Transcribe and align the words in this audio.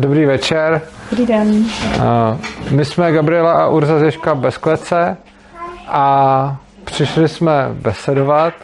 dobrý 0.00 0.26
večer. 0.26 0.80
Dobrý 1.10 1.26
den. 1.26 1.64
My 2.70 2.84
jsme 2.84 3.12
Gabriela 3.12 3.52
a 3.52 3.68
Urza 3.68 3.98
Zeška 3.98 4.34
bez 4.34 4.56
klece 4.56 5.16
a 5.88 6.56
přišli 6.84 7.28
jsme 7.28 7.68
besedovat 7.72 8.54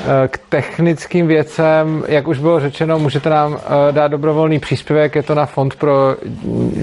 eh, 0.00 0.28
k 0.28 0.38
technickým 0.48 1.26
věcem. 1.26 2.04
Jak 2.08 2.28
už 2.28 2.38
bylo 2.38 2.60
řečeno, 2.60 2.98
můžete 2.98 3.30
nám 3.30 3.58
eh, 3.58 3.92
dát 3.92 4.08
dobrovolný 4.08 4.58
příspěvek, 4.58 5.14
je 5.14 5.22
to 5.22 5.34
na 5.34 5.46
fond 5.46 5.74
pro 5.74 6.16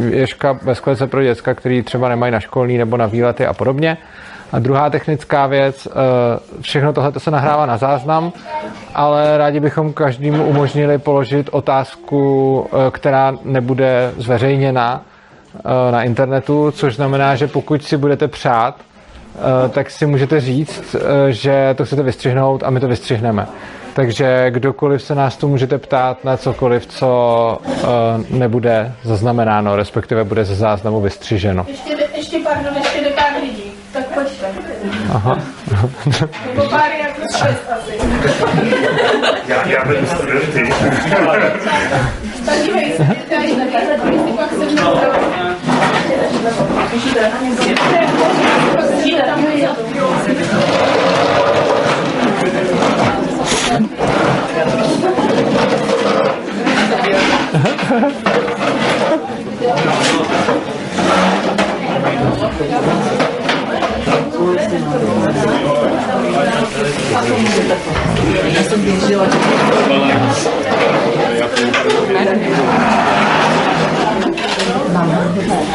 Ježka 0.10 0.54
bez 0.54 0.80
klece 0.80 1.08
pro 1.08 1.24
děcka, 1.24 1.54
který 1.54 1.84
třeba 1.84 2.10
nemají 2.10 2.32
na 2.32 2.40
školní 2.40 2.78
nebo 2.78 2.98
na 2.98 3.06
výlety 3.06 3.46
a 3.46 3.54
podobně. 3.54 3.98
A 4.52 4.60
druhá 4.60 4.90
technická 4.90 5.48
věc, 5.48 5.88
eh, 5.88 5.92
všechno 6.62 6.94
tohle 6.94 7.12
se 7.18 7.32
nahrává 7.32 7.66
na 7.66 7.78
záznam, 7.78 8.34
ale 8.96 9.38
rádi 9.38 9.60
bychom 9.60 9.94
každému 9.94 10.44
umožnili 10.44 10.98
položit 10.98 11.50
otázku, 11.52 12.68
eh, 12.68 12.92
která 12.92 13.34
nebude 13.44 14.12
zveřejněna 14.18 15.02
eh, 15.56 15.92
na 15.92 16.04
internetu, 16.04 16.72
což 16.72 16.96
znamená, 16.96 17.36
že 17.36 17.48
pokud 17.48 17.84
si 17.84 17.98
budete 17.98 18.28
přát, 18.28 18.76
tak 19.70 19.92
si 19.92 20.06
můžete 20.06 20.40
říct, 20.40 20.96
že 21.30 21.74
to 21.78 21.86
chcete 21.86 22.04
vystřihnout 22.04 22.64
a 22.64 22.70
my 22.70 22.80
to 22.80 22.88
vystřihneme. 22.88 23.48
Takže 23.94 24.52
kdokoliv 24.52 25.02
se 25.02 25.16
nás 25.16 25.38
tu 25.38 25.48
můžete 25.48 25.78
ptát 25.78 26.24
na 26.24 26.38
cokoliv, 26.38 26.88
co 26.88 27.58
nebude 28.30 28.94
zaznamenáno, 29.04 29.76
respektive 29.76 30.24
bude 30.24 30.46
ze 30.46 30.56
záznamu 30.56 31.02
vystřiženo. 31.02 31.66
Ještě, 31.68 31.96
ještě 32.16 32.40
pardon, 32.44 32.74
ještě 32.78 33.10
pár 33.16 33.42
lidí. 33.42 33.72
Tak 33.94 34.14
pojďte. 34.14 34.35
Aha. 35.14 35.40
Nebo 36.46 36.70
pár 36.70 36.92
jako 36.92 37.22
šest 37.38 37.64
asi. 37.78 38.00
Já, 39.48 39.68
já 39.68 39.86
beru 39.86 40.08
studenty. 40.08 40.74
Tak 42.46 42.58
dívej 42.64 42.98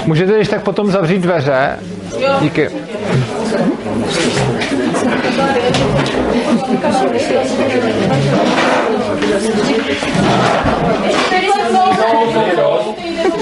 Můžete 0.06 0.36
když 0.36 0.48
tak 0.48 0.62
potom 0.62 0.90
zavřít 0.90 1.18
dveře? 1.18 1.78
Díky. 2.40 2.70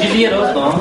Živí 0.01 0.21
je 0.21 0.31
dost, 0.31 0.55
no. 0.55 0.81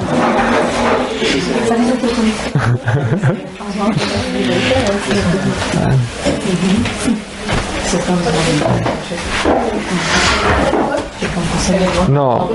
No. 12.08 12.50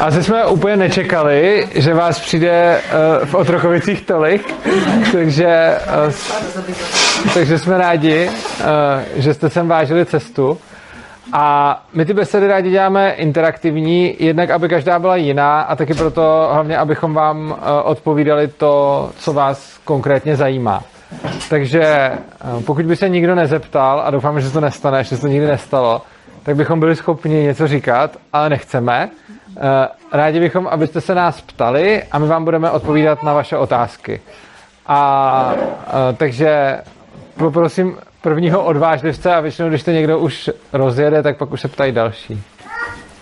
Asi 0.00 0.22
jsme 0.22 0.46
úplně 0.46 0.76
nečekali, 0.76 1.68
že 1.74 1.94
vás 1.94 2.20
přijde 2.20 2.80
uh, 3.20 3.26
v 3.26 3.34
Otrokovicích 3.34 4.02
tolik, 4.02 4.54
takže, 5.12 5.78
uh, 6.06 6.12
takže 7.34 7.58
jsme 7.58 7.78
rádi, 7.78 8.28
uh, 8.28 8.64
že 9.16 9.34
jste 9.34 9.50
sem 9.50 9.68
vážili 9.68 10.06
cestu. 10.06 10.58
A 11.32 11.82
my 11.94 12.04
ty 12.04 12.14
besedy 12.14 12.46
rádi 12.46 12.70
děláme 12.70 13.10
interaktivní, 13.10 14.16
jednak 14.18 14.50
aby 14.50 14.68
každá 14.68 14.98
byla 14.98 15.16
jiná 15.16 15.60
a 15.60 15.76
taky 15.76 15.94
proto 15.94 16.48
hlavně, 16.52 16.78
abychom 16.78 17.14
vám 17.14 17.56
odpovídali 17.84 18.48
to, 18.48 19.10
co 19.18 19.32
vás 19.32 19.78
konkrétně 19.84 20.36
zajímá. 20.36 20.82
Takže 21.48 21.82
eh, 21.82 22.18
pokud 22.66 22.84
by 22.86 22.96
se 22.96 23.08
nikdo 23.08 23.34
nezeptal, 23.34 24.02
a 24.04 24.10
doufám, 24.10 24.40
že 24.40 24.50
to 24.50 24.60
nestane, 24.60 25.04
že 25.04 25.16
se 25.16 25.20
to 25.20 25.26
nikdy 25.26 25.46
nestalo, 25.46 26.02
tak 26.42 26.56
bychom 26.56 26.80
byli 26.80 26.96
schopni 26.96 27.42
něco 27.42 27.68
říkat, 27.68 28.16
ale 28.32 28.48
nechceme. 28.48 29.10
Eh, 29.56 29.88
rádi 30.12 30.40
bychom, 30.40 30.66
abyste 30.66 31.00
se 31.00 31.14
nás 31.14 31.40
ptali 31.40 32.02
a 32.02 32.18
my 32.18 32.26
vám 32.26 32.44
budeme 32.44 32.70
odpovídat 32.70 33.22
na 33.22 33.32
vaše 33.32 33.56
otázky. 33.56 34.20
A 34.86 35.54
eh, 35.86 36.12
takže 36.16 36.78
poprosím 37.36 37.96
prvního 38.22 38.64
odvážlivce 38.64 39.34
a 39.34 39.40
většinou, 39.40 39.68
když 39.68 39.82
to 39.82 39.90
někdo 39.90 40.18
už 40.18 40.50
rozjede, 40.72 41.22
tak 41.22 41.36
pak 41.36 41.52
už 41.52 41.60
se 41.60 41.68
ptají 41.68 41.92
další. 41.92 42.42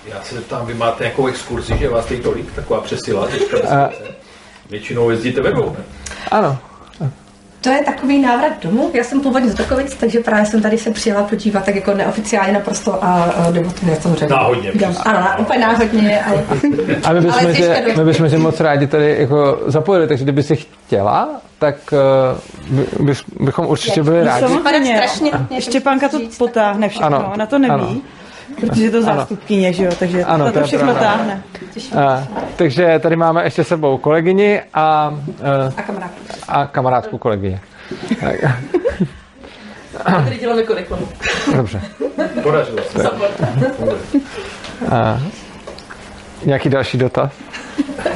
Já 0.06 0.22
se 0.22 0.34
zeptám, 0.34 0.66
vy 0.66 0.75
máte 0.75 1.04
nějakou 1.04 1.27
exkurzi, 1.27 1.78
že 1.78 1.88
vás 1.88 2.06
tady 2.06 2.21
tolik, 2.21 2.54
taková 2.54 2.81
přesila 2.81 3.28
Většinou 4.71 5.10
jezdíte 5.10 5.41
ve 5.41 5.53
dvou? 5.53 5.77
Ano. 6.31 6.59
To 7.65 7.71
je 7.71 7.85
takový 7.85 8.19
návrat 8.19 8.53
domů. 8.63 8.91
Já 8.95 9.05
jsem 9.05 9.21
původně 9.21 9.51
z 9.51 9.55
Dokovic, 9.55 9.95
takže 9.95 10.21
právě 10.21 10.47
jsem 10.47 10.63
tady 10.63 10.79
se 10.79 10.91
přijela 10.91 11.23
podívat 11.23 11.65
tak 11.65 11.75
jako 11.75 11.95
neoficiálně 11.95 12.53
naprosto 12.53 13.05
a, 13.05 13.23
a 13.23 13.51
debatuje 13.51 13.97
samozřejmě. 14.01 14.35
Náhodně. 14.35 14.73
Ano, 15.05 15.21
na, 15.21 15.39
úplně 15.39 15.59
náhodně. 15.61 16.21
Ale, 16.25 16.45
A 17.05 17.13
my 17.13 17.21
bychom, 17.21 17.41
ale 17.41 17.55
tě, 17.55 17.85
my 17.99 18.05
bychom 18.05 18.31
tě 18.31 18.39
moc 18.39 18.61
rádi 18.61 18.87
tady 18.87 19.17
jako 19.19 19.63
zapojili, 19.67 20.09
takže 20.09 20.25
kdyby 20.25 20.43
si 20.43 20.57
chtěla, 20.57 21.29
tak 21.59 21.77
uh, 22.99 23.07
by, 23.07 23.13
bychom 23.41 23.67
určitě 23.67 24.03
byli 24.03 24.25
rádi. 24.25 24.47
Samozřejmě. 24.47 25.01
Štěpánka 25.59 26.09
to 26.09 26.21
potáhne 26.39 26.89
všechno, 26.89 27.07
Ano, 27.07 27.31
ona 27.35 27.47
to 27.47 27.59
neví. 27.59 27.73
ano. 27.75 27.97
Protože 28.60 28.84
je 28.84 28.91
to 28.91 29.03
zástupkyně, 29.03 29.72
že 29.72 29.84
jo, 29.84 29.93
takže 29.99 30.25
Ano, 30.25 30.34
ano, 30.34 30.44
to 30.47 30.53
to, 30.53 30.59
je 30.59 30.65
všechno 30.65 30.94
pravda. 30.94 31.10
táhne. 31.16 31.43
Uh, 31.94 32.00
takže 32.56 32.99
tady 33.03 33.16
máme 33.16 33.44
ještě 33.44 33.65
sebou 33.65 33.99
kolegyni 33.99 34.60
a, 34.75 35.10
uh, 35.10 35.72
a 35.77 35.82
kamarád. 35.82 36.10
a 36.49 36.66
kamarádku 36.66 37.19
kolegyně. 37.19 37.60
Tak, 38.21 38.34
Tady 40.25 40.38
děláme 40.38 40.62
jako. 40.77 40.99
Dobře. 41.56 41.81
Podařilo 42.43 42.78
se. 42.83 43.10
Uh, 44.81 45.22
nějaký 46.44 46.69
další 46.69 46.99
dotaz? 46.99 47.33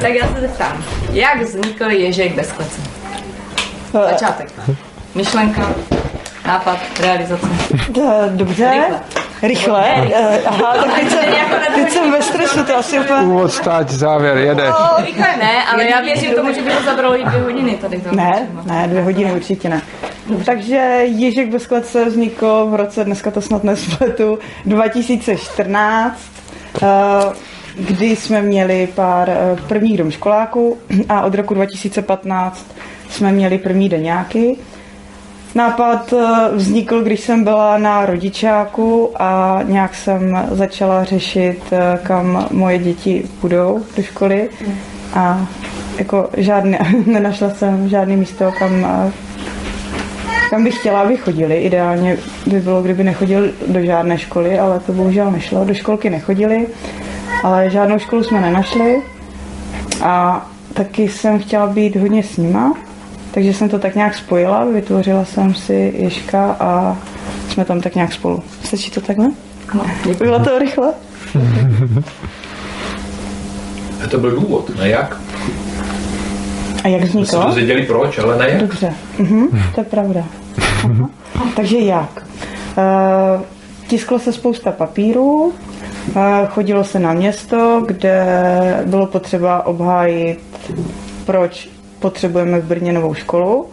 Tak 0.01 0.13
já 0.13 0.27
se 0.35 0.41
zeptám, 0.41 0.83
jak 1.11 1.41
vznikl 1.41 1.83
Ježek 1.91 2.35
bez 2.35 2.51
klece? 2.51 2.81
Začátek. 4.11 4.51
Myšlenka, 5.15 5.69
nápad, 6.47 6.77
realizace. 6.99 7.47
Eh, 8.01 8.29
Dobře. 8.29 8.71
Rychle. 8.71 8.99
Rychle. 9.43 9.85
Eh, 10.13 10.41
Aha, 10.45 10.75
tak 10.83 10.99
teď 10.99 11.09
jsem, 11.09 11.23
teď 11.75 11.91
jsem 11.91 12.11
ve 12.11 12.21
stresu, 12.21 12.63
to 12.63 12.77
asi 12.77 12.99
úplně... 12.99 13.19
Úvod, 13.19 13.51
stáť, 13.51 13.89
závěr, 13.89 14.37
jedeš. 14.37 14.73
Rychle 15.05 15.37
ne, 15.37 15.65
ale 15.73 15.89
já 15.89 16.01
věřím 16.01 16.33
tomu, 16.35 16.53
že 16.53 16.61
by 16.61 16.71
to 16.71 16.83
zabralo 16.83 17.19
i 17.19 17.23
dvě 17.23 17.41
hodiny 17.41 17.75
tady 17.75 18.01
to. 18.01 18.15
Ne, 18.15 18.47
ne, 18.65 18.87
dvě 18.87 19.01
hodiny 19.01 19.31
určitě 19.31 19.69
ne. 19.69 19.81
Takže 20.45 20.75
Ježek 21.03 21.49
bez 21.49 21.67
klece 21.67 22.05
vznikl 22.05 22.65
v 22.69 22.75
roce, 22.75 23.03
dneska 23.03 23.31
to 23.31 23.41
snad 23.41 23.63
nespletu, 23.63 24.39
2014, 24.65 26.19
eh, 26.81 26.87
kdy 27.75 28.15
jsme 28.15 28.41
měli 28.41 28.87
pár 28.95 29.29
eh, 29.29 29.57
prvních 29.67 29.97
domškoláků 29.97 30.77
a 31.09 31.21
od 31.21 31.35
roku 31.35 31.53
2015 31.53 32.75
jsme 33.09 33.31
měli 33.31 33.57
první 33.57 33.89
deňáky. 33.89 34.57
Nápad 35.55 36.13
eh, 36.13 36.49
vznikl, 36.55 37.03
když 37.03 37.19
jsem 37.19 37.43
byla 37.43 37.77
na 37.77 38.05
rodičáku 38.05 39.11
a 39.21 39.59
nějak 39.63 39.95
jsem 39.95 40.47
začala 40.51 41.03
řešit, 41.03 41.59
eh, 41.71 41.99
kam 42.03 42.47
moje 42.51 42.77
děti 42.77 43.23
půjdou 43.41 43.85
do 43.95 44.03
školy 44.03 44.49
a 45.13 45.47
jako 45.97 46.29
žádné, 46.37 46.79
nenašla 47.05 47.49
jsem 47.49 47.89
žádné 47.89 48.15
místo, 48.15 48.51
kam, 48.59 48.85
eh, 48.85 49.11
kam 50.49 50.63
bych 50.63 50.79
chtěla, 50.79 51.01
aby 51.01 51.17
chodili. 51.17 51.57
Ideálně 51.57 52.17
by 52.47 52.59
bylo, 52.59 52.81
kdyby 52.81 53.03
nechodil 53.03 53.51
do 53.67 53.81
žádné 53.81 54.17
školy, 54.17 54.59
ale 54.59 54.79
to 54.79 54.93
bohužel 54.93 55.31
nešlo. 55.31 55.65
Do 55.65 55.73
školky 55.73 56.09
nechodili, 56.09 56.67
ale 57.43 57.69
žádnou 57.69 57.99
školu 57.99 58.23
jsme 58.23 58.41
nenašli 58.41 59.01
a 60.03 60.45
taky 60.73 61.09
jsem 61.09 61.39
chtěla 61.39 61.67
být 61.67 61.95
hodně 61.95 62.23
s 62.23 62.37
nima, 62.37 62.73
takže 63.31 63.53
jsem 63.53 63.69
to 63.69 63.79
tak 63.79 63.95
nějak 63.95 64.15
spojila, 64.15 64.65
vytvořila 64.65 65.25
jsem 65.25 65.53
si 65.55 65.93
Ježka 65.97 66.51
a 66.59 66.97
jsme 67.49 67.65
tam 67.65 67.81
tak 67.81 67.95
nějak 67.95 68.13
spolu. 68.13 68.43
Stačí 68.63 68.91
to 68.91 69.01
takhle? 69.01 69.31
No, 69.73 69.85
Bylo 70.17 70.39
to 70.39 70.59
rychle? 70.59 70.93
A 74.05 74.07
to 74.07 74.17
byl 74.17 74.31
důvod, 74.31 74.77
ne 74.79 74.89
jak? 74.89 75.17
A 76.83 76.87
jak 76.87 77.01
My 77.01 77.09
jsme 77.09 77.21
vzniklo? 77.21 77.45
dozvěděli 77.45 77.83
proč, 77.83 78.19
ale 78.19 78.37
ne 78.37 78.49
jak. 78.49 78.61
Dobře, 78.61 78.93
mhm, 79.19 79.47
to 79.75 79.81
je 79.81 79.85
pravda. 79.85 80.23
Aha. 80.83 81.09
Takže 81.55 81.77
jak? 81.79 82.25
Uh, 82.77 83.41
tisklo 83.87 84.19
se 84.19 84.33
spousta 84.33 84.71
papíru, 84.71 85.53
a 86.15 86.45
chodilo 86.45 86.83
se 86.83 86.99
na 86.99 87.13
město, 87.13 87.83
kde 87.87 88.23
bylo 88.85 89.05
potřeba 89.05 89.65
obhájit, 89.65 90.39
proč 91.25 91.69
potřebujeme 91.99 92.59
v 92.59 92.65
Brně 92.65 92.93
novou 92.93 93.13
školu. 93.13 93.65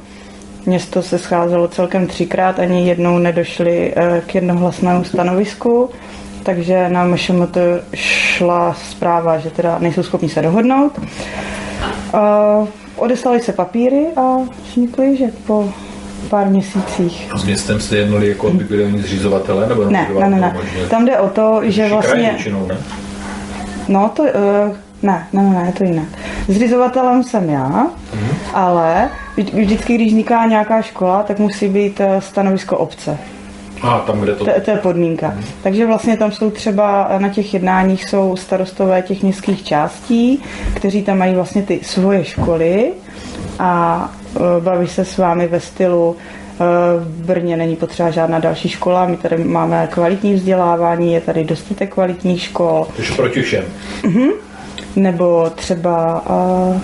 Město 0.67 1.03
se 1.03 1.19
scházelo 1.19 1.69
celkem 1.69 2.07
třikrát, 2.07 2.59
ani 2.59 2.89
jednou 2.89 3.19
nedošli 3.19 3.93
eh, 3.97 4.23
k 4.27 4.35
jednohlasnému 4.35 5.05
stanovisku, 5.05 5.91
takže 6.43 6.89
na 6.89 7.05
MŠMT 7.05 7.59
šla 7.95 8.77
zpráva, 8.91 9.39
že 9.39 9.51
teda 9.51 9.79
nejsou 9.79 10.03
schopni 10.03 10.29
se 10.29 10.43
dohodnout. 10.43 10.93
Odeslali 12.97 13.41
se 13.41 13.53
papíry 13.53 14.07
a 14.17 14.37
vznikly, 14.71 15.17
že 15.17 15.25
po 15.47 15.69
pár 16.29 16.47
měsících. 16.47 17.29
A 17.33 17.39
s 17.39 17.45
městem 17.45 17.81
jste 17.81 17.97
jednali, 17.97 18.29
jako 18.29 18.51
by 18.51 18.65
byli 18.65 18.85
oni 18.85 19.03
zřizovatele? 19.03 19.69
Nebo 19.69 19.85
Ne, 19.85 20.09
ne, 20.19 20.31
ne, 20.31 20.41
ne. 20.41 20.57
Tam 20.91 21.07
jde 21.07 21.19
o 21.19 21.29
to, 21.29 21.61
že 21.65 21.89
vlastně... 21.89 22.31
Většinou, 22.31 22.67
ne? 22.67 22.77
No 23.89 24.11
to, 24.17 24.23
uh, 24.23 24.29
ne, 25.03 25.27
ne, 25.33 25.43
ne, 25.43 25.63
je 25.67 25.73
to 25.73 25.85
jinak. 25.85 26.09
Zřizovatelem 26.49 27.25
jsem 27.25 27.51
já, 27.51 27.87
ale 28.55 29.09
vždy- 29.37 29.63
vždycky, 29.65 29.95
když 29.95 30.09
vzniká 30.09 30.47
nějaká 30.47 30.83
škola, 30.83 31.23
tak 31.23 31.39
musí 31.39 31.69
být 31.69 32.01
eh, 32.01 32.21
stanovisko 32.21 32.77
obce. 32.79 33.19
A 33.83 33.99
tam, 33.99 34.21
kde 34.21 34.35
to... 34.35 34.45
To, 34.45 34.51
to 34.65 34.71
je 34.71 34.77
podmínka. 34.77 35.35
Takže 35.63 35.87
vlastně 35.87 36.17
tam 36.17 36.33
jsou 36.33 36.51
třeba 36.51 37.09
na 37.19 37.29
těch 37.29 37.55
jednáních 37.55 38.05
jsou 38.05 38.37
starostové 38.37 39.03
těch 39.03 39.23
městských 39.23 39.65
částí, 39.65 40.43
kteří 40.75 41.03
tam 41.03 41.19
mají 41.19 41.35
vlastně 41.35 41.63
ty 41.63 41.81
svoje 41.83 42.25
školy 42.25 42.93
a 43.59 44.11
e, 44.37 44.61
baví 44.61 44.89
se 44.89 45.05
s 45.05 45.19
vámi 45.19 45.49
ve 45.49 45.61
stylu 45.61 46.17
v 46.99 47.25
Brně 47.27 47.57
není 47.57 47.77
potřeba 47.77 48.11
žádná 48.11 48.39
další 48.39 48.69
škola, 48.69 49.07
my 49.07 49.17
tady 49.17 49.45
máme 49.45 49.89
kvalitní 49.93 50.35
vzdělávání, 50.35 51.13
je 51.13 51.21
tady 51.21 51.45
dostatek 51.45 51.95
kvalitních 51.95 52.43
škol, 52.43 52.87
Takže 52.97 53.15
proti 53.15 53.43
všem. 53.43 53.65
Nebo 54.97 55.51
třeba 55.55 56.25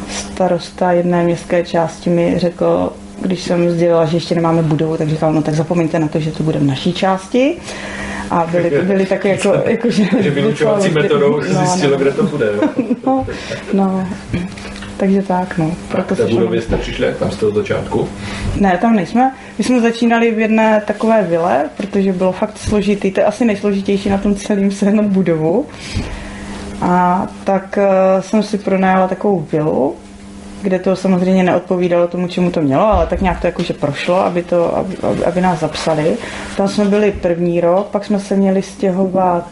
starosta 0.08 0.92
jedné 0.92 1.24
městské 1.24 1.64
části 1.64 2.10
mi 2.10 2.34
řekl, 2.38 2.92
když 3.20 3.42
jsem 3.42 3.70
sdělila, 3.70 4.04
že 4.04 4.16
ještě 4.16 4.34
nemáme 4.34 4.62
budovu, 4.62 4.96
tak 4.96 5.08
říkal, 5.08 5.32
no 5.32 5.42
tak 5.42 5.54
zapomeňte 5.54 5.98
na 5.98 6.08
to, 6.08 6.20
že 6.20 6.32
to 6.32 6.42
bude 6.42 6.58
v 6.58 6.64
naší 6.64 6.92
části. 6.92 7.56
A 8.30 8.46
byli, 8.50 8.70
byli 8.82 9.06
taky 9.06 9.28
jako, 9.28 9.54
jako 9.64 9.90
že... 9.90 10.04
Takže 10.12 10.30
vylučovací 10.30 10.90
metodou 10.90 11.42
se 11.42 11.52
No, 11.52 11.60
zjistilo, 11.60 11.92
no, 11.92 11.98
kde 11.98 12.12
to 12.12 12.22
bude. 12.22 12.46
Jo. 12.46 12.68
no, 13.04 13.26
no, 13.72 14.06
takže 14.96 15.22
tak, 15.22 15.58
no. 15.58 15.66
Tak 15.68 16.06
Proto 16.06 16.16
se 16.16 16.24
budově 16.24 16.62
jste 16.62 16.76
přišli, 16.76 17.06
jak 17.06 17.16
tam 17.16 17.30
jste 17.30 17.46
od 17.46 17.54
začátku? 17.54 18.08
Ne, 18.56 18.78
tam 18.80 18.96
nejsme. 18.96 19.34
My 19.58 19.64
jsme 19.64 19.80
začínali 19.80 20.30
v 20.30 20.38
jedné 20.38 20.82
takové 20.86 21.22
vile, 21.22 21.64
protože 21.76 22.12
bylo 22.12 22.32
fakt 22.32 22.58
složitý. 22.58 23.10
To 23.10 23.20
je 23.20 23.26
asi 23.26 23.44
nejsložitější 23.44 24.08
na 24.08 24.18
tom 24.18 24.34
celém 24.34 24.70
sehnat 24.70 25.06
budovu. 25.06 25.66
A 26.82 27.26
tak 27.44 27.78
uh, 27.78 28.22
jsem 28.22 28.42
si 28.42 28.58
pronajala 28.58 29.08
takovou 29.08 29.46
vilu, 29.52 29.94
kde 30.62 30.78
to 30.78 30.96
samozřejmě 30.96 31.42
neodpovídalo 31.42 32.08
tomu, 32.08 32.28
čemu 32.28 32.50
to 32.50 32.60
mělo, 32.60 32.92
ale 32.92 33.06
tak 33.06 33.20
nějak 33.20 33.40
to 33.40 33.46
jakože 33.46 33.72
prošlo, 33.74 34.24
aby, 34.24 34.42
to, 34.42 34.76
aby, 34.76 34.96
aby- 35.24 35.40
nás 35.40 35.60
zapsali. 35.60 36.16
Tam 36.56 36.68
jsme 36.68 36.84
byli 36.84 37.12
první 37.12 37.60
rok, 37.60 37.86
pak 37.86 38.04
jsme 38.04 38.20
se 38.20 38.36
měli 38.36 38.62
stěhovat 38.62 39.46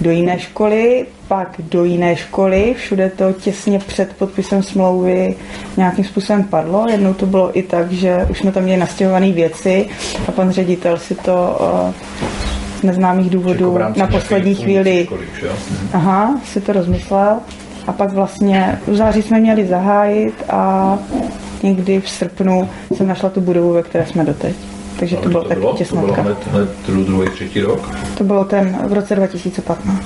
do 0.00 0.10
jiné 0.10 0.38
školy, 0.38 1.06
pak 1.28 1.48
do 1.58 1.84
jiné 1.84 2.16
školy, 2.16 2.74
všude 2.78 3.10
to 3.10 3.32
těsně 3.32 3.78
před 3.78 4.12
podpisem 4.16 4.62
smlouvy 4.62 5.34
nějakým 5.76 6.04
způsobem 6.04 6.44
padlo. 6.44 6.86
Jednou 6.90 7.14
to 7.14 7.26
bylo 7.26 7.58
i 7.58 7.62
tak, 7.62 7.92
že 7.92 8.26
už 8.30 8.38
jsme 8.38 8.52
tam 8.52 8.62
měli 8.62 8.80
nastěhované 8.80 9.32
věci 9.32 9.88
a 10.28 10.32
pan 10.32 10.50
ředitel 10.50 10.98
si 10.98 11.14
to 11.14 11.58
uh, 11.60 12.55
z 12.80 12.82
neznámých 12.82 13.26
Jako 13.26 13.36
důvodů 13.36 13.76
rámci 13.78 14.00
na 14.00 14.06
poslední 14.06 14.54
chvíli 14.54 15.08
už, 15.10 15.42
jo? 15.42 15.52
Aha, 15.92 16.40
si 16.44 16.60
to 16.60 16.72
rozmyslel. 16.72 17.36
A 17.86 17.92
pak 17.92 18.12
vlastně 18.12 18.78
v 18.86 18.94
září 18.96 19.22
jsme 19.22 19.40
měli 19.40 19.66
zahájit 19.66 20.34
a 20.50 20.98
někdy 21.62 22.00
v 22.00 22.08
srpnu 22.10 22.68
jsem 22.96 23.06
našla 23.08 23.28
tu 23.30 23.40
budovu, 23.40 23.72
ve 23.72 23.82
které 23.82 24.06
jsme 24.06 24.24
doteď. 24.24 24.56
Takže 24.98 25.16
to 25.16 25.22
Kdy 25.22 25.30
bylo 25.30 25.42
taky 25.44 25.54
To 25.54 25.60
bylo 25.60 25.76
těsnotka. 25.76 26.22
hned, 26.22 26.38
hned 26.46 26.68
dru- 26.88 27.04
druhý, 27.04 27.28
třetí 27.30 27.60
rok? 27.60 27.90
To 28.18 28.24
bylo 28.24 28.44
ten 28.44 28.78
v 28.86 28.92
roce 28.92 29.14
2015. 29.16 30.02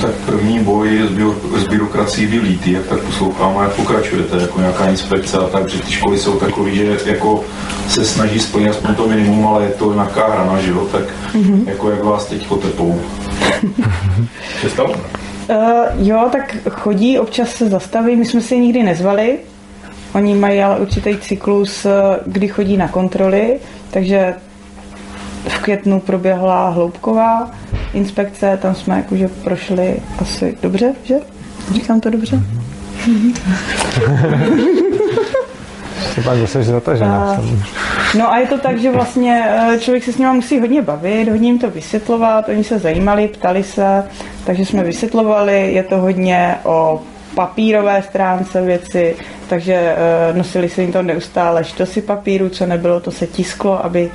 tak 0.00 0.10
první 0.10 0.58
boj 0.58 1.00
s, 1.08 1.10
bio, 1.10 1.34
s 1.56 1.68
byrokracií 1.68 2.26
byl 2.26 2.42
lítý, 2.42 2.72
jak 2.72 2.86
tak 2.86 2.98
poslouchám 2.98 3.58
a 3.58 3.62
jak 3.62 3.72
pokračujete, 3.72 4.36
jako 4.36 4.60
nějaká 4.60 4.88
inspekce 4.88 5.38
a 5.38 5.48
tak, 5.48 5.68
že 5.68 5.78
ty 5.78 5.92
školy 5.92 6.18
jsou 6.18 6.38
takový, 6.38 6.76
že 6.76 6.98
jako 7.04 7.44
se 7.88 8.04
snaží 8.04 8.40
splnit 8.40 8.68
aspoň 8.68 8.94
to 8.94 9.08
minimum, 9.08 9.46
ale 9.46 9.64
je 9.64 9.70
to 9.70 9.94
nějaká 9.94 10.32
hrana, 10.32 10.60
že 10.60 10.70
jo, 10.70 10.88
tak 10.92 11.02
mm-hmm. 11.34 11.68
jako 11.68 11.90
jak 11.90 12.04
vás 12.04 12.26
teď 12.26 12.48
tepou. 12.62 13.00
Se 14.60 14.70
stalo? 14.70 14.90
Uh, 14.90 16.06
jo, 16.08 16.28
tak 16.32 16.56
chodí, 16.70 17.18
občas 17.18 17.54
se 17.54 17.68
zastaví, 17.68 18.16
my 18.16 18.24
jsme 18.24 18.40
si 18.40 18.54
je 18.54 18.60
nikdy 18.60 18.82
nezvali. 18.82 19.38
Oni 20.14 20.34
mají 20.34 20.62
ale 20.62 20.80
určitý 20.80 21.16
cyklus, 21.16 21.86
eh, 21.86 21.90
kdy 22.26 22.48
chodí 22.48 22.76
na 22.76 22.88
kontroly, 22.88 23.58
takže 23.90 24.34
v 25.48 25.58
květnu 25.58 26.00
proběhla 26.00 26.68
hloubková 26.68 27.50
inspekce, 27.94 28.58
tam 28.62 28.74
jsme 28.74 28.96
jakože 28.96 29.28
prošli 29.28 29.96
asi 30.18 30.56
dobře, 30.62 30.94
že? 31.04 31.14
Říkám 31.72 32.00
to 32.00 32.10
dobře? 32.10 32.40
Pak 36.24 36.38
zase 36.38 36.62
zatažená. 36.62 37.32
A-. 37.32 37.40
No 38.18 38.32
a 38.32 38.38
je 38.38 38.46
to 38.46 38.58
tak, 38.58 38.78
že 38.78 38.90
vlastně 38.92 39.44
eh, 39.48 39.78
člověk 39.78 40.04
se 40.04 40.12
s 40.12 40.18
nimi 40.18 40.32
musí 40.32 40.60
hodně 40.60 40.82
bavit, 40.82 41.28
hodně 41.28 41.48
jim 41.48 41.58
to 41.58 41.70
vysvětlovat, 41.70 42.48
oni 42.48 42.64
se 42.64 42.78
zajímali, 42.78 43.28
ptali 43.28 43.64
se, 43.64 44.04
takže 44.44 44.66
jsme 44.66 44.84
vysvětlovali, 44.84 45.72
je 45.72 45.82
to 45.82 45.96
hodně 45.96 46.54
o 46.64 47.02
papírové 47.34 48.02
stránce 48.02 48.62
věci, 48.62 49.16
takže 49.48 49.74
eh, 49.74 49.96
nosili 50.38 50.68
se 50.68 50.82
jim 50.82 50.92
to 50.92 51.02
neustále 51.02 51.64
štosy 51.64 52.02
papíru, 52.02 52.48
co 52.48 52.66
nebylo, 52.66 53.00
to 53.00 53.10
se 53.10 53.26
tisklo, 53.26 53.84
aby, 53.84 54.10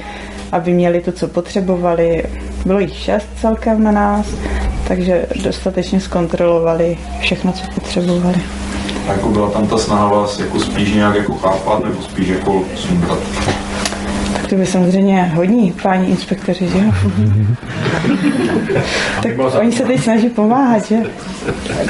aby 0.52 0.74
měli 0.74 1.02
to, 1.02 1.12
co 1.12 1.28
potřebovali. 1.28 2.24
Bylo 2.66 2.80
jich 2.80 2.98
šest 2.98 3.28
celkem 3.42 3.84
na 3.84 3.92
nás, 3.92 4.28
takže 4.88 5.26
dostatečně 5.44 6.00
zkontrolovali 6.00 6.98
všechno, 7.20 7.52
co 7.52 7.72
potřebovali. 7.76 8.42
A 9.08 9.12
jako 9.12 9.30
byla 9.30 9.50
tam 9.50 9.68
ta 9.68 9.78
snaha 9.78 10.08
vás 10.08 10.40
jako 10.40 10.60
spíš 10.60 10.94
nějak 10.94 11.16
jako 11.16 11.34
chápat, 11.34 11.84
nebo 11.84 12.02
spíš 12.02 12.28
jako 12.28 12.64
sundat. 12.76 13.20
Tak 14.34 14.48
to 14.48 14.56
by 14.56 14.66
samozřejmě 14.66 15.24
hodní 15.36 15.74
páni 15.82 16.08
inspektoři, 16.08 16.68
že 16.68 16.78
jo? 16.78 16.92
tak 19.24 19.56
oni 19.60 19.72
se 19.72 19.84
teď 19.84 20.04
snaží 20.04 20.30
pomáhat, 20.30 20.86
že? 20.86 20.98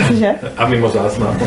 Cože? 0.08 0.36
A 0.58 0.68
mimo 0.68 0.90
záznam. 0.90 1.38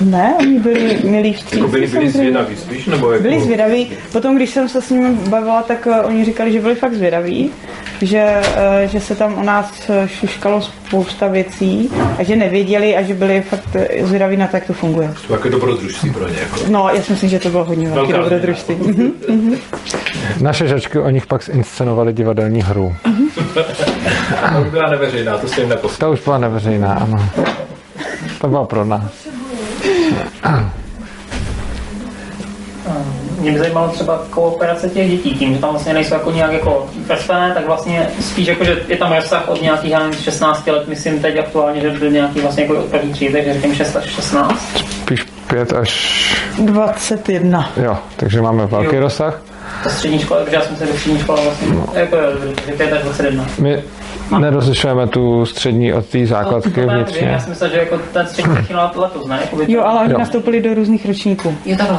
Ne, 0.00 0.34
oni 0.40 0.58
byli 0.58 0.98
milí 1.04 1.32
vstřícní. 1.32 1.58
Jako 1.58 1.70
byli, 1.70 1.86
byli 1.86 2.10
zvědaví 2.10 2.56
spíš, 2.56 2.86
nebo 2.86 3.12
jako... 3.12 3.22
Byli 3.22 3.40
zvědaví. 3.40 3.90
Potom, 4.12 4.36
když 4.36 4.50
jsem 4.50 4.68
se 4.68 4.82
s 4.82 4.90
nimi 4.90 5.14
bavila, 5.28 5.62
tak 5.62 5.86
eh, 5.86 6.02
oni 6.02 6.24
říkali, 6.24 6.52
že 6.52 6.60
byli 6.60 6.74
fakt 6.74 6.94
zvědaví, 6.94 7.50
že, 8.02 8.42
eh, 8.56 8.88
že 8.88 9.00
se 9.00 9.14
tam 9.14 9.34
o 9.34 9.42
nás 9.42 9.90
eh, 9.90 10.08
šuškalo 10.08 10.60
spousta 10.62 11.28
věcí 11.28 11.90
a 12.18 12.22
že 12.22 12.36
nevěděli 12.36 12.96
a 12.96 13.02
že 13.02 13.14
byli 13.14 13.42
fakt 13.42 13.76
zvědaví 14.02 14.36
na 14.36 14.46
to, 14.46 14.56
jak 14.56 14.66
to 14.66 14.72
funguje. 14.72 15.14
To 15.26 15.32
jako 15.32 15.48
dobrodružství 15.48 16.10
pro 16.10 16.28
ně. 16.28 16.36
Jako. 16.40 16.60
No, 16.70 16.88
já 16.94 17.02
si 17.02 17.12
myslím, 17.12 17.30
že 17.30 17.38
to 17.38 17.48
bylo 17.50 17.64
hodně 17.64 17.88
velký 17.88 18.12
Velká 18.12 18.28
dobrodružství. 18.28 18.74
Mhm. 18.74 19.12
Naše 20.40 20.68
žačky 20.68 20.98
o 20.98 21.10
nich 21.10 21.26
pak 21.26 21.44
zinscenovali 21.44 22.12
divadelní 22.12 22.62
hru. 22.62 22.94
To 24.52 24.62
už 24.62 24.68
byla 24.68 24.90
neveřejná, 24.90 25.38
to 25.38 25.48
jste 25.48 25.60
jim 25.60 25.70
neposlal. 25.70 25.96
Ta 25.98 26.08
už 26.08 26.24
byla 26.24 26.38
neveřejná, 26.38 26.92
ano. 26.94 27.28
To 28.40 28.48
byla 28.48 28.64
pro 28.64 28.84
nás. 28.84 29.35
Mě 33.40 33.52
by 33.52 33.58
zajímalo 33.58 33.88
třeba 33.88 34.22
kooperace 34.30 34.88
těch 34.88 35.10
dětí, 35.10 35.34
tím, 35.34 35.54
že 35.54 35.60
tam 35.60 35.70
vlastně 35.70 35.94
nejsou 35.94 36.14
jako 36.14 36.30
nějak 36.30 36.52
jako 36.52 36.86
vrstvené, 37.06 37.54
tak 37.54 37.66
vlastně 37.66 38.08
spíš 38.20 38.48
jako, 38.48 38.64
že 38.64 38.82
je 38.88 38.96
tam 38.96 39.12
rozsah 39.12 39.48
od 39.48 39.62
nějakých, 39.62 39.90
já 39.90 39.98
nevím, 39.98 40.14
16 40.14 40.66
let, 40.66 40.88
myslím 40.88 41.20
teď 41.22 41.38
aktuálně, 41.38 41.80
že 41.80 41.90
byl 41.90 42.10
nějaký 42.10 42.40
vlastně 42.40 42.62
jako 42.62 42.78
od 42.78 42.84
první 42.84 43.12
třídy, 43.12 43.32
takže 43.32 43.54
říkám 43.54 43.74
6 43.74 43.96
až 43.96 44.04
16. 44.04 44.60
Spíš 44.90 45.26
5 45.50 45.72
až... 45.72 46.46
21. 46.58 47.70
Jo, 47.76 47.98
takže 48.16 48.42
máme 48.42 48.66
velký 48.66 48.96
Jo. 48.96 49.00
rozsah. 49.00 49.42
To 49.82 49.90
střední 49.90 50.18
škola, 50.18 50.40
protože 50.40 50.56
já 50.56 50.62
jsem 50.62 50.76
se 50.76 50.86
do 50.86 50.92
střední 50.92 51.18
školy 51.18 51.40
vlastně, 51.44 51.68
jako 51.92 52.16
jo, 52.16 52.22
že 52.66 52.72
5 52.72 52.92
až 52.92 53.02
21. 53.02 53.46
My 53.58 53.82
nerozlišujeme 54.38 55.06
tu 55.06 55.46
střední 55.46 55.92
od 55.92 56.06
té 56.06 56.26
základky 56.26 56.70
To- 56.70 56.80
to- 56.80 56.86
to- 56.86 56.94
vnitřně. 56.94 57.28
Já 57.28 57.40
si 57.40 57.50
myslel, 57.50 57.70
že 57.70 57.76
jako 57.78 57.98
ten 58.12 58.26
střední 58.26 58.54
začínal 58.60 58.84
let- 58.84 58.96
letos, 58.96 59.26
ne? 59.26 59.38
Jakoby 59.40 59.72
Jo, 59.72 59.82
ale 59.84 60.00
oni 60.00 60.12
Jo. 60.12 60.18
nastoupili 60.18 60.60
do 60.62 60.74
různých 60.74 61.06
ročníků. 61.06 61.54
Je 61.64 61.76
takhle. 61.76 61.98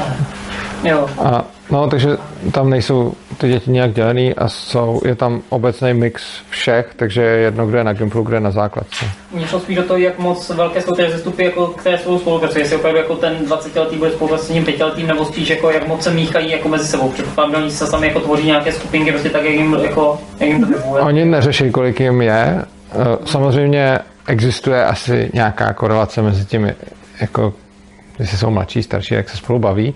Jo. 0.84 1.07
A, 1.24 1.43
no, 1.72 1.88
takže 1.88 2.10
tam 2.51 2.69
nejsou 2.69 3.13
ty 3.38 3.50
děti 3.50 3.72
nějak 3.72 3.94
dělený 3.94 4.34
a 4.36 4.48
jsou, 4.50 5.01
je 5.06 5.15
tam 5.15 5.41
obecný 5.50 5.94
mix 5.94 6.24
všech, 6.50 6.89
takže 6.96 7.22
je 7.22 7.38
jedno, 7.39 7.67
kdo 7.67 7.77
je 7.77 7.84
na 7.84 7.94
Gimplu, 7.94 8.24
kdo 8.24 8.36
je 8.36 8.39
na 8.39 8.51
základce. 8.51 9.06
Mě 9.34 9.48
šlo 9.48 9.60
spíš 9.60 9.75
do 9.75 9.84
toho, 9.84 9.98
jak 9.98 10.20
moc 10.20 10.50
velké 10.50 10.82
jsou 10.82 10.96
ty 10.96 11.10
zestupy, 11.12 11.44
jako, 11.44 11.67
které 11.67 11.98
spolu 11.98 12.20
spolupracují. 12.20 12.63
Jestli 12.63 12.75
opravdu 12.77 12.98
jako 12.98 13.15
ten 13.15 13.36
20 13.46 13.75
letý 13.75 13.96
bude 13.96 14.12
spolupracovat 14.12 14.50
s 14.50 14.53
tím 14.53 14.65
pětiletým, 14.65 15.08
nebo 15.08 15.25
spíš 15.25 15.50
jako, 15.50 15.72
jak 15.72 15.88
moc 15.88 16.03
se 16.03 16.12
míchají 16.12 16.51
jako 16.51 16.70
mezi 16.70 16.88
sebou. 16.88 17.10
Předpokládám, 17.10 17.51
že 17.51 17.58
oni 17.58 17.72
se 17.72 17.88
sami 17.88 18.08
jako 18.08 18.20
tvoří 18.20 18.46
nějaké 18.46 18.72
skupinky, 18.72 19.12
prostě 19.12 19.29
tak, 19.29 19.44
jak 19.44 19.53
jim, 19.53 19.74
jako, 19.84 20.20
jak 20.39 20.50
jim 20.50 20.62
to 20.62 20.67
vyhovuje. 20.67 21.01
Oni 21.01 21.25
neřeší, 21.25 21.72
kolik 21.72 22.00
jim 22.00 22.22
je. 22.22 22.62
Eh, 22.91 23.17
Samozřejmě 23.25 24.00
existuje 24.27 24.86
asi 24.86 25.29
nějaká 25.34 25.74
korelace 25.74 26.22
mezi 26.22 26.46
těmi, 26.46 26.74
jako, 27.22 27.53
jestli 28.20 28.38
jsou 28.38 28.50
mladší, 28.50 28.84
starší, 28.84 29.13
jak 29.13 29.29
se 29.29 29.38
spolu 29.38 29.60
baví, 29.60 29.96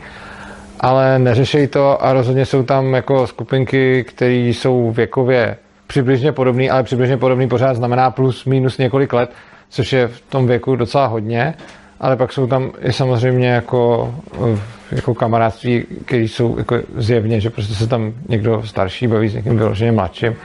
ale 0.81 1.19
neřeší 1.19 1.67
to 1.67 2.05
a 2.05 2.13
rozhodně 2.13 2.45
jsou 2.45 2.63
tam 2.63 2.93
jako 2.93 3.27
skupinky, 3.27 4.03
které 4.03 4.33
jsou 4.33 4.91
věkově 4.91 5.57
přibližně 5.87 6.31
podobný, 6.31 6.69
ale 6.69 6.83
přibližně 6.83 7.17
podobný 7.17 7.47
pořád 7.47 7.73
znamená 7.73 8.11
plus 8.11 8.45
minus 8.45 8.77
několik 8.77 9.13
let, 9.13 9.31
což 9.69 9.93
je 9.93 10.07
v 10.07 10.21
tom 10.21 10.47
věku 10.47 10.75
docela 10.75 11.05
hodně, 11.05 11.53
ale 11.99 12.15
pak 12.15 12.33
jsou 12.33 12.47
tam 12.47 12.71
i 12.79 12.93
samozřejmě 12.93 13.47
jako, 13.47 14.13
eh, 14.55 14.59
jako 14.91 15.13
kamarádství, 15.13 15.85
které 16.05 16.21
jsou 16.23 16.57
jako 16.57 16.75
zjevně, 16.95 17.39
že 17.39 17.49
prostě 17.49 17.73
se 17.73 17.87
tam 17.87 18.13
někdo 18.29 18.63
starší 18.65 19.07
baví 19.07 19.29
s 19.29 19.35
někým 19.35 19.57
vyloženě 19.57 19.91
mladším. 19.91 20.35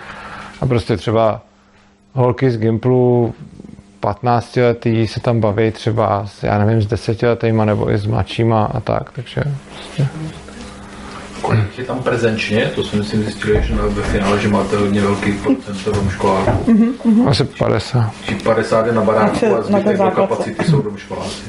A 0.61 0.67
prostě 0.67 0.97
třeba 0.97 1.41
holky 2.13 2.51
z 2.51 2.59
Gimplu 2.59 3.35
15 4.01 4.57
letý 4.57 5.07
se 5.07 5.21
tam 5.21 5.41
baví 5.41 5.71
třeba 5.71 6.27
s, 6.27 6.43
já 6.43 6.65
nevím, 6.65 6.83
s 6.83 6.87
10 6.87 7.23
letýma 7.23 7.65
nebo 7.65 7.91
i 7.91 7.99
s 7.99 8.07
mladšíma 8.07 8.65
a 8.65 8.81
tak, 8.81 9.13
takže 9.13 9.43
prostě. 9.75 10.09
Kolik 11.43 11.79
je 11.79 11.85
tam 11.85 11.99
prezenčně? 11.99 12.71
To 12.75 12.83
jsme 12.85 13.05
si 13.05 13.17
zjistili, 13.17 13.63
že 13.63 13.75
na- 13.75 13.83
ve 13.87 14.03
finále, 14.03 14.41
že 14.41 14.49
máte 14.49 14.77
hodně 14.77 15.01
velký 15.01 15.33
procent 15.33 15.95
domškoláků. 15.95 16.51
asi 17.29 17.45
50. 17.45 18.11
Či 18.29 18.35
50 18.35 18.87
je 18.87 18.93
na 18.93 19.03
baráku 19.05 19.47
a 19.59 19.63
zbytek 19.63 19.99
do 19.99 20.11
kapacity 20.11 20.65
jsou 20.65 20.83
domškoláci. 20.83 21.43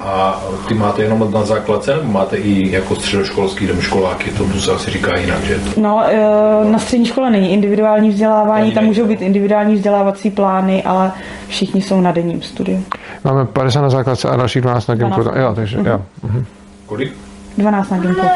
A 0.00 0.42
ty 0.68 0.74
máte 0.74 1.02
jenom 1.02 1.30
na 1.34 1.42
základce, 1.42 1.96
nebo 1.96 2.12
máte 2.12 2.36
i 2.36 2.70
jako 2.70 2.94
středoškolský 2.96 3.66
domškoláky? 3.66 4.30
To 4.30 4.60
se 4.60 4.72
asi 4.72 4.90
říká 4.90 5.16
jinak, 5.18 5.42
že? 5.44 5.60
No, 5.76 6.02
eh, 6.06 6.70
na 6.70 6.78
střední 6.78 7.06
škole 7.06 7.30
není 7.30 7.52
individuální 7.52 8.10
vzdělávání, 8.10 8.72
tam 8.72 8.84
můžou 8.84 9.06
být 9.06 9.22
individuální 9.22 9.74
vzdělávací 9.74 10.30
plány, 10.30 10.82
ale 10.82 11.12
všichni 11.48 11.82
jsou 11.82 12.00
na 12.00 12.12
denním 12.12 12.42
studiu. 12.42 12.84
Máme 13.24 13.44
50 13.44 13.80
na 13.82 13.90
základce 13.90 14.28
a 14.28 14.36
dalších 14.36 14.62
12 14.62 14.86
na 14.86 14.94
Gimplu. 14.94 15.22
12. 15.22 15.36
Jo, 15.42 15.52
takže 15.54 15.78
jo. 15.86 16.02
Mhm. 16.22 16.44
Kolik? 16.86 17.12
12 17.58 17.90
na 17.90 17.98
Gimplu. 17.98 18.28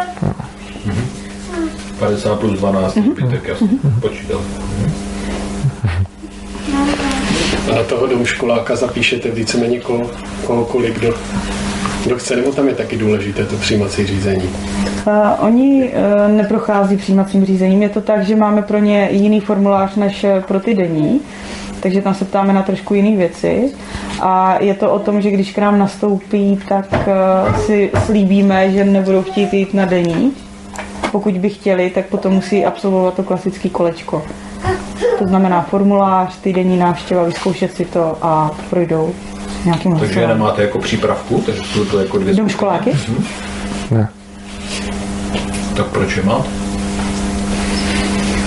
50 1.99 2.41
plus 2.41 2.59
12, 2.59 2.95
zbytek, 2.95 3.49
já 3.49 3.57
jsem 3.57 3.69
počítal. 4.01 4.41
A 7.71 7.75
na 7.75 7.83
toho 7.83 8.07
domškoláka 8.07 8.77
zapíšete 8.77 9.31
víceméně 9.31 9.81
koho, 9.81 10.11
koho 10.47 10.65
kolik 10.65 10.99
kdo, 10.99 11.15
kdo 12.05 12.17
chce, 12.17 12.37
nebo 12.37 12.53
tam 12.53 12.69
je 12.69 12.75
taky 12.75 12.97
důležité 12.97 13.45
to 13.45 13.57
přijímací 13.57 14.07
řízení. 14.07 14.51
Uh, 15.07 15.15
oni 15.39 15.85
uh, 15.85 16.33
neprochází 16.37 16.97
přijímacím 16.97 17.45
řízením. 17.45 17.83
Je 17.83 17.89
to 17.89 18.01
tak, 18.01 18.27
že 18.27 18.37
máme 18.37 18.63
pro 18.63 18.79
ně 18.79 19.09
jiný 19.13 19.41
formulář 19.41 19.95
než 19.97 20.25
eh, 20.25 20.43
pro 20.49 20.61
ty 20.61 20.75
denní, 20.75 21.21
takže 21.81 22.03
tam 22.03 22.15
se 22.15 22.25
ptáme 22.25 22.53
na 22.53 22.63
trošku 22.63 22.95
jiné 22.95 23.17
věci. 23.17 23.73
A 24.21 24.63
je 24.63 24.75
to 24.75 24.91
o 24.91 24.99
tom, 24.99 25.21
že 25.21 25.31
když 25.31 25.53
k 25.53 25.59
nám 25.59 25.79
nastoupí, 25.79 26.59
tak 26.69 26.87
uh, 26.93 27.57
si 27.57 27.91
slíbíme, 28.07 28.73
že 28.73 28.85
nebudou 28.85 29.23
chtít 29.23 29.55
jít 29.55 29.75
na 29.75 29.85
denní. 29.85 30.33
Pokud 31.13 31.39
by 31.39 31.49
chtěli, 31.51 31.91
tak 31.91 32.07
potom 32.07 32.33
musí 32.33 32.65
absolvovat 32.65 33.15
to 33.15 33.23
klasické 33.23 33.69
kolečko. 33.69 34.23
To 35.19 35.27
znamená 35.27 35.63
formulář, 35.63 36.37
týdenní 36.37 36.77
návštěva, 36.77 37.23
vyzkoušet 37.25 37.75
si 37.75 37.85
to 37.85 38.19
a 38.23 38.51
projdou 38.71 39.15
nějakým 39.65 39.93
Takže 39.93 40.07
hlasováním. 40.15 40.29
nemáte 40.39 40.63
jako 40.63 40.79
přípravku, 40.79 41.43
takže 41.47 41.63
jsou 41.65 41.85
to 41.85 42.01
jako 42.01 42.19
dvě 42.19 42.35
Domškoláky? 42.35 42.93
Ne. 43.91 44.09
Tak 45.77 45.87
proč 45.87 46.17
je 46.17 46.23
máte? 46.23 46.49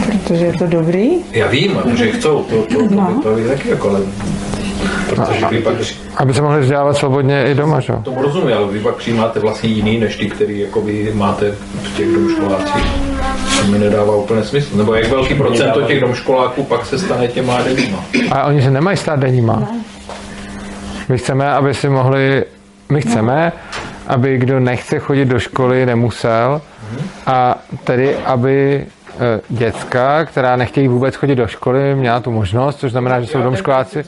Protože 0.06 0.46
je 0.46 0.54
to 0.54 0.68
dobrý. 0.68 1.10
Já 1.32 1.48
vím, 1.48 1.72
že 1.96 2.12
chcou, 2.12 2.44
to, 2.44 2.62
to, 2.62 2.88
to, 2.88 2.96
No. 2.96 3.20
to, 3.24 3.36
to 3.36 3.48
taky 3.48 3.70
jako, 3.70 3.90
ale 3.90 4.00
protože 5.16 5.46
vy 5.46 5.62
pak 5.62 5.76
Aby 6.18 6.34
se 6.34 6.42
mohli 6.42 6.62
vzdělávat 6.62 6.94
svobodně 6.98 7.44
i 7.44 7.56
doma, 7.56 7.80
že? 7.80 7.94
tomu 8.04 8.22
rozumím, 8.22 8.58
ale 8.58 8.68
vy 8.68 8.80
pak 8.80 8.96
přijímáte 8.96 9.40
vlastně 9.40 9.70
jiný, 9.70 10.00
než 10.00 10.16
ty, 10.16 10.30
který 10.30 10.60
jakoby 10.60 11.12
máte 11.14 11.52
v 11.52 11.98
těch 11.98 12.14
domškolácích. 12.14 12.86
To 13.62 13.68
mi 13.68 13.80
nedává 13.80 14.16
úplně 14.16 14.44
smysl. 14.44 14.78
Nebo 14.78 14.94
jak 14.94 15.08
velký 15.08 15.36
procento 15.36 15.82
těch 15.82 16.00
domškoláků 16.00 16.64
pak 16.64 16.86
se 16.86 17.00
stane 17.00 17.28
těma 17.28 17.62
denníma. 17.62 18.06
Ale 18.32 18.44
oni 18.44 18.62
se 18.62 18.72
nemají 18.72 18.98
stát 18.98 19.20
denníma. 19.20 19.68
My 21.10 21.18
chceme, 21.18 21.52
aby 21.52 21.74
si 21.74 21.90
mohli, 21.90 22.44
my 22.90 23.02
chceme, 23.02 23.52
aby 24.08 24.38
kdo 24.38 24.60
nechce 24.60 25.00
chodit 25.00 25.26
do 25.26 25.40
školy, 25.40 25.86
nemusel 25.86 26.62
a 27.26 27.56
tedy, 27.84 28.16
aby 28.16 28.86
děcka, 29.50 30.26
která 30.26 30.56
nechtějí 30.56 30.88
vůbec 30.88 31.16
chodit 31.16 31.36
do 31.36 31.48
školy, 31.48 31.96
měla 31.96 32.20
tu 32.20 32.32
možnost, 32.32 32.80
což 32.80 32.92
znamená, 32.92 33.22
že 33.22 33.28
jsou 33.28 33.42
domškoláci 33.42 34.04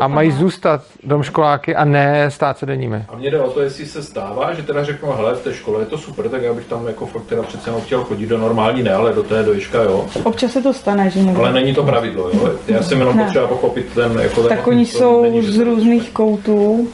a 0.00 0.08
mají 0.08 0.30
zůstat 0.32 0.82
domškoláky 1.04 1.76
a 1.76 1.84
ne 1.84 2.30
stát 2.30 2.58
se 2.58 2.66
denními. 2.66 3.04
A 3.08 3.16
mně 3.16 3.30
jde 3.30 3.40
o 3.40 3.50
to, 3.50 3.60
jestli 3.60 3.86
se 3.86 4.02
stává, 4.02 4.54
že 4.54 4.62
teda 4.62 4.84
řeknu, 4.84 5.12
hele, 5.12 5.34
v 5.34 5.40
té 5.40 5.54
škole 5.54 5.82
je 5.82 5.86
to 5.86 5.98
super, 5.98 6.28
tak 6.28 6.42
já 6.42 6.54
bych 6.54 6.64
tam 6.66 6.86
jako 6.86 7.06
fakt 7.06 7.22
teda 7.24 7.42
přece 7.42 7.70
jenom 7.70 7.82
chtěl 7.82 8.04
chodit 8.04 8.26
do 8.26 8.38
normální, 8.38 8.82
ne, 8.82 8.92
ale 8.92 9.12
do 9.12 9.22
té 9.22 9.42
doješka, 9.42 9.82
jo. 9.82 10.06
Občas 10.24 10.52
se 10.52 10.62
to 10.62 10.72
stane, 10.72 11.10
že 11.10 11.20
někdo. 11.20 11.40
Ale 11.40 11.52
není 11.52 11.74
to 11.74 11.82
pravidlo, 11.82 12.30
jo. 12.32 12.50
Já 12.68 12.82
jsem 12.82 12.98
jenom 12.98 13.16
Ne. 13.16 13.24
potřeba 13.24 13.46
pochopit 13.46 13.86
ten, 13.94 14.20
jako 14.20 14.40
ten, 14.42 14.56
Tak 14.56 14.66
oni 14.66 14.86
to 14.86 14.98
jsou 14.98 15.22
není, 15.22 15.42
z 15.52 15.58
různých 15.58 16.10
koutů, 16.10 16.88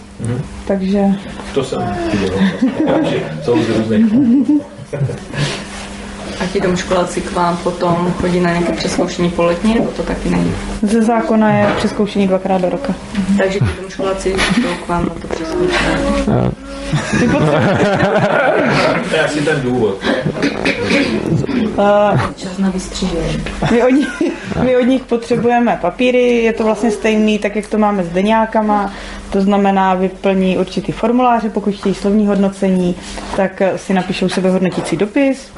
takže 0.66 1.00
To 1.54 1.64
jsem 1.64 1.97
viděl. 2.12 2.35
Jsou 3.42 3.62
z 3.62 3.68
různých. 3.68 4.06
A 6.45 6.47
ti 6.47 6.61
domškoláci 6.61 7.21
k 7.21 7.33
vám 7.33 7.57
potom 7.57 8.15
chodí 8.21 8.41
na 8.41 8.51
nějaké 8.51 8.73
přeskoušení 8.73 9.31
po 9.31 9.43
letní, 9.43 9.75
nebo 9.75 9.91
to 9.91 10.03
taky 10.03 10.31
není? 10.31 10.55
ze 10.83 11.03
zákona 11.03 11.51
je 11.51 11.67
přeskoušení 11.77 12.29
dvakrát 12.29 12.61
do 12.61 12.71
roka. 12.71 12.95
Takže 13.39 13.59
ti 13.59 13.67
domškoláci 13.81 14.37
jdou 14.63 14.75
k 14.85 14.89
vám 14.89 15.05
na 15.05 15.15
to 15.15 15.29
přeskoušení. 15.29 15.75
To 19.11 19.17
je 19.17 19.25
asi 19.25 19.41
ten 19.41 19.61
důvod. 19.61 19.99
Čas 22.37 22.59
na 22.59 22.71
vystřížení. 22.71 23.45
my, 23.71 23.83
od 23.83 23.91
nich, 23.91 24.23
my 24.63 24.77
od 24.77 24.83
nich 24.83 25.03
potřebujeme 25.03 25.79
papíry, 25.81 26.43
je 26.43 26.53
to 26.53 26.65
vlastně 26.65 26.91
stejný, 26.91 27.39
tak 27.39 27.57
jak 27.57 27.67
to 27.67 27.79
máme 27.79 28.05
s 28.05 28.09
deňákama, 28.09 28.93
to 29.31 29.41
znamená 29.41 29.95
vyplní 29.95 30.59
určitý 30.59 30.93
formuláře, 30.93 31.51
pokud 31.51 31.75
chtějí 31.75 31.95
slovní 31.95 32.27
hodnocení, 32.27 32.97
tak 33.37 33.63
si 33.77 33.95
napíšou 33.95 34.29
sebehodnotící 34.29 34.97
dopis 34.97 35.53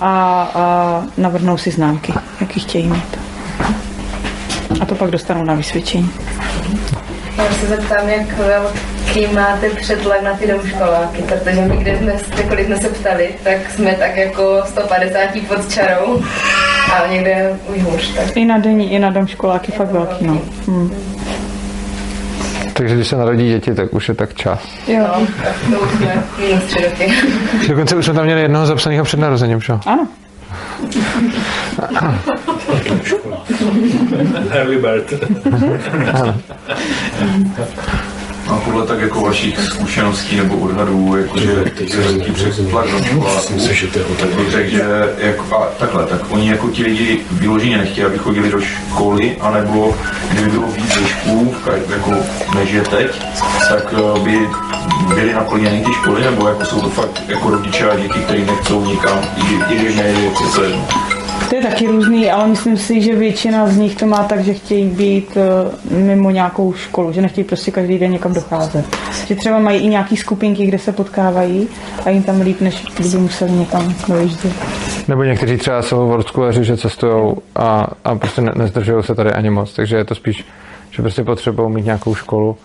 a, 0.00 0.42
a 0.54 1.02
navrhnou 1.16 1.58
si 1.58 1.70
známky, 1.70 2.12
jaký 2.40 2.60
chtějí 2.60 2.88
mít. 2.88 3.18
A 4.80 4.86
to 4.86 4.94
pak 4.94 5.10
dostanou 5.10 5.44
na 5.44 5.54
vysvědčení. 5.54 6.10
Já 7.38 7.52
se 7.52 7.66
zeptám, 7.66 8.08
jak 8.08 8.38
velký 8.38 9.34
máte 9.34 9.70
přetlak 9.70 10.22
na 10.22 10.34
ty 10.34 10.46
domškoláky, 10.46 11.22
protože 11.22 11.60
my, 11.60 11.76
kde 11.76 11.98
jsme, 11.98 12.12
kdykoliv 12.34 12.66
jsme 12.66 12.76
se 12.76 12.88
ptali, 12.88 13.34
tak 13.44 13.70
jsme 13.70 13.94
tak 13.94 14.16
jako 14.16 14.62
150 14.66 15.20
pod 15.48 15.72
čarou 15.72 16.22
a 16.94 17.06
někde 17.06 17.56
už 17.76 17.82
hůř. 17.82 18.14
Tak. 18.14 18.36
I 18.36 18.44
na 18.44 18.58
denní, 18.58 18.92
i 18.92 18.98
na 18.98 19.10
domškoláky 19.10 19.72
fakt 19.72 19.90
velký, 19.90 20.26
no. 20.26 20.40
Hmm. 20.66 20.90
Takže 22.80 22.94
když 22.94 23.08
se 23.08 23.16
narodí 23.16 23.48
děti, 23.48 23.74
tak 23.74 23.94
už 23.94 24.08
je 24.08 24.14
tak 24.14 24.34
čas. 24.34 24.68
Jo. 24.88 24.98
No, 24.98 25.26
tak 25.42 25.56
to 25.70 25.80
už 25.80 25.90
jsme 25.90 26.22
minus 26.38 26.64
tři 26.64 26.84
roky. 26.84 27.12
Dokonce 27.68 27.96
už 27.96 28.04
jsme 28.04 28.14
tam 28.14 28.24
měli 28.24 28.40
jednoho 28.40 28.66
zapsaného 28.66 29.04
před 29.04 29.20
narozením, 29.20 29.60
že? 29.60 29.72
jo? 29.72 29.80
Ano. 29.86 30.08
Early 34.50 34.78
bird. 34.78 35.14
A 38.50 38.56
podle 38.64 38.86
tak 38.86 39.00
jako 39.00 39.20
vašich 39.20 39.60
zkušeností 39.60 40.36
nebo 40.36 40.56
odhadů, 40.56 41.16
jakože 41.16 41.50
je 41.50 41.96
velký 41.96 42.32
přetlak 42.32 42.86
školáků, 43.04 43.24
tak 44.20 44.28
bych 44.28 44.50
řekl, 44.50 44.70
že 44.70 44.84
jako, 45.18 45.56
a 45.56 45.66
takhle, 45.78 46.06
tak 46.06 46.20
oni 46.30 46.50
jako 46.50 46.68
ti 46.68 46.82
lidi 46.82 47.20
vyloženě 47.30 47.78
nechtějí, 47.78 48.04
aby 48.06 48.18
chodili 48.18 48.50
do 48.50 48.60
školy, 48.60 49.36
anebo 49.40 49.94
kdyby 50.30 50.50
bylo 50.50 50.66
víc 50.68 50.88
řešků, 50.88 51.54
jako 51.90 52.12
než 52.54 52.72
je 52.72 52.82
teď, 52.82 53.22
tak 53.68 53.94
eh, 53.96 54.20
by 54.20 54.48
byly 55.14 55.34
naplněny 55.34 55.84
ty 55.84 55.92
školy, 55.92 56.24
nebo 56.24 56.48
jako 56.48 56.64
jsou 56.64 56.80
to 56.80 56.90
fakt 56.90 57.22
jako 57.28 57.50
rodiče 57.50 57.90
a 57.90 57.96
děti, 57.96 58.18
kteří 58.18 58.44
nechcou 58.44 58.84
nikam, 58.84 59.18
i, 59.36 59.72
i 59.74 59.78
když 59.78 59.96
nejde 59.96 60.30
přece 60.30 60.62
jedno. 60.62 60.88
To 61.48 61.56
je 61.56 61.62
taky 61.62 61.86
různý, 61.86 62.30
ale 62.30 62.48
myslím 62.48 62.76
si, 62.76 63.00
že 63.02 63.16
většina 63.16 63.66
z 63.68 63.76
nich 63.76 63.96
to 63.96 64.06
má 64.06 64.24
tak, 64.24 64.40
že 64.44 64.54
chtějí 64.54 64.88
být 64.88 65.36
eh, 65.36 65.94
mimo 65.94 66.30
nějakou 66.30 66.72
školu, 66.72 67.12
že 67.12 67.20
nechtějí 67.22 67.44
prostě 67.44 67.70
každý 67.70 67.98
den 67.98 68.10
někam 68.10 68.34
docházet. 68.34 68.96
Že 69.26 69.34
třeba 69.34 69.58
mají 69.58 69.80
i 69.80 69.86
nějaký 69.86 70.16
skupinky, 70.16 70.66
kde 70.66 70.78
se 70.78 70.92
potkávají 70.92 71.68
a 72.04 72.10
jim 72.10 72.22
tam 72.22 72.40
líp, 72.40 72.60
než 72.60 72.84
kdyby 72.96 73.16
museli 73.18 73.50
někam 73.52 73.94
dojíždět. 74.08 74.52
Nebo 75.08 75.24
někteří 75.24 75.56
třeba 75.56 75.82
jsou 75.82 76.06
worldschooleři, 76.08 76.64
že 76.64 76.76
cestují 76.76 77.34
a, 77.56 77.86
a 78.04 78.14
prostě 78.14 78.40
ne, 78.40 78.52
nezdržují 78.56 79.02
se 79.04 79.14
tady 79.14 79.32
ani 79.32 79.50
moc, 79.50 79.74
takže 79.74 79.96
je 79.96 80.04
to 80.04 80.14
spíš, 80.14 80.44
že 80.90 81.02
prostě 81.02 81.24
potřebují 81.24 81.70
mít 81.74 81.84
nějakou 81.84 82.14
školu 82.14 82.56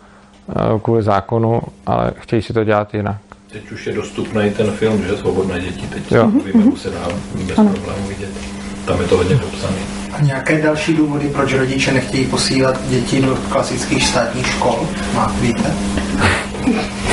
uh, 0.74 0.79
kvůli 0.79 1.03
zákonu, 1.03 1.62
ale 1.86 2.12
chtějí 2.20 2.41
si 2.41 2.53
to 2.53 2.63
dělat 2.63 2.94
jinak. 2.94 3.17
Teď 3.51 3.72
už 3.72 3.88
je 3.88 3.94
dostupný 3.94 4.51
ten 4.51 4.72
film, 4.72 5.03
že 5.08 5.17
Svobodné 5.17 5.60
děti, 5.60 5.88
teď 5.88 6.12
Jo. 6.12 6.32
se 6.75 6.89
dá 6.89 7.08
bez 7.48 7.58
Ano. 7.58 7.70
problémů 7.70 8.08
vidět. 8.08 8.29
Tam 8.86 9.01
je 9.01 9.08
to 9.08 9.18
hodně 9.18 9.36
popsané. 9.36 9.77
A 10.13 10.22
nějaké 10.22 10.62
další 10.62 10.94
důvody, 10.94 11.27
proč 11.27 11.54
rodiče 11.54 11.92
nechtějí 11.92 12.25
posílat 12.25 12.88
děti 12.88 13.22
do 13.22 13.36
klasických 13.36 14.08
státních 14.08 14.48
škol? 14.48 14.88
Má, 15.13 15.36
víte? 15.42 15.74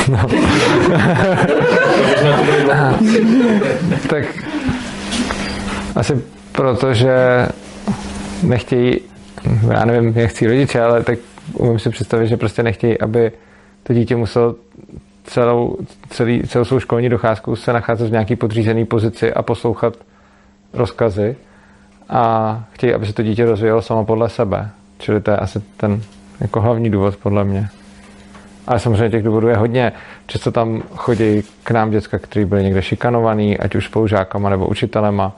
tak 4.09 4.25
asi 5.97 6.23
proto, 6.52 6.95
že 6.95 7.49
nechtějí, 8.43 9.00
já 9.71 9.85
nevím, 9.85 10.12
jak 10.17 10.31
chcí 10.31 10.47
rodiče, 10.47 10.81
ale 10.81 11.02
tak 11.02 11.19
umím 11.55 11.79
si 11.79 11.91
představit, 11.91 12.29
že 12.29 12.37
prostě 12.37 12.62
nechtějí, 12.62 13.00
aby 13.00 13.33
to 13.83 13.93
dítě 13.93 14.17
muselo 14.17 14.55
celou, 15.25 15.76
celý, 16.11 16.43
celou 16.43 16.64
svou 16.64 16.81
školní 16.81 17.09
docházku 17.09 17.57
se 17.57 17.73
nacházet 17.73 18.09
v 18.09 18.12
nějaký 18.12 18.37
podřízený 18.37 18.85
pozici 18.85 19.33
a 19.33 19.43
poslouchat 19.43 19.97
rozkazy 20.73 21.37
a 22.12 22.64
chtějí, 22.73 22.95
aby 22.95 23.07
se 23.07 23.12
to 23.12 23.23
dítě 23.23 23.45
rozvíjelo 23.45 23.83
samo 23.83 24.04
podle 24.04 24.28
sebe. 24.28 24.71
Čili 24.99 25.21
to 25.21 25.31
je 25.31 25.37
asi 25.37 25.61
ten 25.76 26.02
jako 26.40 26.61
hlavní 26.61 26.90
důvod 26.90 27.16
podle 27.16 27.45
mě. 27.45 27.69
Ale 28.66 28.78
samozřejmě 28.78 29.11
těch 29.11 29.23
důvodů 29.23 29.49
je 29.49 29.57
hodně. 29.57 29.92
Často 30.26 30.50
tam 30.50 30.83
chodí 30.95 31.42
k 31.64 31.71
nám 31.71 31.90
děcka, 31.90 32.19
kteří 32.19 32.45
byli 32.45 32.64
někde 32.64 32.83
šikanovaný, 32.83 33.59
ať 33.59 33.75
už 33.75 33.87
spolužákama 33.87 34.50
nebo 34.50 34.66
učitelema. 34.66 35.33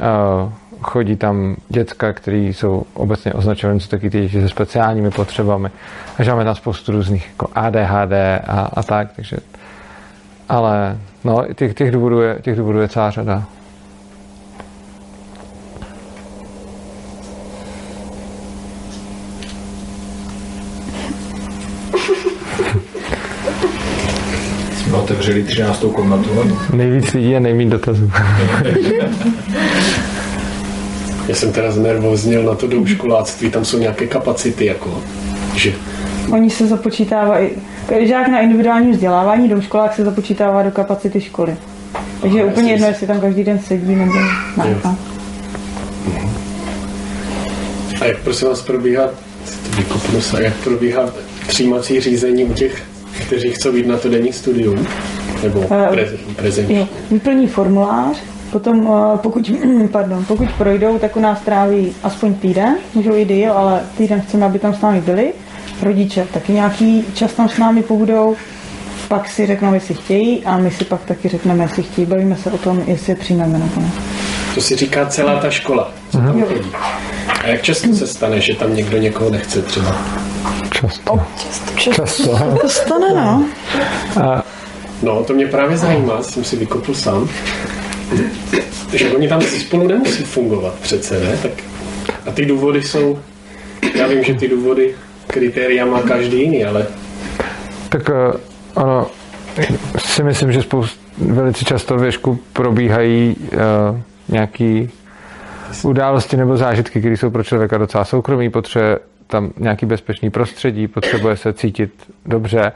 Eh, 0.00 0.52
Chodí 0.82 1.16
tam 1.16 1.56
děcka, 1.68 2.12
kteří 2.12 2.54
jsou 2.54 2.84
obecně 2.94 3.32
označovány 3.32 3.80
za 3.80 3.86
taky 3.86 4.10
ty 4.10 4.20
děti 4.20 4.40
se 4.40 4.48
speciálními 4.48 5.10
potřebami. 5.10 5.68
Takže 6.16 6.30
máme 6.30 6.44
tam 6.44 6.54
spoustu 6.54 6.92
různých 6.92 7.28
jako 7.28 7.48
ADHD 7.54 8.12
a, 8.46 8.70
a 8.74 8.82
tak. 8.82 9.08
Takže, 9.16 9.36
ale 10.48 10.98
no, 11.24 11.44
těch, 11.54 11.74
těch, 11.74 11.90
důvodů 11.90 12.20
je, 12.20 12.38
těch 12.42 12.56
důvodů 12.56 12.80
je 12.80 12.88
celá 12.88 13.10
řada. 13.10 13.44
Jsme 24.76 24.96
otevřeli 24.96 25.44
13. 25.44 25.84
komnatu. 25.94 26.30
no. 26.34 26.58
Nejvíc 26.72 27.12
lidí 27.12 27.36
a 27.36 27.40
nejméně 27.40 27.70
dotazů. 27.70 28.10
Já 31.28 31.34
jsem 31.34 31.52
teda 31.52 31.70
znervoznil 31.70 32.42
na 32.42 32.54
to 32.54 32.66
douškoláctví, 32.66 33.50
tam 33.50 33.64
jsou 33.64 33.78
nějaké 33.78 34.06
kapacity, 34.06 34.66
jako, 34.66 35.02
že 35.54 35.72
Oni 36.32 36.50
se 36.50 36.66
započítávají, 36.66 37.50
žák 38.00 38.28
na 38.28 38.40
individuální 38.40 38.92
vzdělávání 38.92 39.48
do 39.48 39.60
školák 39.60 39.94
se 39.94 40.04
započítává 40.04 40.62
do 40.62 40.70
kapacity 40.70 41.20
školy. 41.20 41.56
Takže 42.20 42.38
je 42.38 42.44
úplně 42.44 42.72
jedno, 42.72 42.86
jestli 42.86 43.06
tam 43.06 43.20
každý 43.20 43.44
den 43.44 43.58
sedí 43.58 43.94
nebo 43.94 44.12
máchá. 44.56 44.96
A 48.00 48.04
jak 48.04 48.18
prosím 48.18 48.48
vás 48.48 48.62
probíhá, 48.62 49.06
to 49.06 49.76
vykopnu 49.76 50.20
se, 50.20 50.42
jak 50.42 50.54
probíhá 50.54 51.10
přijímací 51.46 52.00
řízení 52.00 52.44
u 52.44 52.52
těch, 52.52 52.82
kteří 53.26 53.50
chcou 53.50 53.74
jít 53.74 53.86
na 53.86 53.96
to 53.96 54.08
denní 54.08 54.32
studium? 54.32 54.86
Nebo 55.42 55.64
Eh, 55.70 55.86
pre, 55.90 56.08
prezenční? 56.36 56.88
Vyplní 57.10 57.46
formulář, 57.46 58.16
potom 58.52 58.88
eh, 59.14 59.18
pokud, 59.18 59.50
pardon, 59.92 60.24
pokud 60.24 60.48
projdou, 60.58 60.98
tak 60.98 61.16
u 61.16 61.20
nás 61.20 61.40
tráví 61.40 61.92
aspoň 62.02 62.34
týden, 62.34 62.76
můžou 62.94 63.16
i 63.16 63.24
díl, 63.24 63.52
ale 63.52 63.80
týden 63.98 64.20
chceme, 64.20 64.46
aby 64.46 64.58
tam 64.58 64.74
s 64.74 64.80
námi 64.80 65.00
byli. 65.00 65.32
Rodiče 65.82 66.26
taky 66.32 66.52
nějaký 66.52 67.04
čas 67.14 67.32
tam 67.32 67.48
s 67.48 67.58
námi 67.58 67.82
pobudou, 67.82 68.36
pak 69.08 69.28
si 69.28 69.46
řeknou, 69.46 69.74
jestli 69.74 69.94
chtějí 69.94 70.44
a 70.44 70.58
my 70.58 70.70
si 70.70 70.84
pak 70.84 71.04
taky 71.04 71.28
řekneme, 71.28 71.64
jestli 71.64 71.82
chtějí. 71.82 72.06
Bavíme 72.06 72.36
se 72.36 72.50
o 72.50 72.58
tom, 72.58 72.82
jestli 72.86 73.12
je 73.12 73.16
přijmeme 73.16 73.58
nakonec. 73.58 73.92
To 74.54 74.60
si 74.60 74.76
říká 74.76 75.06
celá 75.06 75.40
ta 75.40 75.50
škola, 75.50 75.92
co 76.12 76.18
tam 76.18 76.42
chodí. 76.42 76.70
A 77.44 77.46
jak 77.46 77.62
často 77.62 77.94
se 77.94 78.06
stane, 78.06 78.40
že 78.40 78.54
tam 78.54 78.76
někdo 78.76 78.98
někoho 78.98 79.30
nechce 79.30 79.62
třeba? 79.62 79.96
Často. 80.80 81.20
Často. 81.76 82.58
To 82.60 82.68
stane, 82.68 83.14
no. 83.14 83.44
A 84.22 84.42
No, 85.02 85.24
to 85.24 85.32
mě 85.34 85.46
právě 85.46 85.76
zajímá, 85.76 86.22
jsem 86.22 86.44
si 86.44 86.56
vykopl 86.56 86.94
sám. 86.94 87.28
že 88.92 89.10
oni 89.10 89.28
tam 89.28 89.40
spolu 89.42 89.88
nemusí 89.88 90.24
fungovat 90.24 90.74
přece, 90.74 91.20
ne? 91.20 91.36
Tak 91.42 91.52
a 92.26 92.30
ty 92.30 92.46
důvody 92.46 92.82
jsou, 92.82 93.18
já 93.94 94.06
vím, 94.06 94.24
že 94.24 94.34
ty 94.34 94.48
důvody, 94.48 94.94
kritéria 95.26 95.86
má 95.86 96.02
každý 96.02 96.40
jiný, 96.40 96.64
ale 96.64 96.86
Tak 97.88 98.10
eh, 98.10 98.38
ono, 98.74 99.06
si 99.98 100.22
myslím, 100.22 100.52
že 100.52 100.62
spoust, 100.62 101.00
velice 101.18 101.64
často 101.64 101.96
ve 101.96 102.12
školu 102.12 102.38
probíhají 102.52 103.36
uh, 103.36 104.00
nějaký 104.28 104.90
události 105.82 106.36
nebo 106.36 106.56
zážitky, 106.56 107.00
které 107.00 107.16
jsou 107.16 107.30
pro 107.30 107.44
člověka 107.44 107.78
docela 107.78 108.04
soukromý, 108.04 108.50
potřebuje 108.50 108.98
tam 109.26 109.50
nějaký 109.56 109.86
bezpečný 109.86 110.30
prostředí, 110.30 110.88
potřebuje 110.88 111.36
se 111.36 111.52
cítit 111.52 112.12
dobře 112.26 112.72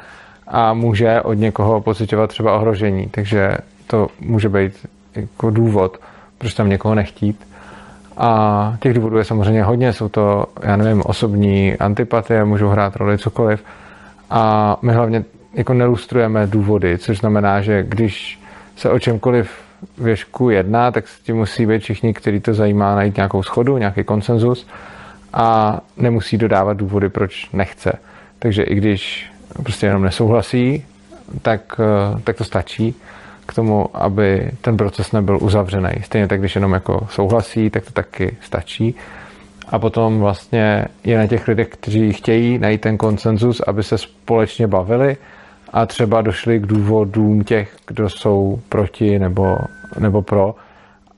a 0.48 0.74
může 0.74 1.20
od 1.20 1.34
někoho 1.34 1.80
pocitovat 1.80 2.30
třeba 2.30 2.56
ohrožení. 2.56 3.06
Takže 3.10 3.56
to 3.86 4.08
může 4.20 4.48
být 4.48 4.86
jako 5.14 5.50
důvod, 5.50 5.98
proč 6.38 6.54
tam 6.54 6.68
někoho 6.68 6.94
nechtít. 6.94 7.46
A 8.16 8.76
těch 8.80 8.94
důvodů 8.94 9.18
je 9.18 9.24
samozřejmě 9.24 9.62
hodně, 9.62 9.92
jsou 9.92 10.08
to, 10.08 10.46
já 10.62 10.76
nevím, 10.76 11.02
osobní 11.06 11.76
antipatie, 11.76 12.44
můžou 12.44 12.68
hrát 12.68 12.96
roli 12.96 13.18
cokoliv. 13.18 13.64
A 14.30 14.76
my 14.82 14.92
hlavně 14.92 15.24
jako 15.54 15.74
nelustrujeme 15.74 16.46
důvody, 16.46 16.98
což 16.98 17.18
znamená, 17.18 17.60
že 17.60 17.82
když 17.82 18.40
se 18.76 18.90
o 18.90 18.98
čemkoliv 18.98 19.50
věšku 19.98 20.50
jedná, 20.50 20.90
tak 20.90 21.08
s 21.08 21.20
tím 21.20 21.36
musí 21.36 21.66
být 21.66 21.82
všichni, 21.82 22.14
který 22.14 22.40
to 22.40 22.54
zajímá, 22.54 22.94
najít 22.94 23.16
nějakou 23.16 23.42
schodu, 23.42 23.78
nějaký 23.78 24.04
konsenzus 24.04 24.66
a 25.32 25.78
nemusí 25.96 26.38
dodávat 26.38 26.76
důvody, 26.76 27.08
proč 27.08 27.50
nechce. 27.52 27.92
Takže 28.38 28.62
i 28.62 28.74
když 28.74 29.30
prostě 29.62 29.86
jenom 29.86 30.02
nesouhlasí, 30.02 30.84
tak, 31.42 31.80
eh, 31.80 32.20
tak 32.24 32.36
to 32.36 32.44
stačí 32.44 32.94
k 33.46 33.54
tomu, 33.54 33.96
aby 33.96 34.50
ten 34.60 34.76
proces 34.76 35.12
nebyl 35.12 35.38
uzavřený. 35.42 35.90
Stejně 36.02 36.28
tak, 36.28 36.40
když 36.40 36.54
jenom 36.54 36.72
jako 36.72 37.06
souhlasí, 37.10 37.70
tak 37.70 37.84
to 37.84 37.92
taky 37.92 38.36
stačí. 38.40 38.94
A 39.68 39.78
potom 39.78 40.20
vlastně 40.20 40.84
je 41.04 41.18
na 41.18 41.26
těch 41.26 41.48
lidech, 41.48 41.68
kteří 41.68 42.12
chtějí 42.12 42.58
najít 42.58 42.80
ten 42.80 42.96
konsenzus, 42.96 43.60
aby 43.60 43.82
se 43.82 43.98
společně 43.98 44.66
bavili 44.66 45.16
a 45.72 45.86
třeba 45.86 46.22
došli 46.22 46.58
k 46.58 46.66
důvodům 46.66 47.44
těch, 47.44 47.76
kdo 47.86 48.08
jsou 48.08 48.60
proti 48.68 49.18
nebo, 49.18 49.58
nebo 49.98 50.22
pro 50.22 50.54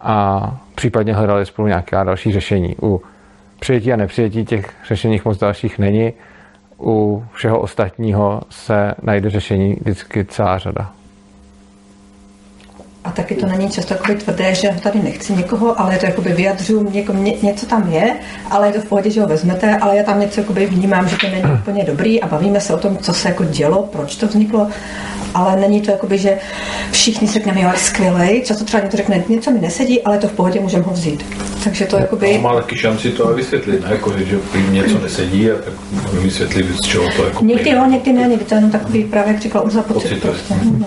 a 0.01 0.47
případně 0.75 1.15
hledali 1.15 1.47
spolu 1.47 1.69
nějaká 1.69 2.05
další 2.05 2.33
řešení. 2.33 2.77
U 2.83 3.03
přijetí 3.63 3.93
a 3.93 3.97
nepřijetí 3.97 4.45
těch 4.45 4.75
řešeních 4.89 5.25
moc 5.25 5.39
dalších 5.39 5.79
není. 5.79 6.13
U 6.81 7.25
všeho 7.33 7.61
ostatního 7.61 8.41
se 8.51 8.95
najde 9.03 9.31
řešení 9.31 9.75
vždycky 9.81 10.25
celá 10.25 10.59
řada. 10.59 10.93
A 13.05 13.11
taky 13.11 13.35
to 13.35 13.47
není 13.47 13.71
často 13.71 13.95
jakoby 13.95 14.15
tvrdé, 14.15 14.55
že 14.55 14.69
tady 14.83 15.03
nechci 15.03 15.33
někoho, 15.33 15.81
ale 15.81 15.95
je 15.95 15.99
to 15.99 16.07
jakoby 16.07 16.33
vyjadřuju, 16.33 16.91
něko, 16.91 17.13
ně, 17.13 17.35
něco 17.43 17.67
tam 17.67 17.93
je, 17.93 18.17
ale 18.51 18.67
je 18.67 18.73
to 18.73 18.81
v 18.81 18.85
pohodě, 18.85 19.11
že 19.11 19.21
ho 19.21 19.27
vezmete, 19.27 19.77
ale 19.77 19.97
já 19.97 20.03
tam 20.03 20.21
něco 20.21 20.41
jakoby 20.41 20.67
vnímám, 20.67 21.09
že 21.09 21.17
to 21.17 21.27
není 21.29 21.43
úplně 21.61 21.85
dobrý 21.85 22.23
a 22.23 22.27
bavíme 22.27 22.61
se 22.61 22.75
o 22.75 22.79
tom, 22.79 22.97
co 22.99 23.13
se 23.13 23.29
jako 23.29 23.45
dělo, 23.45 23.89
proč 23.93 24.17
to 24.17 24.27
vzniklo, 24.27 24.69
ale 25.35 25.57
není 25.57 25.81
to 25.81 25.91
jakoby, 25.91 26.19
že 26.19 26.39
všichni 26.91 27.29
se 27.29 27.35
řekneme, 27.35 27.61
jo, 27.61 27.71
je 27.73 27.79
skvělej, 27.79 28.43
často 28.45 28.65
třeba 28.65 28.83
někdo 28.83 28.97
řekne, 28.97 29.25
něco 29.29 29.51
mi 29.51 29.61
nesedí, 29.61 30.03
ale 30.03 30.19
to 30.19 30.29
v 30.29 30.33
pohodě, 30.33 30.61
můžeme 30.61 30.85
ho 30.85 30.93
vzít. 30.93 31.25
Takže 31.65 31.87
to 31.87 31.97
jakoby... 31.97 32.35
On 32.37 32.43
má 32.43 32.55
taky 32.55 32.77
šanci 32.77 33.11
to 33.11 33.27
ale 33.27 33.35
vysvětlit, 33.35 33.83
ne? 33.83 33.89
Jako, 33.91 34.13
že 34.19 34.39
jim 34.55 34.73
něco 34.73 34.99
nesedí 34.99 35.51
a 35.51 35.55
tak 35.55 35.75
vysvětlit, 36.13 36.67
z 36.77 36.81
čeho 36.81 37.05
to 37.17 37.25
jako 37.25 37.45
Někdy 37.45 37.71
jo, 37.71 37.87
někdy 37.87 38.13
ne, 38.13 38.29
někdy 38.29 38.45
to 38.45 38.55
je 38.55 38.59
jenom 38.59 38.71
takový 38.71 39.05
právě, 39.05 39.33
jak 39.33 39.43
říkal 39.43 39.63
Urza, 39.65 39.83
pocit, 39.83 40.09
Pocit, 40.09 40.23
prostě. 40.23 40.55
No. 40.79 40.87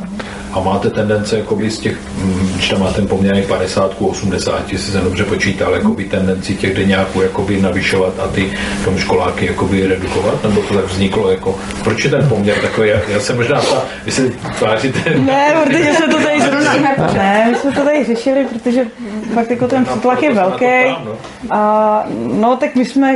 A 0.56 0.60
máte 0.60 0.89
tendence, 0.89 1.38
jakoby 1.38 1.72
z 1.72 1.80
těch, 1.80 1.98
mm, 2.18 2.52
když 2.54 2.70
tam 2.70 2.80
máte 2.80 3.02
poměrně 3.02 3.41
50, 3.41 3.96
80, 4.00 4.72
jestli 4.72 4.91
jsem 4.91 5.04
dobře 5.04 5.24
počítal, 5.24 5.74
jakoby 5.74 6.04
tendenci 6.04 6.56
těch 6.56 6.76
deňáků 6.76 7.22
jakoby 7.22 7.62
navyšovat 7.62 8.20
a 8.20 8.28
ty 8.28 8.54
tom 8.86 8.98
školáky 8.98 9.46
jakoby 9.46 9.88
redukovat, 9.88 10.44
nebo 10.44 10.62
to 10.62 10.74
tak 10.74 10.86
vzniklo, 10.86 11.32
jako, 11.32 11.56
proč 11.84 12.04
je 12.04 12.10
ten 12.10 12.30
poměr 12.30 12.58
takový, 12.62 12.89
já, 12.89 13.00
já 13.08 13.20
jsem 13.20 13.36
možná, 13.36 13.62
ta, 13.62 13.84
vy 14.06 14.12
se 14.12 14.30
tváříte, 14.60 15.20
Ne, 15.20 15.54
protože 15.63 15.94
jsme 15.94 16.08
to 16.08 16.18
tady 16.18 16.41
zrovna... 16.41 16.74
Ne, 17.13 17.48
my 17.52 17.58
jsme 17.58 17.72
to 17.72 17.84
tady 17.84 18.04
řešili, 18.04 18.46
protože 18.46 18.86
fakt 19.34 19.52
jako 19.52 19.68
ten 19.68 19.86
tlak 19.86 20.24
je 20.24 20.34
velký. 20.34 20.65
A 21.50 22.04
no, 22.34 22.58
tak 22.58 22.76
my 22.76 22.86
jsme... 22.86 23.15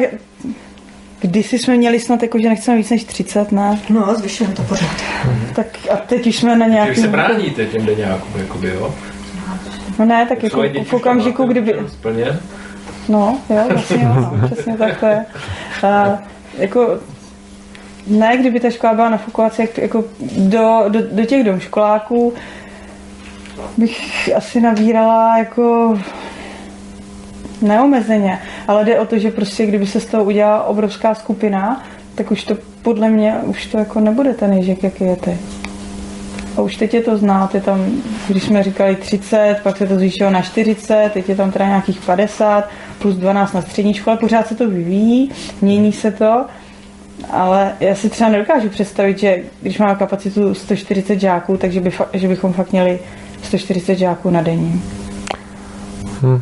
Kdysi 1.22 1.60
jsme 1.60 1.78
měli 1.78 2.00
snad 2.00 2.22
jako, 2.22 2.40
že 2.40 2.50
nechceme 2.50 2.78
víc 2.78 2.90
než 2.90 3.04
30, 3.04 3.52
ne? 3.52 3.80
No, 3.90 4.16
zvyšujeme 4.16 4.56
to 4.56 4.64
pořád. 4.64 4.92
Tak 5.56 5.66
a 5.92 5.96
teď 5.96 6.28
už 6.28 6.36
jsme 6.36 6.56
na 6.56 6.68
nějaký... 6.68 7.02
se 7.02 7.08
bráníte 7.08 7.66
těm 7.66 7.86
deňákům, 7.86 8.42
jakoby, 8.42 8.68
jo? 8.68 8.96
No 10.00 10.06
ne, 10.06 10.26
tak 10.26 10.44
jako 10.44 10.64
v 10.84 10.94
okamžiku, 10.94 11.44
kdyby... 11.46 11.76
Plně? 12.02 12.40
No, 13.10 13.38
jo, 13.50 13.64
vlastně 13.70 14.04
jo, 14.04 14.16
no, 14.16 14.48
přesně 14.48 14.78
tak 14.78 15.00
to 15.00 15.06
je. 15.06 15.26
A, 15.84 16.20
jako, 16.58 17.00
ne, 18.08 18.38
kdyby 18.38 18.60
ta 18.60 18.70
škola 18.70 18.94
byla 18.94 19.10
nafukovací, 19.10 19.62
jak, 19.62 19.78
jako 19.78 20.04
do, 20.38 20.86
do, 20.88 21.00
do 21.12 21.26
těch 21.26 21.44
domškoláků 21.44 22.34
bych 23.78 24.30
asi 24.36 24.62
nabírala 24.62 25.38
jako 25.38 25.98
neomezeně, 27.62 28.40
ale 28.68 28.86
jde 28.86 29.00
o 29.00 29.06
to, 29.06 29.18
že 29.18 29.32
prostě 29.32 29.66
kdyby 29.66 29.88
se 29.88 30.00
z 30.00 30.06
toho 30.06 30.24
udělala 30.24 30.64
obrovská 30.64 31.16
skupina, 31.16 31.84
tak 32.16 32.32
už 32.32 32.44
to 32.44 32.58
podle 32.82 33.10
mě, 33.10 33.36
už 33.46 33.66
to 33.66 33.78
jako 33.78 34.00
nebude 34.00 34.34
ten 34.34 34.54
ježek, 34.54 34.84
jaký 34.84 35.04
je 35.04 35.16
teď. 35.16 35.38
A 36.58 36.62
už 36.62 36.76
teď 36.76 36.94
je 36.94 37.02
to 37.02 37.18
znát, 37.18 37.56
je 37.56 37.62
tam, 37.62 37.86
když 38.28 38.44
jsme 38.44 38.64
říkali 38.64 38.96
30, 38.96 39.60
pak 39.64 39.78
se 39.78 39.88
to 39.88 39.96
zvýšilo 39.96 40.30
na 40.30 40.42
40, 40.42 41.10
teď 41.14 41.30
je 41.30 41.36
tam 41.36 41.52
teda 41.52 41.66
nějakých 41.66 42.02
50, 42.02 42.70
plus 43.00 43.16
12 43.16 43.54
na 43.54 43.62
střední 43.62 43.94
škole, 43.94 44.18
pořád 44.18 44.48
se 44.48 44.56
to 44.56 44.70
vyvíjí, 44.70 45.32
mění 45.62 45.94
se 45.94 46.12
to, 46.12 46.46
ale 47.32 47.76
já 47.80 47.96
si 47.96 48.10
třeba 48.10 48.30
nedokážu 48.30 48.70
představit, 48.70 49.20
že 49.20 49.38
když 49.62 49.78
máme 49.78 49.96
kapacitu 49.96 50.54
140 50.54 51.20
žáků, 51.20 51.58
takže 51.58 51.82
by, 51.82 51.92
že 52.14 52.28
bychom 52.28 52.54
fakt 52.54 52.72
měli 52.72 53.00
140 53.42 53.96
žáků 53.96 54.30
na 54.30 54.42
denní. 54.42 54.82
Hm. 56.22 56.42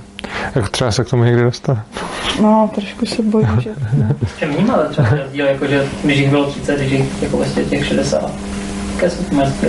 Jak 0.56 0.70
třeba 0.70 0.92
se 0.92 1.04
k 1.04 1.10
tomu 1.10 1.24
někdy 1.24 1.44
dostane. 1.44 1.84
No, 2.42 2.72
trošku 2.76 3.06
se 3.06 3.22
bojím, 3.22 3.62
že... 3.62 3.70
Ne. 3.94 4.16
Čem 4.40 4.54
vnímáte 4.54 4.90
třeba 4.90 5.10
ten 5.10 5.20
rozdíl, 5.20 5.46
jako 5.46 5.68
že 5.68 5.88
když 6.04 6.18
jich 6.18 6.30
bylo 6.30 6.46
30, 6.46 6.80
když 6.80 6.92
jich 6.92 7.22
jako 7.22 7.38
vlastně 7.38 7.64
těch 7.66 7.86
60? 7.86 8.32
Jaké 8.96 9.10
jsou 9.10 9.24
ty 9.24 9.68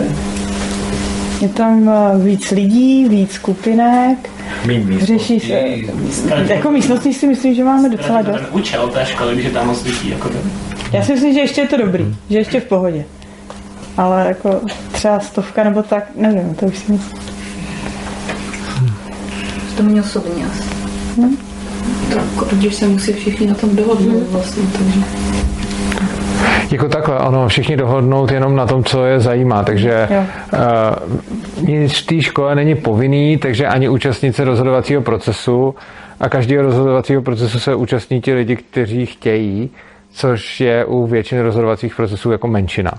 Je 1.41 1.49
tam 1.49 1.89
eh, 1.89 2.19
víc 2.25 2.51
lidí, 2.51 3.09
víc 3.09 3.33
skupinek, 3.33 4.31
Mým 4.67 4.99
řeší 5.01 5.41
se... 5.41 5.63
Jako 6.49 6.71
místností 6.71 7.15
si 7.15 7.27
myslím, 7.27 7.55
že 7.55 7.65
máme 7.65 7.89
docela 7.89 8.23
dost. 8.23 8.37
Ten 8.37 8.47
účel 8.51 8.89
té 8.89 9.07
školy, 9.07 9.33
když 9.33 9.45
je 9.45 9.51
tam 9.51 9.67
moc 9.67 9.85
lidí, 9.85 10.11
jako 10.11 10.31
Já 10.93 11.03
si 11.03 11.13
myslím, 11.13 11.35
že 11.35 11.41
ještě 11.41 11.61
je 11.61 11.69
to 11.69 11.77
dobrý, 11.77 12.17
že 12.31 12.39
ještě 12.39 12.61
v 12.61 12.65
pohodě. 12.65 13.05
Ale 13.97 14.25
jako 14.29 14.61
třeba 14.93 15.21
stovka 15.21 15.65
nebo 15.65 15.83
tak, 15.83 16.05
nevím, 16.17 16.55
to 16.55 16.67
už 16.67 16.79
si 16.79 16.93
myslím. 16.93 17.19
To 19.79 19.85
mě 19.85 20.01
osobně 20.01 20.47
asi. 20.47 20.63
No. 21.21 21.31
Tak, 22.15 22.49
když 22.53 22.75
se 22.75 22.89
musí 22.89 23.13
všichni 23.13 23.47
na 23.47 23.55
tom 23.55 23.77
dohodnout 23.77 24.23
vlastně, 24.31 24.63
takže... 24.79 25.01
Jako 26.71 26.89
takhle, 26.89 27.19
ono, 27.19 27.49
všichni 27.49 27.77
dohodnout 27.77 28.31
jenom 28.31 28.57
na 28.57 28.67
tom, 28.67 28.85
co 28.85 29.05
je 29.05 29.21
zajímá, 29.21 29.63
takže 29.65 30.09
Jo. 30.11 30.25
uh, 30.53 31.69
nic 31.69 31.99
v 31.99 32.07
té 32.07 32.23
škole 32.23 32.55
není 32.55 32.75
povinný, 32.75 33.37
takže 33.37 33.67
ani 33.67 33.89
účastnice 33.89 34.45
rozhodovacího 34.45 35.03
procesu 35.03 35.75
a 36.21 36.29
každého 36.29 36.63
rozhodovacího 36.63 37.23
procesu 37.23 37.59
se 37.59 37.75
účastní 37.75 38.21
ti 38.21 38.35
lidi, 38.35 38.57
kteří 38.57 39.07
chtějí, 39.07 39.71
což 40.13 40.61
je 40.61 40.85
u 40.85 41.07
většiny 41.07 41.43
rozhodovacích 41.43 41.95
procesů 41.95 42.33
jako 42.33 42.49
menšina. 42.49 42.93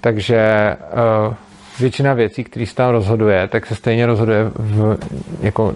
Takže 0.00 0.76
uh, 1.28 1.34
většina 1.80 2.14
věcí, 2.14 2.44
které 2.44 2.66
se 2.66 2.74
tam 2.74 2.90
rozhoduje, 2.90 3.48
tak 3.48 3.66
se 3.66 3.74
stejně 3.74 4.06
rozhoduje 4.06 4.44
v, 4.54 4.98
jako, 5.40 5.74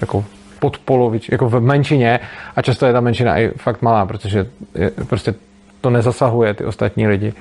jako 0.00 0.24
pod 0.58 0.78
polovič, 0.78 1.28
jako 1.28 1.48
v 1.48 1.60
menšině. 1.60 2.20
A 2.56 2.62
často 2.62 2.86
je 2.86 2.92
ta 2.92 3.00
menšina 3.00 3.38
i 3.38 3.48
fakt 3.48 3.82
malá, 3.82 4.06
protože 4.06 4.46
je, 4.74 4.90
prostě 5.08 5.34
to 5.80 5.90
nezasahuje 5.90 6.54
ty 6.54 6.64
ostatní 6.64 7.06
lidi. 7.06 7.32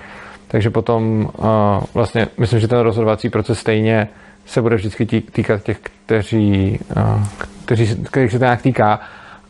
Takže 0.48 0.70
potom 0.70 1.30
uh, 1.38 1.46
vlastně 1.94 2.28
myslím, 2.38 2.60
že 2.60 2.68
ten 2.68 2.80
rozhodovací 2.80 3.30
proces 3.30 3.60
stejně 3.60 4.08
se 4.46 4.62
bude 4.62 4.76
vždycky 4.76 5.06
tí- 5.06 5.22
týkat 5.22 5.64
těch, 5.64 5.80
kteří, 5.80 6.80
uh, 6.98 7.24
kteří, 7.66 7.96
kterých 8.04 8.32
se 8.32 8.40
to 8.40 8.46
nějak 8.46 8.62
týká. 8.62 9.00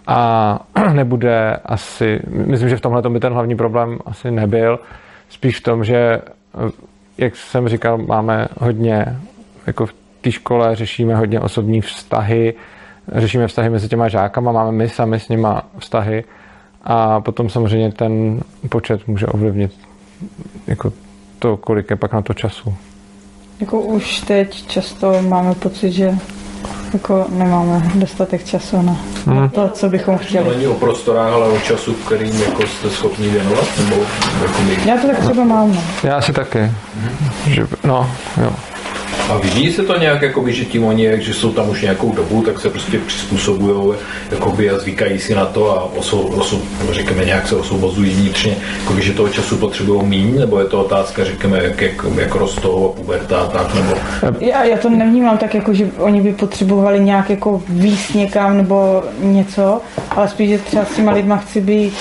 A 0.08 0.60
nebude 0.93 1.58
asi, 1.65 2.19
myslím, 2.28 2.69
že 2.69 2.78
v 2.78 2.82
tomhle 2.82 3.02
by 3.10 3.19
ten 3.19 3.34
hlavní 3.34 3.56
problém 3.56 3.99
asi 4.06 4.32
nebyl, 4.32 4.80
spíš 5.30 5.60
v 5.60 5.63
tom, 5.63 5.84
že 5.84 6.21
uh, 6.54 6.69
jak 7.17 7.36
jsem 7.36 7.67
říkal, 7.67 7.97
máme 7.97 8.47
hodně, 8.60 9.17
jako 9.67 9.86
v 9.86 9.93
té 10.21 10.32
škole 10.32 10.76
řešíme 10.76 11.15
hodně 11.15 11.39
osobní 11.39 11.82
vztahy, 11.82 12.54
řešíme 13.15 13.47
vztahy 13.47 13.69
mezi 13.69 13.88
těma 13.88 14.08
žákama, 14.08 14.52
máme 14.52 14.71
my 14.71 14.89
sami 14.89 15.19
s 15.19 15.30
nima 15.30 15.62
vztahy 15.78 16.23
a 16.84 17.21
potom 17.21 17.49
samozřejmě 17.49 17.91
ten 17.91 18.41
počet 18.69 19.08
může 19.08 19.28
ovlivnit 19.28 19.71
jako 20.67 20.93
to, 21.39 21.58
kolik 21.58 21.89
je 21.89 21.95
pak 21.95 22.13
na 22.13 22.21
to 22.21 22.34
času. 22.34 22.76
Jako 23.60 23.82
už 23.82 24.19
teď 24.19 24.67
často 24.67 25.21
máme 25.21 25.56
pocit, 25.56 25.91
že 25.91 26.15
jako 26.93 27.26
nemáme 27.30 27.91
dostatek 27.95 28.43
času 28.43 28.82
na, 28.82 28.97
Mhm. 29.26 29.49
to, 29.49 29.69
co 29.69 29.89
bychom 29.89 30.17
To 30.17 30.23
chtěli. 30.23 30.49
není 30.49 30.67
o 30.67 30.73
prostorách, 30.73 31.34
ale 31.34 31.47
o 31.47 31.60
času, 31.60 31.93
kterým 31.93 32.41
jako 32.41 32.67
jste 32.67 32.89
schopni 32.89 33.30
věnovat? 33.30 33.65
Nebo 33.84 33.95
jako 34.41 34.62
my? 34.62 34.78
Já 34.86 34.97
to 34.97 35.08
tak 35.08 35.19
třeba 35.19 35.43
mám. 35.43 35.71
No. 35.76 35.82
Já 36.04 36.17
asi 36.17 36.34
taky. 36.34 36.71
Že, 37.47 37.67
no, 37.84 38.12
jo. 38.43 38.52
A 39.30 39.38
vyvíjí 39.38 39.73
se 39.73 39.84
to 39.84 39.99
nějak, 39.99 40.21
jakoby, 40.21 40.54
že 40.54 40.65
tím 40.65 40.84
oni, 40.84 41.12
že 41.21 41.34
jsou 41.34 41.52
tam 41.52 41.69
už 41.69 41.82
nějakou 41.82 42.12
dobu, 42.12 42.41
tak 42.41 42.60
se 42.60 42.69
prostě 42.69 42.99
přizpůsobují 42.99 43.93
a 44.76 44.80
zvykají 44.80 45.19
si 45.19 45.36
na 45.36 45.45
to 45.45 45.71
a 45.71 45.84
oso, 45.97 46.17
oso, 46.19 46.62
řekněme, 46.91 47.26
nějak 47.26 47.47
se 47.47 47.56
osvobozují 47.56 48.10
vnitřně, 48.15 48.56
jakoby, 48.80 49.02
že 49.02 49.13
toho 49.13 49.30
času 49.30 49.58
potřebují 49.58 50.04
míň, 50.04 50.39
nebo 50.39 50.60
je 50.60 50.65
to 50.65 50.82
otázka, 50.82 51.26
řekněme, 51.26 51.63
jak, 51.63 51.82
jak, 51.82 52.06
jak 52.15 52.36
rostou 52.36 52.89
a 52.89 52.99
puberta 52.99 53.41
a 53.41 53.45
tak, 53.45 53.76
nebo 53.76 53.95
Já, 54.39 54.63
já 54.63 54.78
to 54.78 54.89
nevnímám 54.89 55.38
tak, 55.38 55.54
jako, 55.54 55.73
že 55.73 55.89
oni 55.97 56.21
by 56.21 56.34
potřebovali 56.34 56.99
nějak 56.99 57.30
jako 57.30 57.62
víc 57.69 58.13
někam 58.13 58.58
nebo 58.58 59.04
něco, 59.19 59.82
ale 60.10 60.28
spíš, 60.28 60.49
že 60.49 60.58
třeba 60.58 60.86
s 60.86 60.95
těma 60.95 61.12
lidma 61.12 61.38
chci 61.38 61.62
být 61.62 61.93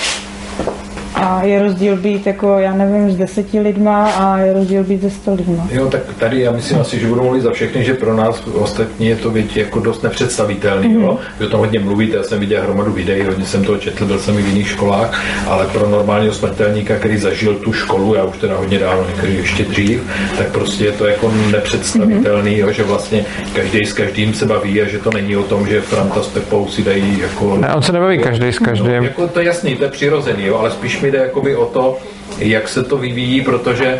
a 1.23 1.43
je 1.43 1.63
rozdíl 1.63 1.97
být 1.97 2.27
jako, 2.27 2.59
já 2.59 2.73
nevím, 2.73 3.11
s 3.11 3.15
deseti 3.15 3.59
lidma 3.59 4.11
a 4.11 4.37
je 4.37 4.53
rozdíl 4.53 4.83
být 4.83 5.01
se 5.01 5.09
sto 5.09 5.33
lidma. 5.33 5.67
Jo, 5.71 5.89
tak 5.89 6.01
tady 6.19 6.41
já 6.41 6.51
myslím 6.51 6.79
asi, 6.79 6.99
že 6.99 7.07
budu 7.07 7.23
mluvit 7.23 7.41
za 7.41 7.51
všechny, 7.51 7.83
že 7.83 7.93
pro 7.93 8.15
nás 8.15 8.47
ostatní 8.53 9.07
je 9.07 9.15
to 9.15 9.29
věď 9.31 9.57
jako 9.57 9.79
dost 9.79 10.03
nepředstavitelný. 10.03 10.87
Mm-hmm. 10.87 11.01
Jo? 11.01 11.17
Vy 11.39 11.45
o 11.45 11.49
tom 11.49 11.59
hodně 11.59 11.79
mluvíte, 11.79 12.17
já 12.17 12.23
jsem 12.23 12.39
viděl 12.39 12.61
hromadu 12.61 12.91
videí, 12.91 13.23
hodně 13.23 13.45
jsem 13.45 13.63
toho 13.63 13.77
četl, 13.77 14.05
byl 14.05 14.19
jsem 14.19 14.39
i 14.39 14.41
v 14.41 14.47
jiných 14.47 14.67
školách, 14.69 15.23
ale 15.47 15.67
pro 15.67 15.89
normálního 15.89 16.33
smrtelníka, 16.33 16.95
který 16.95 17.17
zažil 17.17 17.55
tu 17.55 17.73
školu, 17.73 18.15
já 18.15 18.23
už 18.23 18.37
teda 18.37 18.57
hodně 18.57 18.79
dávno, 18.79 19.07
někteří 19.07 19.37
ještě 19.37 19.63
dřív, 19.63 20.03
tak 20.37 20.47
prostě 20.47 20.85
je 20.85 20.91
to 20.91 21.05
jako 21.05 21.31
nepředstavitelný, 21.51 22.57
jo? 22.57 22.71
že 22.71 22.83
vlastně 22.83 23.25
každý 23.55 23.85
s 23.85 23.93
každým 23.93 24.33
se 24.33 24.45
baví 24.45 24.81
a 24.81 24.87
že 24.87 24.99
to 24.99 25.09
není 25.13 25.37
o 25.37 25.43
tom, 25.43 25.67
že 25.67 25.81
Franta 25.81 26.23
s 26.23 26.27
Pepou 26.27 26.67
si 26.67 26.83
dají 26.83 27.19
jako... 27.19 27.57
Ne, 27.57 27.73
on 27.75 27.81
se 27.81 27.91
nebaví 27.91 28.19
každý 28.19 28.47
s 28.47 28.59
každým. 28.59 28.97
No, 28.97 29.03
jako 29.03 29.27
to 29.27 29.39
je 29.39 29.45
jasný, 29.45 29.75
to 29.75 29.83
je 29.83 29.89
přirozený, 29.89 30.45
jo? 30.45 30.57
ale 30.57 30.71
spíš 30.71 31.01
mi 31.01 31.11
jde 31.13 31.19
jakoby 31.19 31.55
o 31.55 31.65
to, 31.65 31.97
jak 32.37 32.69
se 32.69 32.83
to 32.83 32.97
vyvíjí, 32.97 33.41
protože 33.41 33.99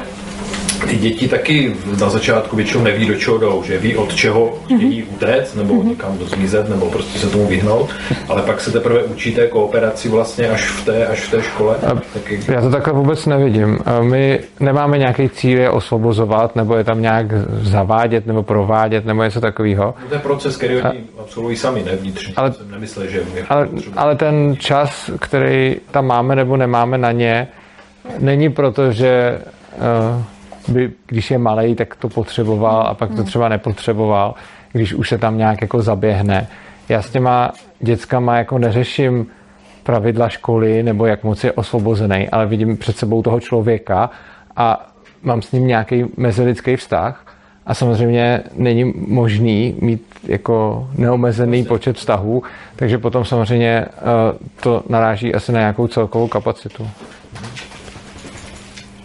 ty 0.90 0.98
děti 0.98 1.28
taky 1.28 1.76
na 2.02 2.10
začátku 2.10 2.56
většinou 2.56 2.84
neví, 2.84 3.06
do 3.06 3.16
čeho 3.16 3.38
jdou, 3.38 3.64
že 3.64 3.78
ví, 3.78 3.96
od 3.96 4.16
čeho 4.16 4.54
chtějí 4.66 5.04
utéct, 5.04 5.56
nebo 5.56 5.84
někam 5.84 6.18
zmizet, 6.22 6.70
nebo 6.70 6.90
prostě 6.90 7.20
se 7.20 7.30
tomu 7.30 7.48
vyhnout, 7.48 7.90
ale 8.30 8.42
pak 8.42 8.62
se 8.62 8.72
teprve 8.72 9.04
učí 9.04 9.36
té 9.36 9.48
kooperaci 9.48 10.10
vlastně 10.10 10.50
až 10.50 10.68
v 10.68 10.86
té, 10.86 11.08
až 11.08 11.20
v 11.20 11.32
té 11.32 11.42
škole. 11.42 11.76
Taky, 12.14 12.40
Já 12.48 12.62
to 12.62 12.70
takhle 12.70 12.94
vůbec 12.94 13.26
nevidím. 13.26 13.80
My 14.02 14.40
nemáme 14.60 14.98
nějaký 14.98 15.30
cíl 15.30 15.60
je 15.60 15.70
osvobozovat, 15.70 16.56
nebo 16.56 16.76
je 16.76 16.84
tam 16.84 17.02
nějak 17.02 17.26
zavádět, 17.62 18.28
nebo 18.28 18.44
provádět, 18.44 19.06
nebo 19.06 19.24
něco 19.24 19.42
takového. 19.42 19.86
no, 20.02 20.08
to 20.08 20.14
je 20.14 20.20
proces, 20.20 20.58
který 20.58 20.82
oni 20.82 21.04
absolvují 21.20 21.56
sami, 21.56 21.84
ne 21.84 21.96
vnitřně. 21.96 22.34
Ale, 22.38 22.54
jsem 22.54 22.72
nemyslel, 22.72 23.08
že 23.08 23.24
Ale, 23.50 23.68
ale 23.96 24.16
ten 24.16 24.56
čas, 24.60 25.12
který 25.20 25.76
tam 25.92 26.06
máme 26.08 26.36
nebo 26.36 26.58
nemáme 26.58 26.98
na 26.98 27.12
ně, 27.12 27.48
není 28.20 28.50
proto, 28.50 28.92
že 28.92 29.40
uh, 30.16 30.24
by, 30.68 30.92
když 31.08 31.32
je 31.32 31.38
malý, 31.38 31.76
tak 31.76 31.96
to 31.96 32.10
potřeboval 32.10 32.88
a 32.88 32.94
pak 32.94 33.16
to 33.16 33.24
třeba 33.24 33.50
nepotřeboval, 33.50 34.36
když 34.72 34.94
už 34.94 35.10
se 35.10 35.18
tam 35.18 35.38
nějak 35.38 35.62
jako 35.62 35.82
zaběhne. 35.82 36.48
Já 36.90 37.02
s 37.02 37.10
těma 37.10 37.52
dětskama 37.80 38.38
jako 38.38 38.58
neřeším 38.58 39.28
pravidla 39.84 40.30
školy 40.30 40.84
nebo 40.84 41.06
jak 41.06 41.24
moc 41.24 41.44
je 41.44 41.52
osvobozený, 41.52 42.30
ale 42.30 42.46
vidím 42.46 42.78
před 42.78 42.98
sebou 42.98 43.22
toho 43.22 43.40
člověka 43.40 44.10
a 44.56 44.90
mám 45.24 45.42
s 45.42 45.52
ním 45.52 45.68
nějaký 45.68 46.06
mezilidský 46.18 46.76
vztah 46.76 47.26
a 47.66 47.74
samozřejmě 47.74 48.44
není 48.56 48.94
možný 49.08 49.76
mít 49.82 50.04
jako 50.24 50.88
neomezený 50.98 51.64
počet 51.66 51.96
vztahů, 51.96 52.44
takže 52.76 52.98
potom 52.98 53.26
samozřejmě 53.26 53.70
eh, 53.70 53.90
to 54.64 54.84
naráží 54.90 55.34
asi 55.34 55.52
na 55.52 55.60
nějakou 55.60 55.88
celkovou 55.88 56.28
kapacitu. 56.28 56.88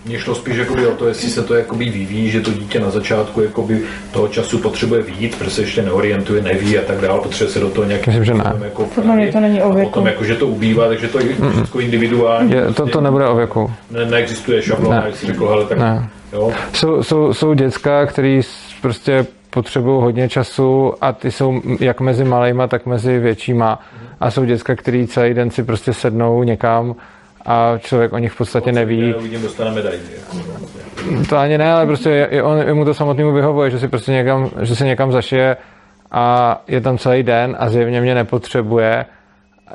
Mně 0.09 0.19
šlo 0.19 0.35
spíš 0.35 0.57
jakoby 0.57 0.87
o 0.87 0.95
to, 0.95 1.09
jestli 1.09 1.31
se 1.31 1.43
to 1.43 1.55
jakoby 1.55 1.85
vyvíjí, 1.85 2.31
že 2.31 2.41
to 2.41 2.51
dítě 2.53 2.81
na 2.81 2.91
začátku 2.91 3.41
jakoby 3.41 3.81
toho 4.13 4.29
času 4.29 4.59
potřebuje 4.59 5.03
výjít, 5.03 5.39
protože 5.39 5.51
se 5.51 5.61
ještě 5.63 5.83
neorientuje, 5.83 6.43
neví 6.43 6.79
a 6.79 6.83
tak 6.83 6.99
dále, 6.99 7.21
potřebuje 7.21 7.53
se 7.53 7.61
do 7.61 7.71
toho 7.71 7.87
nějak 7.87 8.07
Myslím, 8.07 8.25
že 8.25 8.35
ne. 8.35 8.53
Jako 8.65 8.85
Podle 8.95 9.17
mě 9.17 9.33
to 9.33 9.41
není 9.41 9.63
o 9.63 9.73
věku. 9.73 9.91
potom 9.91 10.07
jako, 10.07 10.25
že 10.25 10.35
to 10.35 10.47
ubývá, 10.47 10.89
takže 10.89 11.09
to 11.09 11.19
je 11.19 11.25
všechno 11.53 11.81
individuální. 11.81 12.53
Je, 12.53 12.73
to, 12.75 12.87
to 12.87 13.01
nebude 13.01 13.27
o 13.29 13.37
věku. 13.37 13.71
Ne, 13.91 14.05
neexistuje 14.07 14.63
šablona, 14.63 14.97
Ne. 15.01 15.03
jak 15.07 15.17
jsi 15.17 15.27
řekl, 15.27 15.49
hele, 15.49 15.65
tak 15.65 15.79
Ne. 15.79 16.09
jo. 16.33 16.53
Jsou, 16.73 17.03
jsou, 17.03 17.33
jsou 17.35 17.55
děcka, 17.55 18.07
který 18.07 18.41
prostě 18.83 19.27
potřebují 19.51 20.03
hodně 20.03 20.29
času 20.29 20.93
a 21.01 21.13
ty 21.13 21.31
jsou 21.31 21.61
jak 21.81 22.01
mezi 22.01 22.25
malejma, 22.25 22.67
tak 22.67 22.87
mezi 22.87 23.19
většíma. 23.19 23.81
A 24.21 24.31
jsou 24.31 24.45
děcka, 24.45 24.75
který 24.77 25.07
celý 25.07 25.35
den 25.35 25.51
si 25.51 25.63
prostě 25.63 25.93
sednou 25.93 26.43
někam 26.43 26.95
a 27.49 27.79
člověk 27.79 28.13
o 28.13 28.19
nich 28.19 28.33
v 28.33 28.37
podstatě 28.39 28.73
neví. 28.73 29.15
Medaili. 29.75 30.01
To 31.29 31.37
ani 31.37 31.59
ne, 31.59 31.73
ale 31.73 31.87
prostě 31.87 32.29
je, 32.31 32.43
on, 32.43 32.75
mu 32.75 32.85
to 32.85 32.95
samotnému 32.95 33.33
vyhovuje, 33.33 33.71
že 33.71 33.79
si 33.79 33.89
prostě 33.89 34.13
někam, 34.13 34.51
že 34.61 34.77
se 34.77 34.85
někam 34.85 35.13
zašije 35.13 35.57
a 36.11 36.63
je 36.69 36.81
tam 36.81 36.99
celý 36.99 37.23
den 37.23 37.57
a 37.59 37.71
zjevně 37.71 38.01
mě 38.01 38.15
nepotřebuje, 38.15 39.07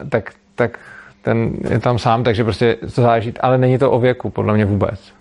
tak, 0.10 0.32
tak 0.56 0.80
ten 1.22 1.54
je 1.70 1.80
tam 1.80 2.00
sám, 2.00 2.24
takže 2.24 2.44
prostě 2.44 2.78
to 2.96 3.02
záleží, 3.02 3.34
ale 3.40 3.58
není 3.58 3.78
to 3.78 3.92
o 3.92 4.00
věku, 4.00 4.30
podle 4.30 4.54
mě 4.54 4.66
vůbec. 4.66 5.14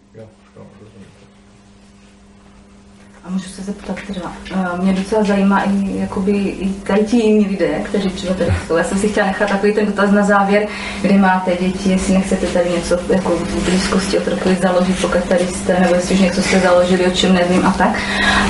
A 3.21 3.21
můžu 3.32 3.48
se 3.48 3.62
zeptat 3.62 3.96
teda, 4.06 4.32
eh, 4.54 4.82
mě 4.82 4.92
docela 4.92 5.22
zajímá 5.22 5.62
i, 5.62 6.00
jakoby, 6.00 6.32
i 6.32 6.68
tady 6.68 7.04
ti 7.04 7.16
jiní 7.16 7.46
lidé, 7.46 7.80
kteří 7.84 8.08
třeba 8.08 8.34
tady 8.34 8.50
jsou. 8.66 8.76
Já 8.76 8.84
jsem 8.84 8.98
si 8.98 9.08
chtěla 9.08 9.26
nechat 9.26 9.48
takový 9.48 9.72
ten 9.72 9.86
dotaz 9.86 10.10
na 10.10 10.22
závěr, 10.22 10.66
kde 11.02 11.18
máte 11.18 11.50
děti, 11.60 11.90
jestli 11.90 12.14
nechcete 12.14 12.46
tady 12.46 12.70
něco 12.70 12.98
jako 13.08 13.30
v 13.30 13.64
blízkosti 13.64 14.18
otrokovi 14.18 14.56
založit, 14.62 15.00
pokud 15.00 15.24
tady 15.24 15.46
jste, 15.46 15.80
nebo 15.80 15.94
jestli 15.94 16.14
už 16.14 16.20
něco 16.20 16.42
jste 16.42 16.60
založili, 16.60 17.06
o 17.06 17.10
čem 17.10 17.34
nevím 17.34 17.66
a 17.66 17.70
tak. 17.72 17.98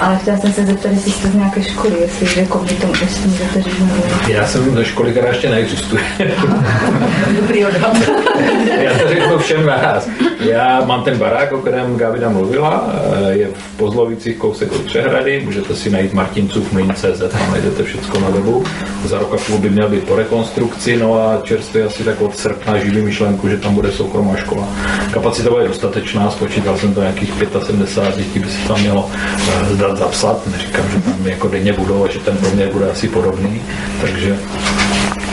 Ale 0.00 0.16
chtěla 0.16 0.38
jsem 0.38 0.52
se 0.52 0.66
zeptat, 0.66 0.92
jestli 0.92 1.10
jste 1.10 1.28
z 1.28 1.34
nějaké 1.34 1.62
školy, 1.62 1.94
jestli 2.00 2.40
jako 2.40 2.58
by 2.58 2.74
to 2.74 2.86
jestli 2.86 3.28
můžete 3.28 3.62
říct. 3.62 3.82
Já 4.28 4.46
jsem 4.46 4.74
ze 4.74 4.84
školy, 4.84 5.10
která 5.10 5.28
ještě 5.28 5.50
neexistuje. 5.50 6.02
Dobrý 7.40 7.66
odhad. 7.66 7.96
Já 8.78 8.98
to 8.98 9.08
řeknu 9.08 9.38
všem 9.38 9.66
naraz. 9.66 10.08
Já 10.40 10.84
mám 10.84 11.02
ten 11.02 11.18
barák, 11.18 11.52
o 11.52 11.58
kterém 11.58 11.96
Gavina 11.96 12.28
mluvila, 12.28 12.86
eh, 13.28 13.32
je 13.32 13.48
v 13.48 13.76
Pozlovicích 13.76 14.36
kousek 14.36 14.71
od 14.72 14.82
přehrady, 14.82 15.42
můžete 15.44 15.74
si 15.74 15.90
najít 15.90 16.12
Martincův 16.12 16.72
mlin.cz, 16.72 17.32
tam 17.32 17.50
najdete 17.50 17.82
všechno 17.82 18.20
na 18.20 18.28
webu. 18.28 18.64
Za 19.04 19.18
rok 19.18 19.34
a 19.34 19.36
půl 19.46 19.58
by 19.58 19.70
měl 19.70 19.88
být 19.88 20.04
po 20.04 20.16
rekonstrukci, 20.16 20.96
no 20.96 21.14
a 21.14 21.40
čerstvě 21.44 21.84
asi 21.84 22.04
tak 22.04 22.20
od 22.20 22.36
srpna 22.36 22.78
živý 22.78 23.02
myšlenku, 23.02 23.48
že 23.48 23.56
tam 23.56 23.74
bude 23.74 23.92
soukromá 23.92 24.36
škola. 24.36 24.68
Kapacitová 25.12 25.62
je 25.62 25.68
dostatečná, 25.68 26.30
spočítal 26.30 26.78
jsem 26.78 26.94
to 26.94 27.00
nějakých 27.00 27.32
75 27.66 28.16
dětí 28.16 28.38
by 28.38 28.48
se 28.48 28.68
tam 28.68 28.80
mělo 28.80 29.10
eh, 29.12 29.74
zdat 29.74 29.96
zapsat, 29.96 30.46
neříkám, 30.46 30.90
že 30.90 31.00
tam 31.00 31.26
jako 31.26 31.48
denně 31.48 31.72
budou 31.72 32.04
a 32.04 32.08
že 32.08 32.18
ten 32.18 32.36
poměr 32.36 32.68
bude 32.72 32.90
asi 32.90 33.08
podobný, 33.08 33.62
takže 34.00 34.38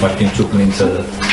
Martincův 0.02 0.54
mlin.cz. 0.54 1.30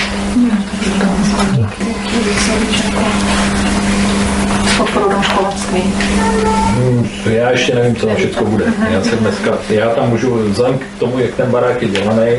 Podporu 4.78 5.22
školactví. 5.22 5.82
Hmm, 5.82 7.08
Já 7.26 7.50
ještě 7.50 7.74
nevím, 7.74 7.96
co 7.96 8.06
tam 8.06 8.16
všechno 8.16 8.44
bude. 8.46 8.64
Já 8.90 9.02
jsem 9.02 9.18
dneska, 9.18 9.58
já 9.70 9.90
tam 9.90 10.08
můžu, 10.10 10.34
vzhledem 10.48 10.78
k 10.78 10.98
tomu, 10.98 11.18
jak 11.18 11.34
ten 11.34 11.50
barák 11.50 11.82
je 11.82 11.88
dělaný, 11.88 12.30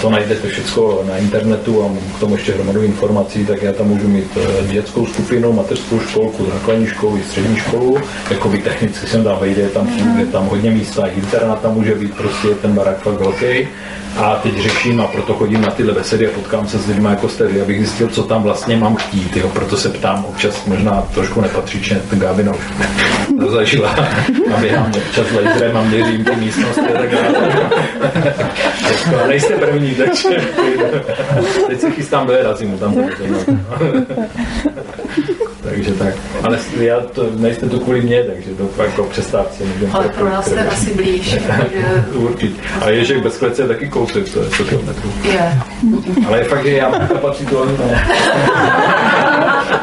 to 0.00 0.10
najdete 0.10 0.48
všechno 0.48 0.98
na 1.08 1.16
internetu 1.16 1.84
a 1.84 2.16
k 2.16 2.20
tomu 2.20 2.34
ještě 2.34 2.52
hromadu 2.52 2.82
informací, 2.82 3.46
tak 3.46 3.62
já 3.62 3.72
tam 3.72 3.86
můžu 3.86 4.08
mít 4.08 4.38
eh, 4.40 4.66
dětskou 4.66 5.06
skupinu, 5.06 5.52
mateřskou 5.52 6.00
školku, 6.00 6.46
základní 6.52 6.86
školu 6.86 7.16
i 7.16 7.22
střední 7.22 7.56
školu, 7.56 7.98
jako 8.30 8.48
by 8.48 8.58
technicky 8.58 9.06
jsem 9.06 9.24
tam 9.24 9.38
vejde, 9.40 9.62
je 9.62 9.68
tam, 9.68 9.88
je 10.18 10.26
tam 10.26 10.46
hodně 10.46 10.70
místa, 10.70 11.06
internát 11.06 11.60
tam 11.60 11.74
může 11.74 11.94
být, 11.94 12.14
prostě 12.16 12.48
je 12.48 12.54
ten 12.54 12.74
barák 12.74 12.98
fakt 12.98 13.20
velký. 13.20 13.68
A 14.16 14.36
teď 14.42 14.58
řeším 14.60 15.00
a 15.00 15.06
proto 15.06 15.34
chodím 15.34 15.60
na 15.60 15.70
tyhle 15.70 15.92
besedy 15.92 16.28
a 16.28 16.30
potkám 16.34 16.68
se 16.68 16.78
s 16.78 16.86
lidmi 16.86 17.08
jako 17.10 17.28
jste 17.28 17.46
vy, 17.46 17.60
abych 17.60 17.78
zjistil, 17.78 18.08
co 18.08 18.22
tam 18.22 18.42
vlastně 18.42 18.76
mám 18.76 18.96
chtít. 18.96 19.36
Jo. 19.36 19.48
Proto 19.48 19.76
se 19.76 19.88
ptám 19.88 20.24
občas 20.24 20.66
možná 20.66 21.02
trošku 21.14 21.40
nepatřičně, 21.40 21.96
ten 22.10 22.18
Gábina 22.18 22.52
to 23.40 23.50
zažila. 23.50 23.90
A 24.54 24.60
běhám 24.60 24.92
občas 24.96 25.26
laserem 25.32 25.76
a 25.76 25.82
měřím 25.82 26.24
ty 26.24 26.36
místnosti 26.36 26.80
a 26.80 26.98
tak 26.98 27.10
dále. 27.10 27.70
Nejste 29.28 29.54
první, 29.54 29.94
takže 29.94 30.28
teď 31.66 31.80
se 31.80 31.90
chystám 31.90 32.26
do 32.26 32.32
Erazimu, 32.32 32.78
tam 32.78 32.94
to. 32.94 33.02
Takže 35.74 35.92
tak. 35.92 36.14
Ale 36.42 36.58
já 36.80 37.00
to, 37.00 37.26
nejste 37.36 37.68
tu 37.68 37.80
kvůli 37.80 38.00
mě, 38.00 38.22
takže 38.24 38.50
to 38.50 38.82
jako 38.82 39.04
přestávce. 39.04 39.64
Ale 39.92 40.08
pro 40.08 40.24
nás 40.30 40.46
jste 40.46 40.60
asi 40.66 40.94
blíž, 40.94 41.36
Určitě. 42.14 42.62
A 42.80 42.88
Ježek 42.90 43.22
bez 43.22 43.36
klece 43.38 43.62
je 43.62 43.68
taky 43.68 43.88
kousek, 43.88 44.32
to 44.32 44.42
je 44.42 44.50
100 44.50 44.64
kilometrů. 44.64 45.12
je. 45.24 45.58
Ale 46.26 46.38
je 46.38 46.44
fakt, 46.44 46.66
že 46.66 46.72
já 46.76 46.88
mám 46.88 47.06
kapacitu, 47.08 47.58
ale 47.58 47.72
ne. 47.78 48.06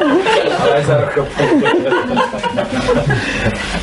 a 0.00 0.59
půl. 0.59 0.59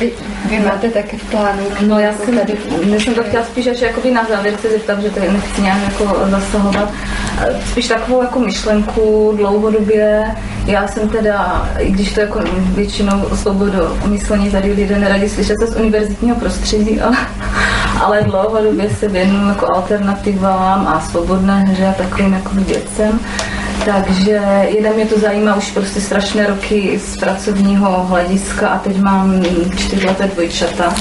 Vy, 0.00 0.12
vy 0.50 0.60
máte 0.60 0.90
také 0.90 1.18
v 1.18 1.30
plánu? 1.30 1.62
No 1.86 1.98
já 1.98 2.12
jsem 2.12 2.38
tady. 2.38 2.52
já 2.86 3.00
jsem 3.00 3.14
to 3.14 3.22
chtěla 3.22 3.44
spíš 3.44 3.66
až 3.66 3.80
jakoby 3.80 4.10
na 4.10 4.24
závěr 4.24 4.54
se 4.56 4.70
zeptat, 4.70 5.00
že 5.00 5.10
tady 5.10 5.32
nechci 5.32 5.62
nějak 5.62 5.78
jako 5.82 6.18
zasahovat. 6.30 6.92
Spíš 7.70 7.88
takovou 7.88 8.22
jako 8.22 8.38
myšlenku 8.38 9.34
dlouhodobě. 9.36 10.24
Já 10.66 10.88
jsem 10.88 11.08
teda, 11.08 11.68
i 11.78 11.90
když 11.90 12.12
to 12.12 12.20
jako 12.20 12.40
většinou 12.74 13.28
svobodu 13.34 13.78
myslení 14.06 14.50
tady 14.50 14.72
lidé 14.72 14.98
neradi 14.98 15.28
slyšet 15.28 15.56
z 15.60 15.76
univerzitního 15.76 16.36
prostředí, 16.36 17.00
ale, 17.00 17.16
ale 18.00 18.22
dlouhodobě 18.22 18.90
se 18.90 19.08
věnuju 19.08 19.48
jako 19.48 19.76
alternativám 19.76 20.88
a 20.88 21.00
svobodné 21.00 21.60
hře 21.60 21.86
a 21.86 21.92
takovým 21.92 22.32
jako 22.32 22.50
věcem. 22.54 23.20
Takže 23.92 24.40
jeden 24.68 24.94
mě 24.94 25.06
to 25.06 25.20
zajímá 25.20 25.54
už 25.54 25.70
prostě 25.70 26.00
strašné 26.00 26.46
roky 26.46 27.00
z 27.04 27.16
pracovního 27.16 28.06
hlediska 28.06 28.68
a 28.68 28.78
teď 28.78 29.00
mám 29.00 29.42
čtyřleté 29.76 30.26
dvojčata. 30.26 30.94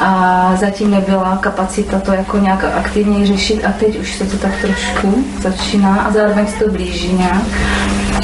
A 0.00 0.52
zatím 0.60 0.90
nebyla 0.90 1.38
kapacita 1.40 2.00
to 2.00 2.12
jako 2.12 2.38
nějak 2.38 2.64
aktivněji 2.64 3.26
řešit 3.26 3.64
a 3.64 3.72
teď 3.72 3.98
už 3.98 4.14
se 4.14 4.24
to 4.24 4.36
tak 4.36 4.52
trošku 4.60 5.24
začíná 5.40 5.96
a 5.96 6.12
zároveň 6.12 6.46
se 6.46 6.64
to 6.64 6.70
blíží 6.70 7.12
nějak. 7.12 7.46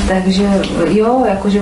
Takže 0.09 0.62
jo, 0.88 1.25
jakože 1.29 1.61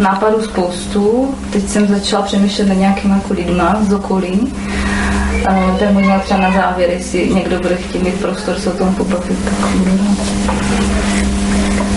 nápadů 0.00 0.42
spoustu. 0.42 1.34
Teď 1.52 1.68
jsem 1.68 1.86
začala 1.86 2.22
přemýšlet 2.22 2.68
nad 2.68 2.74
nějakýma 2.74 3.14
jako 3.14 3.34
lidma 3.34 3.78
z 3.82 3.92
okolí. 3.92 4.52
To 5.78 5.84
je 5.84 5.92
možná 5.92 6.18
třeba 6.18 6.40
na 6.40 6.52
závěr, 6.52 6.90
jestli 6.90 7.30
někdo 7.34 7.60
bude 7.60 7.76
chtít 7.76 8.02
mít 8.02 8.14
prostor 8.14 8.54
se 8.58 8.72
o 8.72 8.76
tom 8.76 8.94
pobavit, 8.94 9.44
tak 9.44 9.54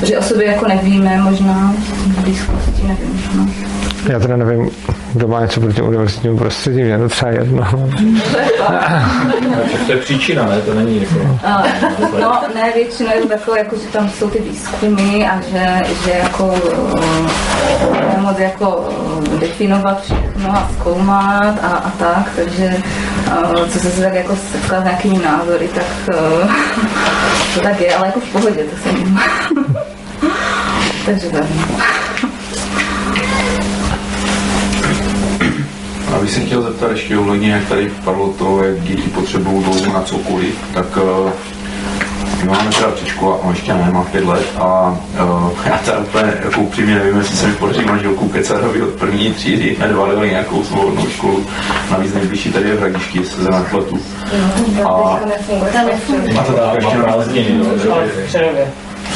Že 0.03 0.17
o 0.17 0.21
sobě 0.21 0.47
jako 0.47 0.67
nevíme, 0.67 1.17
možná 1.17 1.73
v 2.07 2.21
blízkosti, 2.21 2.87
nevím. 2.87 3.21
No. 3.37 3.47
Já 4.09 4.19
teda 4.19 4.37
nevím, 4.37 4.69
kdo 5.13 5.27
má 5.27 5.41
něco 5.41 5.59
proti 5.59 5.81
univerzitnímu 5.81 6.37
prostředí, 6.37 6.83
mě 6.83 6.91
je 6.91 6.97
to 6.97 7.09
třeba 7.09 7.31
jedno. 7.31 7.89
To 9.85 9.91
je 9.91 9.97
příčina, 9.97 10.45
ne? 10.45 10.61
To 10.61 10.73
není 10.73 11.01
jako... 11.01 11.39
No, 12.21 12.41
ne, 12.55 12.71
většinou 12.75 13.09
je 13.15 13.21
to 13.21 13.27
takové, 13.27 13.59
jako, 13.59 13.75
že 13.75 13.87
tam 13.87 14.09
jsou 14.09 14.29
ty 14.29 14.39
výzkumy 14.39 15.27
a 15.27 15.41
že, 15.41 15.81
že 16.05 16.11
jako 16.11 16.55
eh, 18.15 18.21
moc 18.21 18.39
jako 18.39 18.89
eh, 19.33 19.37
definovat 19.39 20.03
všechno 20.03 20.51
a 20.51 20.69
zkoumat 20.73 21.63
a, 21.63 21.67
a 21.67 21.89
tak, 21.89 22.31
takže 22.35 22.77
eh, 23.27 23.69
co 23.69 23.79
se 23.79 23.91
se 23.91 24.01
tak 24.01 24.13
jako 24.13 24.35
setkala 24.51 24.81
s 24.81 24.83
nějakými 24.83 25.17
názory, 25.17 25.67
tak 25.67 25.85
to 27.53 27.59
tak 27.59 27.81
je, 27.81 27.95
ale 27.95 28.07
jako 28.07 28.19
v 28.19 28.31
pohodě, 28.31 28.63
to 28.63 28.77
jsem 28.77 28.95
Takže 28.95 29.81
tak. 31.05 31.45
A 36.15 36.19
bych 36.19 36.31
se 36.31 36.39
chtěl 36.39 36.61
zeptat 36.61 36.91
ještě 36.91 37.17
ohledně, 37.17 37.51
jak 37.51 37.65
tady 37.65 37.91
padlo 38.03 38.27
to, 38.27 38.63
jak 38.63 38.81
děti 38.81 39.09
potřebují 39.09 39.63
dlouho 39.63 39.93
na 39.93 40.01
cokoliv, 40.01 40.55
tak 40.73 40.97
uh, 40.97 41.29
my 42.41 42.47
máme 42.49 42.69
teda 42.69 42.91
předškola, 42.91 43.37
a 43.43 43.49
ještě 43.49 43.73
ne, 43.73 43.89
mám 43.93 44.05
pět 44.05 44.25
let 44.25 44.45
a 44.57 44.97
uh, 45.23 45.51
já 45.65 45.77
teda 45.77 45.97
úplně 45.99 46.33
jako 46.43 46.61
upřímně 46.61 46.95
nevím, 46.95 47.17
jestli 47.17 47.37
se 47.37 47.47
mi 47.47 47.53
podaří 47.53 47.85
manželku 47.85 48.29
Kecarovi 48.29 48.81
od 48.81 48.89
první 48.89 49.33
třídy 49.33 49.77
nedvalili 49.79 50.29
nějakou 50.29 50.63
svobodnou 50.63 51.07
školu, 51.09 51.45
navíc 51.91 52.13
nejbližší 52.13 52.51
tady 52.51 52.69
je 52.69 52.75
v 52.75 52.79
Hradišti, 52.79 53.19
jestli 53.19 53.43
se 53.43 53.51
nepletu. 53.51 53.99
A 54.85 55.19
A 56.39 56.43
to 56.43 56.53
dá 56.53 56.73
ještě 56.75 56.97
prázdniny, 56.97 57.57
no. 57.57 57.65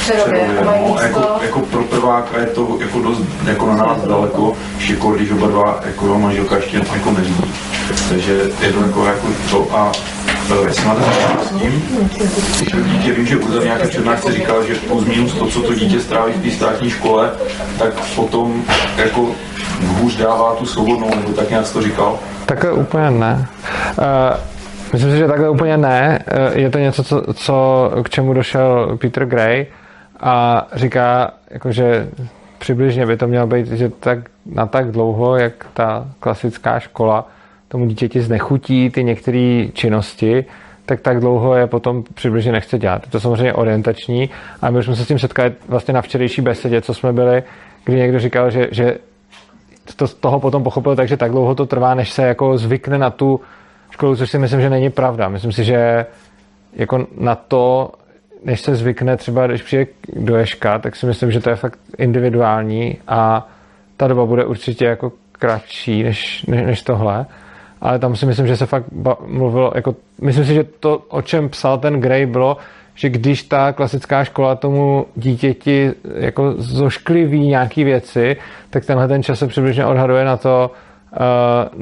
Přerově. 0.05 0.47
No, 0.63 0.97
jako, 1.01 1.21
jako 1.41 1.59
pro 1.59 1.83
prváka 1.83 2.39
je 2.39 2.45
to 2.45 2.77
jako 2.79 2.99
dost 2.99 3.21
jako 3.47 3.65
na 3.65 3.75
nás 3.75 4.07
daleko, 4.07 4.53
ještě 4.77 4.93
jako 4.93 5.11
když 5.11 5.31
oba 5.31 5.47
dva, 5.47 5.79
jako 5.85 6.05
jo, 6.05 6.19
manželka 6.19 6.55
ještě 6.55 6.77
jako 6.77 7.11
nevidí. 7.11 7.53
Takže 8.09 8.31
je 8.61 8.73
to 8.73 8.81
jako, 8.81 9.05
jako 9.05 9.27
to 9.51 9.67
a 9.77 9.91
e, 10.63 10.67
jestli 10.67 10.85
máte 10.85 11.01
zkušenost 11.01 11.47
s 11.47 11.59
tím, 11.59 11.83
když 12.57 12.71
to 12.71 12.81
dítě, 12.81 13.11
vím, 13.11 13.25
že 13.25 13.37
Urza 13.37 13.59
v 13.59 13.63
nějaké 13.63 13.87
přednášce 13.87 14.31
říkal, 14.31 14.63
že 14.63 14.75
plus 14.75 15.05
minus 15.05 15.33
to, 15.33 15.47
co 15.47 15.61
to 15.61 15.73
dítě 15.73 15.99
stráví 15.99 16.33
v 16.33 16.43
té 16.43 16.51
státní 16.51 16.89
škole, 16.89 17.31
tak 17.79 17.93
potom 18.15 18.63
jako 18.97 19.31
hůř 19.87 20.15
dává 20.15 20.55
tu 20.55 20.65
svobodnou, 20.65 21.09
nebo 21.15 21.31
tak 21.31 21.49
nějak 21.49 21.71
to 21.73 21.81
říkal. 21.81 22.19
Takhle 22.45 22.71
úplně 22.71 23.11
ne. 23.11 23.47
Uh, 23.97 24.05
myslím 24.93 25.11
si, 25.11 25.17
že 25.17 25.27
takhle 25.27 25.49
úplně 25.49 25.77
ne. 25.77 26.19
Uh, 26.51 26.59
je 26.59 26.69
to 26.69 26.77
něco, 26.77 27.03
co, 27.03 27.21
co, 27.33 27.91
k 28.03 28.09
čemu 28.09 28.33
došel 28.33 28.97
Peter 29.01 29.25
Gray 29.25 29.65
a 30.25 30.67
říká, 30.73 31.31
jako, 31.51 31.71
že 31.71 32.09
přibližně 32.57 33.05
by 33.05 33.17
to 33.17 33.27
mělo 33.27 33.47
být, 33.47 33.67
že 33.67 33.89
tak, 33.89 34.19
na 34.45 34.65
tak 34.65 34.91
dlouho, 34.91 35.35
jak 35.35 35.65
ta 35.73 36.07
klasická 36.19 36.79
škola 36.79 37.27
tomu 37.67 37.85
dítěti 37.85 38.21
znechutí 38.21 38.89
ty 38.89 39.03
některé 39.03 39.65
činnosti, 39.73 40.45
tak 40.85 41.01
tak 41.01 41.19
dlouho 41.19 41.55
je 41.55 41.67
potom 41.67 42.03
přibližně 42.13 42.51
nechce 42.51 42.77
dělat. 42.77 43.01
Je 43.05 43.11
to 43.11 43.19
samozřejmě 43.19 43.53
orientační 43.53 44.29
a 44.61 44.69
my 44.69 44.79
už 44.79 44.85
jsme 44.85 44.95
se 44.95 45.05
s 45.05 45.07
tím 45.07 45.19
setkali 45.19 45.53
vlastně 45.67 45.93
na 45.93 46.01
včerejší 46.01 46.41
besedě, 46.41 46.81
co 46.81 46.93
jsme 46.93 47.13
byli, 47.13 47.43
kdy 47.85 47.97
někdo 47.97 48.19
říkal, 48.19 48.51
že, 48.51 48.67
že 48.71 48.97
to 49.95 50.07
toho 50.07 50.39
potom 50.39 50.63
pochopil 50.63 50.95
tak, 50.95 51.07
že 51.07 51.17
tak 51.17 51.31
dlouho 51.31 51.55
to 51.55 51.65
trvá, 51.65 51.95
než 51.95 52.11
se 52.11 52.23
jako 52.23 52.57
zvykne 52.57 52.97
na 52.97 53.09
tu 53.09 53.41
školu, 53.91 54.15
což 54.15 54.29
si 54.29 54.39
myslím, 54.39 54.61
že 54.61 54.69
není 54.69 54.89
pravda. 54.89 55.29
Myslím 55.29 55.51
si, 55.51 55.63
že 55.63 56.05
jako 56.73 57.07
na 57.17 57.35
to, 57.35 57.91
než 58.45 58.61
se 58.61 58.75
zvykne 58.75 59.17
třeba, 59.17 59.47
když 59.47 59.61
přijde 59.61 59.87
do 60.13 60.35
Ješka, 60.35 60.79
tak 60.79 60.95
si 60.95 61.05
myslím, 61.05 61.31
že 61.31 61.39
to 61.39 61.49
je 61.49 61.55
fakt 61.55 61.79
individuální 61.97 62.97
a 63.07 63.49
ta 63.97 64.07
doba 64.07 64.25
bude 64.25 64.45
určitě 64.45 64.85
jako 64.85 65.11
kratší 65.31 66.03
než, 66.03 66.45
než, 66.45 66.65
než 66.65 66.81
tohle. 66.81 67.25
Ale 67.81 67.99
tam 67.99 68.15
si 68.15 68.25
myslím, 68.25 68.47
že 68.47 68.57
se 68.57 68.65
fakt 68.65 68.85
mluvilo, 69.25 69.71
jako, 69.75 69.95
myslím 70.21 70.45
si, 70.45 70.53
že 70.53 70.63
to, 70.63 70.97
o 70.97 71.21
čem 71.21 71.49
psal 71.49 71.77
ten 71.77 72.01
Gray, 72.01 72.25
bylo, 72.25 72.57
že 72.95 73.09
když 73.09 73.43
ta 73.43 73.71
klasická 73.71 74.23
škola 74.23 74.55
tomu 74.55 75.05
dítěti 75.15 75.91
jako 76.15 76.53
zoškliví 76.57 77.47
nějaký 77.47 77.83
věci, 77.83 78.37
tak 78.69 78.85
tenhle 78.85 79.07
ten 79.07 79.23
čas 79.23 79.39
se 79.39 79.47
přibližně 79.47 79.85
odhaduje 79.85 80.25
na 80.25 80.37
to, 80.37 80.71
uh, 81.11 81.19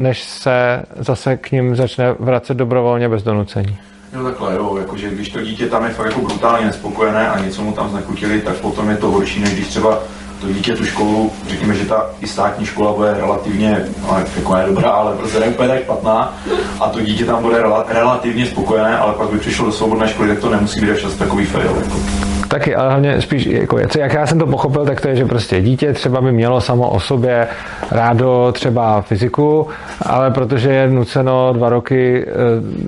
než 0.02 0.24
se 0.24 0.84
zase 0.96 1.38
k 1.38 1.52
ním 1.52 1.76
začne 1.76 2.14
vracet 2.20 2.58
dobrovolně 2.58 3.10
bez 3.10 3.24
donucení. 3.24 3.78
Jo, 4.14 4.24
takhle, 4.24 4.56
jo, 4.56 4.78
jakože 4.78 5.10
když 5.10 5.30
to 5.30 5.42
dítě 5.42 5.68
tam 5.68 5.86
je 5.86 5.90
fakt 5.90 6.06
jako 6.06 6.22
brutálně 6.22 6.66
nespokojené 6.66 7.30
a 7.30 7.40
něco 7.40 7.62
mu 7.62 7.72
tam 7.72 7.90
znechutili, 7.90 8.42
tak 8.42 8.56
potom 8.56 8.90
je 8.90 8.98
to 8.98 9.12
horší, 9.12 9.40
než 9.40 9.54
když 9.54 9.68
třeba 9.68 10.00
to 10.42 10.54
dítě 10.54 10.76
tu 10.76 10.86
školu, 10.86 11.32
řekněme, 11.48 11.76
že 11.76 11.86
ta 11.86 12.10
i 12.22 12.28
státní 12.28 12.66
škola 12.66 12.94
bude 12.94 13.14
relativně, 13.14 13.86
ale 14.10 14.26
jako 14.36 14.56
ne 14.56 14.66
dobrá, 14.66 14.90
ale 14.90 15.16
prostě 15.18 15.40
ne 15.40 15.46
úplně 15.46 15.70
tak 15.70 15.84
špatná 15.84 16.38
a 16.80 16.90
to 16.90 17.02
dítě 17.02 17.26
tam 17.26 17.44
bude 17.44 17.58
rela, 17.58 17.86
relativně 17.88 18.46
spokojené, 18.46 18.98
ale 18.98 19.14
pak 19.14 19.30
by 19.30 19.40
přišlo 19.40 19.66
do 19.66 19.72
svobodné 19.72 20.08
školy, 20.08 20.30
tak 20.30 20.40
to 20.40 20.50
nemusí 20.50 20.82
být 20.82 21.00
čas 21.00 21.14
takový 21.14 21.46
fail. 21.46 21.76
Jako. 21.76 22.33
Taky, 22.54 22.76
ale 22.76 22.90
hlavně 22.90 23.22
spíš, 23.22 23.46
jako, 23.46 23.80
co, 23.88 24.00
jak 24.00 24.14
já 24.14 24.28
jsem 24.28 24.40
to 24.40 24.48
pochopil, 24.48 24.86
tak 24.86 25.02
to 25.02 25.08
je, 25.08 25.16
že 25.16 25.26
prostě 25.26 25.62
dítě 25.62 25.94
třeba 25.94 26.22
by 26.22 26.32
mělo 26.32 26.62
samo 26.62 26.90
o 26.90 27.00
sobě 27.00 27.48
rádo 27.92 28.52
třeba 28.52 29.02
fyziku, 29.02 29.68
ale 30.02 30.32
protože 30.32 30.70
je 30.74 30.88
nuceno 30.88 31.54
dva 31.54 31.70
roky, 31.70 32.26
eh, 32.28 32.34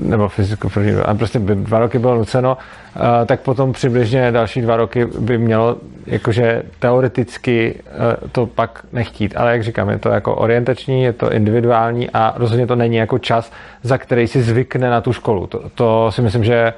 nebo 0.10 0.30
fyziku, 0.30 0.70
ale 1.06 1.18
prostě 1.18 1.40
by 1.40 1.56
dva 1.56 1.80
roky 1.80 2.00
bylo 2.00 2.16
nuceno, 2.16 2.58
eh, 2.96 3.26
tak 3.26 3.40
potom 3.40 3.74
přibližně 3.74 4.32
další 4.32 4.62
dva 4.62 4.76
roky 4.76 5.06
by 5.06 5.38
mělo 5.38 5.78
jakože 6.06 6.64
teoreticky 6.80 7.76
eh, 7.86 7.92
to 8.32 8.46
pak 8.46 8.84
nechtít. 8.94 9.34
Ale 9.38 9.52
jak 9.52 9.64
říkám, 9.64 9.90
je 9.90 9.98
to 10.00 10.10
jako 10.10 10.36
orientační, 10.36 11.04
je 11.04 11.14
to 11.14 11.34
individuální 11.34 12.10
a 12.14 12.34
rozhodně 12.38 12.68
to 12.68 12.76
není 12.76 12.96
jako 12.96 13.20
čas, 13.20 13.52
za 13.84 13.98
který 13.98 14.28
si 14.28 14.42
zvykne 14.42 14.90
na 14.90 15.02
tu 15.02 15.14
školu. 15.14 15.48
To, 15.48 15.62
to 15.76 16.12
si 16.12 16.22
myslím, 16.22 16.44
že 16.44 16.74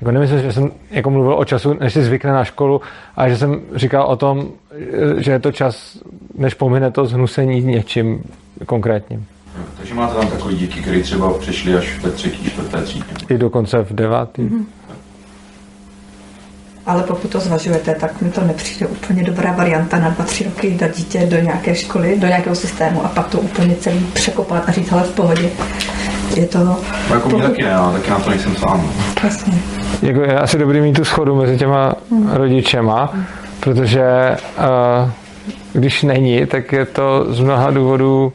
jako 0.00 0.10
nemyslím, 0.10 0.40
že 0.40 0.52
jsem 0.52 0.70
jako 0.90 1.10
mluvil 1.10 1.34
o 1.34 1.44
času, 1.44 1.74
než 1.80 1.92
si 1.92 2.02
zvykne 2.02 2.32
na 2.32 2.44
školu, 2.44 2.80
ale 3.16 3.30
že 3.30 3.36
jsem 3.36 3.60
říkal 3.74 4.04
o 4.06 4.16
tom, 4.16 4.48
že 5.18 5.32
je 5.32 5.38
to 5.38 5.52
čas, 5.52 5.98
než 6.38 6.54
pomine 6.54 6.90
to 6.90 7.06
zhnusení 7.06 7.60
něčím 7.60 8.22
konkrétním. 8.66 9.26
Takže 9.76 9.94
máte 9.94 10.14
tam 10.14 10.28
takový 10.28 10.56
děti, 10.56 10.80
které 10.80 11.00
třeba 11.02 11.32
přišli 11.38 11.74
až 11.74 11.98
ve 12.02 12.10
třetí, 12.10 12.50
čtvrté 12.50 12.82
třídě. 12.82 13.04
I 13.28 13.38
dokonce 13.38 13.82
v 13.82 13.92
devátý. 13.92 14.42
Mm-hmm. 14.42 14.64
Ale 16.86 17.02
pokud 17.02 17.30
to 17.30 17.40
zvažujete, 17.40 17.94
tak 17.94 18.22
mi 18.22 18.30
to 18.30 18.40
nepřijde 18.40 18.86
úplně 18.86 19.22
dobrá 19.22 19.52
varianta 19.52 19.98
na 19.98 20.08
dva, 20.08 20.24
tři 20.24 20.44
roky 20.44 20.70
dát 20.70 20.96
dítě 20.96 21.26
do 21.26 21.40
nějaké 21.40 21.74
školy, 21.74 22.18
do 22.18 22.26
nějakého 22.26 22.56
systému 22.56 23.04
a 23.04 23.08
pak 23.08 23.28
to 23.28 23.38
úplně 23.40 23.74
celý 23.74 24.06
překopat 24.12 24.68
a 24.68 24.72
říct, 24.72 24.92
ale 24.92 25.02
v 25.02 25.12
pohodě. 25.14 25.50
Je 26.36 26.46
to... 26.46 26.64
No, 26.64 26.78
jako 27.10 27.28
pokud... 27.28 27.38
mě 27.38 27.48
taky 27.48 27.62
ne, 27.62 27.74
ale 27.74 27.92
taky 27.92 28.10
na 28.10 28.18
to 28.18 28.30
nejsem 28.30 28.56
sám. 28.56 28.92
Jasně. 29.24 29.79
Jako 30.02 30.20
je 30.20 30.38
asi 30.38 30.58
dobrý 30.58 30.80
mít 30.80 30.92
tu 30.92 31.04
schodu 31.04 31.34
mezi 31.34 31.58
těma 31.58 31.94
rodičema, 32.32 33.14
protože 33.60 34.36
uh, 34.58 35.10
když 35.72 36.02
není, 36.02 36.46
tak 36.46 36.72
je 36.72 36.86
to 36.86 37.26
z 37.28 37.40
mnoha 37.40 37.70
důvodů 37.70 38.32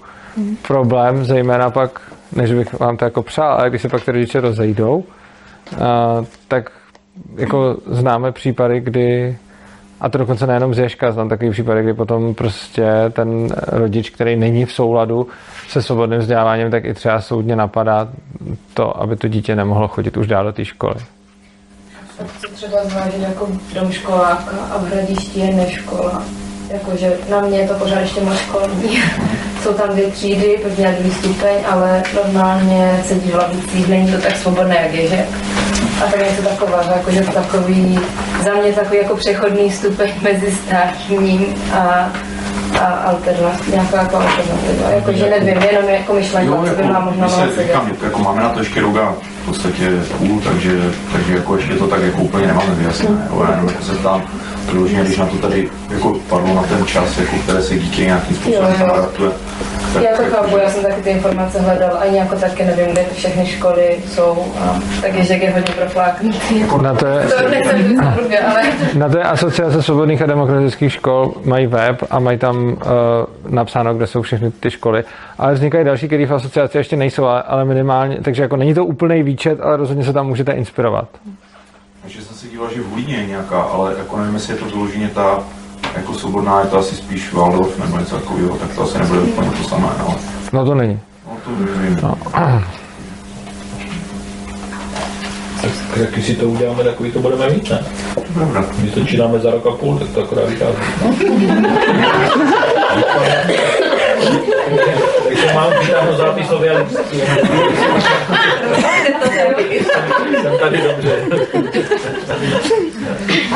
problém, 0.68 1.26
zejména 1.26 1.70
pak, 1.70 2.02
než 2.36 2.52
bych 2.52 2.80
vám 2.80 2.98
to 2.98 3.06
jako 3.06 3.24
přál, 3.24 3.54
ale 3.54 3.70
když 3.70 3.82
se 3.82 3.90
pak 3.90 4.06
ty 4.06 4.12
rodiče 4.12 4.42
rozejdou, 4.42 4.96
uh, 4.96 5.78
tak 6.48 6.72
jako 7.38 7.78
známe 7.86 8.32
případy, 8.32 8.80
kdy 8.80 9.38
a 10.02 10.10
to 10.10 10.18
dokonce 10.18 10.48
nejenom 10.48 10.74
z 10.74 10.80
Ježka, 10.80 11.12
znám 11.12 11.30
takový 11.30 11.52
případy, 11.52 11.84
kdy 11.84 11.94
potom 11.94 12.36
prostě 12.36 12.86
ten 13.12 13.48
rodič, 13.68 14.10
který 14.10 14.36
není 14.36 14.66
v 14.66 14.72
souladu 14.72 15.28
se 15.68 15.82
svobodným 15.82 16.20
vzděláváním, 16.20 16.72
tak 16.72 16.86
i 16.86 16.94
třeba 16.94 17.22
soudně 17.22 17.56
napadá 17.56 18.10
to, 18.74 19.02
aby 19.02 19.16
to 19.16 19.28
dítě 19.28 19.56
nemohlo 19.56 19.88
chodit 19.88 20.18
už 20.18 20.28
dál 20.28 20.46
do 20.46 20.54
té 20.54 20.66
školy. 20.66 20.96
Co 22.18 22.48
třeba 22.54 22.78
zvážit 22.84 23.22
jako 23.22 23.48
dom 23.74 23.92
školáka 23.92 24.58
a 24.72 24.78
v 24.78 24.88
hradišti 24.88 25.40
je 25.40 25.54
neškola? 25.54 26.24
Jakože 26.70 27.18
na 27.30 27.42
mě 27.42 27.60
je 27.60 27.68
to 27.68 27.74
pořád 27.74 28.00
ještě 28.00 28.22
moc 28.22 28.38
školní. 28.38 29.00
Jsou 29.64 29.74
tam 29.74 29.90
dvě 29.90 30.08
třídy, 30.08 30.60
první 30.64 30.86
a 30.86 30.92
druhý 30.92 31.12
stupeň, 31.12 31.56
ale 31.72 32.04
normálně 32.16 33.04
sedí 33.08 33.30
v 33.32 33.36
lavicích, 33.36 33.88
není 33.88 34.12
to 34.12 34.22
tak 34.22 34.36
svobodné, 34.38 34.76
jak 34.76 34.94
je, 34.94 35.08
že? 35.08 35.26
A 36.06 36.12
tak 36.12 36.30
něco 36.30 36.42
takového, 36.42 36.92
jakože 36.92 37.22
takový, 37.22 38.00
za 38.44 38.54
mě 38.54 38.74
takový 38.74 38.98
jako 38.98 39.16
přechodný 39.16 39.72
stupeň 39.72 40.12
mezi 40.22 40.52
státním 40.52 41.56
a 41.74 42.12
a 42.80 42.86
alternativa, 42.86 43.52
nějaká 43.72 43.98
jako 43.98 44.16
alternativa, 44.16 44.90
jakože 44.90 45.30
nevím, 45.30 45.64
jenom 45.72 45.90
jako 45.90 46.14
myšlenka, 46.14 46.56
jo, 46.56 46.64
jako, 46.66 46.82
by 46.82 46.88
byla 46.88 47.00
možná 47.00 47.30
se, 47.30 47.64
říkám, 47.64 47.92
jako 48.04 48.20
máme 48.20 48.44
na 48.44 48.50
to 48.50 48.60
ještě 48.60 48.82
roga 48.82 49.14
v 49.44 49.46
podstatě 49.46 49.92
půl, 50.18 50.42
takže, 50.42 50.92
takže 51.12 51.34
jako 51.36 51.56
ještě 51.56 51.74
to 51.76 51.88
tak 51.88 52.02
jako 52.02 52.22
úplně 52.22 52.48
nemáme 52.48 52.76
vyjasněné. 52.76 53.28
Jo, 53.30 53.48
jenom 53.52 53.68
jako 53.68 53.84
se 53.84 53.96
tam 53.96 54.22
vyloženě, 54.72 55.04
když 55.04 55.18
na 55.18 55.26
to 55.26 55.38
tady 55.38 55.70
jako 55.90 56.16
padlo 56.30 56.56
na 56.56 56.64
ten 56.64 56.86
čas, 56.86 57.18
jako 57.18 57.36
které 57.44 57.62
se 57.62 57.76
dítě 57.76 58.06
nějakým 58.06 58.36
způsobem 58.36 58.92
adaptuje. 58.94 59.32
Já 60.02 60.18
to 60.18 60.24
chápu, 60.24 60.58
já 60.58 60.70
jsem 60.70 60.84
taky 60.84 61.02
ty 61.02 61.10
informace 61.10 61.60
hledal, 61.60 61.98
ani 62.00 62.18
jako 62.18 62.36
taky 62.36 62.66
nevím, 62.66 62.88
kde 62.88 63.04
ty 63.04 63.16
všechny 63.16 63.46
školy 63.46 64.00
jsou, 64.08 64.46
a 64.60 64.80
tak 65.02 65.24
že 65.24 65.34
je 65.34 65.52
hodně 65.52 65.74
profláknutý. 65.74 66.64
Na 66.82 66.94
té, 66.94 67.28
to 67.28 67.50
nechcem 67.50 68.00
ale... 68.48 68.64
na 68.96 69.10
té 69.10 69.24
asociace 69.24 69.84
svobodných 69.84 70.22
a 70.22 70.26
demokratických 70.26 70.94
škol 70.94 71.34
mají 71.46 71.68
web 71.68 72.04
a 72.10 72.20
mají 72.20 72.38
tam 72.38 72.68
uh, 72.68 72.74
napsáno, 73.48 73.94
kde 73.94 74.08
jsou 74.08 74.22
všechny 74.22 74.52
ty 74.52 74.72
školy. 74.72 75.04
Ale 75.38 75.54
vznikají 75.54 75.86
další, 75.86 76.08
které 76.08 76.26
v 76.26 76.34
asociaci 76.34 76.78
ještě 76.78 76.96
nejsou, 76.96 77.26
ale 77.26 77.66
minimálně, 77.66 78.18
takže 78.22 78.42
jako 78.42 78.56
není 78.56 78.74
to 78.74 78.86
úplný 78.86 79.24
výčet, 79.24 79.62
ale 79.62 79.78
rozhodně 79.78 80.04
se 80.04 80.14
tam 80.14 80.28
můžete 80.28 80.52
inspirovat. 80.52 81.08
Takže 82.02 82.22
jsem 82.22 82.36
se 82.36 82.48
díval, 82.48 82.70
že 82.76 82.82
v 82.82 82.90
Hulíně 82.90 83.16
je 83.16 83.26
nějaká, 83.26 83.62
ale 83.62 83.96
jako 83.98 84.18
nevím, 84.18 84.34
jestli 84.34 84.54
je 84.54 84.60
to 84.60 84.66
vyloženě 84.66 85.08
ta 85.08 85.44
jako 85.96 86.14
svobodná, 86.14 86.60
je 86.62 86.68
to 86.68 86.78
asi 86.78 86.96
spíš 86.96 87.34
Waldorf 87.34 87.80
nebo 87.80 87.98
něco 87.98 88.16
takového, 88.16 88.58
tak 88.58 88.76
to 88.76 88.82
asi 88.84 88.98
nebude 88.98 89.20
úplně 89.20 89.52
to 89.52 89.70
samé, 89.70 89.90
no. 90.00 90.16
No 90.54 90.66
to 90.66 90.76
není. 90.76 91.00
No 91.28 91.38
to 91.46 91.52
nevím. 91.66 92.00
No. 92.04 92.18
Tak 95.62 95.98
jak 95.98 96.26
si 96.26 96.36
to 96.36 96.46
uděláme, 96.46 96.84
takový 96.84 97.12
to 97.12 97.20
budeme 97.20 97.50
mít, 97.50 97.70
ne? 97.70 97.86
Dobrá. 98.30 98.66
My 98.82 98.92
to 98.92 99.06
čínáme 99.06 99.40
za 99.40 99.52
rok 99.52 99.68
a 99.68 99.72
půl, 99.72 100.00
tak 100.00 100.10
to 100.10 100.24
akorát 100.24 100.50
vychází. 100.50 100.78
Takže 105.28 105.52
mám 105.56 105.72
vytáhnout 105.82 106.18
zápisové 106.18 106.78
listky. 106.78 107.22
Jsem 110.42 110.58
tady 110.60 110.82
dobře. 110.82 111.18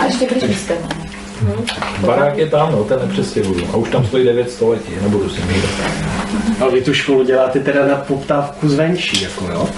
A 0.02 0.06
ještě 0.06 0.26
když 0.26 0.58
Barák 2.06 2.38
je 2.38 2.48
tam, 2.48 2.72
no, 2.72 2.84
ten 2.84 3.00
nepřestěhuju. 3.00 3.68
A 3.74 3.78
už 3.78 3.90
tam 3.90 4.06
stojí 4.06 4.26
9 4.26 4.52
století, 4.52 4.92
nebudu 5.02 5.30
si 5.30 5.42
mít. 5.42 5.64
A 6.60 6.70
vy 6.70 6.82
tu 6.82 6.94
školu 6.94 7.24
děláte 7.24 7.60
teda 7.60 7.88
na 7.88 7.96
poptávku 7.96 8.70
zvenčí, 8.70 9.24
jako 9.24 9.46
jo? 9.52 9.70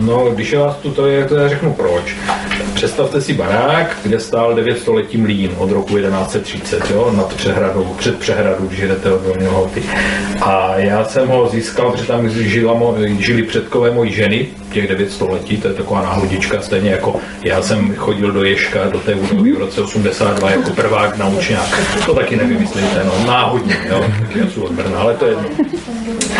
No, 0.00 0.30
když 0.30 0.52
já 0.52 0.60
vás 0.60 0.76
tu 0.76 0.90
to 0.90 1.06
je, 1.06 1.24
to 1.24 1.36
já 1.36 1.48
řeknu 1.48 1.72
proč. 1.72 2.16
Představte 2.74 3.20
si 3.20 3.32
barák, 3.32 3.96
kde 4.02 4.20
stál 4.20 4.54
9 4.54 4.78
století 4.78 5.16
mlín 5.16 5.50
od 5.58 5.70
roku 5.70 5.98
1130, 5.98 6.90
jo, 6.90 7.12
nad 7.16 7.34
přehradou, 7.34 7.94
před 7.98 8.18
přehradou, 8.18 8.66
když 8.66 8.80
jdete 8.80 9.12
od 9.12 9.22
Dolního 9.22 9.70
A 10.42 10.76
já 10.76 11.04
jsem 11.04 11.28
ho 11.28 11.48
získal, 11.48 11.90
protože 11.92 12.06
tam 12.06 12.30
žila, 12.30 12.94
žili 13.18 13.42
předkové 13.42 13.90
mojí 13.90 14.12
ženy, 14.12 14.48
těch 14.74 14.88
9 14.88 15.10
století, 15.10 15.56
to 15.56 15.68
je 15.68 15.74
taková 15.74 16.02
náhodička, 16.02 16.62
stejně 16.62 16.90
jako 16.90 17.16
já 17.44 17.62
jsem 17.62 17.94
chodil 17.94 18.32
do 18.32 18.44
Ješka, 18.44 18.88
do 18.88 18.98
té 19.00 19.14
budovy 19.14 19.52
v 19.52 19.58
roce 19.58 19.80
82 19.82 20.50
jako 20.50 20.70
prvák 20.70 21.16
naučňák. 21.16 21.80
To 22.06 22.14
taky 22.14 22.36
nevymyslíte, 22.36 23.02
no, 23.04 23.26
náhodně, 23.26 23.76
jo, 23.88 24.04
já 24.34 24.50
jsem 24.50 24.62
od 24.62 24.72
Brna, 24.72 24.98
ale 24.98 25.14
to 25.14 25.26
je 25.26 25.30
jedno. 25.30 25.48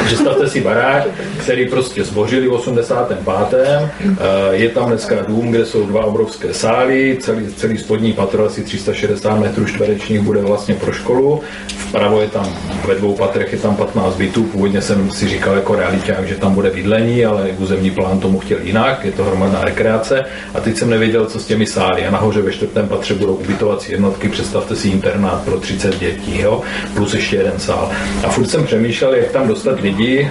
Představte 0.04 0.48
si 0.48 0.60
barák, 0.60 1.04
který 1.42 1.68
prostě 1.68 2.04
zbořili 2.04 2.48
v 2.48 2.52
85. 2.52 3.18
Eh, 3.28 4.56
Je 4.56 4.68
tam 4.68 4.88
dneska 4.88 5.16
dům, 5.28 5.50
kde 5.50 5.66
jsou 5.66 5.86
dva 5.86 6.04
obrovské 6.04 6.54
sály, 6.54 7.18
celý, 7.20 7.46
celý 7.56 7.78
spodní 7.78 8.12
patro 8.12 8.46
asi 8.46 8.62
360 8.62 9.38
metrů 9.40 9.64
čtverečních 9.64 10.20
bude 10.20 10.40
vlastně 10.40 10.74
pro 10.74 10.92
školu. 10.92 11.40
Vpravo 11.76 12.20
je 12.20 12.28
tam 12.28 12.46
ve 12.86 12.94
dvou 12.94 13.14
patrech 13.14 13.52
je 13.52 13.58
tam 13.58 13.76
15 13.76 14.16
bytů. 14.16 14.42
Původně 14.44 14.82
jsem 14.82 15.10
si 15.10 15.28
říkal 15.28 15.54
jako 15.54 15.74
realiták, 15.74 16.28
že 16.28 16.34
tam 16.34 16.54
bude 16.54 16.70
bydlení, 16.70 17.24
ale 17.24 17.48
územní 17.58 17.90
plán 17.90 18.20
tomu 18.24 18.38
chtěl 18.38 18.58
jinak, 18.62 19.04
je 19.04 19.12
to 19.12 19.24
hromadná 19.24 19.64
rekreace. 19.64 20.24
A 20.54 20.60
teď 20.60 20.76
jsem 20.76 20.90
nevěděl, 20.90 21.26
co 21.26 21.40
s 21.40 21.46
těmi 21.46 21.66
sály. 21.66 22.06
A 22.06 22.10
nahoře 22.10 22.42
ve 22.42 22.52
čtvrtém 22.52 22.88
patře 22.88 23.14
budou 23.14 23.34
ubytovací 23.34 23.92
jednotky, 23.92 24.28
představte 24.28 24.76
si 24.76 24.88
internát 24.88 25.44
pro 25.44 25.60
30 25.60 25.98
dětí, 25.98 26.40
jo? 26.40 26.62
plus 26.94 27.14
ještě 27.14 27.36
jeden 27.36 27.58
sál. 27.58 27.90
A 28.24 28.28
furt 28.28 28.46
jsem 28.46 28.64
přemýšlel, 28.64 29.14
jak 29.14 29.30
tam 29.30 29.48
dostat 29.48 29.80
lidi 29.80 30.30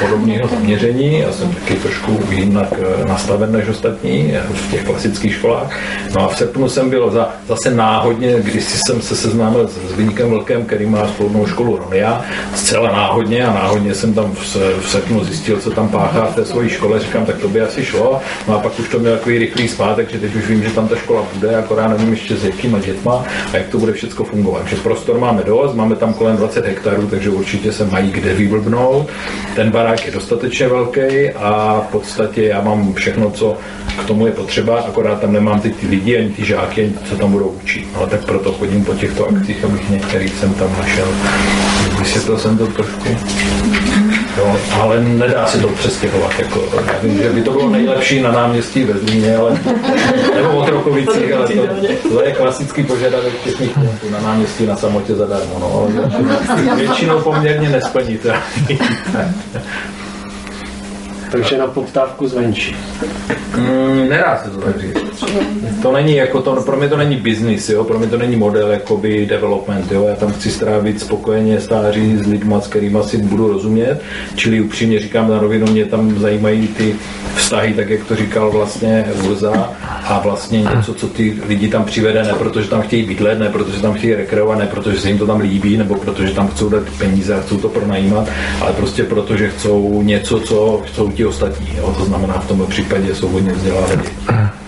podobného 0.00 0.48
zaměření. 0.48 1.20
Já 1.20 1.32
jsem 1.32 1.54
taky 1.54 1.74
trošku 1.74 2.20
jinak 2.30 2.68
eh, 2.72 3.08
nastaven 3.08 3.52
než 3.52 3.68
ostatní 3.68 4.32
eh, 4.34 4.42
v 4.52 4.70
těch 4.70 4.84
klasických 4.84 5.34
školách. 5.34 5.78
No 6.14 6.20
a 6.24 6.28
v 6.28 6.36
srpnu 6.36 6.68
jsem 6.68 6.90
byl 6.90 7.10
za, 7.10 7.28
zase 7.48 7.70
náhodně, 7.70 8.34
když 8.40 8.64
jsem 8.64 9.00
se 9.00 9.16
seznámil 9.16 9.68
s 9.68 9.92
Zbyňkem 9.92 10.30
Vlkem, 10.30 10.64
který 10.64 10.86
má 10.86 11.08
spolnou 11.08 11.46
školu 11.46 11.76
Ronia, 11.76 12.24
zcela 12.54 12.92
náhodně 12.92 13.46
a 13.46 13.54
náhodně 13.54 13.94
jsem 13.94 14.14
tam 14.14 14.32
v, 14.32 14.56
v 14.80 14.88
srpnu 14.88 15.24
zjistil, 15.24 15.60
co 15.60 15.70
tam 15.70 15.88
páchá 15.88 16.26
v 16.26 16.34
té 16.34 16.44
své 16.44 16.68
škole. 16.68 17.00
Říkám, 17.00 17.26
tak 17.26 17.33
to 17.40 17.48
by 17.48 17.60
asi 17.60 17.84
šlo. 17.84 18.20
No 18.48 18.56
a 18.56 18.58
pak 18.58 18.80
už 18.80 18.88
to 18.88 18.98
měl 18.98 19.16
takový 19.16 19.38
rychlý 19.38 19.68
zpátek, 19.68 20.10
že 20.10 20.18
teď 20.18 20.34
už 20.34 20.46
vím, 20.46 20.62
že 20.62 20.70
tam 20.70 20.88
ta 20.88 20.96
škola 20.96 21.26
bude, 21.34 21.56
akorát 21.56 21.88
nevím 21.88 22.10
ještě 22.10 22.36
s 22.36 22.44
jakýma 22.44 22.78
dětma 22.78 23.24
a 23.52 23.56
jak 23.56 23.68
to 23.68 23.78
bude 23.78 23.92
všechno 23.92 24.24
fungovat. 24.24 24.68
Že 24.68 24.76
prostor 24.76 25.18
máme 25.18 25.42
dost, 25.42 25.74
máme 25.74 25.96
tam 25.96 26.14
kolem 26.14 26.36
20 26.36 26.66
hektarů, 26.66 27.06
takže 27.06 27.30
určitě 27.30 27.72
se 27.72 27.84
mají 27.84 28.10
kde 28.10 28.34
vyblbnout. 28.34 29.08
Ten 29.56 29.70
barák 29.70 30.06
je 30.06 30.12
dostatečně 30.12 30.68
velký 30.68 31.30
a 31.36 31.80
v 31.88 31.92
podstatě 31.92 32.42
já 32.42 32.60
mám 32.60 32.94
všechno, 32.94 33.30
co 33.30 33.56
k 34.02 34.06
tomu 34.06 34.26
je 34.26 34.32
potřeba, 34.32 34.80
akorát 34.80 35.20
tam 35.20 35.32
nemám 35.32 35.60
teď 35.60 35.76
ty 35.76 35.86
lidi, 35.86 36.18
ani 36.18 36.28
ty 36.28 36.44
žáky, 36.44 36.82
ani 36.82 36.94
co 37.08 37.16
tam 37.16 37.32
budou 37.32 37.54
učit. 37.62 37.86
No, 37.94 38.06
tak 38.06 38.24
proto 38.24 38.52
chodím 38.52 38.84
po 38.84 38.94
těchto 38.94 39.28
akcích, 39.28 39.64
abych 39.64 39.90
některých 39.90 40.34
jsem 40.34 40.54
tam 40.54 40.76
našel. 40.78 41.08
Vysvětlil 41.98 42.38
jsem 42.38 42.58
to 42.58 42.66
trošku. 42.66 43.08
Jo, 44.38 44.56
ale 44.80 45.00
nedá 45.00 45.46
se 45.46 45.58
to 45.58 45.68
přestěhovat. 45.68 46.38
Jako, 46.38 46.64
já 46.86 46.98
vím, 47.02 47.18
že 47.22 47.30
by 47.30 47.42
to 47.42 47.50
bylo 47.50 47.70
nejlepší 47.70 48.22
na 48.22 48.32
náměstí 48.32 48.84
ve 48.84 48.98
Zlíně, 48.98 49.36
ale, 49.36 49.58
nebo 50.34 50.48
v 50.48 50.56
Otrokovicích, 50.56 51.32
ale 51.32 51.48
to, 51.48 52.08
to, 52.08 52.22
je 52.22 52.32
klasický 52.32 52.82
požadavek 52.82 53.42
těch 53.44 53.60
mých 53.60 53.74
klientů 53.74 54.10
na 54.10 54.20
náměstí 54.20 54.66
na 54.66 54.76
samotě 54.76 55.14
zadarmo. 55.14 55.58
No, 55.58 55.72
ale 55.74 55.92
většinou, 55.92 56.76
většinou 56.76 57.20
poměrně 57.20 57.68
nesplnitelný. 57.68 58.78
Takže 61.32 61.58
na 61.58 61.66
poptávku 61.66 62.28
zvenčí. 62.28 62.76
Mm, 63.56 64.08
nedá 64.08 64.40
se 64.44 64.50
to 64.50 64.60
tak 64.60 64.80
říct. 64.80 65.03
To 65.82 65.92
není 65.92 66.16
jako 66.16 66.42
to, 66.42 66.62
pro 66.62 66.76
mě 66.76 66.88
to 66.88 66.96
není 66.96 67.16
business, 67.16 67.68
jo? 67.68 67.84
pro 67.84 67.98
mě 67.98 68.08
to 68.08 68.18
není 68.18 68.36
model 68.36 68.70
jakoby 68.70 69.26
development, 69.26 69.92
jo? 69.92 70.06
já 70.08 70.16
tam 70.16 70.32
chci 70.32 70.50
strávit 70.50 71.00
spokojeně 71.00 71.60
stáří 71.60 72.16
s 72.16 72.26
lidma, 72.26 72.60
s 72.60 72.66
kterými 72.66 72.98
si 73.02 73.18
budu 73.18 73.48
rozumět, 73.48 74.02
čili 74.36 74.60
upřímně 74.60 74.98
říkám 74.98 75.30
na 75.30 75.38
rovinu, 75.38 75.66
mě 75.66 75.84
tam 75.84 76.18
zajímají 76.18 76.68
ty 76.68 76.94
vztahy, 77.36 77.74
tak 77.74 77.90
jak 77.90 78.04
to 78.04 78.16
říkal 78.16 78.50
vlastně 78.50 79.04
Urza 79.28 79.72
a 80.04 80.18
vlastně 80.18 80.62
něco, 80.62 80.94
co 80.94 81.08
ty 81.08 81.36
lidi 81.46 81.68
tam 81.68 81.84
přivede, 81.84 82.22
ne 82.22 82.32
protože 82.38 82.68
tam 82.68 82.82
chtějí 82.82 83.02
bydlet, 83.02 83.38
ne 83.38 83.48
protože 83.48 83.82
tam 83.82 83.94
chtějí 83.94 84.14
rekreovat, 84.14 84.58
ne 84.58 84.66
protože 84.66 85.00
se 85.00 85.08
jim 85.08 85.18
to 85.18 85.26
tam 85.26 85.40
líbí, 85.40 85.76
nebo 85.76 85.94
protože 85.94 86.34
tam 86.34 86.48
chcou 86.48 86.68
dát 86.68 86.82
peníze 86.98 87.34
a 87.34 87.40
chcou 87.40 87.56
to 87.56 87.68
pronajímat, 87.68 88.28
ale 88.60 88.72
prostě 88.72 89.04
proto, 89.04 89.36
že 89.36 89.48
chcou 89.48 90.02
něco, 90.02 90.40
co 90.40 90.82
chcou 90.86 91.10
ti 91.10 91.26
ostatní. 91.26 91.68
Jo? 91.76 91.94
To 91.98 92.04
znamená 92.04 92.34
v 92.34 92.48
tomto 92.48 92.66
případě 92.66 93.14
jsou 93.14 93.28
vzdělané 93.28 93.96
děti. 93.96 94.63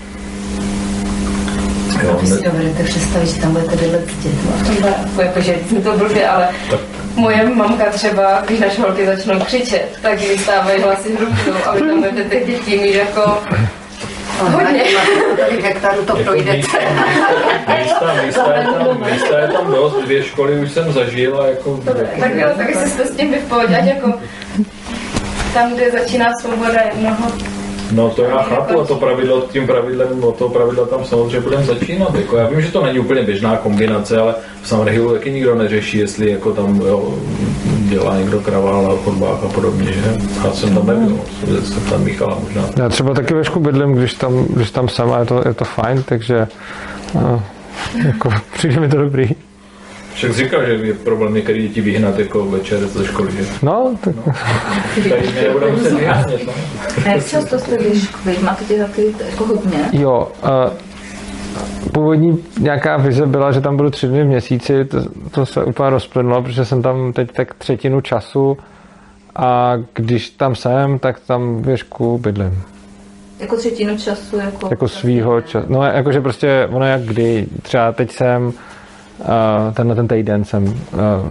Jo, 2.03 2.19
Vy 2.21 2.27
si 2.27 2.43
dovedete 2.43 2.85
představit, 2.85 3.27
že 3.27 3.41
tam 3.41 3.53
budete 3.53 3.77
bydlet 3.77 4.11
s 4.11 4.23
dětmi 4.23 4.51
tom 4.67 4.77
baráku, 4.83 5.21
jakože 5.21 5.55
to 5.85 5.93
blbě, 5.93 6.29
ale 6.29 6.49
moje 7.15 7.51
mamka 7.51 7.85
třeba, 7.85 8.43
když 8.47 8.61
naše 8.61 8.83
holky 8.83 9.07
začnou 9.07 9.41
křičet, 9.41 9.99
tak 10.03 10.21
vystávají 10.21 10.83
hlasy 10.83 11.17
hrubnou 11.17 11.65
a 11.67 11.75
vy 11.75 11.81
tam 11.81 12.03
budete 12.03 12.41
dětí 12.41 12.79
mít 12.79 12.95
jako 12.95 13.39
hodně. 14.41 14.83
Tady 15.41 15.63
hektarů 15.63 16.05
to 16.05 16.17
projdete. 16.17 16.79
Místa, 17.79 18.15
místa, 18.27 18.55
je 18.55 18.65
tam, 18.65 19.05
místa 19.13 19.39
je 19.39 19.49
tam 19.49 19.71
dost, 19.71 20.05
dvě 20.05 20.23
školy 20.23 20.61
už 20.61 20.73
jsem 20.73 20.93
zažil 20.93 21.41
a 21.41 21.47
jako... 21.47 21.81
Tak 22.21 22.35
jo, 22.35 22.49
tak 22.57 22.69
jestli 22.69 22.91
jste 22.91 23.05
s 23.07 23.17
tím 23.17 23.31
vy 23.31 23.39
v 23.39 23.49
pohodě, 23.49 23.83
jako 23.95 24.13
tam, 25.55 25.75
kde 25.75 25.91
začíná 25.91 26.27
svoboda 26.41 26.81
jednoho 26.81 27.33
No 27.93 28.11
to 28.11 28.25
já 28.25 28.43
chápu 28.43 28.81
a 28.81 28.85
to 28.85 28.95
pravidlo, 28.95 29.41
tím 29.41 29.67
pravidlem, 29.67 30.21
no 30.21 30.33
to 30.33 30.49
pravidla 30.49 30.87
tam 30.87 31.05
samozřejmě 31.05 31.41
budeme 31.41 31.65
začínat. 31.65 32.15
Jako 32.15 32.37
já 32.37 32.49
vím, 32.49 32.61
že 32.61 32.73
to 32.73 32.83
není 32.83 32.99
úplně 32.99 33.23
běžná 33.23 33.57
kombinace, 33.57 34.19
ale 34.19 34.35
v 34.63 34.69
Samrehilu 34.69 35.13
taky 35.13 35.31
nikdo 35.31 35.55
neřeší, 35.55 35.99
jestli 35.99 36.31
jako 36.31 36.53
tam 36.53 36.81
jo, 36.81 37.15
dělá 37.89 38.19
někdo 38.19 38.41
kravál 38.41 38.83
na 38.83 39.03
chodbách 39.05 39.45
a 39.45 39.49
podobně, 39.49 39.93
že? 39.93 40.17
Já 40.45 40.53
jsem 40.53 40.75
tam 40.75 40.87
nebyl, 40.87 41.21
jsem 41.65 41.83
tam 41.83 42.05
Michala 42.05 42.39
možná. 42.43 42.63
Já 42.77 42.89
třeba 42.89 43.15
taky 43.15 43.35
ve 43.35 43.43
bydlím, 43.59 43.95
když 43.95 44.15
tam, 44.15 44.47
když 44.49 44.71
tam 44.71 44.89
jsem 44.89 45.13
a 45.13 45.19
je 45.19 45.25
to, 45.25 45.43
je 45.49 45.55
to 45.55 45.65
fajn, 45.65 46.03
takže 46.03 46.49
uh, 47.15 47.41
jako, 48.07 48.31
přijde 48.53 48.81
mi 48.81 48.89
to 48.89 48.97
dobrý. 48.97 49.31
Však 50.17 50.33
říkal, 50.33 50.67
že 50.67 50.73
je 50.73 50.95
problém 50.95 51.35
některé 51.35 51.59
děti 51.59 51.81
vyhnat 51.81 52.19
jako 52.19 52.45
večer 52.45 52.87
ze 52.87 53.07
školy, 53.07 53.33
že? 53.33 53.45
No, 53.63 53.95
tak... 54.01 54.15
Tady 55.09 55.29
mě 55.33 55.43
nebude 55.43 55.73
muset 55.73 55.95
vyhánět, 55.95 56.47
no. 56.47 56.53
A 57.05 57.09
jak 57.09 57.27
často 57.27 57.59
jste 57.59 57.79
ve? 58.25 58.41
Máte 58.43 58.65
těch 58.65 58.81
aktivit 58.81 59.23
jako 59.31 59.47
hodně? 59.47 59.79
Jo, 59.93 60.29
uh, 60.43 61.91
původní 61.93 62.45
nějaká 62.61 62.97
vize 62.97 63.27
byla, 63.27 63.53
že 63.53 63.61
tam 63.61 63.77
budu 63.77 63.91
tři 63.91 64.09
dny 64.09 64.25
v 64.25 64.27
měsíci, 64.27 64.85
to, 64.85 64.99
to 65.31 65.47
se 65.47 65.65
úplně 65.65 65.91
rozplynlo, 65.91 66.43
protože 66.43 66.65
jsem 66.65 66.83
tam 66.83 67.13
teď 67.13 67.33
tak 67.33 67.55
třetinu 67.55 68.01
času 68.01 68.57
a 69.37 69.73
když 69.95 70.31
tam 70.31 70.55
jsem, 70.55 70.99
tak 70.99 71.21
tam 71.21 71.63
věšku 71.63 72.19
bydlím. 72.19 72.63
Jako 73.41 73.57
třetinu 73.57 73.99
času? 73.99 74.37
Jako, 74.37 74.69
Jako 74.71 74.89
svýho 74.89 75.41
času. 75.41 75.67
No, 75.69 75.83
jakože 75.83 76.21
prostě 76.21 76.69
ono 76.73 76.87
jak 76.87 77.03
kdy. 77.03 77.47
Třeba 77.63 77.93
teď 77.93 78.11
jsem, 78.11 78.47
uh, 78.47 78.53
tenhle 79.75 79.95
ten 79.95 80.09
týden 80.09 80.45
jsem 80.45 80.65
uh, 80.65 80.73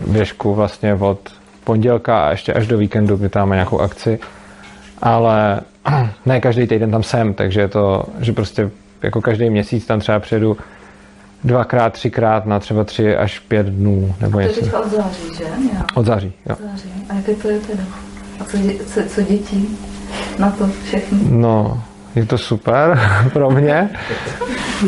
věšku 0.07 0.55
vlastně 0.55 0.93
od 0.93 1.19
pondělka 1.63 2.25
a 2.27 2.29
ještě 2.31 2.53
až 2.53 2.67
do 2.67 2.77
víkendu, 2.77 3.15
kdy 3.17 3.29
tam 3.29 3.41
máme 3.41 3.55
nějakou 3.55 3.79
akci. 3.79 4.19
Ale 5.01 5.61
ne 6.25 6.39
každý 6.41 6.67
týden 6.67 6.91
tam 6.91 7.03
jsem, 7.03 7.33
takže 7.33 7.61
je 7.61 7.67
to, 7.67 8.03
že 8.19 8.33
prostě 8.33 8.69
jako 9.01 9.21
každý 9.21 9.49
měsíc 9.49 9.86
tam 9.86 9.99
třeba 9.99 10.19
přijedu 10.19 10.57
dvakrát, 11.43 11.93
třikrát 11.93 12.45
na 12.45 12.59
třeba 12.59 12.83
tři 12.83 13.15
až 13.17 13.39
pět 13.39 13.65
dnů 13.65 14.15
nebo 14.21 14.31
To 14.31 14.39
je 14.39 14.47
něco. 14.47 14.81
od 14.81 14.91
září, 14.91 15.36
že? 15.38 15.43
Já. 15.73 15.86
Od 15.95 16.05
září, 16.05 16.33
jo. 16.49 16.55
Září. 16.71 16.89
A 17.09 17.13
jaké 17.13 17.36
to 17.36 17.47
je 17.47 17.59
teda? 17.59 17.83
A 18.39 18.43
co, 18.43 18.57
co, 18.86 19.01
co 19.09 19.21
děti 19.21 19.65
na 20.39 20.51
to 20.51 20.67
všechny? 20.83 21.19
No, 21.29 21.83
je 22.16 22.26
to 22.26 22.38
super 22.38 22.99
pro 23.34 23.49
mě. 23.49 23.89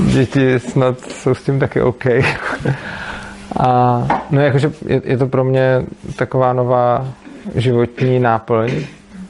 Děti 0.05 0.59
snad 0.59 0.99
jsou 0.99 1.33
s 1.33 1.43
tím 1.43 1.59
taky 1.59 1.81
OK. 1.81 2.05
A 3.59 4.03
no 4.29 4.41
jakože 4.41 4.71
je, 4.85 5.01
je 5.05 5.17
to 5.17 5.27
pro 5.27 5.43
mě 5.43 5.83
taková 6.15 6.53
nová 6.53 7.07
životní 7.55 8.19
náplň. 8.19 8.71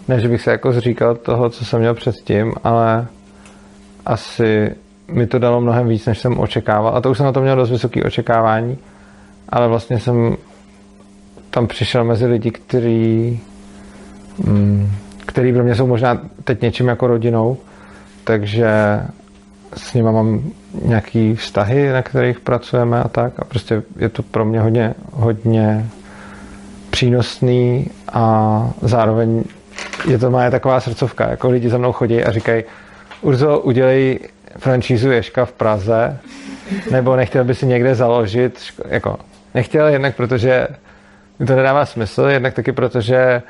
Ne, 0.08 0.20
že 0.20 0.28
bych 0.28 0.42
se 0.42 0.52
jako 0.52 0.72
zříkal 0.72 1.16
toho, 1.16 1.50
co 1.50 1.66
jsem 1.66 1.80
měl 1.80 1.94
předtím, 1.94 2.54
ale 2.64 3.08
asi 4.06 4.76
mi 5.08 5.28
to 5.28 5.40
dalo 5.40 5.62
mnohem 5.62 5.88
víc, 5.88 6.06
než 6.06 6.20
jsem 6.20 6.40
očekával. 6.40 6.98
A 6.98 7.02
to 7.02 7.12
už 7.12 7.18
jsem 7.18 7.26
na 7.26 7.32
to 7.32 7.42
měl 7.42 7.56
dost 7.56 7.70
vysoké 7.70 8.04
očekávání, 8.04 8.78
ale 9.50 9.68
vlastně 9.68 10.00
jsem 10.00 10.38
tam 11.50 11.68
přišel 11.68 12.04
mezi 12.04 12.26
lidi, 12.26 12.52
který 12.52 13.40
mm, 14.46 14.92
který 15.28 15.54
pro 15.54 15.64
mě 15.64 15.76
jsou 15.76 15.88
možná 15.88 16.22
teď 16.44 16.62
něčím 16.62 16.88
jako 16.88 17.08
rodinou, 17.08 17.58
takže 18.28 18.70
s 19.78 19.94
nima 19.94 20.12
mám 20.12 20.42
nějaký 20.82 21.36
vztahy, 21.36 21.90
na 21.90 22.02
kterých 22.02 22.40
pracujeme 22.40 23.04
a 23.04 23.08
tak. 23.08 23.34
A 23.40 23.46
prostě 23.46 23.84
je 24.00 24.10
to 24.10 24.24
pro 24.24 24.46
mě 24.46 24.62
hodně, 24.62 24.94
hodně 25.12 25.86
přínosný 26.90 27.88
a 28.14 28.70
zároveň 28.82 29.44
je 30.08 30.18
to 30.18 30.32
moje 30.32 30.52
taková 30.52 30.80
srdcovka, 30.80 31.30
jako 31.30 31.50
lidi 31.50 31.70
za 31.70 31.78
mnou 31.78 31.92
chodí 31.92 32.24
a 32.24 32.32
říkají 32.32 32.64
Urzo, 33.22 33.60
udělej 33.60 34.20
franšízu 34.58 35.12
Ješka 35.12 35.46
v 35.46 35.52
Praze, 35.52 36.18
nebo 36.92 37.16
nechtěl 37.16 37.44
by 37.44 37.56
si 37.56 37.66
někde 37.66 37.96
založit, 37.96 38.60
jako 38.90 39.18
nechtěl 39.54 39.88
jednak, 39.88 40.16
protože 40.16 40.68
to 41.46 41.56
nedává 41.56 41.86
smysl, 41.86 42.22
jednak 42.22 42.54
taky 42.54 42.72
proto, 42.72 43.02
že 43.02 43.42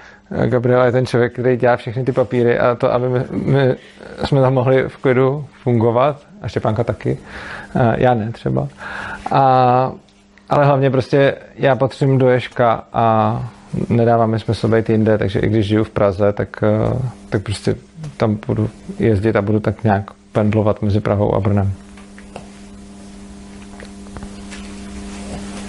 Gabriela 0.46 0.86
je 0.86 0.92
ten 0.92 1.06
člověk, 1.06 1.34
který 1.34 1.58
dělá 1.58 1.76
všechny 1.76 2.04
ty 2.04 2.12
papíry 2.12 2.60
a 2.60 2.76
to, 2.76 2.94
aby 2.94 3.10
my, 3.10 3.24
my 3.32 3.76
jsme 4.26 4.42
tam 4.42 4.54
mohli 4.54 4.90
v 4.90 4.98
klidu 4.98 5.46
fungovat, 5.64 6.26
a 6.42 6.48
Štěpánka 6.48 6.84
taky, 6.84 7.18
a 7.76 7.96
já 7.98 8.14
ne 8.14 8.32
třeba. 8.32 8.68
A, 9.32 9.92
ale 10.50 10.66
hlavně 10.66 10.92
prostě 10.92 11.36
já 11.56 11.76
patřím 11.76 12.18
do 12.18 12.30
Ješka 12.30 12.84
a 12.94 13.50
nedává 13.90 14.26
mi 14.26 14.40
smysl 14.40 14.68
být 14.68 14.90
jinde, 14.90 15.18
takže 15.18 15.40
i 15.40 15.50
když 15.50 15.68
žiju 15.68 15.84
v 15.84 15.90
Praze, 15.90 16.34
tak, 16.34 16.64
eh, 16.64 17.00
tak 17.30 17.44
prostě 17.44 17.76
tam 18.18 18.40
budu 18.48 18.70
jezdit 19.00 19.36
a 19.36 19.42
budu 19.42 19.60
tak 19.60 19.84
nějak 19.84 20.12
pendlovat 20.32 20.82
mezi 20.82 21.00
Prahou 21.00 21.36
a 21.36 21.40
Brnem. 21.40 21.72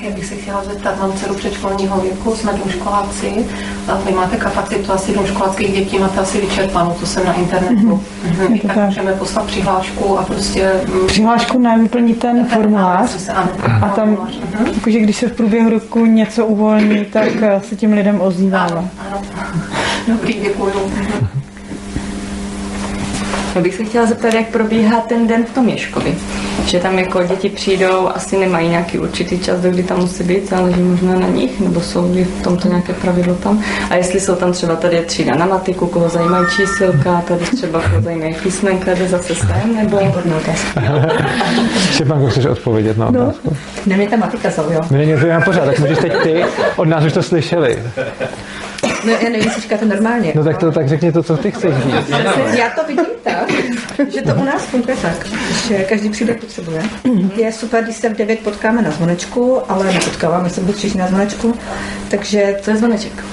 Já 0.08 0.14
bych 0.14 0.26
se 0.26 0.34
chtěla 0.36 0.64
zeptat, 0.64 1.00
mám 1.00 1.12
dceru 1.12 1.34
předškolního 1.34 2.00
věku, 2.00 2.34
jsme 2.34 2.52
družkoláci, 2.52 3.46
a 3.88 3.94
vy 4.06 4.12
máte 4.12 4.36
kapacitu 4.36 4.92
asi 4.92 5.12
družkoláckých 5.12 5.72
dětí, 5.72 5.98
máte 5.98 6.20
asi 6.20 6.40
vyčerpanou, 6.40 6.90
to 7.00 7.06
jsem 7.06 7.26
na 7.26 7.32
internetu. 7.32 8.02
Mm-hmm. 8.28 8.60
To 8.60 8.66
tak, 8.66 8.76
tak. 8.76 8.86
můžeme 8.86 9.12
poslat 9.12 9.44
přihlášku 9.46 10.18
a 10.18 10.22
prostě... 10.22 10.72
mm, 11.00 11.06
Přihlášku 11.06 11.58
ne, 11.58 11.78
vyplní 11.78 12.14
ten 12.14 12.46
formulář 12.46 13.10
se- 13.10 13.32
ano, 13.32 13.50
a 13.82 13.88
tam, 13.88 14.28
jakože 14.74 14.98
když 15.00 15.16
se 15.16 15.28
v 15.28 15.32
průběhu 15.32 15.70
roku 15.70 16.06
něco 16.06 16.46
uvolní, 16.46 17.04
tak 17.04 17.28
eh, 17.42 17.60
se 17.68 17.76
tím 17.76 17.92
lidem 17.92 18.20
ozýváme. 18.20 18.74
Ano. 19.10 19.22
Dobrý, 20.08 20.34
děkuju. 20.34 20.72
Já 23.58 23.64
bych 23.64 23.74
se 23.74 23.84
chtěla 23.84 24.06
zeptat, 24.06 24.34
jak 24.34 24.46
probíhá 24.48 25.00
ten 25.00 25.26
den 25.26 25.44
v 25.44 25.54
tom 25.54 25.68
Ješkovi. 25.68 26.14
Že 26.66 26.78
tam 26.80 26.98
jako 26.98 27.22
děti 27.22 27.48
přijdou, 27.48 28.08
asi 28.14 28.36
nemají 28.36 28.68
nějaký 28.68 28.98
určitý 28.98 29.38
čas, 29.38 29.60
do 29.60 29.70
kdy 29.70 29.82
tam 29.82 30.00
musí 30.00 30.24
být, 30.24 30.50
záleží 30.50 30.80
možná 30.82 31.18
na 31.18 31.26
nich, 31.28 31.60
nebo 31.60 31.80
jsou 31.80 32.02
v 32.02 32.42
tomto 32.42 32.68
nějaké 32.68 32.92
pravidlo 32.92 33.34
tam. 33.34 33.62
A 33.90 33.94
jestli 33.94 34.20
jsou 34.20 34.34
tam 34.34 34.52
třeba 34.52 34.76
tady 34.76 34.96
je 34.96 35.02
třída 35.02 35.34
na 35.34 35.46
matiku, 35.46 35.86
koho 35.86 36.08
zajímají 36.08 36.46
čísilka, 36.56 37.20
tady 37.28 37.40
třeba 37.56 37.80
koho 37.80 38.02
zajímají 38.02 38.34
písmenka, 38.42 38.94
jde 38.94 39.08
zase 39.08 39.34
sem, 39.34 39.76
nebo... 39.76 40.00
Štěpánko, 41.92 42.26
chceš 42.26 42.46
odpovědět 42.46 42.98
na 42.98 43.10
No, 43.10 43.20
otázku? 43.20 43.56
ne, 43.86 43.96
mě 43.96 44.08
ta 44.08 44.16
matika 44.16 44.50
zaujala. 44.50 44.86
Mě 44.90 45.06
něco 45.06 45.26
na 45.28 45.40
pořád, 45.40 45.64
tak 45.64 45.78
můžeš 45.78 45.98
teď 45.98 46.12
ty, 46.22 46.44
od 46.76 46.84
nás 46.88 47.04
už 47.04 47.12
to 47.12 47.22
slyšeli. 47.22 47.78
No, 49.04 49.12
já 49.12 49.18
nevím, 49.18 49.44
jestli 49.44 49.62
říkáte 49.62 49.84
normálně. 49.84 50.32
No 50.34 50.44
tak 50.44 50.58
to 50.58 50.72
tak 50.72 50.88
řekni 50.88 51.12
to, 51.12 51.22
co 51.22 51.36
ty 51.36 51.50
chceš 51.50 51.74
říct. 51.74 52.08
Já 52.58 52.70
to 52.70 52.86
vidím 52.88 53.06
tak, 53.22 53.52
že 54.14 54.22
to 54.22 54.34
u 54.34 54.44
nás 54.44 54.62
funguje 54.62 54.96
tak, 55.02 55.26
že 55.68 55.84
každý 55.84 56.08
příběh 56.10 56.36
potřebuje. 56.36 56.82
Je 57.36 57.52
super, 57.52 57.84
když 57.84 57.96
se 57.96 58.08
v 58.08 58.16
9 58.16 58.38
potkáme 58.38 58.82
na 58.82 58.90
zvonečku, 58.90 59.60
ale 59.68 59.92
nepotkáváme 59.92 60.50
se 60.50 60.60
buď 60.60 60.94
na 60.94 61.06
zvonečku, 61.06 61.54
takže... 62.10 62.56
To 62.64 62.70
je 62.70 62.76
zvoneček. 62.76 63.24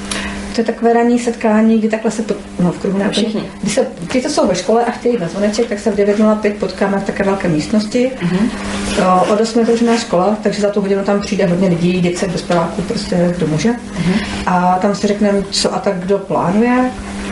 To 0.56 0.62
je 0.62 0.66
takové 0.66 0.94
ranní 0.94 1.20
setkání, 1.20 1.80
kdy 1.80 1.90
takhle 1.90 2.12
se 2.12 2.22
pot, 2.22 2.38
no, 2.60 2.72
v 2.72 2.80
kruhu 2.80 2.98
ne, 2.98 3.10
Všichni. 3.10 3.44
Když 3.62 3.74
se, 3.74 3.88
ti, 4.12 4.22
co 4.22 4.30
jsou 4.30 4.48
ve 4.48 4.56
škole 4.56 4.86
a 4.86 4.92
chtějí 4.92 5.18
na 5.20 5.28
zvoneček, 5.28 5.70
tak 5.70 5.80
se 5.80 5.92
v 5.92 5.96
9.05 5.96 6.54
potkáme 6.54 7.00
v 7.00 7.04
také 7.04 7.24
velké 7.24 7.48
místnosti. 7.48 8.12
Mm-hmm. 8.20 9.34
Od 9.34 9.42
8 9.42 9.60
je 9.60 9.66
to 9.66 9.72
už 9.72 9.84
škola, 10.00 10.38
takže 10.44 10.62
za 10.62 10.70
tu 10.70 10.82
hodinu 10.82 11.04
tam 11.04 11.22
přijde 11.22 11.46
hodně 11.46 11.70
lidí, 11.70 12.02
děcek, 12.02 12.32
dospěláků, 12.32 12.82
prostě 12.82 13.34
kdo 13.38 13.48
může. 13.48 13.70
Mm-hmm. 13.70 14.24
A 14.46 14.80
tam 14.82 14.96
si 14.96 15.08
řekneme, 15.08 15.44
co 15.52 15.76
a 15.76 15.80
tak 15.80 16.00
kdo 16.00 16.18
plánuje. 16.20 16.92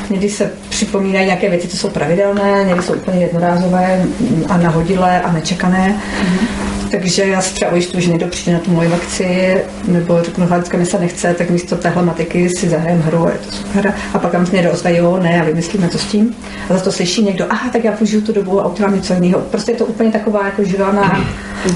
Někdy 0.09 0.30
se 0.30 0.51
připomínají 0.69 1.26
nějaké 1.26 1.49
věci, 1.49 1.67
co 1.67 1.78
jsou 1.78 1.89
pravidelné, 1.89 2.63
někdy 2.67 2.84
jsou 2.84 2.93
úplně 2.93 3.19
jednorázové 3.19 4.05
a 4.49 4.57
nahodilé 4.57 5.21
a 5.21 5.32
nečekané. 5.32 5.95
Mm-hmm. 6.21 6.72
Takže 6.93 7.23
já 7.25 7.41
se 7.41 7.53
třeba 7.53 7.71
ujišťuji, 7.71 8.03
že 8.03 8.09
někdo 8.09 8.27
přijde 8.27 8.53
na 8.53 8.59
tu 8.59 8.71
moji 8.71 8.89
lekci, 8.89 9.57
nebo 9.87 10.23
řeknu, 10.23 10.45
hladická 10.45 10.77
mi 10.77 10.85
se 10.85 10.99
nechce, 10.99 11.33
tak 11.33 11.49
místo 11.49 11.75
téhle 11.75 12.03
matiky 12.03 12.49
si 12.49 12.69
zahrajeme 12.69 13.01
hru 13.01 13.27
a 13.27 13.31
je 13.31 13.37
to 13.37 13.51
super. 13.51 13.93
A 14.13 14.19
pak 14.19 14.31
tam 14.31 14.45
se 14.45 14.55
někdo 14.55 14.71
ozve, 14.71 14.95
jo, 14.95 15.19
ne, 15.21 15.41
a 15.41 15.43
vymyslíme 15.43 15.87
to 15.87 15.97
s 15.97 16.05
tím. 16.05 16.35
A 16.69 16.73
zase 16.73 16.83
to 16.83 16.91
slyší 16.91 17.23
někdo, 17.23 17.45
aha, 17.49 17.69
tak 17.69 17.83
já 17.83 17.91
použiju 17.91 18.21
tu 18.21 18.33
dobu 18.33 18.61
a 18.61 18.67
udělám 18.67 18.95
něco 18.95 19.13
jiného. 19.13 19.39
Prostě 19.39 19.71
je 19.71 19.77
to 19.77 19.85
úplně 19.85 20.11
taková 20.11 20.45
jako 20.45 20.63
živelná 20.63 21.25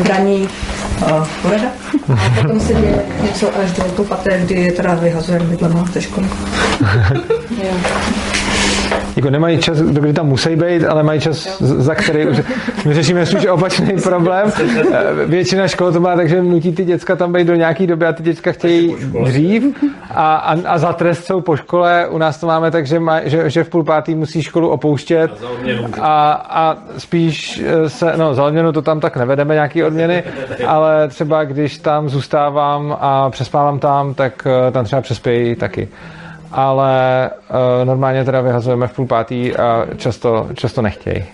braní 0.04 0.50
uh, 1.02 1.28
porada. 1.42 1.68
A 2.10 2.42
potom 2.42 2.60
se 2.60 2.74
děje 2.74 3.06
něco 3.24 3.60
až 3.60 3.72
do 3.72 4.04
paté, 4.04 4.42
kdy 4.46 4.72
teda 4.72 4.96
vyhazujeme 4.96 5.46
bydlema 5.46 5.86
ze 5.94 6.02
školy. 6.02 6.28
Jako 9.18 9.30
nemají 9.30 9.58
čas, 9.58 9.82
dokdy 9.82 10.14
tam 10.14 10.28
musí 10.28 10.56
být, 10.56 10.86
ale 10.86 11.04
mají 11.04 11.20
čas, 11.20 11.62
za 11.62 11.96
který 11.96 12.28
už... 12.28 12.42
My 12.86 12.94
řešíme 12.94 13.26
spíš 13.26 13.46
opačný 13.46 13.94
problém. 14.04 14.52
Eh, 14.94 15.26
Většina 15.26 15.68
škol 15.68 15.92
to 15.92 16.00
má 16.00 16.16
tak, 16.16 16.30
že 16.30 16.42
nutí 16.42 16.72
ty 16.72 16.86
děcka 16.86 17.16
tam 17.16 17.34
být 17.34 17.48
do 17.48 17.56
nějaký 17.56 17.88
doby 17.88 18.06
a 18.06 18.14
ty 18.14 18.24
děcka 18.24 18.52
chtějí 18.52 18.96
dřív. 19.24 19.64
A, 20.12 20.36
a, 20.36 20.56
a 20.66 20.78
za 20.78 20.94
trest 20.94 21.26
jsou 21.26 21.42
po 21.42 21.56
škole. 21.56 22.08
U 22.08 22.18
nás 22.18 22.38
to 22.38 22.48
máme 22.48 22.72
tak, 22.72 22.88
že, 22.88 23.00
má, 23.00 23.20
že, 23.24 23.50
že 23.50 23.64
v 23.64 23.70
půl 23.70 23.84
pátý 23.84 24.16
musí 24.16 24.44
školu 24.44 24.70
opouštět. 24.70 25.32
A, 26.02 26.32
a 26.32 26.78
spíš 26.98 27.64
eh, 27.66 27.90
se, 27.90 28.14
no 28.18 28.34
za 28.34 28.44
odměnu 28.44 28.72
to 28.72 28.82
tam 28.82 29.00
tak 29.00 29.18
nevedeme 29.18 29.54
nějaký 29.54 29.84
odměny, 29.84 30.24
ale 30.68 31.08
třeba 31.08 31.44
když 31.44 31.78
tam 31.78 32.10
zůstávám 32.10 32.98
a 33.00 33.30
přespávám 33.30 33.80
tam, 33.80 34.14
tak 34.14 34.48
eh, 34.68 34.72
tam 34.72 34.86
třeba 34.86 35.02
přespějí 35.02 35.56
taky 35.56 35.88
ale 36.52 37.30
uh, 37.50 37.86
normálně 37.86 38.26
teda 38.26 38.42
vyhazujeme 38.42 38.88
v 38.88 38.94
půl 38.94 39.06
pátý 39.06 39.56
a 39.56 39.86
často, 39.98 40.48
často 40.54 40.82
nechtějí. 40.82 41.26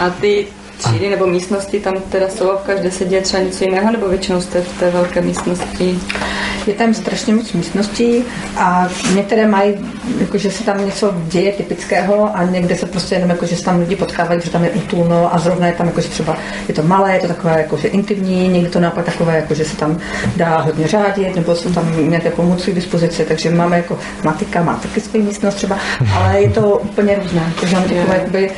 A 0.00 0.10
ty 0.10 0.46
třídy 0.78 1.10
nebo 1.10 1.26
místnosti 1.26 1.80
tam 1.80 1.94
teda 2.10 2.28
jsou 2.28 2.50
v 2.50 2.66
každé 2.66 2.90
se 2.90 3.04
děje 3.04 3.22
třeba 3.22 3.42
něco 3.42 3.64
jiného, 3.64 3.92
nebo 3.92 4.08
většinou 4.08 4.40
jste 4.40 4.60
v 4.60 4.78
té 4.78 4.90
velké 4.90 5.20
místnosti? 5.20 6.00
Je 6.66 6.74
tam 6.74 6.94
strašně 6.94 7.34
moc 7.34 7.52
místností 7.52 8.24
a 8.56 8.88
některé 9.14 9.46
mají, 9.46 9.74
jako, 10.20 10.38
že 10.38 10.50
se 10.50 10.64
tam 10.64 10.86
něco 10.86 11.14
děje 11.28 11.52
typického 11.52 12.36
a 12.36 12.44
někde 12.44 12.76
se 12.76 12.86
prostě 12.86 13.14
jenom 13.14 13.30
jako, 13.30 13.46
že 13.46 13.56
se 13.56 13.64
tam 13.64 13.80
lidi 13.80 13.96
potkávají, 13.96 14.40
že 14.44 14.50
tam 14.50 14.64
je 14.64 14.70
utulno 14.70 15.34
a 15.34 15.38
zrovna 15.38 15.66
je 15.66 15.72
tam 15.72 15.86
jako, 15.86 16.00
že 16.00 16.08
třeba 16.08 16.36
je 16.68 16.74
to 16.74 16.82
malé, 16.82 17.14
je 17.14 17.20
to 17.20 17.28
takové 17.28 17.58
jako, 17.58 17.76
že 17.76 17.88
intimní, 17.88 18.48
někdy 18.48 18.70
to 18.70 18.80
naopak 18.80 19.04
takové, 19.04 19.36
jako, 19.36 19.54
že 19.54 19.64
se 19.64 19.76
tam 19.76 19.98
dá 20.36 20.58
hodně 20.58 20.86
řádit, 20.86 21.36
nebo 21.36 21.54
jsou 21.54 21.70
tam 21.72 22.08
nějaké 22.10 22.30
pomůcky 22.30 22.72
k 22.72 22.74
dispozici, 22.74 23.24
takže 23.24 23.50
máme 23.50 23.76
jako 23.76 23.98
matika, 24.24 24.62
má 24.62 24.76
taky 24.76 25.00
svoji 25.00 25.24
místnost 25.24 25.54
třeba, 25.54 25.78
ale 26.14 26.40
je 26.40 26.50
to 26.50 26.78
úplně 26.78 27.14
různé, 27.22 27.52
takže 27.60 27.76
máme 27.76 27.88
takové, 27.88 28.16
jakoby, 28.16 28.50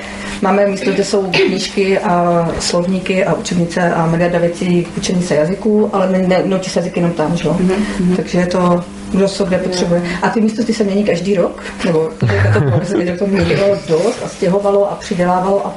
Máme 0.42 0.66
místo, 0.66 0.90
kde 0.90 1.04
jsou 1.04 1.30
knížky 1.30 1.98
a 1.98 2.48
slovníky 2.60 3.24
a 3.24 3.34
učebnice 3.34 3.94
a 3.94 4.06
miliarda 4.06 4.38
věcí 4.38 4.84
k 4.84 4.96
učení 4.96 5.22
se 5.22 5.34
jazyků, 5.34 5.90
ale 5.92 6.12
ne, 6.12 6.18
ne, 6.18 6.42
naučí 6.44 6.70
se 6.70 6.78
jazyky 6.78 7.00
jenom 7.00 7.12
tam, 7.12 7.36
že? 7.36 7.48
Mm-hmm. 7.48 7.97
Takže 8.16 8.38
je 8.38 8.46
to, 8.46 8.84
kdo 9.10 9.28
co 9.28 9.44
kde 9.44 9.58
potřebuje. 9.58 10.02
A 10.22 10.28
ty 10.28 10.40
místnosti 10.40 10.74
se 10.74 10.84
mění 10.84 11.04
každý 11.04 11.34
rok, 11.34 11.62
nebo 11.84 12.10
to 12.90 13.00
že 13.04 13.16
to 13.16 13.26
měnilo 13.26 13.76
dost 13.88 14.22
a 14.24 14.28
stěhovalo 14.28 14.92
a 14.92 14.94
přidělávalo 14.94 15.66
a 15.66 15.74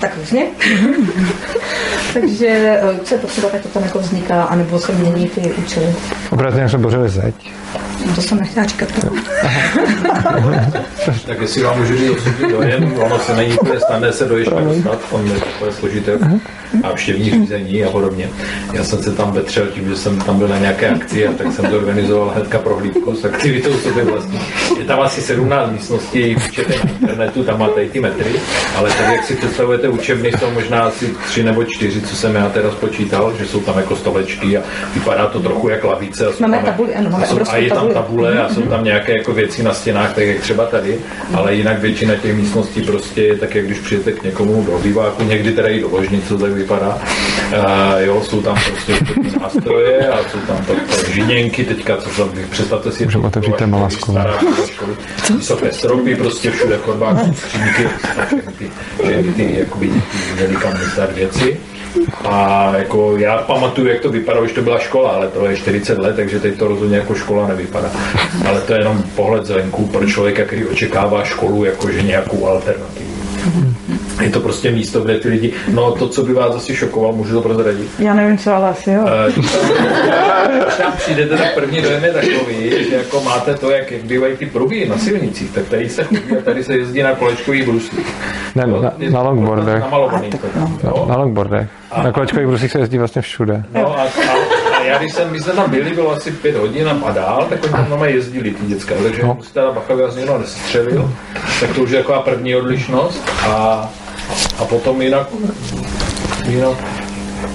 tak 0.00 0.16
různě. 0.18 0.46
Takže 2.14 2.46
eh, 2.46 3.00
co 3.04 3.14
je 3.14 3.20
potřeba, 3.20 3.48
tak 3.48 3.62
to 3.62 3.68
tam 3.68 3.82
jako 3.82 3.98
vzniká, 3.98 4.42
anebo 4.42 4.78
se 4.78 4.92
mění 4.92 5.28
ty 5.28 5.40
účely. 5.40 5.94
Obrazně 6.30 6.68
jsme 6.68 6.78
bořili 6.78 7.08
zeď. 7.08 7.34
No 8.06 8.14
to 8.14 8.22
jsem 8.22 8.38
nechtěla 8.38 8.66
říkat. 8.66 8.88
Tak 11.26 11.40
jestli 11.40 11.62
vám 11.62 11.78
můžu 11.78 11.96
říct 11.96 12.10
osobní 12.10 12.50
dojem, 12.50 12.92
ono 12.96 13.18
se 13.18 13.36
není 13.36 13.58
úplně 13.58 13.80
snadné 13.80 14.12
se 14.12 14.24
do 14.24 14.38
Ježka 14.38 14.60
dostat, 14.60 14.98
on 15.10 15.26
je 15.26 15.40
takové 15.40 15.72
složité 15.72 16.18
a 16.82 16.94
vševní 16.94 17.30
řízení 17.30 17.84
a 17.84 17.90
podobně. 17.90 18.28
Já 18.72 18.84
jsem 18.84 19.02
se 19.02 19.12
tam 19.12 19.32
vetřel 19.32 19.66
tím, 19.66 19.88
že 19.88 19.96
jsem 19.96 20.20
tam 20.20 20.38
byl 20.38 20.48
na 20.48 20.58
nějaké 20.58 20.88
akci 20.88 21.26
a 21.26 21.32
tak 21.32 21.52
jsem 21.52 21.70
zorganizoval 21.70 22.32
hnedka 22.34 22.58
prohlídku 22.58 23.16
s 23.16 23.24
aktivitou 23.24 23.74
sobě 23.74 24.04
vlastní. 24.04 24.40
Je 24.78 24.84
tam 24.84 25.00
asi 25.00 25.20
17 25.20 25.72
místností, 25.72 26.34
včetně 26.34 26.76
na 26.84 26.90
internetu, 26.90 27.44
tam 27.44 27.58
máte 27.58 27.84
i 27.84 27.88
ty 27.88 28.00
metry, 28.00 28.32
ale 28.76 28.90
tak 28.90 29.12
jak 29.12 29.24
si 29.24 29.36
představujete 29.36 29.88
učebny, 29.88 30.32
jsou 30.32 30.50
možná 30.50 30.82
asi 30.82 31.14
tři 31.26 31.42
nebo 31.42 31.64
čtyři, 31.64 32.00
co 32.04 32.16
jsem 32.16 32.34
já 32.34 32.48
teda 32.48 32.70
spočítal, 32.70 33.32
že 33.38 33.46
jsou 33.46 33.60
tam 33.60 33.78
jako 33.78 33.96
stolečky 33.96 34.58
a 34.58 34.62
vypadá 34.94 35.26
to 35.26 35.40
trochu 35.40 35.68
jak 35.68 35.84
lavice. 35.84 36.26
A 36.26 36.32
jsou 36.32 36.42
Máme 36.42 36.56
tam- 36.56 36.64
tabuli, 36.66 36.94
ano, 36.94 37.10
máme 37.10 37.24
a, 37.24 37.28
jsou, 37.28 37.38
a 37.50 37.56
je 37.56 37.68
tam 37.70 37.88
tabule 37.88 38.42
a 38.42 38.54
jsou 38.54 38.62
tam 38.62 38.84
nějaké 38.84 39.12
jako 39.16 39.32
věci 39.32 39.62
na 39.62 39.74
stěnách, 39.74 40.14
tak 40.14 40.24
jak 40.24 40.40
třeba 40.40 40.66
tady, 40.66 40.98
ale 41.34 41.54
jinak 41.54 41.78
většina 41.78 42.14
těch 42.14 42.34
místností 42.36 42.82
prostě 42.82 43.22
je 43.22 43.36
tak, 43.36 43.54
jak 43.54 43.66
když 43.66 43.78
přijete 43.78 44.12
k 44.12 44.22
někomu 44.22 44.62
do 44.64 44.72
obýváku, 44.72 45.22
někdy 45.24 45.52
teda 45.52 45.68
i 45.68 45.80
do 45.80 45.88
ložnice, 45.90 46.28
to 46.28 46.38
tak 46.38 46.52
vypadá. 46.52 46.98
A, 47.66 47.98
jo, 47.98 48.22
jsou 48.24 48.42
tam 48.42 48.56
prostě 48.70 48.92
nástroje 49.40 50.08
a 50.08 50.18
jsou 50.30 50.38
tam 50.38 50.56
to, 50.64 50.72
to 50.74 51.10
žiněnky, 51.12 51.64
teďka, 51.64 51.96
co 51.96 52.08
tam, 52.10 52.30
představte 52.50 52.92
si, 52.92 53.04
Můžeme 53.04 53.26
otevřít 53.26 53.56
téma 53.56 53.78
lásku. 53.78 54.12
stará 54.12 54.38
školy, 54.66 54.92
vysoké 55.36 55.72
stropy, 55.72 56.14
prostě 56.16 56.50
všude 56.50 56.76
chodbách, 56.78 57.16
skřínky, 57.36 57.88
všechny 58.26 58.52
ty, 58.58 58.70
všechny 59.04 59.32
ty, 59.32 59.56
jakoby, 59.58 59.86
ty 59.88 60.42
velikám 60.42 60.72
zdar 60.94 61.12
věci. 61.12 61.56
A 62.24 62.72
jako 62.76 63.16
já 63.16 63.38
pamatuju, 63.38 63.86
jak 63.88 64.00
to 64.00 64.10
vypadalo, 64.10 64.44
když 64.44 64.54
to 64.54 64.62
byla 64.62 64.78
škola, 64.78 65.10
ale 65.10 65.28
to 65.28 65.46
je 65.46 65.56
40 65.56 65.98
let, 65.98 66.16
takže 66.16 66.40
teď 66.40 66.58
to 66.58 66.68
rozhodně 66.68 66.96
jako 66.96 67.14
škola 67.14 67.48
nevypadá. 67.48 67.90
Ale 68.48 68.60
to 68.60 68.72
je 68.72 68.78
jenom 68.78 69.02
pohled 69.02 69.46
zvenku 69.46 69.86
pro 69.86 70.06
člověka, 70.06 70.44
který 70.44 70.66
očekává 70.66 71.24
školu 71.24 71.64
jakože 71.64 72.02
nějakou 72.02 72.46
alternativu. 72.46 73.14
Je 74.20 74.30
to 74.30 74.40
prostě 74.40 74.70
místo, 74.70 75.00
kde 75.00 75.18
ty 75.18 75.28
lidi, 75.28 75.52
no 75.72 75.92
to, 75.92 76.08
co 76.08 76.22
by 76.22 76.32
vás 76.32 76.54
asi 76.56 76.76
šokoval, 76.76 77.12
můžu 77.12 77.34
to 77.34 77.40
prozradit. 77.42 77.88
Já 77.98 78.14
nevím 78.14 78.38
co, 78.38 78.54
ale 78.54 78.68
asi 78.68 78.90
jo. 78.90 79.04
Eh, 79.28 79.32
Když 79.32 79.50
tam 80.82 80.92
přijdete, 80.96 81.36
tak 81.36 81.54
první 81.54 81.82
dojem 81.82 82.04
je 82.04 82.12
takový, 82.12 82.70
že 82.90 82.96
jako 82.96 83.20
máte 83.20 83.54
to, 83.54 83.70
jak, 83.70 83.90
jak 83.90 84.04
bývají 84.04 84.36
ty 84.36 84.46
pruhy 84.46 84.88
na 84.88 84.98
silnicích, 84.98 85.50
tak 85.50 85.64
tady 85.68 85.88
se 85.88 86.04
chodí 86.04 86.20
a 86.38 86.42
tady 86.44 86.64
se 86.64 86.76
jezdí 86.76 87.02
na 87.02 87.12
kolečkových 87.14 87.66
bruslích. 87.66 88.14
Ne, 88.54 88.66
na, 88.66 88.92
na 89.10 89.22
longboardech. 89.22 89.80
Namalovaný 89.80 90.30
to 90.30 90.36
tam, 90.38 90.78
Na, 90.82 90.92
na 91.06 91.16
longboardech. 91.16 91.68
Na 92.02 92.12
kolečkových 92.12 92.46
brusích 92.48 92.72
se 92.72 92.78
jezdí 92.78 92.98
vlastně 92.98 93.22
všude. 93.22 93.62
No 93.74 93.98
a, 93.98 94.02
a, 94.02 94.06
a, 94.80 94.82
já 94.84 94.98
když 94.98 95.12
jsem, 95.14 95.30
my 95.32 95.40
jsme 95.40 95.52
tam 95.52 95.70
byli, 95.70 95.90
bylo 95.94 96.12
asi 96.12 96.30
pět 96.30 96.56
hodin 96.56 96.88
a 96.88 96.94
padal, 96.94 97.46
tak 97.50 97.62
oni 97.62 97.72
tam 97.72 97.86
normálně 97.90 98.14
jezdili 98.14 98.50
ty 98.50 98.66
děcka, 98.66 98.94
takže 99.02 99.22
no. 99.22 99.34
musíte 99.34 99.60
dát 99.60 99.74
bacha, 99.74 99.92
aby 99.92 100.02
vás 100.02 100.16
někdo 100.16 100.38
nestřelil, 100.38 101.10
tak 101.60 101.74
to 101.74 101.82
už 101.82 101.90
je 101.90 101.98
taková 101.98 102.20
první 102.20 102.56
odlišnost 102.56 103.30
a, 103.48 103.88
a 104.58 104.64
potom 104.64 105.02
jinak, 105.02 105.28
jinak 106.48 106.76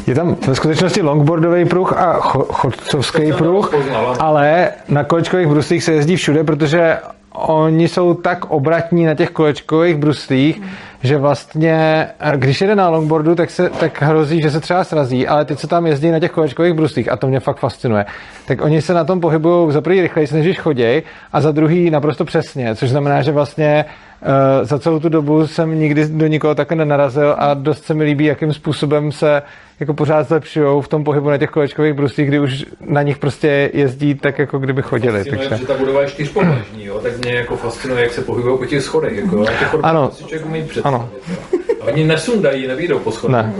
Je 0.08 0.16
tam 0.16 0.36
ve 0.48 0.56
skutečnosti 0.56 1.02
longboardový 1.02 1.66
pruh 1.66 1.94
a 1.98 2.20
cho- 2.20 2.46
chodcovský 2.54 3.34
pruh, 3.34 3.74
ale 4.20 4.70
na 4.90 5.04
kolečkových 5.04 5.48
bruslích 5.48 5.84
se 5.84 5.94
jezdí 5.94 6.16
všude, 6.16 6.44
protože 6.44 6.98
oni 7.40 7.88
jsou 7.88 8.14
tak 8.14 8.46
obratní 8.46 9.06
na 9.06 9.16
těch 9.16 9.30
kolečkových 9.30 9.96
bruslích, 9.96 10.62
že 11.04 11.18
vlastně, 11.18 12.08
když 12.36 12.62
jede 12.62 12.76
na 12.76 12.90
longboardu, 12.90 13.36
tak, 13.36 13.50
se, 13.50 13.70
tak 13.70 14.02
hrozí, 14.02 14.42
že 14.42 14.52
se 14.52 14.60
třeba 14.60 14.84
srazí, 14.84 15.28
ale 15.28 15.46
ty, 15.46 15.56
co 15.56 15.68
tam 15.68 15.88
jezdí 15.88 16.12
na 16.12 16.20
těch 16.20 16.32
kolečkových 16.32 16.74
bruslích, 16.74 17.12
a 17.12 17.18
to 17.18 17.28
mě 17.28 17.40
fakt 17.40 17.60
fascinuje, 17.60 18.06
tak 18.48 18.62
oni 18.62 18.82
se 18.82 18.94
na 18.94 19.04
tom 19.04 19.20
pohybují 19.20 19.72
za 19.72 19.82
prvý 19.82 20.02
rychleji, 20.02 20.28
než 20.34 20.60
choděj, 20.60 21.04
a 21.34 21.42
za 21.42 21.52
druhý 21.52 21.90
naprosto 21.90 22.26
přesně, 22.26 22.76
což 22.76 22.90
znamená, 22.90 23.22
že 23.22 23.32
vlastně 23.32 23.86
uh, 24.22 24.66
za 24.66 24.80
celou 24.80 25.00
tu 25.00 25.10
dobu 25.10 25.48
jsem 25.48 25.80
nikdy 25.80 26.06
do 26.08 26.28
nikoho 26.28 26.56
takhle 26.56 26.78
nenarazil 26.78 27.36
a 27.38 27.54
dost 27.54 27.84
se 27.84 27.94
mi 27.94 28.04
líbí, 28.04 28.26
jakým 28.26 28.54
způsobem 28.54 29.12
se 29.12 29.42
jako 29.80 29.94
pořád 29.94 30.28
zlepšují 30.28 30.82
v 30.82 30.88
tom 30.88 31.04
pohybu 31.04 31.30
na 31.30 31.38
těch 31.38 31.50
kolečkových 31.50 31.94
bruslích, 31.94 32.28
kdy 32.28 32.40
už 32.40 32.66
na 32.82 33.02
nich 33.02 33.18
prostě 33.18 33.70
jezdí 33.74 34.16
tak, 34.16 34.40
jako 34.40 34.60
kdyby 34.60 34.82
chodili. 34.82 35.18
Fascinuje, 35.18 35.50
Takže... 35.50 35.62
že 35.64 35.68
ta 35.68 35.78
budova 35.78 36.02
je 36.02 36.08
čtyřpodlažní, 36.08 36.86
jo, 36.86 37.00
tak 37.00 37.18
mě 37.18 37.34
jako 37.34 37.56
fascinuje, 37.58 38.04
jak 38.04 38.14
se 38.14 38.22
pohybují 38.22 38.58
po 38.58 38.66
těch 38.66 38.84
schodech. 38.84 39.18
Jako, 39.18 39.42
a 39.42 39.46
těch 39.46 39.68
chodbách 39.68 39.92
Ano. 39.92 40.12
si 40.12 40.24
člověk 40.24 40.46
umí 40.46 40.64
představit. 40.64 40.96
Ano. 40.96 41.10
A 41.82 41.86
oni 41.86 42.04
nesundají, 42.04 42.68
nevídou 42.68 43.00
po 43.00 43.12
schodech. 43.12 43.36
Ne. 43.36 43.54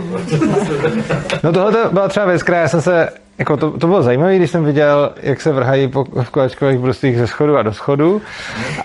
No 1.42 1.52
tohle 1.52 1.72
to 1.72 1.88
byla 1.92 2.08
třeba 2.08 2.26
věc, 2.26 2.42
která 2.42 2.58
já 2.60 2.68
jsem 2.68 2.80
se, 2.80 3.08
jako 3.38 3.56
to, 3.56 3.70
to 3.70 3.86
bylo 3.86 4.02
zajímavé, 4.02 4.36
když 4.36 4.50
jsem 4.50 4.64
viděl, 4.64 5.12
jak 5.22 5.40
se 5.40 5.52
vrhají 5.52 5.88
po, 5.88 6.04
v 6.22 6.30
kolečkových 6.30 6.78
bruslích 6.78 7.18
ze 7.18 7.26
schodu 7.26 7.56
a 7.56 7.62
do 7.62 7.72
schodu. 7.72 8.22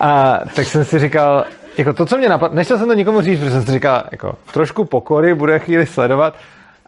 A 0.00 0.40
tak 0.54 0.66
jsem 0.66 0.84
si 0.84 0.98
říkal, 0.98 1.44
jako 1.78 1.92
to, 1.92 2.06
co 2.06 2.18
mě 2.18 2.28
napadlo, 2.28 2.56
nechtěl 2.56 2.78
jsem 2.78 2.88
to 2.88 2.94
nikomu 2.94 3.20
říct, 3.20 3.38
protože 3.38 3.50
jsem 3.50 3.62
si 3.62 3.72
říkal, 3.72 4.02
jako 4.12 4.34
trošku 4.52 4.84
pokory, 4.84 5.34
bude 5.34 5.58
chvíli 5.58 5.86
sledovat. 5.86 6.34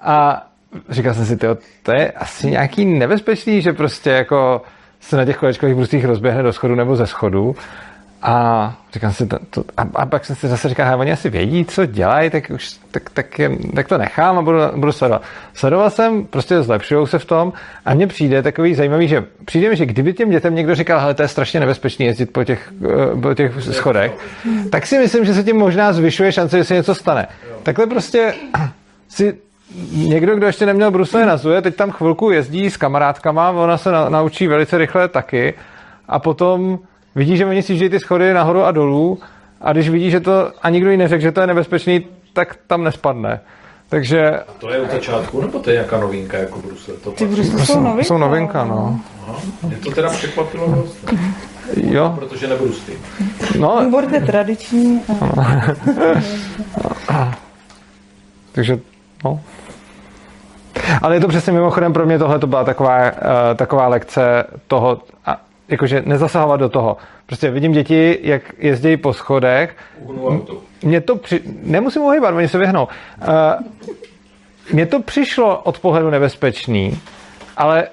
A 0.00 0.46
říkal 0.88 1.14
jsem 1.14 1.26
si, 1.26 1.36
tyjo, 1.36 1.56
to 1.82 1.92
je 1.92 2.10
asi 2.10 2.50
nějaký 2.50 2.84
nebezpečný, 2.84 3.62
že 3.62 3.72
prostě 3.72 4.10
jako 4.10 4.62
se 5.00 5.16
na 5.16 5.24
těch 5.24 5.36
kolečkových 5.36 5.74
bruslích 5.74 6.04
rozběhne 6.04 6.42
do 6.42 6.52
schodu 6.52 6.74
nebo 6.74 6.96
ze 6.96 7.06
schodu. 7.06 7.56
A 8.22 8.76
říkám 8.92 9.12
si, 9.12 9.26
to, 9.26 9.38
to, 9.50 9.64
a, 9.76 9.82
a, 9.94 10.06
pak 10.06 10.24
jsem 10.24 10.36
si 10.36 10.48
zase 10.48 10.68
říkal, 10.68 10.86
hele, 10.86 10.98
oni 10.98 11.12
asi 11.12 11.30
vědí, 11.30 11.64
co 11.64 11.86
dělají, 11.86 12.30
tak, 12.30 12.50
už, 12.54 12.72
tak, 12.90 13.10
tak, 13.10 13.38
je, 13.38 13.50
tak 13.74 13.88
to 13.88 13.98
nechám 13.98 14.38
a 14.38 14.42
budu, 14.42 14.58
budu 14.76 14.92
sledovat. 14.92 15.22
Sledoval 15.54 15.90
jsem, 15.90 16.26
prostě 16.26 16.62
zlepšují 16.62 17.06
se 17.06 17.18
v 17.18 17.24
tom 17.24 17.52
a 17.84 17.94
mně 17.94 18.06
přijde 18.06 18.42
takový 18.42 18.74
zajímavý, 18.74 19.08
že 19.08 19.24
přijde 19.44 19.70
mi, 19.70 19.76
že 19.76 19.86
kdyby 19.86 20.12
těm 20.12 20.30
dětem 20.30 20.54
někdo 20.54 20.74
říkal, 20.74 21.00
hele, 21.00 21.14
to 21.14 21.22
je 21.22 21.28
strašně 21.28 21.60
nebezpečný 21.60 22.06
jezdit 22.06 22.32
po 22.32 22.44
těch, 22.44 22.72
eh, 22.84 23.20
po 23.20 23.34
těch 23.34 23.52
schodech, 23.60 24.12
tak 24.70 24.86
si 24.86 24.98
myslím, 24.98 25.24
že 25.24 25.34
se 25.34 25.44
tím 25.44 25.56
možná 25.56 25.92
zvyšuje 25.92 26.32
šance, 26.32 26.58
že 26.58 26.64
se 26.64 26.74
něco 26.74 26.94
stane. 26.94 27.26
Takhle 27.62 27.86
prostě 27.86 28.34
si 29.08 29.34
někdo, 29.92 30.36
kdo 30.36 30.46
ještě 30.46 30.66
neměl 30.66 30.90
brusle 30.90 31.26
na 31.26 31.36
zuje, 31.36 31.62
teď 31.62 31.76
tam 31.76 31.90
chvilku 31.90 32.30
jezdí 32.30 32.70
s 32.70 32.76
kamarádkama, 32.76 33.50
ona 33.50 33.78
se 33.78 33.92
na, 33.92 34.08
naučí 34.08 34.46
velice 34.46 34.78
rychle 34.78 35.08
taky 35.08 35.54
a 36.08 36.18
potom 36.18 36.78
vidí, 37.14 37.36
že 37.36 37.46
oni 37.46 37.62
sjíždějí 37.62 37.90
ty 37.90 38.00
schody 38.00 38.32
nahoru 38.34 38.62
a 38.62 38.70
dolů 38.70 39.18
a 39.60 39.72
když 39.72 39.88
vidí, 39.90 40.10
že 40.10 40.20
to 40.20 40.52
a 40.62 40.70
nikdo 40.70 40.90
jí 40.90 40.96
neřekl, 40.96 41.22
že 41.22 41.32
to 41.32 41.40
je 41.40 41.46
nebezpečný, 41.46 42.06
tak 42.32 42.56
tam 42.66 42.84
nespadne. 42.84 43.40
Takže 43.88 44.40
To 44.58 44.70
je 44.70 44.80
od 44.80 44.90
začátku, 44.90 45.40
nebo 45.40 45.58
to 45.58 45.70
je 45.70 45.74
nějaká 45.74 45.98
novinka 46.00 46.36
jako 46.38 46.58
Brusle? 46.58 46.94
To 46.94 47.10
Ty 47.10 47.26
brusle 47.26 47.66
jsou 47.66 47.80
novinka. 47.80 48.04
jsou 48.04 48.18
novinka, 48.18 48.64
no. 48.64 49.00
Aha. 49.28 49.38
Mě 49.66 49.76
to 49.76 49.90
teda 49.90 50.08
překvapilo 50.10 50.68
dost, 50.74 51.14
Jo, 51.76 52.12
protože 52.18 52.46
nebrusty. 52.48 52.92
no, 53.58 53.74
Longboard 53.74 54.12
je 54.12 54.20
tradiční. 54.20 55.00
takže 58.52 58.78
no. 59.24 59.40
Ale 61.02 61.16
je 61.16 61.20
to 61.20 61.28
přesně 61.28 61.52
mimochodem 61.52 61.92
pro 61.92 62.06
mě 62.06 62.18
tohle 62.18 62.38
to 62.38 62.46
byla 62.46 62.64
taková, 62.64 62.98
uh, 62.98 63.10
taková 63.56 63.88
lekce 63.88 64.44
toho, 64.66 64.98
a, 65.26 65.40
jakože 65.68 66.02
nezasahovat 66.06 66.60
do 66.60 66.68
toho. 66.68 66.96
Prostě 67.26 67.50
vidím 67.50 67.72
děti, 67.72 68.18
jak 68.22 68.42
jezdí 68.58 68.96
po 68.96 69.12
schodech. 69.12 69.76
Mně 70.82 71.00
to 71.00 71.16
při... 71.16 71.40
Nemusím 71.62 72.02
uhýbat, 72.02 72.34
oni 72.34 72.48
se 72.48 72.58
vyhnou. 72.58 72.88
Uh, 73.18 73.26
mně 74.72 74.86
to 74.86 75.02
přišlo 75.02 75.58
od 75.58 75.78
pohledu 75.78 76.10
nebezpečný, 76.10 77.00
ale 77.56 77.88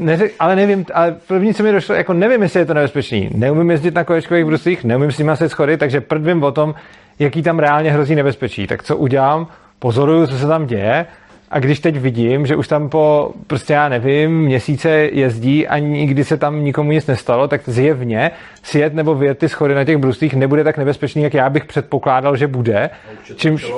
Neřek, 0.00 0.32
ale 0.38 0.56
nevím, 0.56 0.86
ale 0.94 1.16
první, 1.26 1.54
co 1.54 1.62
mi 1.62 1.72
došlo, 1.72 1.94
jako 1.94 2.12
nevím, 2.12 2.42
jestli 2.42 2.60
je 2.60 2.66
to 2.66 2.74
nebezpečný. 2.74 3.30
Neumím 3.34 3.70
jezdit 3.70 3.94
na 3.94 4.04
kolečkových 4.04 4.44
bruslích, 4.44 4.84
neumím 4.84 5.12
s 5.12 5.18
nimi 5.18 5.30
se 5.34 5.48
schody, 5.48 5.76
takže 5.76 6.00
prd 6.00 6.22
vím 6.22 6.42
o 6.42 6.52
tom, 6.52 6.74
jaký 7.18 7.42
tam 7.42 7.58
reálně 7.58 7.92
hrozí 7.92 8.14
nebezpečí. 8.14 8.66
Tak 8.66 8.82
co 8.82 8.96
udělám? 8.96 9.46
Pozoruju, 9.80 10.26
co 10.26 10.38
se 10.38 10.46
tam 10.46 10.66
děje 10.66 11.06
a 11.50 11.58
když 11.58 11.80
teď 11.80 11.96
vidím, 11.96 12.46
že 12.46 12.56
už 12.56 12.68
tam 12.68 12.88
po, 12.88 13.32
prostě 13.46 13.72
já 13.72 13.88
nevím, 13.88 14.40
měsíce 14.40 14.90
jezdí 14.90 15.68
a 15.68 15.78
nikdy 15.78 16.24
se 16.24 16.36
tam 16.36 16.64
nikomu 16.64 16.92
nic 16.92 17.06
nestalo, 17.06 17.48
tak 17.48 17.60
zjevně 17.66 18.30
sjet 18.62 18.94
nebo 18.94 19.14
vyjet 19.14 19.38
ty 19.38 19.48
schody 19.48 19.74
na 19.74 19.84
těch 19.84 19.96
bruslích 19.96 20.34
nebude 20.34 20.64
tak 20.64 20.78
nebezpečný, 20.78 21.22
jak 21.22 21.34
já 21.34 21.50
bych 21.50 21.64
předpokládal, 21.64 22.36
že 22.36 22.46
bude. 22.46 22.90
Čímž, 23.36 23.72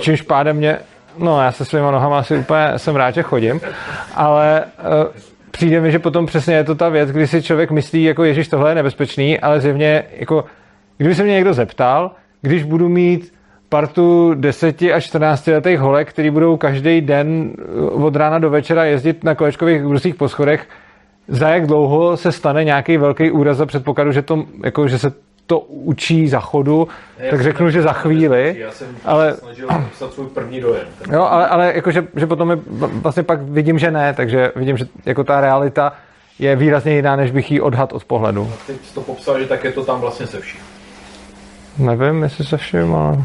čímž 0.00 0.22
pádem 0.22 0.56
mě, 0.56 0.78
no 1.18 1.42
já 1.42 1.52
se 1.52 1.64
svýma 1.64 1.90
nohama 1.90 2.18
asi 2.18 2.36
úplně 2.36 2.72
jsem 2.76 2.96
rád, 2.96 3.14
že 3.14 3.22
chodím, 3.22 3.60
ale 4.14 4.64
uh, 4.64 5.22
přijde 5.50 5.80
mi, 5.80 5.92
že 5.92 5.98
potom 5.98 6.26
přesně 6.26 6.54
je 6.54 6.64
to 6.64 6.74
ta 6.74 6.88
věc, 6.88 7.10
kdy 7.10 7.26
si 7.26 7.42
člověk 7.42 7.70
myslí, 7.70 8.04
jako 8.04 8.24
Ježíš, 8.24 8.48
tohle 8.48 8.70
je 8.70 8.74
nebezpečný, 8.74 9.40
ale 9.40 9.60
zjevně, 9.60 10.04
jako, 10.16 10.44
kdyby 10.96 11.14
se 11.14 11.22
mě 11.22 11.32
někdo 11.32 11.54
zeptal, 11.54 12.10
když 12.42 12.62
budu 12.62 12.88
mít 12.88 13.33
partu 13.74 14.34
10 14.34 14.82
až 14.82 15.04
14 15.04 15.46
letých 15.46 15.78
holek, 15.78 16.10
který 16.10 16.30
budou 16.30 16.56
každý 16.56 17.00
den 17.00 17.50
uh, 17.94 18.04
od 18.04 18.16
rána 18.16 18.38
do 18.38 18.50
večera 18.50 18.84
jezdit 18.84 19.24
na 19.24 19.34
kolečkových 19.34 19.82
bruslích 19.82 20.14
po 20.14 20.28
schodech, 20.28 20.68
za 21.28 21.48
jak 21.48 21.66
dlouho 21.66 22.16
se 22.16 22.32
stane 22.32 22.64
nějaký 22.64 22.96
velký 22.96 23.30
úraz 23.30 23.56
za 23.56 23.66
předpokladu, 23.66 24.12
že, 24.12 24.22
to, 24.22 24.44
jako, 24.64 24.88
že 24.88 24.98
se 24.98 25.12
to 25.46 25.60
učí 25.60 26.28
za 26.28 26.40
chodu, 26.40 26.88
Ne, 27.20 27.30
tak 27.30 27.42
řeknu, 27.42 27.70
že 27.70 27.82
za 27.82 27.92
chvíli, 27.92 28.54
Já 28.58 28.70
jsem 28.70 28.88
ale 29.04 29.34
snažil 29.34 29.68
popsat 29.68 30.12
svůj 30.12 30.26
první 30.26 30.60
dojem. 30.60 30.86
Jo, 31.12 31.22
ale, 31.22 31.48
ale 31.48 31.72
jakože, 31.74 32.06
že 32.16 32.26
potom 32.26 32.50
je, 32.50 32.58
vlastně 33.02 33.22
pak 33.22 33.42
vidím, 33.42 33.78
že 33.78 33.90
ne, 33.90 34.14
takže 34.14 34.52
vidím, 34.56 34.76
že 34.76 34.84
jako 35.06 35.24
ta 35.24 35.40
realita 35.40 35.92
je 36.38 36.56
výrazně 36.56 36.96
jiná, 36.96 37.16
než 37.16 37.30
bych 37.30 37.50
ji 37.50 37.60
odhad 37.60 37.92
od 37.92 38.04
pohledu. 38.04 38.50
Teď 38.66 38.76
jsi 38.84 38.94
to 38.94 39.00
popsal, 39.00 39.40
že 39.40 39.46
tak 39.46 39.64
je 39.64 39.72
to 39.72 39.84
tam 39.84 40.00
vlastně 40.00 40.26
se 40.26 40.40
vším. 40.40 40.60
Nevím, 41.78 42.22
jestli 42.22 42.44
se 42.44 42.56
všim, 42.56 42.94
ale... 42.94 43.24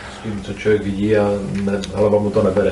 tím, 0.23 0.41
co 0.43 0.53
člověk 0.53 0.83
vidí 0.83 1.17
a 1.17 1.29
ne, 1.63 1.81
hlava 1.93 2.19
mu 2.19 2.29
to 2.29 2.43
nebere. 2.43 2.71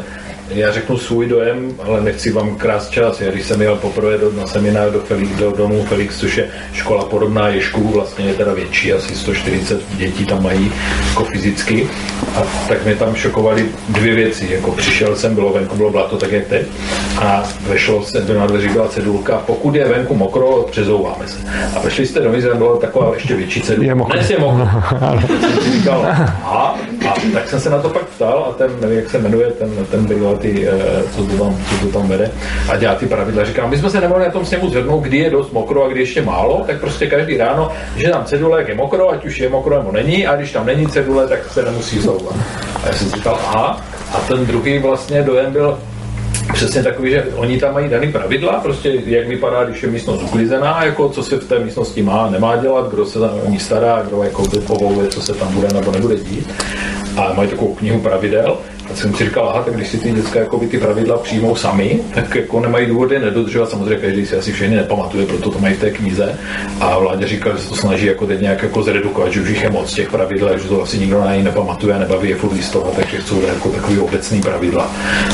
Já 0.50 0.72
řeknu 0.72 0.98
svůj 0.98 1.28
dojem, 1.28 1.74
ale 1.84 2.02
nechci 2.02 2.32
vám 2.32 2.56
krás 2.56 2.90
čas. 2.90 3.22
Já 3.22 3.32
když 3.32 3.46
jsem 3.46 3.62
jel 3.62 3.76
poprvé 3.76 4.18
do, 4.18 4.32
na 4.32 4.48
seminář 4.48 4.92
do, 4.92 5.00
Felix, 5.00 5.32
do 5.32 5.52
domu 5.52 5.84
Felix, 5.84 6.20
což 6.20 6.38
je 6.38 6.50
škola 6.74 7.06
podobná 7.06 7.48
Ježku, 7.48 7.88
vlastně 7.88 8.26
je 8.26 8.34
teda 8.34 8.54
větší, 8.54 8.94
asi 8.94 9.16
140 9.16 9.82
dětí 9.96 10.26
tam 10.26 10.44
mají 10.44 10.72
jako 11.10 11.24
fyzicky. 11.24 11.90
A 12.36 12.44
tak 12.68 12.86
mě 12.86 12.96
tam 12.96 13.16
šokovaly 13.16 13.66
dvě 13.90 14.16
věci. 14.16 14.48
Jako 14.52 14.72
přišel 14.72 15.16
jsem, 15.16 15.36
bylo 15.36 15.54
venku, 15.54 15.76
bylo 15.76 15.90
blato, 15.92 16.18
tak 16.18 16.32
jak 16.32 16.48
teď. 16.48 16.68
A 17.18 17.44
vešlo 17.68 18.04
se, 18.04 18.22
do 18.22 18.34
na 18.34 18.48
dveří 18.48 18.68
byla 18.68 18.88
cedulka, 18.88 19.44
pokud 19.46 19.76
je 19.76 19.88
venku 19.88 20.16
mokro, 20.16 20.68
přezouváme 20.72 21.28
se. 21.28 21.38
A 21.76 21.80
vešli 21.80 22.06
jste 22.06 22.20
do 22.20 22.30
a 22.52 22.56
byla 22.56 22.78
taková 22.78 23.14
ještě 23.14 23.36
větší 23.36 23.62
cedulka. 23.62 23.88
Je 23.88 23.96
mokro. 23.96 24.14
Dnes 24.14 24.30
je 24.30 24.40
mokro. 24.40 24.68
jsem 25.40 25.64
si 25.64 25.72
říkal, 25.72 26.06
a 26.44 26.80
tak 27.34 27.50
jsem 27.50 27.60
se 27.60 27.70
na 27.70 27.82
to 27.82 27.90
pak 27.90 28.06
ptal 28.06 28.48
a 28.50 28.54
ten, 28.54 28.72
jak 28.90 29.10
se 29.10 29.20
jmenuje, 29.20 29.48
ten, 29.48 29.86
ten 29.92 30.06
byl 30.06 30.38
ty, 30.38 30.68
eh, 30.68 31.04
co 31.16 31.26
to, 31.26 31.44
tam, 31.44 31.58
co 31.70 31.86
to 31.86 32.00
tam 32.00 32.08
vede 32.08 32.32
a 32.70 32.78
dělá 32.78 32.96
ty 32.96 33.06
pravidla. 33.06 33.46
Říkám, 33.46 33.70
my 33.70 33.78
jsme 33.78 33.90
se 33.90 34.02
nemohli 34.02 34.26
na 34.26 34.32
tom 34.32 34.46
sněmu 34.46 34.70
zvednout, 34.70 35.00
kdy 35.00 35.18
je 35.18 35.30
dost 35.30 35.54
mokro 35.54 35.86
a 35.86 35.88
kdy 35.88 36.00
ještě 36.00 36.22
málo, 36.22 36.64
tak 36.68 36.80
prostě 36.80 37.08
každý 37.08 37.38
ráno, 37.38 37.72
že 37.96 38.10
tam 38.10 38.26
cedule, 38.26 38.60
jak 38.60 38.68
je 38.68 38.76
mokro, 38.76 39.10
ať 39.10 39.26
už 39.26 39.40
je 39.40 39.50
mokro 39.50 39.78
nebo 39.78 39.92
není, 39.92 40.28
a 40.28 40.36
když 40.36 40.52
tam 40.52 40.66
není 40.66 40.88
cedule, 40.88 41.28
tak 41.28 41.52
se 41.52 41.64
nemusí 41.64 42.00
zouvat. 42.00 42.36
A 42.84 42.88
já 42.88 42.94
jsem 42.94 43.12
říkal, 43.12 43.40
aha, 43.48 43.82
a 44.14 44.18
ten 44.18 44.46
druhý 44.46 44.80
vlastně 44.80 45.24
dojem 45.24 45.52
byl, 45.52 45.78
přesně 46.54 46.84
takový, 46.84 47.12
že 47.12 47.28
oni 47.36 47.60
tam 47.60 47.74
mají 47.74 47.90
daný 47.90 48.12
pravidla, 48.12 48.60
prostě 48.60 49.02
jak 49.06 49.28
vypadá, 49.28 49.64
když 49.64 49.84
je 49.84 49.90
místnost 49.90 50.24
uklizená, 50.24 50.84
jako 50.86 51.10
co 51.10 51.24
se 51.24 51.38
v 51.38 51.48
té 51.48 51.60
místnosti 51.60 52.04
má, 52.04 52.30
nemá 52.30 52.56
dělat, 52.56 52.90
kdo 52.90 53.06
se 53.06 53.20
tam 53.20 53.30
o 53.46 53.50
ní 53.50 53.60
stará, 53.60 54.02
kdo 54.08 54.24
jako 54.24 54.44
povoluje, 54.68 55.08
co 55.08 55.22
se 55.22 55.34
tam 55.34 55.54
bude 55.54 55.68
nebo 55.74 55.92
nebude 55.92 56.16
dít. 56.16 56.54
A 57.20 57.34
mají 57.34 57.50
takovou 57.50 57.74
knihu 57.74 58.00
pravidel. 58.00 58.58
A 58.92 58.96
jsem 58.96 59.14
si 59.14 59.26
říkal, 59.26 59.50
aha, 59.50 59.64
tak 59.64 59.76
když 59.76 59.88
si 59.88 59.98
ty 59.98 60.12
děcka 60.12 60.40
jako 60.40 60.60
ty 60.60 60.78
pravidla 60.78 61.18
přijmou 61.18 61.56
sami, 61.56 62.00
tak 62.14 62.36
jako 62.36 62.60
nemají 62.60 62.88
důvody 62.88 63.20
nedodržovat. 63.20 63.70
Samozřejmě 63.70 63.96
každý 63.96 64.26
si 64.26 64.36
asi 64.36 64.52
všechny 64.52 64.76
nepamatuje, 64.76 65.26
proto 65.26 65.52
to 65.52 65.60
mají 65.60 65.76
v 65.76 65.80
té 65.80 65.92
knize. 65.92 66.40
A 66.80 67.00
vládě 67.00 67.28
říkal, 67.28 67.58
že 67.58 67.64
se 67.64 67.70
to 67.70 67.76
snaží 67.76 68.06
jako 68.06 68.28
teď 68.28 68.42
nějak 68.42 68.64
jako 68.64 68.84
zredukovat, 68.84 69.32
že 69.32 69.42
už 69.42 69.50
jich 69.50 69.64
je 69.64 69.70
moc 69.70 69.94
těch 69.94 70.12
pravidel, 70.12 70.58
že 70.58 70.68
to 70.68 70.84
asi 70.84 70.98
nikdo 70.98 71.20
na 71.20 71.36
ní 71.36 71.44
nepamatuje, 71.44 72.00
nebaví 72.00 72.30
je 72.30 72.36
furt 72.36 72.54
listovat, 72.54 72.96
takže 72.96 73.18
chcou 73.18 73.42
jako 73.42 73.70
takový 73.70 74.00
obecný 74.00 74.42
pravidla. 74.42 74.92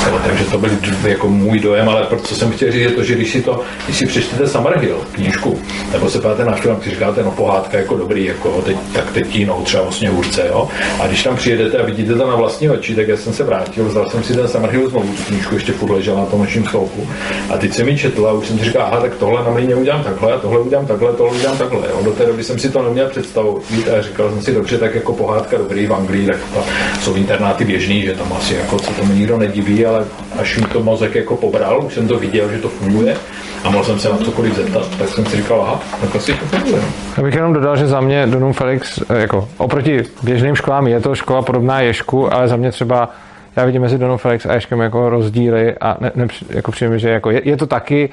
Jo, 0.07 0.19
takže 0.27 0.43
to 0.43 0.57
byl 0.57 0.71
jako 1.07 1.29
můj 1.29 1.59
dojem, 1.59 1.89
ale 1.89 2.07
co 2.23 2.35
jsem 2.35 2.51
chtěl 2.51 2.71
říct, 2.71 2.81
je 2.81 2.91
to, 2.91 3.03
že 3.03 3.15
když 3.15 3.31
si 3.31 3.41
to, 3.41 3.61
když 3.85 3.97
si 3.97 4.05
přečtete 4.05 4.47
Summerhill 4.47 4.97
knížku, 5.11 5.59
nebo 5.91 6.09
se 6.09 6.21
páte 6.21 6.45
na 6.45 6.55
film, 6.55 6.75
když 6.75 6.93
říkáte, 6.93 7.23
no 7.23 7.31
pohádka 7.31 7.77
jako 7.77 7.97
dobrý, 7.97 8.25
jako 8.25 8.61
teď, 8.61 8.77
tak 8.93 9.11
teď 9.11 9.35
jinou 9.35 9.61
třeba 9.63 9.83
vlastně 9.83 10.09
hůrce, 10.09 10.47
jo. 10.47 10.69
A 10.99 11.07
když 11.07 11.23
tam 11.23 11.35
přijedete 11.35 11.77
a 11.77 11.85
vidíte 11.85 12.15
to 12.15 12.27
na 12.27 12.35
vlastní 12.35 12.69
oči, 12.69 12.95
tak 12.95 13.07
já 13.07 13.17
jsem 13.17 13.33
se 13.33 13.44
vrátil, 13.45 13.85
vzal 13.85 14.09
jsem 14.09 14.23
si 14.23 14.33
ten 14.33 14.47
Summerhill 14.47 14.89
znovu, 14.89 15.07
tu 15.07 15.23
knížku 15.23 15.55
ještě 15.55 15.71
furt 15.71 15.91
ležela 15.91 16.19
na 16.19 16.25
tom 16.25 16.39
naším 16.39 16.65
stolku. 16.67 17.07
A 17.53 17.57
teď 17.57 17.73
jsem 17.73 17.85
mi 17.85 17.97
četl 17.97 18.27
a 18.27 18.31
už 18.31 18.47
jsem 18.47 18.59
si 18.59 18.65
říkal, 18.65 18.81
aha, 18.81 18.99
tak 19.01 19.15
tohle 19.15 19.43
na 19.43 19.51
mě 19.51 19.75
udělám 19.75 20.03
takhle, 20.03 20.33
a 20.33 20.39
tohle 20.39 20.59
udělám 20.59 20.85
takhle, 20.85 21.13
tohle 21.13 21.33
udělám 21.37 21.57
takhle. 21.57 21.87
Jo. 21.89 22.03
Do 22.03 22.11
té 22.11 22.25
doby 22.25 22.43
jsem 22.43 22.59
si 22.59 22.69
to 22.69 22.83
neměl 22.83 23.09
představit 23.09 23.89
a 23.97 24.01
říkal 24.01 24.29
jsem 24.29 24.41
si, 24.41 24.53
dobře, 24.53 24.77
tak 24.77 24.95
jako 24.95 25.13
pohádka 25.13 25.57
dobrý 25.57 25.87
v 25.87 25.93
Anglii, 25.93 26.25
tak 26.25 26.37
to 26.53 26.63
jsou 27.01 27.15
internáty 27.15 27.65
běžný, 27.65 28.01
že 28.01 28.13
tam 28.13 28.33
asi 28.33 28.55
jako 28.55 28.79
se 28.79 28.93
tomu 28.93 29.13
nikdo 29.13 29.37
nediví, 29.37 29.85
ale 29.85 30.05
až 30.39 30.57
mi 30.57 30.65
to 30.65 30.83
mozek 30.83 31.15
jako 31.15 31.35
pobral, 31.35 31.85
už 31.85 31.93
jsem 31.93 32.07
to 32.07 32.19
viděl, 32.19 32.51
že 32.51 32.57
to 32.57 32.69
funguje 32.69 33.17
a 33.63 33.69
mohl 33.69 33.83
jsem 33.83 33.99
se 33.99 34.09
na 34.09 34.17
cokoliv 34.17 34.55
zeptat, 34.55 34.97
tak 34.97 35.09
jsem 35.09 35.25
si 35.25 35.37
říkal, 35.37 35.61
aha, 35.61 35.79
tak 36.01 36.15
asi 36.15 36.33
to 36.33 36.45
funguje. 36.45 36.81
Já 37.17 37.23
bych 37.23 37.35
jenom 37.35 37.53
dodal, 37.53 37.77
že 37.77 37.87
za 37.87 38.01
mě 38.01 38.27
Donum 38.27 38.53
Felix, 38.53 38.99
eh, 39.09 39.21
jako 39.21 39.49
oproti 39.57 40.03
běžným 40.23 40.55
školám 40.55 40.87
je 40.87 40.99
to 40.99 41.15
škola 41.15 41.41
podobná 41.41 41.81
Ješku, 41.81 42.33
ale 42.33 42.47
za 42.47 42.55
mě 42.55 42.71
třeba 42.71 43.09
já 43.55 43.65
vidím 43.65 43.81
mezi 43.81 43.97
Donou 43.97 44.17
Felix 44.17 44.45
a 44.45 44.53
Ješkem 44.53 44.79
jako 44.79 45.09
rozdíly 45.09 45.75
a 45.81 45.97
ne, 45.99 46.11
ne, 46.15 46.27
jako 46.49 46.71
přijím, 46.71 46.99
že 46.99 47.09
jako 47.09 47.31
je, 47.31 47.49
je, 47.49 47.57
to 47.57 47.67
taky 47.67 48.09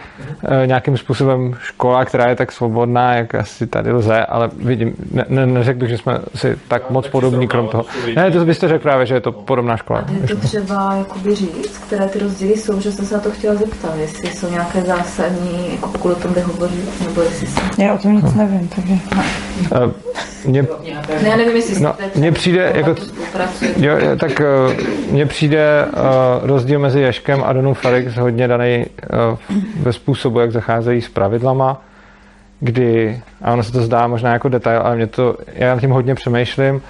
e, 0.63 0.67
nějakým 0.67 0.97
způsobem 0.97 1.55
škola, 1.61 2.05
která 2.05 2.29
je 2.29 2.37
tak 2.37 2.53
svobodná, 2.53 3.15
jak 3.15 3.35
asi 3.35 3.67
tady 3.67 3.93
lze, 3.93 4.27
ale 4.27 4.51
vidím, 4.57 4.95
ne, 5.13 5.25
ne, 5.29 5.47
neřekl 5.47 5.79
bych, 5.79 5.89
že 5.89 5.99
jsme 5.99 6.19
si 6.35 6.59
tak 6.69 6.91
moc 6.91 7.09
podobní 7.09 7.49
krom 7.49 7.69
toho. 7.69 7.85
Ne, 8.17 8.31
to 8.31 8.45
byste 8.45 8.69
řekl 8.69 8.83
právě, 8.83 9.07
že 9.07 9.15
je 9.15 9.21
to 9.21 9.33
podobná 9.33 9.77
škola. 9.77 9.99
A 9.99 10.11
je 10.11 10.29
to 10.29 10.37
třeba 10.37 10.95
jakoby 10.95 11.35
říct, 11.35 11.79
které 11.87 12.09
ty 12.09 12.19
rozdíly 12.19 12.57
jsou, 12.57 12.81
že 12.81 12.93
jsem 12.93 13.07
se 13.07 13.15
na 13.15 13.21
to 13.21 13.31
chtěla 13.31 13.55
zeptat, 13.55 13.97
jestli 13.97 14.29
jsou 14.29 14.51
nějaké 14.51 14.83
zásadní, 14.83 15.73
jako 15.73 15.89
pokud 15.89 16.13
o 16.13 16.15
tom 16.15 16.35
jde 16.35 16.41
hovořit, 16.41 17.01
nebo 17.09 17.23
jestli 17.23 17.47
jsou... 17.47 17.61
Já 17.79 17.95
o 17.95 17.99
tom 17.99 18.17
nic 18.17 18.35
nevím, 18.35 18.69
takže... 18.69 18.95
Uh, 19.85 19.93
mě, 20.45 20.63
ne, 21.23 21.29
já 21.29 21.37
nevím, 21.37 21.57
jestli 21.57 21.81
no, 21.81 21.95
mně 22.15 22.33
přijde, 22.33 22.73
jako, 22.75 22.95
jo, 23.77 23.97
tak 24.21 24.41
uh, 24.41 24.75
mně 25.11 25.27
přijde 25.33 25.87
uh, 25.87 25.93
rozdíl 26.43 26.79
mezi 26.79 27.01
Ješkem 27.01 27.43
a 27.47 27.53
Donou 27.53 27.75
Felix 27.75 28.17
hodně 28.17 28.49
daný 28.49 28.87
uh, 28.87 29.39
ve 29.83 29.93
způsobu, 29.93 30.41
jak 30.41 30.53
zacházejí 30.53 31.01
s 31.01 31.09
pravidlama, 31.09 31.83
kdy, 32.61 33.21
a 33.43 33.53
ono 33.53 33.63
se 33.63 33.73
to 33.73 33.83
zdá 33.83 34.07
možná 34.07 34.33
jako 34.33 34.49
detail, 34.49 34.81
ale 34.85 34.97
mě 34.97 35.07
to, 35.07 35.37
já 35.55 35.75
nad 35.75 35.81
tím 35.81 35.91
hodně 35.91 36.15
přemýšlím 36.15 36.83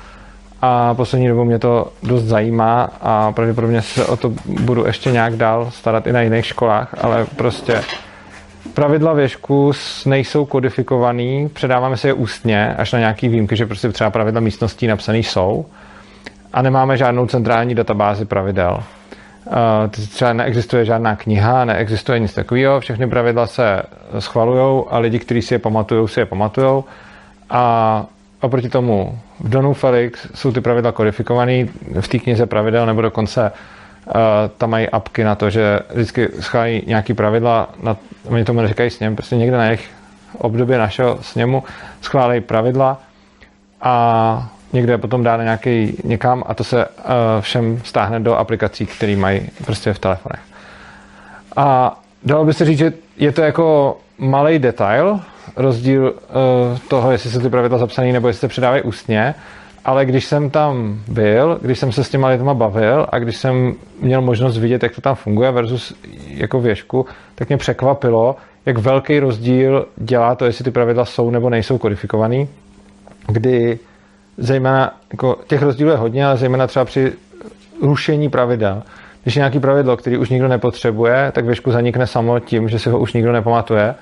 a 0.62 0.95
poslední 0.95 1.28
dobou 1.28 1.45
mě 1.45 1.59
to 1.59 1.93
dost 2.03 2.22
zajímá 2.22 2.90
a 3.01 3.32
pravděpodobně 3.32 3.82
se 3.82 4.07
o 4.07 4.16
to 4.16 4.32
budu 4.47 4.86
ještě 4.86 5.12
nějak 5.12 5.36
dál 5.36 5.70
starat 5.70 6.07
i 6.07 6.12
na 6.12 6.20
jiných 6.20 6.47
školách, 6.47 6.95
ale 7.01 7.26
prostě 7.36 7.82
pravidla 8.74 9.12
věžku 9.12 9.72
nejsou 10.07 10.45
kodifikovaný, 10.45 11.49
předáváme 11.49 11.97
si 11.97 12.07
je 12.07 12.12
ústně, 12.12 12.74
až 12.74 12.93
na 12.93 12.99
nějaký 12.99 13.28
výjimky, 13.28 13.57
že 13.57 13.66
prostě 13.66 13.88
třeba 13.88 14.11
pravidla 14.11 14.40
místností 14.40 14.86
napsané 14.86 15.18
jsou 15.18 15.66
a 16.53 16.62
nemáme 16.62 16.96
žádnou 16.96 17.26
centrální 17.26 17.74
databázi 17.74 18.24
pravidel. 18.24 18.82
Uh, 19.46 19.55
třeba 19.88 20.32
neexistuje 20.32 20.84
žádná 20.84 21.16
kniha, 21.16 21.64
neexistuje 21.64 22.18
nic 22.18 22.34
takového, 22.34 22.80
všechny 22.80 23.07
pravidla 23.07 23.46
se 23.46 23.82
schvalují 24.18 24.84
a 24.90 24.98
lidi, 24.98 25.18
kteří 25.18 25.42
si 25.42 25.55
je 25.55 25.59
pamatují, 25.59 26.09
si 26.09 26.20
je 26.20 26.26
pamatují. 26.26 26.84
A 27.50 28.05
oproti 28.40 28.68
tomu 28.68 29.18
v 29.40 29.48
Donu 29.48 29.72
Felix 29.72 30.26
jsou 30.34 30.53
ty 30.53 30.61
pravidla 30.61 30.92
kodifikované 30.92 31.66
v 32.00 32.09
té 32.09 32.18
knize 32.18 32.46
pravidel, 32.46 32.86
nebo 32.86 33.03
dokonce 33.03 33.53
uh, 34.07 34.12
tam 34.59 34.70
mají 34.70 34.88
apky 34.88 35.24
na 35.24 35.34
to, 35.34 35.50
že 35.50 35.80
vždycky 35.94 36.28
schválí 36.40 36.82
nějaký 36.86 37.14
pravidla, 37.14 37.68
na, 37.82 37.96
oni 38.24 38.44
tomu 38.44 38.61
neříkají 38.61 38.90
sněm, 38.90 39.16
prostě 39.16 39.36
někde 39.36 39.57
na 39.57 39.64
jejich 39.64 39.90
období 40.38 40.72
našeho 40.72 41.18
sněmu 41.20 41.64
schválí 42.00 42.40
pravidla 42.40 43.00
a 43.80 44.53
někde 44.72 44.98
potom 44.98 45.22
dá 45.22 45.42
nějaký 45.42 45.96
někam 46.04 46.44
a 46.46 46.54
to 46.54 46.64
se 46.64 46.86
uh, 46.86 46.92
všem 47.40 47.80
stáhne 47.84 48.20
do 48.20 48.34
aplikací, 48.34 48.86
které 48.86 49.16
mají 49.16 49.48
prostě 49.64 49.92
v 49.92 49.98
telefonech. 49.98 50.40
A 51.56 51.98
dalo 52.24 52.44
by 52.44 52.52
se 52.54 52.64
říct, 52.64 52.78
že 52.78 52.92
je 53.16 53.32
to 53.32 53.42
jako 53.42 53.96
malý 54.18 54.58
detail, 54.58 55.20
rozdíl 55.56 56.04
uh, 56.04 56.78
toho, 56.88 57.12
jestli 57.12 57.30
se 57.30 57.40
ty 57.40 57.48
pravidla 57.48 57.78
zapsané 57.78 58.12
nebo 58.12 58.28
jestli 58.28 58.40
se 58.40 58.48
předávají 58.48 58.82
ústně, 58.82 59.34
ale 59.84 60.04
když 60.04 60.24
jsem 60.24 60.50
tam 60.50 61.00
byl, 61.08 61.58
když 61.62 61.78
jsem 61.78 61.92
se 61.92 62.04
s 62.04 62.08
těma 62.08 62.28
lidma 62.28 62.54
bavil 62.54 63.06
a 63.08 63.18
když 63.18 63.36
jsem 63.36 63.74
měl 64.00 64.22
možnost 64.22 64.58
vidět, 64.58 64.82
jak 64.82 64.94
to 64.94 65.00
tam 65.00 65.14
funguje 65.14 65.50
versus 65.50 65.94
jako 66.26 66.60
věžku, 66.60 67.06
tak 67.34 67.48
mě 67.48 67.56
překvapilo, 67.56 68.36
jak 68.66 68.78
velký 68.78 69.18
rozdíl 69.18 69.86
dělá 69.96 70.34
to, 70.34 70.44
jestli 70.44 70.64
ty 70.64 70.70
pravidla 70.70 71.04
jsou 71.04 71.30
nebo 71.30 71.50
nejsou 71.50 71.78
kodifikovaný, 71.78 72.48
kdy 73.26 73.78
zejména, 74.39 74.97
jako 75.12 75.39
těch 75.47 75.62
rozdílů 75.62 75.91
je 75.91 75.97
hodně, 75.97 76.26
ale 76.26 76.37
zejména 76.37 76.66
třeba 76.66 76.85
při 76.85 77.12
rušení 77.83 78.28
pravidel. 78.28 78.83
Když 79.22 79.37
je 79.37 79.41
nějaký 79.41 79.61
pravidlo, 79.61 79.97
který 79.97 80.18
už 80.18 80.28
nikdo 80.28 80.49
nepotřebuje, 80.49 81.33
tak 81.35 81.45
věžku 81.45 81.70
zanikne 81.70 82.07
samo 82.07 82.41
tím, 82.41 82.68
že 82.68 82.78
si 82.78 82.91
ho 82.91 82.99
už 82.99 83.12
nikdo 83.12 83.33
nepamatuje 83.33 83.95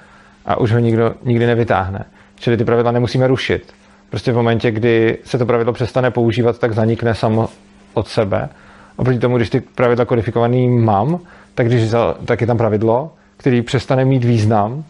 a 0.47 0.61
už 0.61 0.73
ho 0.73 0.79
nikdo 0.79 1.15
nikdy 1.23 1.47
nevytáhne. 1.47 2.05
Čili 2.39 2.57
ty 2.57 2.65
pravidla 2.65 2.93
nemusíme 2.93 3.27
rušit. 3.27 3.73
Prostě 4.11 4.33
v 4.33 4.37
momentě, 4.37 4.71
kdy 4.71 5.19
se 5.25 5.39
to 5.39 5.47
pravidlo 5.47 5.73
přestane 5.73 6.11
používat, 6.11 6.59
tak 6.59 6.73
zanikne 6.73 7.15
samo 7.15 7.49
od 7.95 8.09
sebe. 8.09 8.49
Oproti 8.97 9.19
tomu, 9.19 9.37
když 9.37 9.51
ty 9.51 9.61
pravidla 9.61 10.05
kodifikovaný 10.05 10.69
mám, 10.69 11.19
tak, 11.55 11.67
když, 11.67 11.91
tak 12.25 12.41
je 12.41 12.47
tam 12.47 12.59
pravidlo, 12.59 13.13
který 13.37 13.63
přestane 13.63 14.05
mít 14.05 14.25
význam 14.25 14.85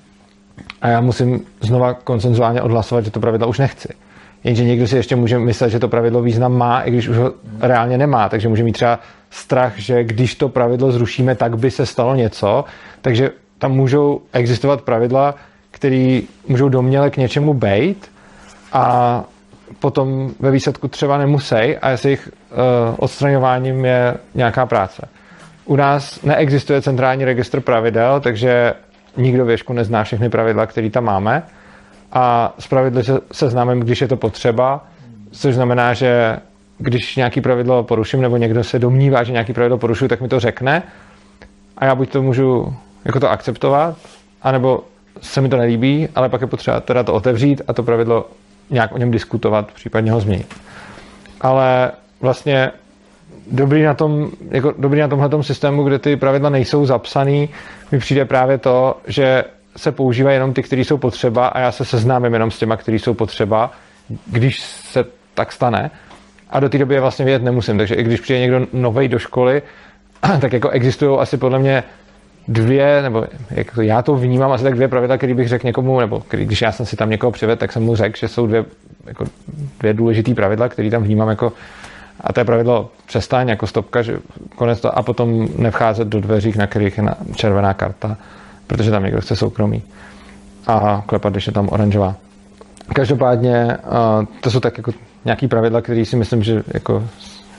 a 0.83 0.89
já 0.89 1.01
musím 1.01 1.41
znova 1.61 1.95
konsenzuálně 1.95 2.63
odhlasovat, 2.63 3.05
že 3.05 3.11
to 3.11 3.21
pravidlo 3.21 3.49
už 3.49 3.59
nechci. 3.59 3.89
Jenže 4.45 4.65
někdo 4.65 4.87
si 4.87 4.97
ještě 4.97 5.17
může 5.17 5.39
myslet, 5.39 5.71
že 5.71 5.79
to 5.79 5.89
pravidlo 5.89 6.23
význam 6.23 6.57
má, 6.57 6.81
i 6.81 6.91
když 6.91 7.09
už 7.09 7.17
ho 7.17 7.33
reálně 7.61 7.99
nemá. 7.99 8.29
Takže 8.29 8.49
může 8.49 8.65
mít 8.65 8.73
třeba 8.73 8.99
strach, 9.31 9.79
že 9.79 10.05
když 10.05 10.35
to 10.35 10.49
pravidlo 10.49 10.93
zrušíme, 10.93 11.35
tak 11.35 11.59
by 11.59 11.71
se 11.71 11.87
stalo 11.87 12.15
něco. 12.15 12.65
Takže 13.01 13.31
tam 13.59 13.73
můžou 13.73 14.21
existovat 14.33 14.83
pravidla, 14.83 15.35
které 15.71 16.21
můžou 16.49 16.69
doměle 16.69 17.11
k 17.11 17.17
něčemu 17.17 17.55
bejt 17.55 18.11
a 18.73 19.25
potom 19.81 20.31
ve 20.41 20.51
výsledku 20.51 20.89
třeba 20.89 21.19
nemusí 21.19 21.77
a 21.83 21.91
s 21.91 22.05
jejich 22.05 22.29
uh, 22.51 22.57
odstraňováním 22.99 23.85
je 23.85 24.15
nějaká 24.35 24.67
práce. 24.67 25.09
U 25.65 25.77
nás 25.77 26.23
neexistuje 26.23 26.83
centrální 26.83 27.25
registr 27.25 27.61
pravidel, 27.61 28.21
takže 28.21 28.75
nikdo 29.17 29.45
věšku 29.45 29.73
nezná 29.73 30.05
všechny 30.05 30.31
pravidla, 30.31 30.67
které 30.67 30.91
tam 30.91 31.05
máme 31.05 31.43
a 32.13 32.55
zpravidla 32.59 33.03
se 33.03 33.21
seznámím, 33.33 33.81
když 33.81 34.01
je 34.01 34.09
to 34.09 34.17
potřeba, 34.17 34.87
což 35.31 35.55
znamená, 35.55 35.95
že 35.95 36.37
když 36.79 37.17
nějaký 37.17 37.41
pravidlo 37.41 37.83
poruším, 37.83 38.21
nebo 38.21 38.37
někdo 38.37 38.65
se 38.65 38.79
domnívá, 38.79 39.23
že 39.23 39.33
nějaký 39.33 39.53
pravidlo 39.53 39.79
porušuju, 39.79 40.09
tak 40.09 40.21
mi 40.21 40.29
to 40.29 40.41
řekne 40.41 40.83
a 41.77 41.85
já 41.85 41.95
buď 41.95 42.11
to 42.11 42.23
můžu 42.23 42.75
jako 43.05 43.21
to 43.21 43.31
akceptovat, 43.31 43.97
anebo 44.43 44.85
se 45.21 45.41
mi 45.41 45.49
to 45.49 45.57
nelíbí, 45.57 46.09
ale 46.15 46.29
pak 46.29 46.41
je 46.41 46.47
potřeba 46.47 46.81
teda 46.81 47.03
to 47.03 47.15
otevřít 47.15 47.63
a 47.69 47.73
to 47.73 47.83
pravidlo 47.83 48.29
nějak 48.71 48.95
o 48.95 48.99
něm 48.99 49.11
diskutovat, 49.11 49.73
případně 49.73 50.13
ho 50.13 50.21
změnit. 50.21 50.55
Ale 51.41 51.93
vlastně 52.21 52.71
dobrý 53.51 53.83
na, 53.83 53.95
tom, 53.95 54.31
jako 54.51 54.75
dobrý 54.79 55.01
na 55.01 55.09
tomhle 55.09 55.43
systému, 55.43 55.83
kde 55.83 55.99
ty 55.99 56.17
pravidla 56.17 56.51
nejsou 56.51 56.87
zapsaný, 56.87 57.49
mi 57.93 57.99
přijde 57.99 58.25
právě 58.25 58.59
to, 58.59 58.97
že 59.07 59.45
se 59.77 59.93
používají 59.93 60.37
jenom 60.37 60.53
ty, 60.53 60.63
které 60.63 60.83
jsou 60.83 60.99
potřeba 60.99 61.47
a 61.47 61.61
já 61.61 61.73
se 61.73 61.85
seznámím 61.85 62.33
jenom 62.33 62.51
s 62.51 62.59
těma, 62.59 62.77
které 62.77 62.99
jsou 62.99 63.15
potřeba, 63.15 63.71
když 64.27 64.61
se 64.63 65.05
tak 65.35 65.53
stane. 65.53 65.91
A 66.51 66.61
do 66.61 66.69
té 66.69 66.79
doby 66.79 66.95
je 66.95 67.01
vlastně 67.01 67.25
vědět 67.25 67.45
nemusím. 67.45 67.79
Takže 67.79 67.95
i 67.95 68.03
když 68.03 68.21
přijde 68.21 68.41
někdo 68.41 68.67
nový 68.73 69.09
do 69.09 69.19
školy, 69.19 69.63
tak 70.41 70.53
jako 70.53 70.69
existují 70.69 71.19
asi 71.19 71.37
podle 71.37 71.59
mě 71.59 71.85
dvě, 72.49 73.03
nebo 73.03 73.27
jak 73.51 73.75
to, 73.75 73.83
já 73.83 74.03
to 74.03 74.15
vnímám 74.15 74.53
asi 74.53 74.65
tak 74.65 74.75
dvě 74.75 74.89
pravidla, 74.89 75.17
které 75.17 75.35
bych 75.35 75.49
řekl 75.49 75.67
někomu, 75.67 76.01
nebo 76.01 76.21
který, 76.21 76.45
když 76.45 76.63
já 76.63 76.73
jsem 76.73 76.87
si 76.87 76.97
tam 76.97 77.11
někoho 77.11 77.31
přivedl, 77.31 77.61
tak 77.61 77.73
jsem 77.73 77.83
mu 77.83 77.97
řekl, 77.97 78.19
že 78.19 78.29
jsou 78.29 78.47
dvě, 78.47 78.65
jako 79.07 79.25
dvě 79.81 79.95
důležité 79.95 80.35
pravidla, 80.35 80.69
které 80.69 80.91
tam 80.91 81.03
vnímám 81.03 81.29
jako 81.29 81.53
a 82.21 82.33
to 82.33 82.41
je 82.41 82.45
pravidlo 82.45 82.91
přestaň 83.07 83.49
jako 83.49 83.67
stopka, 83.67 84.03
že 84.03 84.19
konec 84.57 84.81
to, 84.81 84.99
a 84.99 85.03
potom 85.03 85.49
nevcházet 85.57 86.09
do 86.09 86.21
dveří, 86.21 86.53
na 86.57 86.67
kterých 86.67 86.99
je 86.99 87.05
červená 87.35 87.75
karta 87.75 88.17
protože 88.71 88.91
tam 88.91 89.03
někdo 89.05 89.21
chce 89.21 89.37
soukromí. 89.37 89.83
A 90.67 91.03
klepat, 91.07 91.33
když 91.33 91.47
je 91.47 91.53
tam 91.53 91.69
oranžová. 91.73 92.15
Každopádně 92.95 93.77
to 94.41 94.51
jsou 94.51 94.61
tak 94.61 94.79
jako 94.79 94.93
nějaký 95.25 95.49
pravidla, 95.49 95.81
které 95.81 96.05
si 96.05 96.17
myslím, 96.17 96.43
že 96.43 96.63
jako 96.75 97.05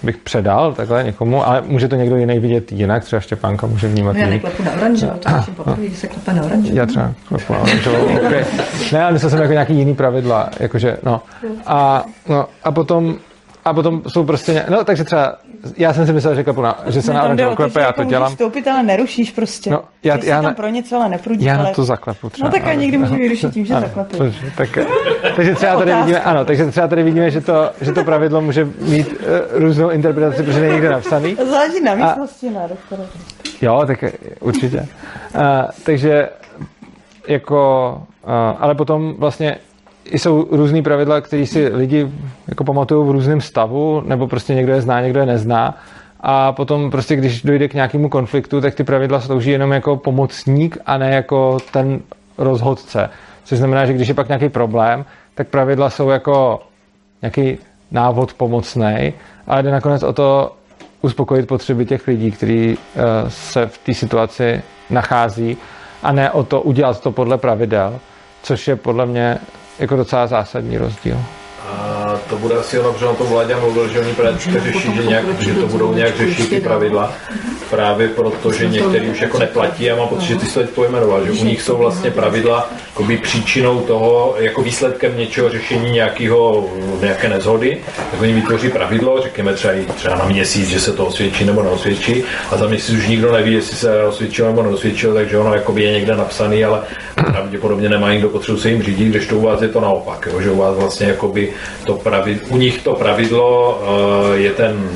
bych 0.04 0.18
předal 0.18 0.74
takhle 0.74 1.04
někomu, 1.04 1.48
ale 1.48 1.62
může 1.62 1.88
to 1.88 1.96
někdo 1.96 2.16
jiný 2.18 2.40
vidět 2.40 2.72
jinak, 2.72 3.04
třeba 3.04 3.20
Štěpánka 3.20 3.68
může 3.68 3.88
vnímat 3.88 4.14
No 4.14 4.20
já 4.20 4.26
jinak. 4.26 4.44
neklepu 4.44 4.64
na 4.64 4.72
oranžovou, 4.72 5.14
to 5.14 5.30
musím 5.38 5.56
poprvé, 5.56 5.90
že 5.90 5.96
se 5.96 6.08
klepe 6.08 6.34
na 6.34 6.44
oranžovou. 6.44 6.78
Já 6.78 6.86
třeba 6.86 7.14
klepu 7.28 7.54
na 7.54 7.60
oranžovou, 7.60 8.06
okay. 8.28 8.46
Ne, 8.94 9.04
ale 9.04 9.12
myslel 9.14 9.30
jsem 9.30 9.42
jako 9.42 9.54
nějaký 9.54 9.76
jiný 9.76 9.96
pravidla, 9.96 10.50
jakože, 10.60 10.98
no. 11.04 11.22
A, 11.66 12.04
no, 12.30 12.46
a 12.64 12.72
potom 12.72 13.16
a 13.66 13.74
potom 13.74 14.02
jsou 14.08 14.24
prostě, 14.24 14.54
ně... 14.54 14.66
no 14.70 14.84
takže 14.84 15.04
třeba, 15.04 15.36
já 15.78 15.94
jsem 15.94 16.06
si 16.06 16.14
myslel, 16.14 16.36
že, 16.36 16.44
klepu 16.44 16.62
na, 16.62 16.80
že 16.88 17.02
se 17.02 17.14
na 17.14 17.24
oranžovou 17.24 17.56
klepe, 17.56 17.80
já 17.80 17.86
jako 17.86 17.96
to 17.96 18.04
můžeš 18.04 18.10
dělám. 18.18 18.32
Vstoupit, 18.32 18.68
ale 18.68 18.84
nerušíš 18.84 19.32
prostě. 19.32 19.70
No, 19.70 19.84
já- 20.04 20.18
Ty 20.18 20.28
já 20.28 20.36
tam 20.36 20.46
na- 20.46 20.54
pro 20.54 20.68
něco, 20.68 20.96
ale 20.96 21.10
neprudíš. 21.10 21.46
Já 21.46 21.58
na 21.58 21.64
ale... 21.64 21.74
to 21.74 21.84
zaklepu 21.84 22.30
třeba. 22.30 22.48
No 22.50 22.54
tak 22.54 22.68
a 22.68 22.74
někdy 22.74 22.98
může 22.98 23.16
vyrušit 23.16 23.54
tím, 23.54 23.66
že 23.66 23.74
Ano, 23.74 23.88
dobře, 24.20 24.52
Tak, 24.58 24.78
takže 25.36 25.56
třeba 25.56 25.76
tady 25.78 25.94
vidíme, 25.96 26.22
ano, 26.22 26.46
takže 26.46 26.66
třeba 26.66 26.88
tady 26.88 27.04
vidíme, 27.04 27.32
že 27.32 27.42
to, 27.42 27.72
že 27.82 27.92
to 27.92 28.04
pravidlo 28.04 28.42
může 28.42 28.66
mít 28.82 29.08
uh, 29.08 29.18
různou 29.52 29.90
interpretaci, 29.90 30.44
protože 30.44 30.60
není 30.60 30.74
nikde 30.74 30.90
napsaný. 30.90 31.38
Záleží 31.50 31.84
na 31.84 31.96
místnosti, 31.96 32.50
na 32.50 32.68
doktore. 32.68 33.04
Jo, 33.62 33.84
tak 33.88 34.04
určitě. 34.40 34.80
Uh, 35.36 35.42
takže 35.84 36.30
jako, 37.28 37.92
uh, 38.24 38.32
ale 38.60 38.76
potom 38.76 39.16
vlastně 39.18 39.58
jsou 40.06 40.48
různý 40.52 40.84
pravidla, 40.84 41.22
které 41.22 41.46
si 41.46 41.68
lidi 41.68 42.12
jako 42.48 42.64
pamatují 42.64 43.08
v 43.08 43.12
různém 43.12 43.42
stavu, 43.42 44.04
nebo 44.06 44.28
prostě 44.28 44.54
někdo 44.56 44.74
je 44.74 44.82
zná, 44.82 45.02
někdo 45.02 45.20
je 45.20 45.26
nezná. 45.26 45.78
A 46.20 46.52
potom 46.52 46.92
prostě, 46.92 47.16
když 47.16 47.42
dojde 47.42 47.68
k 47.68 47.74
nějakému 47.74 48.10
konfliktu, 48.10 48.62
tak 48.62 48.76
ty 48.76 48.84
pravidla 48.84 49.22
slouží 49.22 49.52
jenom 49.52 49.72
jako 49.72 49.98
pomocník 49.98 50.78
a 50.86 50.98
ne 50.98 51.12
jako 51.16 51.58
ten 51.72 52.00
rozhodce. 52.38 53.10
Což 53.44 53.58
znamená, 53.58 53.86
že 53.86 53.94
když 53.94 54.08
je 54.08 54.14
pak 54.14 54.28
nějaký 54.28 54.50
problém, 54.50 55.06
tak 55.36 55.48
pravidla 55.48 55.90
jsou 55.90 56.10
jako 56.10 56.62
nějaký 57.22 57.58
návod 57.92 58.34
pomocný, 58.34 59.14
ale 59.48 59.64
jde 59.64 59.72
nakonec 59.72 60.04
o 60.04 60.14
to 60.14 60.56
uspokojit 61.02 61.48
potřeby 61.48 61.86
těch 61.86 62.08
lidí, 62.08 62.32
kteří 62.32 62.78
uh, 62.78 63.04
se 63.28 63.68
v 63.68 63.78
té 63.78 63.94
situaci 63.94 64.62
nachází 64.90 65.58
a 66.04 66.12
ne 66.12 66.32
o 66.32 66.44
to 66.44 66.62
udělat 66.62 67.02
to 67.02 67.12
podle 67.12 67.38
pravidel, 67.38 68.00
což 68.44 68.68
je 68.68 68.76
podle 68.76 69.06
mě 69.06 69.38
jako 69.82 69.96
docela 69.96 70.28
zásadní 70.28 70.78
rozdíl. 70.78 71.18
A 71.68 72.16
to 72.30 72.38
bude 72.38 72.56
asi 72.56 72.80
ono, 72.80 72.94
protože 72.94 73.06
on 73.06 73.16
to 73.16 73.26
Vláďa 73.26 73.60
mluvil, 73.60 73.88
že 73.88 74.00
oni 74.00 74.14
právě 74.14 74.40
řeší, 74.40 74.96
že, 74.96 75.04
nějak, 75.04 75.42
že 75.42 75.54
to 75.54 75.68
budou 75.68 75.94
nějak 75.94 76.18
řešit 76.18 76.50
ty 76.50 76.62
pravidla. 76.62 77.14
Právě 77.72 78.08
proto, 78.08 78.52
že 78.52 78.70
některý 78.70 79.10
už 79.10 79.22
jako 79.22 79.40
neplatí. 79.40 79.84
Já 79.84 79.96
mám 79.96 80.08
pocit, 80.08 80.26
že 80.26 80.36
ty 80.36 80.46
teď 80.46 80.70
pojmenoval, 80.70 81.26
že 81.26 81.32
u 81.32 81.46
nich 81.46 81.62
jsou 81.62 81.78
vlastně 81.78 82.12
pravidla 82.12 82.70
jakoby 82.88 83.18
příčinou 83.18 83.80
toho, 83.80 84.36
jako 84.38 84.62
výsledkem 84.62 85.18
něčeho 85.18 85.50
řešení 85.50 85.92
nějakého, 85.92 86.70
nějaké 87.02 87.30
nezhody. 87.30 87.78
Tak 88.12 88.22
oni 88.22 88.34
vytvoří 88.34 88.70
pravidlo, 88.70 89.22
řekněme 89.22 89.54
třeba, 89.54 89.74
i 89.74 89.86
třeba 89.86 90.16
na 90.16 90.26
měsíc, 90.26 90.68
že 90.70 90.80
se 90.80 90.94
to 90.94 91.06
osvědčí 91.06 91.46
nebo 91.46 91.64
neosvědčí. 91.64 92.24
A 92.52 92.58
za 92.58 92.68
měsíc 92.68 92.96
už 92.96 93.08
nikdo 93.08 93.32
neví, 93.32 93.54
jestli 93.54 93.78
se 93.78 94.04
osvědčilo 94.04 94.48
nebo 94.48 94.64
neosvědčilo, 94.64 95.14
takže 95.14 95.38
ono 95.38 95.54
jakoby 95.54 95.84
je 95.84 95.92
někde 95.92 96.16
napsaný, 96.16 96.66
ale 96.66 96.82
pravděpodobně 97.16 97.90
nemá 97.90 98.14
nikdo 98.14 98.30
potřebu 98.30 98.58
se 98.58 98.70
jim 98.70 98.84
řídit, 98.84 99.10
když 99.10 99.28
to 99.28 99.38
u 99.38 99.42
vás 99.42 99.62
je 99.62 99.68
to 99.68 99.82
naopak, 99.82 100.30
jo, 100.34 100.42
že 100.42 100.52
u 100.52 100.58
vás 100.58 100.78
vlastně 100.78 101.08
jakoby 101.08 101.54
to 101.86 101.94
pravidlo, 101.94 102.48
u 102.50 102.58
nich 102.58 102.84
to 102.84 102.94
pravidlo 102.94 103.82
eh, 104.34 104.38
je, 104.38 104.52
ten, 104.52 104.90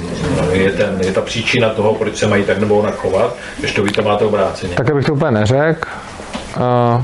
je, 0.51 0.71
ten, 0.71 0.99
je 1.05 1.11
ta 1.11 1.21
příčina 1.21 1.69
toho, 1.69 1.93
proč 1.93 2.15
se 2.15 2.28
mají 2.28 2.43
tak 2.43 2.59
nebo 2.66 2.80
onak 2.80 2.95
chovat, 2.95 3.36
když 3.59 3.74
to 3.74 3.84
vy 3.84 3.91
to 3.91 4.01
máte 4.01 4.26
obráceně. 4.26 4.76
Tak 4.76 4.95
bych 4.95 5.05
to 5.05 5.13
úplně 5.13 5.32
neřekl. 5.32 5.89
Uh, 6.57 7.03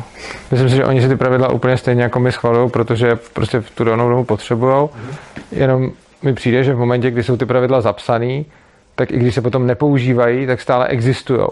myslím 0.52 0.70
si, 0.70 0.76
že 0.76 0.86
oni 0.86 1.02
si 1.02 1.08
ty 1.08 1.16
pravidla 1.16 1.52
úplně 1.52 1.78
stejně 1.78 2.04
jako 2.04 2.20
my 2.20 2.32
schvalují, 2.32 2.70
protože 2.70 3.16
prostě 3.34 3.62
v 3.62 3.72
tu 3.72 3.84
danou 3.84 4.10
dobu 4.10 4.24
potřebují. 4.24 4.90
Jenom 5.52 5.92
mi 6.22 6.34
přijde, 6.34 6.64
že 6.64 6.74
v 6.74 6.80
momentě, 6.80 7.12
kdy 7.12 7.24
jsou 7.24 7.38
ty 7.38 7.46
pravidla 7.46 7.82
zapsané, 7.82 8.44
tak 8.96 9.12
i 9.12 9.18
když 9.18 9.36
se 9.36 9.42
potom 9.42 9.68
nepoužívají, 9.68 10.48
tak 10.48 10.62
stále 10.62 10.88
existují. 10.88 11.48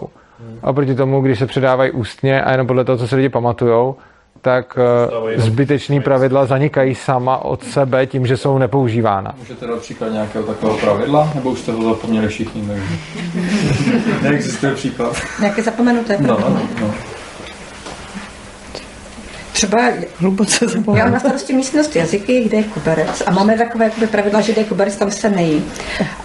A 0.62 0.72
proti 0.72 0.94
tomu, 0.94 1.20
když 1.20 1.38
se 1.38 1.46
předávají 1.46 1.90
ústně 1.90 2.42
a 2.42 2.50
jenom 2.52 2.66
podle 2.66 2.84
toho, 2.84 2.98
co 2.98 3.08
se 3.08 3.16
lidi 3.16 3.28
pamatujou, 3.28 3.96
tak 4.42 4.78
uh, 5.14 5.30
zbytečný 5.42 6.00
pravidla 6.00 6.46
zanikají 6.46 6.94
sama 6.94 7.36
od 7.44 7.64
sebe 7.64 8.06
tím, 8.06 8.26
že 8.26 8.36
jsou 8.36 8.58
nepoužívána. 8.58 9.34
Můžete 9.38 9.66
dát 9.66 9.78
příklad 9.80 10.08
nějakého 10.12 10.44
takového 10.44 10.78
pravidla, 10.78 11.32
nebo 11.34 11.50
už 11.50 11.58
jste 11.58 11.72
ho 11.72 11.82
zapomněli 11.84 12.28
všichni? 12.28 12.62
Takže... 12.68 12.82
Neexistuje 14.22 14.74
příklad. 14.74 15.16
Nějaké 15.40 15.62
zapomenuté 15.62 16.18
No, 16.20 16.36
pravidlo. 16.36 16.50
no, 16.80 16.86
no. 16.86 16.94
Třeba 19.60 19.78
hluboce 20.18 20.66
já 20.94 21.04
mám 21.04 21.12
na 21.12 21.20
starosti 21.20 21.52
místnost 21.52 21.96
jazyky, 21.96 22.44
kde 22.44 22.56
je 22.56 22.62
koberec 22.62 23.22
a 23.26 23.30
máme 23.30 23.58
takové 23.58 23.84
jakoby, 23.84 24.06
pravidla, 24.06 24.40
že 24.40 24.52
kde 24.52 24.60
je 24.60 24.64
koberec, 24.64 24.96
tam 24.96 25.10
se 25.10 25.30
nejí. 25.30 25.64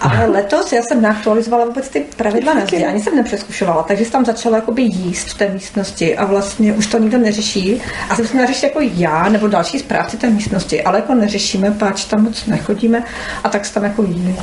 Ale 0.01 0.25
letos 0.25 0.73
já 0.73 0.81
jsem 0.81 1.01
neaktualizovala 1.01 1.65
vůbec 1.65 1.89
ty 1.89 2.05
pravidla 2.17 2.53
na 2.53 2.65
zdi, 2.65 2.85
ani 2.85 3.01
jsem 3.01 3.15
nepřeskušovala, 3.15 3.83
takže 3.83 4.03
jsem 4.03 4.11
tam 4.11 4.25
začala 4.25 4.55
jakoby 4.55 4.81
jíst 4.81 5.27
v 5.27 5.37
té 5.37 5.49
místnosti 5.49 6.17
a 6.17 6.25
vlastně 6.25 6.73
už 6.73 6.87
to 6.87 6.97
nikdo 6.97 7.17
neřeší. 7.17 7.81
A 8.09 8.15
jsem 8.15 8.27
se 8.27 8.47
řešit 8.47 8.63
jako 8.63 8.79
já 8.81 9.29
nebo 9.29 9.47
další 9.47 9.79
správci 9.79 10.17
té 10.17 10.29
místnosti, 10.29 10.83
ale 10.83 10.97
jako 10.97 11.13
neřešíme, 11.13 11.71
páč 11.71 12.05
tam 12.05 12.23
moc 12.23 12.45
nechodíme 12.45 13.03
a 13.43 13.49
tak 13.49 13.65
se 13.65 13.73
tam 13.73 13.83
jako 13.83 14.03
jí. 14.03 14.35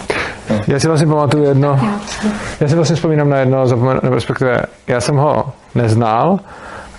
Já 0.66 0.80
si 0.80 0.86
vlastně 0.86 1.06
pamatuju 1.06 1.44
jedno, 1.44 1.98
já 2.60 2.68
si 2.68 2.74
vlastně 2.74 2.96
vzpomínám 2.96 3.28
na 3.28 3.38
jedno, 3.38 3.66
zapomen, 3.66 4.00
nebo 4.02 4.14
respektive 4.14 4.62
já 4.86 5.00
jsem 5.00 5.16
ho 5.16 5.52
neznal 5.74 6.40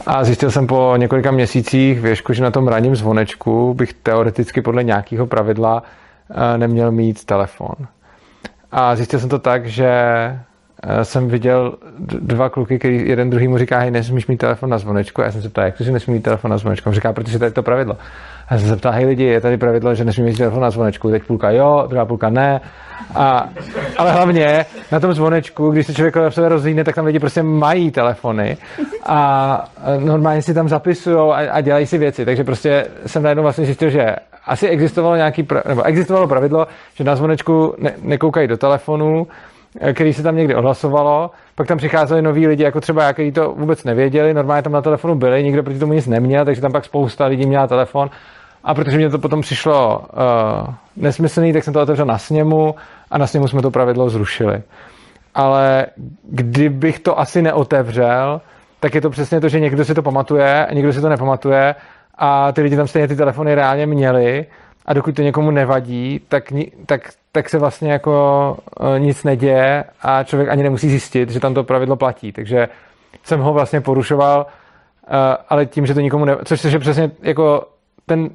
a 0.07 0.23
zjistil 0.23 0.51
jsem 0.51 0.67
po 0.67 0.93
několika 0.97 1.31
měsících 1.31 2.01
věšku, 2.01 2.33
že 2.33 2.43
na 2.43 2.51
tom 2.51 2.67
ranním 2.67 2.95
zvonečku 2.95 3.73
bych 3.73 3.93
teoreticky 3.93 4.61
podle 4.61 4.83
nějakého 4.83 5.27
pravidla 5.27 5.83
eh, 5.83 6.57
neměl 6.57 6.91
mít 6.91 7.25
telefon. 7.25 7.75
A 8.71 8.95
zjistil 8.95 9.19
jsem 9.19 9.29
to 9.29 9.39
tak, 9.39 9.65
že 9.65 9.89
jsem 11.03 11.27
viděl 11.27 11.73
dva 11.99 12.49
kluky, 12.49 12.79
který 12.79 13.09
jeden 13.09 13.29
druhý 13.29 13.47
mu 13.47 13.57
říká, 13.57 13.79
hej, 13.79 13.91
nesmíš 13.91 14.27
mít 14.27 14.38
telefon 14.38 14.69
na 14.69 14.77
zvonečku. 14.77 15.21
A 15.21 15.25
já 15.25 15.31
jsem 15.31 15.41
se 15.41 15.49
ptal, 15.49 15.65
jak 15.65 15.77
to, 15.77 15.84
že 15.84 15.91
nesmí 15.91 16.13
mít 16.13 16.23
telefon 16.23 16.51
na 16.51 16.57
zvonečku? 16.57 16.89
On 16.89 16.95
říká, 16.95 17.13
protože 17.13 17.39
tady 17.39 17.49
je 17.49 17.53
to 17.53 17.63
pravidlo. 17.63 17.97
A 18.47 18.53
já 18.53 18.59
jsem 18.59 18.69
se 18.69 18.75
ptal, 18.75 18.91
hej 18.91 19.05
lidi, 19.05 19.23
je 19.23 19.41
tady 19.41 19.57
pravidlo, 19.57 19.95
že 19.95 20.05
nesmí 20.05 20.23
mít 20.23 20.38
telefon 20.38 20.61
na 20.61 20.69
zvonečku. 20.69 21.09
Teď 21.09 21.23
půlka 21.23 21.51
jo, 21.51 21.86
druhá 21.89 22.05
půlka 22.05 22.29
ne. 22.29 22.61
A, 23.15 23.49
ale 23.97 24.11
hlavně 24.11 24.65
na 24.91 24.99
tom 24.99 25.13
zvonečku, 25.13 25.71
když 25.71 25.88
se 25.88 25.93
člověk 25.93 26.15
sebe 26.29 26.49
rozlídne, 26.49 26.84
tak 26.84 26.95
tam 26.95 27.05
lidi 27.05 27.19
prostě 27.19 27.43
mají 27.43 27.91
telefony 27.91 28.57
a 29.05 29.69
normálně 29.99 30.41
si 30.41 30.53
tam 30.53 30.67
zapisují 30.67 31.17
a, 31.17 31.51
a 31.51 31.61
dělají 31.61 31.86
si 31.86 31.97
věci. 31.97 32.25
Takže 32.25 32.43
prostě 32.43 32.86
jsem 33.05 33.23
najednou 33.23 33.43
vlastně 33.43 33.65
zjistil, 33.65 33.89
že 33.89 34.15
asi 34.45 34.67
existovalo 34.67 35.15
nějaký, 35.15 35.47
nebo 35.67 35.84
existovalo 35.84 36.27
pravidlo, 36.27 36.67
že 36.95 37.03
na 37.03 37.15
zvonečku 37.15 37.75
ne, 37.77 37.93
nekoukají 38.01 38.47
do 38.47 38.57
telefonu, 38.57 39.27
eh, 39.29 39.52
který 39.93 40.13
se 40.13 40.24
tam 40.24 40.36
někdy 40.36 40.55
odhlasovalo, 40.55 41.32
pak 41.55 41.67
tam 41.67 41.78
přicházeli 41.78 42.21
noví 42.21 42.47
lidi, 42.47 42.63
jako 42.63 42.82
třeba 42.82 43.13
kteří 43.13 43.32
to 43.32 43.53
vůbec 43.57 43.84
nevěděli, 43.84 44.34
normálně 44.34 44.63
tam 44.63 44.74
na 44.74 44.82
telefonu 44.82 45.15
byli, 45.15 45.43
nikdo 45.43 45.63
proti 45.63 45.80
tomu 45.80 45.93
nic 45.93 46.07
neměl, 46.07 46.45
takže 46.45 46.61
tam 46.61 46.71
pak 46.71 46.86
spousta 46.86 47.26
lidí 47.26 47.45
měla 47.45 47.67
telefon. 47.67 48.09
A 48.63 48.74
protože 48.74 48.97
mě 48.97 49.09
to 49.09 49.19
potom 49.19 49.41
přišlo 49.41 49.99
uh, 49.99 50.74
nesmyslný, 50.97 51.53
tak 51.53 51.63
jsem 51.63 51.74
to 51.74 51.82
otevřel 51.82 52.05
na 52.05 52.17
sněmu 52.17 52.76
a 53.11 53.17
na 53.17 53.28
sněmu 53.28 53.47
jsme 53.47 53.61
to 53.61 53.71
pravidlo 53.71 54.09
zrušili. 54.09 54.61
Ale 55.36 55.86
kdybych 56.24 56.99
to 56.99 57.19
asi 57.19 57.41
neotevřel, 57.41 58.41
tak 58.80 58.95
je 58.95 59.01
to 59.01 59.09
přesně 59.09 59.41
to, 59.41 59.49
že 59.49 59.59
někdo 59.59 59.86
si 59.86 59.93
to 59.93 60.01
pamatuje 60.01 60.67
někdo 60.74 60.93
si 60.93 61.01
to 61.01 61.09
nepamatuje 61.09 61.76
a 62.17 62.51
ty 62.51 62.61
lidi 62.61 62.76
tam 62.76 62.88
stejně 62.88 63.07
ty 63.07 63.15
telefony 63.15 63.55
reálně 63.55 63.86
měli 63.86 64.45
a 64.86 64.93
dokud 64.93 65.15
to 65.15 65.21
někomu 65.21 65.51
nevadí, 65.51 66.21
tak, 66.27 66.53
tak, 66.86 67.09
tak 67.31 67.49
se 67.49 67.59
vlastně 67.59 67.91
jako 67.91 68.57
uh, 68.79 68.99
nic 68.99 69.23
neděje 69.23 69.84
a 70.01 70.23
člověk 70.23 70.49
ani 70.49 70.63
nemusí 70.63 70.89
zjistit, 70.89 71.29
že 71.29 71.39
tam 71.39 71.53
to 71.53 71.63
pravidlo 71.63 71.95
platí. 71.95 72.31
Takže 72.31 72.67
jsem 73.23 73.39
ho 73.39 73.53
vlastně 73.53 73.81
porušoval, 73.81 74.45
uh, 74.45 75.15
ale 75.49 75.65
tím, 75.65 75.86
že 75.86 75.93
to 75.93 75.99
nikomu 75.99 76.25
ne... 76.25 76.38
Což 76.45 76.63
je 76.63 76.79
přesně 76.79 77.11
jako 77.21 77.67
ten 78.05 78.29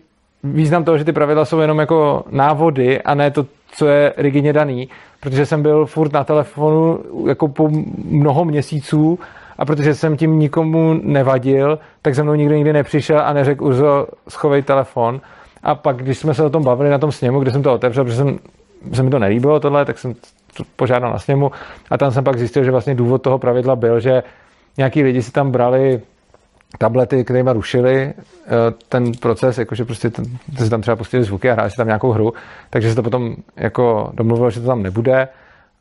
význam 0.44 0.84
toho, 0.84 0.98
že 0.98 1.04
ty 1.04 1.12
pravidla 1.12 1.44
jsou 1.44 1.58
jenom 1.58 1.78
jako 1.78 2.24
návody 2.30 3.02
a 3.02 3.14
ne 3.14 3.30
to, 3.30 3.46
co 3.72 3.86
je 3.86 4.12
rigidně 4.16 4.52
daný, 4.52 4.88
protože 5.20 5.46
jsem 5.46 5.62
byl 5.62 5.86
furt 5.86 6.12
na 6.12 6.24
telefonu 6.24 6.98
jako 7.28 7.48
po 7.48 7.68
mnoho 8.04 8.44
měsíců 8.44 9.18
a 9.58 9.64
protože 9.64 9.94
jsem 9.94 10.16
tím 10.16 10.38
nikomu 10.38 11.00
nevadil, 11.02 11.78
tak 12.02 12.14
za 12.14 12.22
mnou 12.22 12.34
nikdo 12.34 12.54
nikdy 12.54 12.72
nepřišel 12.72 13.20
a 13.20 13.32
neřekl 13.32 13.64
Urzo, 13.64 14.06
schovej 14.28 14.62
telefon. 14.62 15.20
A 15.68 15.74
pak, 15.74 15.96
když 15.96 16.18
jsme 16.18 16.34
se 16.34 16.44
o 16.44 16.50
tom 16.50 16.64
bavili 16.64 16.90
na 16.90 16.98
tom 16.98 17.12
sněmu, 17.12 17.40
kde 17.40 17.50
jsem 17.50 17.62
to 17.62 17.74
otevřel, 17.74 18.04
protože 18.04 18.16
jsem, 18.16 18.38
se 18.92 19.02
mi 19.02 19.10
to 19.10 19.18
nelíbilo 19.18 19.60
tohle, 19.60 19.84
tak 19.84 19.98
jsem 19.98 20.14
to 20.56 20.64
požádal 20.76 21.12
na 21.12 21.18
sněmu 21.18 21.50
a 21.90 21.98
tam 21.98 22.12
jsem 22.12 22.24
pak 22.24 22.38
zjistil, 22.38 22.64
že 22.64 22.70
vlastně 22.70 22.94
důvod 22.94 23.22
toho 23.22 23.38
pravidla 23.38 23.76
byl, 23.76 24.00
že 24.00 24.22
nějaký 24.76 25.02
lidi 25.02 25.22
si 25.22 25.32
tam 25.32 25.50
brali 25.50 26.00
tablety, 26.78 27.24
kterými 27.24 27.52
rušili 27.52 27.94
eh, 27.96 28.14
ten 28.88 29.12
proces, 29.12 29.58
jakože 29.58 29.84
prostě 29.84 30.10
ten, 30.10 30.24
si 30.58 30.70
tam 30.70 30.80
třeba 30.80 30.96
pustili 30.96 31.24
zvuky 31.24 31.50
a 31.50 31.52
hráli 31.52 31.70
si 31.70 31.76
tam 31.76 31.86
nějakou 31.86 32.12
hru, 32.12 32.32
takže 32.70 32.88
se 32.88 32.94
to 32.94 33.02
potom 33.02 33.36
jako 33.56 34.10
domluvilo, 34.14 34.50
že 34.50 34.60
to 34.60 34.66
tam 34.66 34.82
nebude 34.82 35.28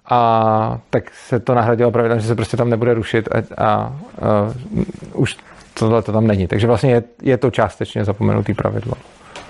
a 0.10 0.80
tak 0.90 1.04
se 1.14 1.40
to 1.40 1.56
nahradilo 1.56 1.92
pravidlem, 1.92 2.20
že 2.20 2.28
se 2.28 2.36
prostě 2.36 2.58
tam 2.58 2.70
nebude 2.70 2.94
rušit 2.94 3.30
a, 3.32 3.64
a, 3.64 3.68
a 3.68 3.94
už 5.14 5.38
tohle 5.74 6.02
to 6.02 6.12
tam 6.12 6.28
není. 6.28 6.48
Takže 6.48 6.68
vlastně 6.68 6.92
je, 6.92 7.04
je 7.22 7.38
to 7.38 7.52
částečně 7.52 8.06
zapomenutý 8.06 8.54
pravidlo. 8.54 8.94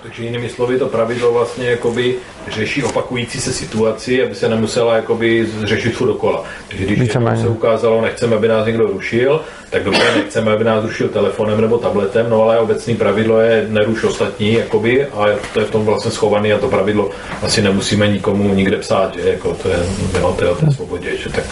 Takže 0.02 0.24
jinými 0.24 0.48
slovy 0.48 0.78
to 0.78 0.86
pravidlo 0.86 1.32
vlastně 1.32 1.70
jakoby 1.70 2.14
řeší 2.50 2.82
opakující 2.82 3.40
se 3.40 3.52
situaci, 3.52 4.22
aby 4.22 4.34
se 4.34 4.48
nemusela 4.48 4.96
jakoby 4.96 5.46
řešit 5.62 5.90
furt 5.90 6.06
dokola. 6.06 6.44
Takže 6.68 6.84
když 6.84 6.98
jednou 6.98 7.36
se 7.36 7.48
ukázalo, 7.48 8.02
nechceme, 8.02 8.36
aby 8.36 8.48
nás 8.48 8.66
někdo 8.66 8.86
rušil, 8.86 9.40
tak 9.70 9.84
dobře, 9.84 10.12
nechceme, 10.16 10.52
aby 10.52 10.64
nás 10.64 10.84
rušil 10.84 11.08
telefonem 11.08 11.60
nebo 11.60 11.78
tabletem, 11.78 12.30
no 12.30 12.42
ale 12.42 12.58
obecný 12.58 12.96
pravidlo 12.96 13.40
je 13.40 13.66
neruš 13.68 14.04
ostatní, 14.04 14.52
jakoby, 14.52 15.06
a 15.06 15.26
to 15.52 15.60
je 15.60 15.66
v 15.66 15.70
tom 15.70 15.84
vlastně 15.84 16.10
schovaný 16.10 16.52
a 16.52 16.58
to 16.58 16.68
pravidlo 16.68 17.10
asi 17.42 17.62
nemusíme 17.62 18.08
nikomu 18.08 18.54
nikde 18.54 18.76
psát, 18.76 19.14
že 19.14 19.30
jako 19.30 19.54
to 19.54 19.68
je, 19.68 19.78
jo, 20.20 20.34
to 20.38 20.44
je 20.44 20.50
o 20.50 20.54
té 20.54 20.70
svobodě, 20.70 21.16
že 21.16 21.30
tak 21.30 21.44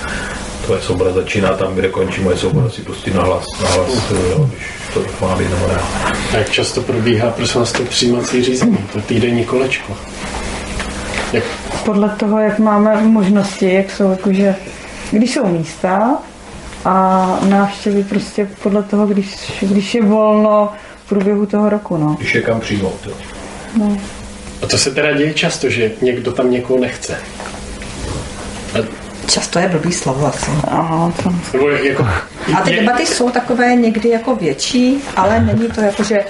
tvoje 0.65 0.81
svoboda 0.81 1.13
začíná 1.13 1.49
tam, 1.55 1.75
kde 1.75 1.89
končí 1.89 2.21
moje 2.21 2.37
svoboda 2.37 2.71
si 2.71 2.83
pustit 2.83 3.15
na 3.15 3.23
hlas, 3.23 3.45
na 3.63 3.69
hlas 3.69 4.11
jo, 4.31 4.51
když 4.53 4.76
to 4.95 5.05
má 5.21 5.37
být 5.37 5.51
nebo 5.51 5.67
ne. 5.69 5.75
A 6.33 6.37
jak 6.37 6.51
často 6.51 6.83
probíhá, 6.83 7.31
prosím 7.31 7.61
vás, 7.61 7.73
to 7.73 7.83
přijímací 7.83 8.43
řízení, 8.43 8.79
to 8.93 9.01
týdenní 9.01 9.45
kolečko? 9.45 9.97
Jak... 11.33 11.45
Podle 11.85 12.09
toho, 12.09 12.39
jak 12.39 12.59
máme 12.59 13.03
možnosti, 13.03 13.75
jak 13.75 13.91
jsou 13.91 14.11
jakože, 14.11 14.55
když 15.11 15.35
jsou 15.35 15.47
místa 15.47 16.19
a 16.85 17.39
návštěvy 17.49 18.05
prostě 18.05 18.49
podle 18.63 18.83
toho, 18.83 19.07
když, 19.07 19.53
když 19.63 19.95
je 19.95 20.03
volno 20.03 20.73
v 21.05 21.09
průběhu 21.09 21.47
toho 21.47 21.69
roku, 21.69 21.97
no. 21.97 22.15
Když 22.19 22.35
je 22.35 22.43
kam 22.43 22.61
přijmout, 22.61 22.99
jo. 23.07 23.13
no. 23.79 23.99
A 24.63 24.67
to 24.67 24.79
se 24.79 24.91
teda 24.91 25.13
děje 25.13 25.35
často, 25.35 25.71
že 25.71 25.93
někdo 26.03 26.33
tam 26.33 26.51
někoho 26.51 26.81
nechce. 26.81 27.19
Často 29.27 29.59
je 29.59 29.69
blbý 29.69 29.93
slovo 29.93 30.27
asi. 30.27 30.51
Aha, 30.69 31.13
to... 31.23 31.59
Jako, 31.83 32.07
A 32.59 32.61
ty 32.65 32.77
debaty 32.77 33.07
jsou 33.07 33.31
takové 33.31 33.75
někdy 33.75 34.09
jako 34.09 34.37
větší, 34.37 35.03
ale 35.17 35.41
není 35.41 35.69
to 35.69 35.81
jako, 35.81 36.03
že 36.03 36.25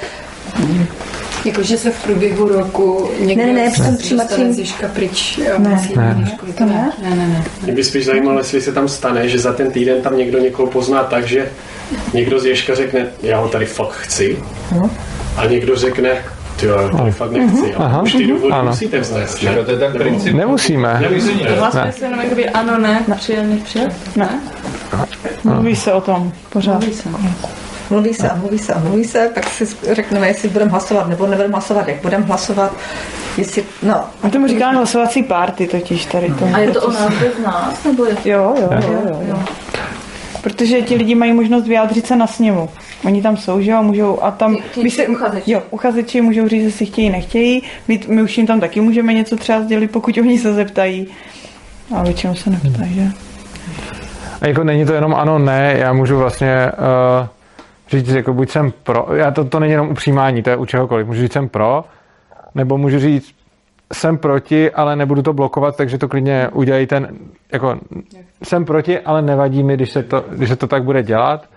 Jakože 1.45 1.79
se 1.79 1.91
v 1.91 2.03
průběhu 2.03 2.49
roku 2.49 3.11
někdo 3.21 3.47
Ne, 3.47 3.53
ne, 3.53 3.63
ne, 3.63 3.71
v 3.71 3.77
tom 3.77 3.97
přijímacím- 3.97 4.53
z 4.53 4.59
Ježka 4.59 4.89
pryč. 4.89 5.39
jo, 5.39 5.55
Ne. 5.59 5.89
Ne. 5.97 6.39
To 6.59 6.65
ne? 6.65 6.93
Ne, 7.03 7.11
ne, 7.11 7.27
ne. 7.29 7.45
mě 7.63 7.73
by 7.73 7.85
spíš 7.85 8.05
zajímalo, 8.07 8.39
jestli 8.39 8.61
se 8.61 8.73
tam 8.73 8.89
stane, 8.89 9.29
že 9.29 9.39
za 9.39 9.53
ten 9.53 9.71
týden 9.71 10.03
tam 10.03 10.17
někdo 10.17 10.39
někoho 10.39 10.69
pozná 10.71 11.03
tak, 11.05 11.27
že 11.27 11.49
někdo 12.15 12.41
z 12.41 12.45
Ježka 12.47 12.75
řekne, 12.75 13.07
já 13.23 13.39
ho 13.39 13.49
tady 13.49 13.67
fakt 13.67 13.93
chci, 13.93 14.39
No. 14.77 14.91
a 15.37 15.47
někdo 15.47 15.77
řekne, 15.77 16.11
ty 16.57 16.67
jo, 16.67 16.77
já 16.77 16.83
ho 16.83 16.99
tady 16.99 17.11
fakt 17.11 17.31
nechci. 17.33 17.75
Aha. 17.75 18.03
už 18.03 18.13
ty 18.13 18.27
důvody 18.27 18.53
Ano. 18.53 18.71
musíte 18.71 19.01
vznést, 19.01 19.43
ne? 19.43 19.55
To 19.65 19.71
je 19.71 19.79
ten 19.79 19.93
princip. 19.93 20.35
Nemusíme. 20.35 20.99
Nemusíme. 21.01 21.51
Hlasuje 21.59 21.93
se 21.93 22.05
jenom 22.05 22.21
jakoby 22.21 22.49
ano, 22.51 22.79
ne, 22.79 23.05
přijel, 23.17 23.45
nepřijel? 23.45 23.89
Ne. 24.17 24.41
Mluví 25.45 25.77
se 25.77 25.93
o 25.93 26.01
tom 26.01 26.33
pořád. 26.53 26.79
Mluví 26.81 26.95
se. 26.95 27.09
mluví 27.91 28.15
se 28.15 28.29
a 28.31 28.37
mluví 28.37 28.59
se 28.59 28.75
a 28.75 28.79
mluví 28.79 29.05
se, 29.05 29.31
tak 29.35 29.49
si 29.51 29.67
řekneme, 29.93 30.27
jestli 30.29 30.49
budeme 30.49 30.71
hlasovat 30.71 31.09
nebo 31.09 31.27
nebudeme 31.27 31.53
hlasovat, 31.53 31.89
jak 31.89 32.03
budeme 32.03 32.25
hlasovat, 32.25 32.73
jestli, 33.37 33.65
no. 33.83 34.05
A 34.23 34.29
tomu 34.29 34.47
říkáme 34.49 34.77
hlasovací 34.77 35.23
párty 35.23 35.67
totiž 35.67 36.07
tady 36.07 36.35
to. 36.39 36.49
A 36.55 36.59
je 36.59 36.71
to 36.71 36.81
o 36.83 36.91
nás 36.91 37.13
bez 37.21 37.39
nás, 37.45 37.85
nebo 37.85 38.05
je 38.05 38.15
to? 38.15 38.29
Jo, 38.29 38.55
jo, 38.61 38.69
jo, 38.73 38.99
jo, 39.09 39.21
jo. 39.29 39.39
Protože 40.47 40.83
ti 40.83 40.95
lidi 40.95 41.15
mají 41.15 41.33
možnost 41.33 41.67
vyjádřit 41.67 42.07
se 42.07 42.17
na 42.17 42.27
sněmu. 42.27 42.69
Oni 43.05 43.23
tam 43.23 43.37
jsou, 43.37 43.61
že 43.61 43.71
jo, 43.71 43.83
můžou 43.83 44.23
a 44.23 44.31
tam... 44.31 44.57
Ti- 44.57 44.63
ti- 44.75 44.83
my 44.83 44.91
se, 44.91 45.07
uchazeči. 45.07 45.51
Jo, 45.51 45.63
uchazeči 45.71 46.21
můžou 46.21 46.49
říct, 46.49 46.63
jestli 46.63 46.87
chtějí, 46.87 47.11
nechtějí. 47.11 47.63
My, 47.89 48.01
my 48.09 48.23
už 48.23 48.39
jim 48.39 48.47
tam 48.47 48.61
taky 48.61 48.81
můžeme 48.81 49.15
něco 49.15 49.37
třeba 49.37 49.61
sdělit, 49.61 49.91
pokud 49.91 50.19
oni 50.19 50.39
se 50.39 50.55
zeptají. 50.55 51.07
A 51.97 52.03
většinou 52.03 52.35
se 52.35 52.51
neptají, 52.51 52.95
že? 52.95 53.09
A 54.41 54.47
jako 54.47 54.65
není 54.65 54.85
to 54.85 54.93
jenom 54.93 55.15
ano, 55.15 55.39
ne, 55.39 55.75
já 55.79 55.93
můžu 55.93 56.19
vlastně 56.19 56.73
uh, 57.21 57.27
říct, 57.91 58.09
jako 58.09 58.35
buď 58.35 58.51
jsem 58.51 58.73
pro, 58.83 59.07
já 59.15 59.31
to, 59.31 59.45
to 59.45 59.61
není 59.61 59.73
jenom 59.73 59.89
u 59.89 59.95
přijímání, 59.95 60.43
to 60.43 60.51
je 60.51 60.57
u 60.57 60.67
čehokoliv, 60.67 61.07
můžu 61.07 61.21
říct 61.21 61.33
jsem 61.33 61.49
pro, 61.49 61.85
nebo 62.55 62.79
můžu 62.79 62.99
říct 62.99 63.35
jsem 63.93 64.19
proti, 64.19 64.71
ale 64.71 64.97
nebudu 64.97 65.23
to 65.23 65.33
blokovat, 65.33 65.77
takže 65.77 65.99
to 65.99 66.09
klidně 66.09 66.49
udělají 66.53 66.87
ten, 66.87 67.09
jako 67.53 67.77
jsem 68.43 68.65
proti, 68.65 69.01
ale 69.01 69.23
nevadí 69.23 69.63
mi, 69.63 69.75
když 69.75 69.93
se 69.93 70.03
to, 70.03 70.25
když 70.31 70.49
se 70.49 70.57
to 70.57 70.67
tak 70.67 70.85
bude 70.85 71.03
dělat. 71.03 71.49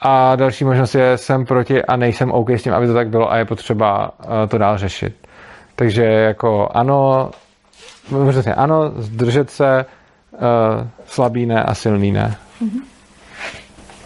A 0.00 0.36
další 0.36 0.64
možnost 0.64 0.94
je 0.94 1.18
jsem 1.18 1.44
proti 1.46 1.82
a 1.82 1.96
nejsem 1.96 2.32
OK 2.32 2.50
s 2.50 2.62
tím, 2.62 2.72
aby 2.72 2.86
to 2.86 2.94
tak 2.94 3.08
bylo 3.08 3.32
a 3.32 3.36
je 3.36 3.44
potřeba 3.44 4.10
uh, 4.18 4.26
to 4.48 4.58
dál 4.58 4.78
řešit. 4.78 5.14
Takže 5.76 6.02
jako 6.02 6.68
ano, 6.74 7.30
možná 8.10 8.54
ano, 8.54 8.92
zdržet 8.96 9.50
se, 9.50 9.86
uh, 10.32 10.38
slabý 11.06 11.46
ne 11.46 11.62
a 11.62 11.74
silný 11.74 12.12
ne. 12.12 12.36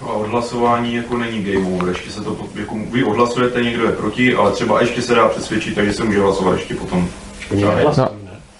A 0.03 0.07
odhlasování 0.07 0.95
jako 0.95 1.19
není 1.19 1.45
game 1.45 1.67
over, 1.77 1.89
ještě 1.89 2.11
se 2.11 2.23
to, 2.23 2.37
jako 2.55 2.75
vy 2.93 3.05
odhlasujete, 3.05 3.62
někdo 3.62 3.87
je 3.87 3.93
proti, 3.93 4.35
ale 4.35 4.53
třeba 4.53 4.81
ještě 4.81 5.03
se 5.03 5.14
dá 5.14 5.29
přesvědčit, 5.29 5.75
takže 5.75 5.93
se 5.93 6.05
může 6.05 6.21
hlasovat 6.21 6.53
ještě 6.53 6.75
potom. 6.75 7.09
No, 7.55 8.09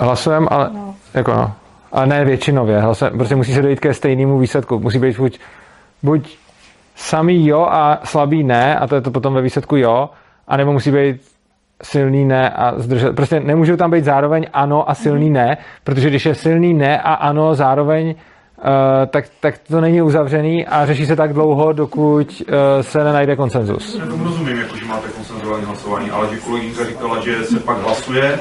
hlasujeme, 0.01 0.47
ale 0.51 0.71
jako 1.15 1.33
no. 1.33 1.53
Ale 1.93 2.07
ne 2.07 2.25
většinově. 2.25 2.81
Hlasujeme, 2.81 3.17
prostě 3.17 3.37
musí 3.37 3.55
se 3.55 3.63
dojít 3.63 3.81
ke 3.81 3.95
stejnému 3.95 4.39
výsledku. 4.39 4.79
Musí 4.79 4.99
být 4.99 5.19
buď, 5.19 5.39
buď 6.03 6.39
samý 6.97 7.47
jo 7.47 7.61
a 7.71 8.01
slabý 8.05 8.45
ne, 8.45 8.77
a 8.77 8.87
to 8.87 8.95
je 8.95 9.01
to 9.01 9.11
potom 9.11 9.35
ve 9.35 9.43
výsledku 9.43 9.77
jo, 9.77 10.11
anebo 10.49 10.73
musí 10.73 10.91
být 10.91 11.21
silný 11.83 12.25
ne 12.25 12.51
a 12.51 12.75
zdržet. 12.77 13.17
Prostě 13.17 13.41
nemůžou 13.41 13.77
tam 13.77 13.91
být 13.91 14.05
zároveň 14.05 14.47
ano 14.53 14.91
a 14.91 14.95
silný 14.95 15.31
ne, 15.31 15.57
protože 15.85 16.09
když 16.09 16.27
je 16.27 16.35
silný 16.35 16.75
ne 16.75 17.01
a 17.01 17.15
ano 17.15 17.55
zároveň, 17.55 18.09
uh, 18.09 18.15
tak, 19.07 19.25
tak 19.41 19.59
to 19.59 19.81
není 19.81 20.03
uzavřený 20.03 20.67
a 20.67 20.87
řeší 20.87 21.07
se 21.07 21.17
tak 21.17 21.33
dlouho, 21.33 21.73
dokud 21.73 22.43
uh, 22.49 22.55
se 22.81 23.05
nenajde 23.05 23.37
konsenzus. 23.37 23.99
Já 24.01 24.07
tomu 24.07 24.25
rozumím, 24.25 24.59
jako, 24.59 24.77
že 24.77 24.85
máte 24.85 25.09
konsenzuální 25.09 25.65
hlasování, 25.65 26.11
ale 26.11 26.29
že 26.35 26.41
kolegyňka 26.41 26.85
říkala, 26.85 27.21
že 27.21 27.45
se 27.45 27.61
pak 27.61 27.79
hlasuje 27.79 28.39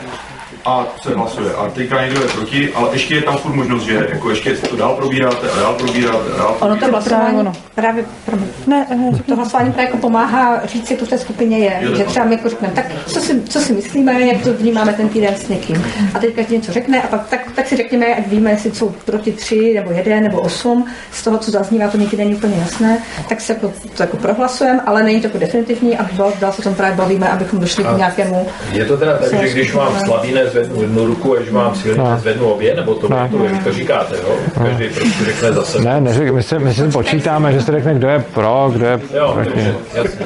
a 0.65 0.85
se 1.01 1.13
hlasuje. 1.15 1.53
A 1.53 1.69
teďka 1.69 2.05
někdo 2.05 2.21
je 2.21 2.27
proti, 2.27 2.73
ale 2.73 2.89
ještě 2.93 3.15
je 3.15 3.21
tam 3.21 3.37
furt 3.37 3.53
možnost, 3.53 3.83
že 3.83 4.07
jako 4.09 4.29
ještě 4.29 4.53
to 4.53 4.75
dál 4.75 4.93
probíráte 4.95 5.49
a 5.51 5.59
dál 5.59 5.73
probíráte 5.73 6.33
a 6.33 6.37
dál 6.37 6.57
Ono 6.59 6.75
to 6.77 6.87
hlasování 6.87 7.37
ono. 7.37 7.53
právě, 7.75 8.05
promiň. 8.25 8.47
Ne, 8.67 8.85
ne, 8.89 9.11
to 9.27 9.35
hlasování 9.35 9.71
právě 9.71 9.85
jako 9.85 9.97
pomáhá 9.97 10.61
říct 10.65 10.87
si, 10.87 10.95
to 10.97 11.05
v 11.05 11.09
té 11.09 11.17
skupině 11.17 11.57
je. 11.59 11.77
Jo, 11.81 11.95
že 11.95 12.03
to- 12.03 12.09
třeba 12.09 12.25
my 12.25 12.35
jako 12.35 12.49
řekneme, 12.49 12.73
tak 12.73 12.85
co 13.07 13.19
si, 13.19 13.41
co 13.41 13.59
si 13.59 13.73
myslíme, 13.73 14.21
jak 14.21 14.41
to 14.43 14.53
vnímáme 14.53 14.93
ten 14.93 15.09
týden 15.09 15.35
s 15.35 15.47
někým. 15.47 15.85
A 16.13 16.19
teď 16.19 16.35
každý 16.35 16.55
něco 16.55 16.71
řekne 16.71 17.01
a 17.01 17.07
pak 17.07 17.27
tak, 17.29 17.51
tak 17.55 17.67
si 17.67 17.77
řekněme, 17.77 18.05
ať 18.15 18.27
víme, 18.27 18.51
jestli 18.51 18.71
jsou 18.71 18.89
proti 19.05 19.31
tři, 19.31 19.73
nebo 19.75 19.91
jeden, 19.91 20.23
nebo 20.23 20.41
osm. 20.41 20.85
Z 21.11 21.23
toho, 21.23 21.37
co 21.37 21.51
zaznívá, 21.51 21.87
to 21.87 21.97
někdy 21.97 22.17
není 22.17 22.35
úplně 22.35 22.55
jasné. 22.59 22.97
Tak 23.29 23.41
se 23.41 23.53
jako, 23.53 23.73
to 23.97 24.03
jako 24.03 24.17
prohlasujeme, 24.17 24.81
ale 24.85 25.03
není 25.03 25.21
to 25.21 25.27
jako 25.27 25.37
definitivní 25.37 25.97
a 25.97 26.09
dál, 26.13 26.33
dál 26.39 26.51
se 26.51 26.59
o 26.59 26.63
tom 26.63 26.75
právě 26.75 26.95
bavíme, 26.95 27.29
abychom 27.29 27.59
došli 27.59 27.83
k 27.83 27.87
A 27.87 27.97
nějakému 27.97 28.47
Je 28.71 28.85
to 28.85 28.97
teda 28.97 29.17
tak, 29.17 29.33
že 29.47 29.49
když 29.49 29.73
mám 29.73 29.99
slabý 30.05 30.33
nezvednu 30.55 30.81
jednu 30.81 31.05
ruku 31.05 31.33
a 31.33 31.39
když 31.39 31.49
mám 31.51 31.75
silný 31.75 31.97
No. 31.97 32.11
nezvednu 32.11 32.45
obě, 32.51 32.75
nebo 32.75 32.95
to, 32.95 33.07
No. 33.09 33.29
to, 33.31 33.43
jak 33.43 33.63
to 33.63 33.73
říkáte, 33.73 34.15
jo? 34.17 34.35
Každý 34.63 34.89
prostě 34.89 35.25
řekne 35.25 35.51
za 35.51 35.63
sebe. 35.63 35.83
Ne, 35.85 36.01
neřek, 36.01 36.33
my, 36.33 36.43
se, 36.43 36.59
my 36.59 36.73
se 36.73 36.87
počítáme, 36.87 37.53
že 37.53 37.61
se 37.61 37.71
řekne, 37.71 37.93
kdo 37.95 38.07
je 38.07 38.23
pro, 38.33 38.69
kdo 38.73 38.85
je 38.85 38.99
Jo, 39.13 39.31
proti. 39.33 39.49
takže, 39.51 39.75
jasně. 39.93 40.25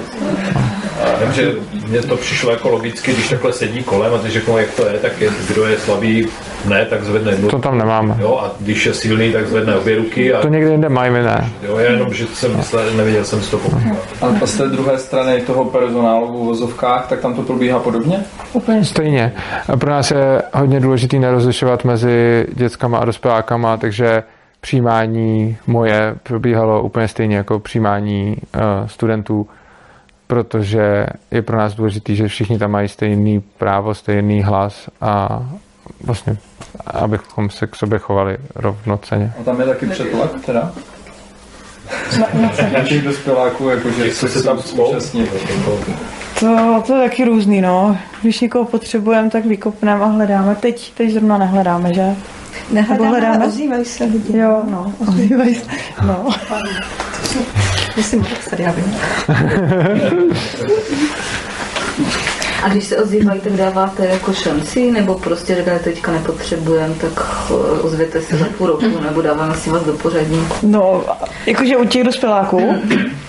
A 1.03 1.23
vím, 1.23 1.33
že 1.33 1.51
mně 1.87 2.01
to 2.01 2.17
přišlo 2.17 2.51
jako 2.51 2.69
logicky, 2.69 3.13
když 3.13 3.29
takhle 3.29 3.53
sedí 3.53 3.83
kolem 3.83 4.13
a 4.13 4.17
ty 4.17 4.29
řeknou, 4.29 4.57
jak 4.57 4.71
to 4.71 4.87
je, 4.87 4.93
tak 4.93 5.21
je, 5.21 5.29
kdo 5.47 5.65
je 5.67 5.77
slabý, 5.79 6.27
ne, 6.65 6.85
tak 6.85 7.03
zvedne 7.03 7.31
jednu. 7.31 7.49
To 7.49 7.59
tam 7.59 7.77
nemáme. 7.77 8.15
Jo, 8.19 8.39
a 8.43 8.51
když 8.59 8.85
je 8.85 8.93
silný, 8.93 9.31
tak 9.33 9.47
zvedne 9.47 9.75
obě 9.75 9.95
ruky. 9.95 10.33
A, 10.33 10.41
To 10.41 10.47
někde 10.47 10.71
jinde 10.71 10.89
mají, 10.89 11.11
my 11.11 11.23
ne. 11.23 11.49
jo, 11.67 11.77
já 11.77 11.91
jenom, 11.91 12.13
že 12.13 12.27
jsem 12.27 12.57
myslel, 12.57 12.93
neviděl 12.93 13.23
jsem 13.23 13.41
si 13.41 13.51
to 13.51 13.57
používat. 13.57 13.97
A 14.41 14.45
z 14.45 14.57
té 14.57 14.67
druhé 14.67 14.97
strany 14.97 15.41
toho 15.41 15.65
personálu 15.65 16.27
v 16.27 16.35
uvozovkách, 16.35 17.07
tak 17.07 17.19
tam 17.19 17.33
to 17.33 17.41
probíhá 17.41 17.79
podobně? 17.79 18.19
Úplně 18.53 18.85
stejně. 18.85 19.33
A 19.73 19.77
pro 19.77 19.89
nás 19.89 20.11
je 20.11 20.41
hodně 20.53 20.79
důležité 20.79 21.19
nerozlišovat 21.19 21.83
mezi 21.83 22.45
dětskama 22.53 22.97
a 22.97 23.05
dospělákama, 23.05 23.77
takže 23.77 24.23
přijímání 24.61 25.57
moje 25.67 26.15
probíhalo 26.23 26.81
úplně 26.83 27.07
stejně 27.07 27.35
jako 27.37 27.59
přijímání 27.59 28.37
uh, 28.55 28.61
studentů, 28.87 29.47
protože 30.29 31.05
je 31.31 31.41
pro 31.41 31.57
nás 31.57 31.75
důležité, 31.75 32.15
že 32.15 32.27
všichni 32.27 32.59
tam 32.59 32.71
mají 32.71 32.87
stejný 32.87 33.43
právo, 33.57 33.93
stejný 33.93 34.43
hlas 34.43 34.89
a 35.01 35.43
vlastně, 36.03 36.37
abychom 36.87 37.49
se 37.49 37.67
k 37.67 37.75
sobě 37.75 37.99
chovali 37.99 38.37
rovnoceně. 38.55 39.33
A 39.39 39.43
tam 39.43 39.59
je 39.59 39.65
taky 39.65 39.85
přetlak 39.85 40.31
teda? 40.45 40.71
Na 42.73 42.83
těch 42.83 43.03
dospěláků, 43.03 43.69
jakože 43.69 44.11
Co 44.11 44.27
se 44.27 44.43
tam 44.43 44.59
účastnit. 44.87 45.29
To, 46.39 46.83
to 46.87 46.95
je 46.95 47.09
taky 47.09 47.25
různý, 47.25 47.61
no. 47.61 47.97
Když 48.21 48.39
někoho 48.39 48.65
potřebujeme, 48.65 49.29
tak 49.29 49.45
vykopneme 49.45 50.03
a 50.03 50.07
hledáme. 50.07 50.55
Teď, 50.55 50.93
teď 50.93 51.11
zrovna 51.11 51.37
nehledáme, 51.37 51.93
že? 51.93 52.15
Nehledáme, 52.71 53.27
ale 53.27 53.47
ozývají 53.47 53.85
se 53.85 54.03
lidi. 54.03 54.37
Jo, 54.37 54.61
no, 54.69 54.93
ozývají 55.07 55.55
se. 55.55 55.67
No. 56.07 56.29
Musím 57.97 58.23
tak 58.23 58.49
tady, 58.49 58.63
já 58.63 58.71
vím. 58.71 58.95
A 62.63 62.69
když 62.69 62.83
se 62.83 62.97
ozývají, 62.97 63.39
tak 63.39 63.53
dáváte 63.53 64.05
jako 64.05 64.33
šanci, 64.33 64.91
nebo 64.91 65.15
prostě 65.15 65.55
řeknete, 65.55 65.79
teďka 65.79 66.11
nepotřebujeme, 66.11 66.95
tak 66.95 67.11
eh, 67.49 67.53
ozvěte 67.81 68.21
se 68.21 68.37
za 68.37 68.45
půl 68.57 68.67
roku, 68.67 68.99
nebo 69.03 69.21
dáváme 69.21 69.55
si 69.55 69.69
vás 69.69 69.83
do 69.83 69.93
pořadí. 69.93 70.39
No, 70.63 71.03
jakože 71.45 71.77
u 71.77 71.85
těch 71.85 72.03
dospěláků, 72.03 72.75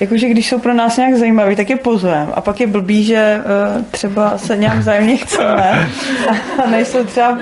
jakože 0.00 0.28
když 0.28 0.48
jsou 0.48 0.58
pro 0.58 0.74
nás 0.74 0.96
nějak 0.96 1.14
zajímaví, 1.14 1.56
tak 1.56 1.70
je 1.70 1.76
pozvem. 1.76 2.28
A 2.34 2.40
pak 2.40 2.61
je 2.61 2.66
blbý, 2.66 3.04
že 3.04 3.40
uh, 3.76 3.84
třeba 3.90 4.38
se 4.38 4.56
nějak 4.56 4.78
vzájemně 4.78 5.16
chceme 5.16 5.88
a 6.64 6.70
nejsou 6.70 7.04
třeba, 7.04 7.30
uh, 7.30 7.36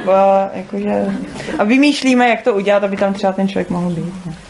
jakože, 0.55 1.15
a 1.59 1.65
vymýšlíme, 1.65 2.29
jak 2.29 2.43
to 2.43 2.55
udělat, 2.55 2.85
aby 2.85 2.97
tam 2.97 3.15
třeba 3.15 3.33
ten 3.33 3.49
člověk 3.49 3.71
mohl 3.71 3.91
být. 3.91 4.15
no. 4.27 4.48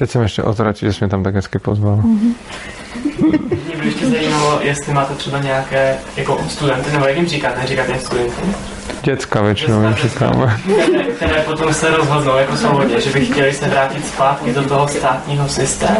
Teď 0.00 0.10
jsem 0.10 0.22
ještě 0.22 0.42
o 0.42 0.54
to 0.54 0.62
radši, 0.64 0.86
že 0.86 0.92
jsi 0.92 1.04
mě 1.04 1.08
tam 1.10 1.22
tak 1.22 1.34
hezky 1.34 1.58
pozval. 1.58 1.96
Mhm. 1.96 2.34
Mě 3.66 3.76
by 3.76 3.86
ještě 3.86 4.06
zajímalo, 4.06 4.58
jestli 4.62 4.94
máte 4.94 5.14
třeba 5.14 5.38
nějaké 5.38 5.96
jako 6.16 6.38
studenty, 6.48 6.92
nebo 6.92 7.06
jak 7.06 7.16
jim 7.16 7.26
říkáte, 7.26 7.66
říkáte 7.66 7.92
jim 7.92 8.00
studenty, 8.00 8.32
Děcka 9.02 9.42
většinou 9.42 9.82
jim 9.82 9.94
říkáme. 9.94 10.60
které, 11.16 11.42
potom 11.42 11.74
se 11.74 11.90
rozhodnou 11.96 12.36
jako 12.36 12.56
svobodně, 12.56 13.00
že 13.00 13.10
by 13.10 13.26
chtěli 13.26 13.52
se 13.52 13.68
vrátit 13.68 14.06
zpátky 14.06 14.52
do 14.52 14.62
toho 14.62 14.88
státního 14.88 15.48
systému. 15.48 15.96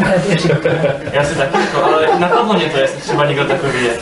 Já 1.12 1.24
si 1.24 1.34
taky 1.34 1.58
to, 1.72 1.84
ale 1.84 2.08
napadlo 2.18 2.54
mě 2.54 2.66
to, 2.66 2.78
jestli 2.78 3.00
třeba 3.00 3.26
někdo 3.26 3.44
takový 3.44 3.84
je. 3.84 3.92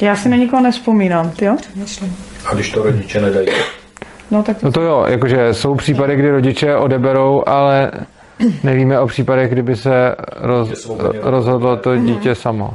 Já 0.00 0.16
si 0.16 0.28
na 0.28 0.36
nikoho 0.36 0.62
nespomínám, 0.62 1.30
ty 1.30 1.44
jo? 1.44 1.56
A 2.46 2.54
když 2.54 2.70
to 2.70 2.82
rodiče 2.82 3.20
nedají? 3.20 3.48
No 4.30 4.42
tak 4.42 4.62
No 4.62 4.72
to 4.72 4.80
jo, 4.80 5.04
jakože 5.08 5.54
jsou 5.54 5.74
případy, 5.74 6.16
kdy 6.16 6.30
rodiče 6.30 6.76
odeberou, 6.76 7.42
ale 7.46 7.90
nevíme 8.62 9.00
o 9.00 9.06
případech, 9.06 9.50
kdyby 9.50 9.76
se 9.76 10.14
roz, 10.36 10.88
rozhodlo. 11.22 11.76
to 11.76 11.96
dítě 11.96 12.34
samo. 12.34 12.74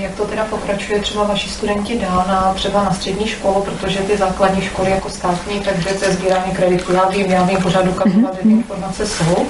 Jak 0.00 0.14
to 0.14 0.24
teda 0.24 0.44
pokračuje 0.44 1.00
třeba 1.00 1.24
vaši 1.24 1.48
studenti 1.48 1.98
dál 1.98 2.24
na, 2.28 2.52
třeba 2.54 2.84
na 2.84 2.90
střední 2.94 3.26
školu, 3.26 3.62
protože 3.62 3.98
ty 3.98 4.16
základní 4.16 4.62
školy 4.62 4.90
jako 4.90 5.10
státní, 5.10 5.60
takže 5.60 5.88
to 5.88 6.04
je 6.04 6.12
sbírání 6.12 6.52
kreditu, 6.52 6.92
já 6.92 7.08
vím, 7.08 7.26
já 7.26 7.42
vím 7.42 7.58
pořád 7.62 7.84
dokazovat, 7.84 8.34
že 8.34 8.42
ty 8.42 8.48
informace 8.48 9.06
jsou, 9.06 9.46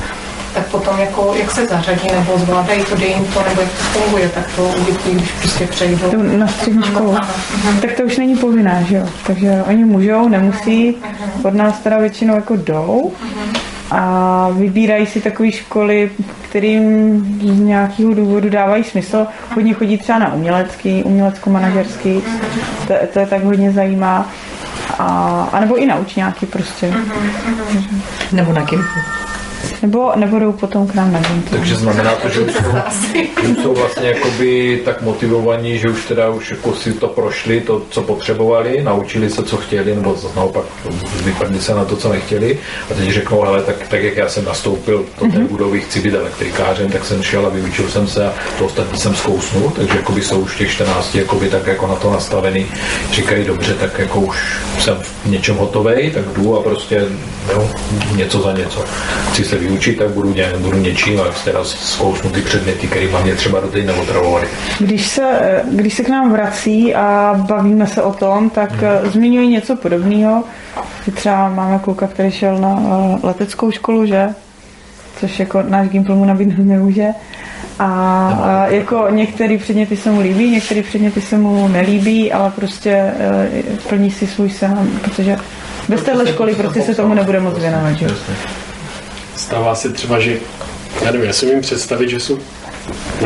tak 0.55 0.67
potom 0.67 0.99
jako, 0.99 1.35
jak 1.39 1.51
se 1.51 1.67
zařadí, 1.67 2.09
nebo 2.13 2.39
zvládají 2.39 2.85
to, 2.85 2.97
dej 2.97 3.11
jim 3.11 3.25
to, 3.25 3.43
nebo 3.49 3.61
jak 3.61 3.71
to 3.71 3.83
funguje, 3.99 4.29
tak 4.29 4.45
to 4.57 4.69
u 4.69 4.85
dětí, 4.85 5.11
když 5.11 5.33
prostě 5.33 5.67
přejdou. 5.67 6.11
To 6.11 6.23
na 6.23 6.49
střední 6.49 6.83
školu. 6.83 7.17
Tak 7.81 7.93
to 7.97 8.03
už 8.03 8.19
není 8.19 8.37
povinné, 8.37 8.85
že 8.89 8.97
jo? 8.97 9.07
Takže 9.27 9.65
oni 9.69 9.85
můžou, 9.85 10.29
nemusí, 10.29 10.97
od 11.45 11.55
nás 11.55 11.79
teda 11.79 11.99
většinou 11.99 12.35
jako 12.35 12.57
jdou 12.57 13.13
a 13.91 14.49
vybírají 14.53 15.07
si 15.07 15.21
takové 15.21 15.53
školy, 15.53 16.11
kterým 16.43 17.25
z 17.41 17.61
nějakého 17.61 18.15
důvodu 18.15 18.51
dávají 18.51 18.85
smysl. 18.85 19.27
Hodně 19.55 19.75
chodí 19.75 19.99
třeba 19.99 20.19
na 20.19 20.35
umělecký, 20.35 21.03
umělecko-manažerský, 21.03 22.23
to, 22.89 22.95
to 23.13 23.19
je 23.19 23.27
tak 23.27 23.45
hodně 23.45 23.73
zajímá. 23.73 24.31
A, 24.99 25.49
a 25.53 25.61
nebo 25.61 25.77
i 25.77 25.87
na 25.87 25.97
učňáky 25.97 26.47
prostě. 26.47 26.95
Nebo 28.33 28.53
na 28.53 28.67
Kimpu. 28.67 29.26
Nebo, 29.83 30.13
nebo 30.17 30.39
jdou 30.39 30.53
potom 30.53 30.87
k 30.87 30.95
nám 30.95 31.13
na 31.13 31.21
Gimpu. 31.21 31.51
Takže 31.51 31.75
znamená 31.75 32.11
to, 32.15 32.29
že 32.29 32.41
už 32.41 32.53
jsou, 32.53 32.61
už 33.51 33.59
jsou 33.63 33.75
vlastně 33.75 34.09
jakoby 34.09 34.83
tak 34.85 35.03
motivovaní, 35.03 35.79
že 35.79 35.89
už 35.89 36.05
teda 36.05 36.31
už 36.31 36.51
jako 36.51 36.75
si 36.75 36.93
to 36.93 37.09
prošli, 37.09 37.61
to, 37.61 37.83
co 37.91 38.03
potřebovali, 38.03 38.83
naučili 38.83 39.31
se, 39.31 39.43
co 39.43 39.57
chtěli, 39.57 39.95
nebo 39.95 40.17
naopak 40.37 40.65
vypadli 41.25 41.61
se 41.61 41.75
na 41.75 41.85
to, 41.85 41.97
co 41.97 42.09
nechtěli. 42.09 42.59
A 42.91 42.95
teď 42.95 43.11
řeknou, 43.11 43.43
hele, 43.43 43.63
tak, 43.63 43.89
tak 43.89 44.03
jak 44.03 44.17
já 44.17 44.29
jsem 44.29 44.45
nastoupil 44.45 45.07
do 45.21 45.33
té 45.33 45.39
budovy, 45.39 45.81
chci 45.81 46.01
být 46.01 46.15
elektrikářem, 46.15 46.91
tak 46.91 47.05
jsem 47.05 47.23
šel 47.23 47.47
a 47.47 47.49
vyučil 47.49 47.89
jsem 47.89 48.09
se 48.09 48.27
a 48.27 48.35
to 48.59 48.65
ostatní 48.65 48.99
jsem 48.99 49.15
zkousnul, 49.15 49.73
takže 49.77 49.97
jakoby 49.97 50.23
jsou 50.23 50.41
už 50.41 50.57
těch 50.57 50.71
14 50.71 51.15
jakoby 51.15 51.49
tak 51.49 51.67
jako 51.67 51.87
na 51.87 51.95
to 51.95 52.11
nastavený. 52.11 52.67
Říkají, 53.13 53.45
dobře, 53.45 53.75
tak 53.75 53.99
jako 53.99 54.21
už 54.21 54.37
jsem 54.79 54.97
v 55.25 55.31
něčem 55.31 55.57
hotovej, 55.57 56.11
tak 56.11 56.25
jdu 56.25 56.59
a 56.59 56.63
prostě 56.63 57.05
jo, 57.53 57.71
něco 58.17 58.41
za 58.41 58.53
něco. 58.53 58.85
Chci 59.33 59.45
se 59.45 59.56
vyučit, 59.59 59.99
tak 59.99 60.11
budu, 60.11 60.35
ně, 60.35 60.53
budu 60.59 60.79
něčím 60.79 61.21
a 61.21 61.25
teda 61.45 61.65
zkousnu 61.65 62.31
ty 62.31 62.43
předměty, 62.43 62.87
které 62.87 63.07
mě 63.23 63.35
třeba 63.35 63.61
do 63.61 63.69
teď 63.69 63.87
neotravovali. 63.87 64.49
Když 64.79 65.07
se, 65.07 65.63
když 65.73 65.95
se 65.95 66.03
k 66.03 66.09
nám 66.09 66.33
vrací 66.33 66.95
a 66.95 67.35
bavíme 67.49 67.87
se 67.87 68.03
o 68.03 68.13
tom, 68.13 68.51
tak 68.51 68.73
hmm. 68.73 69.11
zmiňují 69.11 69.49
něco 69.49 69.77
podobného. 69.77 70.45
Třeba 71.15 71.49
máme 71.49 71.79
kluka, 71.79 72.07
který 72.07 72.31
šel 72.31 72.59
na 72.59 72.83
eh, 72.83 73.27
leteckou 73.27 73.71
školu, 73.71 74.07
že? 74.07 74.29
Což 75.21 75.39
jako 75.39 75.63
náš 75.63 75.89
Gimpl 75.89 76.17
mu 76.17 76.25
nabídnout 76.25 76.67
nemůže. 76.67 77.09
A, 77.79 77.87
a 78.43 78.67
jako 78.67 79.07
některé 79.11 79.59
předměty 79.59 79.97
se 79.97 80.11
mu 80.11 80.21
líbí, 80.21 80.51
některé 80.51 80.83
předměty 80.83 81.21
se 81.21 81.39
mu 81.39 81.69
nelíbí, 81.69 82.33
ale 82.33 82.51
prostě 82.51 82.91
eh, 82.91 83.49
plní 83.89 84.11
si 84.11 84.27
svůj 84.27 84.51
sen, 84.51 84.91
protože 85.03 85.39
bez 85.89 86.03
téhle 86.03 86.27
školy 86.27 86.55
prostě 86.55 86.83
se 86.83 86.95
tomu 86.95 87.15
nebude 87.15 87.41
moc 87.41 87.59
věnovat. 87.59 87.93
Že? 87.93 88.07
Stává 89.37 89.75
se 89.75 89.91
třeba, 89.91 90.21
že, 90.21 90.37
já 91.05 91.13
nevím, 91.13 91.27
já 91.27 91.33
si 91.33 91.47
umím 91.47 91.61
představit, 91.61 92.09
že 92.09 92.21
jsou 92.21 92.39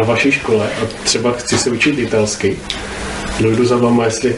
na 0.01 0.07
vaší 0.07 0.33
škole 0.33 0.67
a 0.83 0.87
třeba 1.05 1.33
chci 1.33 1.59
se 1.59 1.71
učit 1.71 1.99
italsky. 1.99 2.59
Dojdu 3.41 3.65
za 3.65 3.77
váma, 3.77 4.05
jestli 4.05 4.37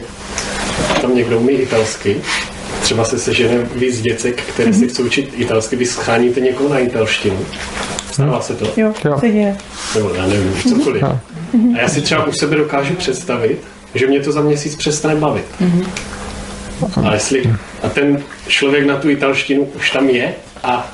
tam 1.00 1.14
někdo 1.16 1.38
umí 1.38 1.52
italsky. 1.52 2.16
Třeba 2.82 3.04
se 3.04 3.18
sežene 3.18 3.58
víc 3.74 4.00
děcek, 4.00 4.42
které 4.42 4.72
si 4.72 4.88
chcou 4.88 5.02
učit 5.02 5.32
italsky, 5.36 5.76
vy 5.76 5.86
scháníte 5.86 6.40
někoho 6.40 6.68
na 6.68 6.78
italštinu. 6.78 7.38
Stává 8.12 8.40
se 8.40 8.54
to? 8.54 8.68
Jo, 8.76 8.92
se 9.20 9.28
děje. 9.30 9.56
Nebo 9.94 10.14
já 10.14 10.26
nevím, 10.26 10.54
cokoliv. 10.68 11.02
A 11.02 11.20
já 11.80 11.88
si 11.88 12.00
třeba 12.00 12.24
u 12.24 12.32
sebe 12.32 12.56
dokážu 12.56 12.94
představit, 12.94 13.58
že 13.94 14.06
mě 14.06 14.20
to 14.20 14.32
za 14.32 14.40
měsíc 14.40 14.76
přestane 14.76 15.16
bavit. 15.16 15.44
A 17.04 17.14
jestli 17.14 17.54
a 17.82 17.88
ten 17.88 18.22
člověk 18.48 18.86
na 18.86 18.96
tu 18.96 19.10
italštinu 19.10 19.64
už 19.64 19.90
tam 19.90 20.08
je 20.08 20.34
a 20.62 20.92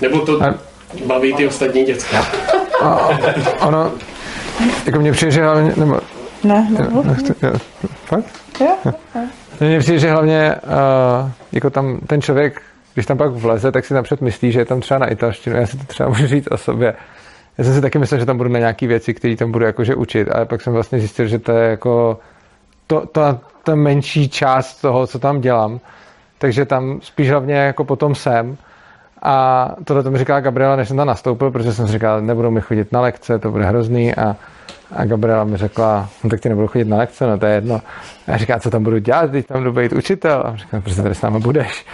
nebo 0.00 0.20
to 0.20 0.40
baví 1.06 1.34
ty 1.34 1.46
ostatní 1.46 1.84
děcka. 1.84 2.26
A 2.80 3.66
ono, 3.66 3.92
jako 4.86 4.98
mně 4.98 5.12
přijde, 5.12 5.32
že 5.32 5.42
hlavně, 5.42 5.72
nebo, 5.76 6.00
Ne, 6.44 6.68
já, 6.78 7.02
nechci, 7.02 7.34
já, 7.42 7.52
fakt? 8.04 8.24
Jo? 8.60 8.92
Mně 9.60 9.78
přijde, 9.78 9.98
že 9.98 10.10
hlavně 10.10 10.54
uh, 10.64 11.30
jako 11.52 11.70
tam 11.70 11.98
ten 12.06 12.22
člověk, 12.22 12.62
když 12.94 13.06
tam 13.06 13.18
pak 13.18 13.32
vleze, 13.32 13.72
tak 13.72 13.84
si 13.84 13.94
napřed 13.94 14.20
myslí, 14.20 14.52
že 14.52 14.58
je 14.58 14.64
tam 14.64 14.80
třeba 14.80 14.98
na 14.98 15.06
italštinu. 15.06 15.56
Já 15.56 15.66
si 15.66 15.78
to 15.78 15.84
třeba 15.84 16.08
můžu 16.08 16.26
říct 16.26 16.48
o 16.50 16.56
sobě. 16.56 16.94
Já 17.58 17.64
jsem 17.64 17.74
si 17.74 17.80
taky 17.80 17.98
myslel, 17.98 18.20
že 18.20 18.26
tam 18.26 18.36
budu 18.36 18.50
na 18.50 18.58
nějaké 18.58 18.86
věci, 18.86 19.14
které 19.14 19.36
tam 19.36 19.52
budu 19.52 19.64
jakože 19.64 19.94
učit, 19.94 20.28
ale 20.32 20.46
pak 20.46 20.60
jsem 20.60 20.72
vlastně 20.72 20.98
zjistil, 20.98 21.26
že 21.26 21.38
to 21.38 21.52
je 21.52 21.70
jako 21.70 22.18
to, 22.86 23.06
to, 23.06 23.40
to 23.62 23.76
menší 23.76 24.28
část 24.28 24.74
toho, 24.74 25.06
co 25.06 25.18
tam 25.18 25.40
dělám. 25.40 25.80
Takže 26.38 26.64
tam 26.64 27.00
spíš 27.02 27.30
hlavně 27.30 27.54
jako 27.54 27.84
potom 27.84 28.14
jsem. 28.14 28.56
A 29.24 29.68
tohle 29.84 30.02
to 30.02 30.10
mi 30.10 30.18
říkala 30.18 30.40
Gabriela, 30.40 30.76
než 30.76 30.88
jsem 30.88 30.96
tam 30.96 31.06
nastoupil, 31.06 31.50
protože 31.50 31.72
jsem 31.72 31.86
říkal, 31.86 32.22
nebudou 32.22 32.50
mi 32.50 32.60
chodit 32.60 32.92
na 32.92 33.00
lekce, 33.00 33.38
to 33.38 33.50
bude 33.50 33.64
hrozný. 33.64 34.14
A, 34.14 34.36
a 34.92 35.04
Gabriela 35.04 35.44
mi 35.44 35.56
řekla, 35.56 36.08
no 36.24 36.30
tak 36.30 36.40
ty 36.40 36.48
nebudou 36.48 36.66
chodit 36.66 36.88
na 36.88 36.96
lekce, 36.96 37.26
no 37.26 37.38
to 37.38 37.46
je 37.46 37.54
jedno. 37.54 37.74
A 38.26 38.30
já 38.30 38.36
říkám, 38.36 38.60
co 38.60 38.70
tam 38.70 38.84
budu 38.84 38.98
dělat, 38.98 39.30
teď 39.30 39.46
tam 39.46 39.58
budu 39.58 39.72
být 39.72 39.92
učitel. 39.92 40.42
A 40.46 40.56
říkám, 40.56 40.82
prostě 40.82 41.02
tady 41.02 41.14
s 41.14 41.22
námi 41.22 41.38
budeš. 41.38 41.86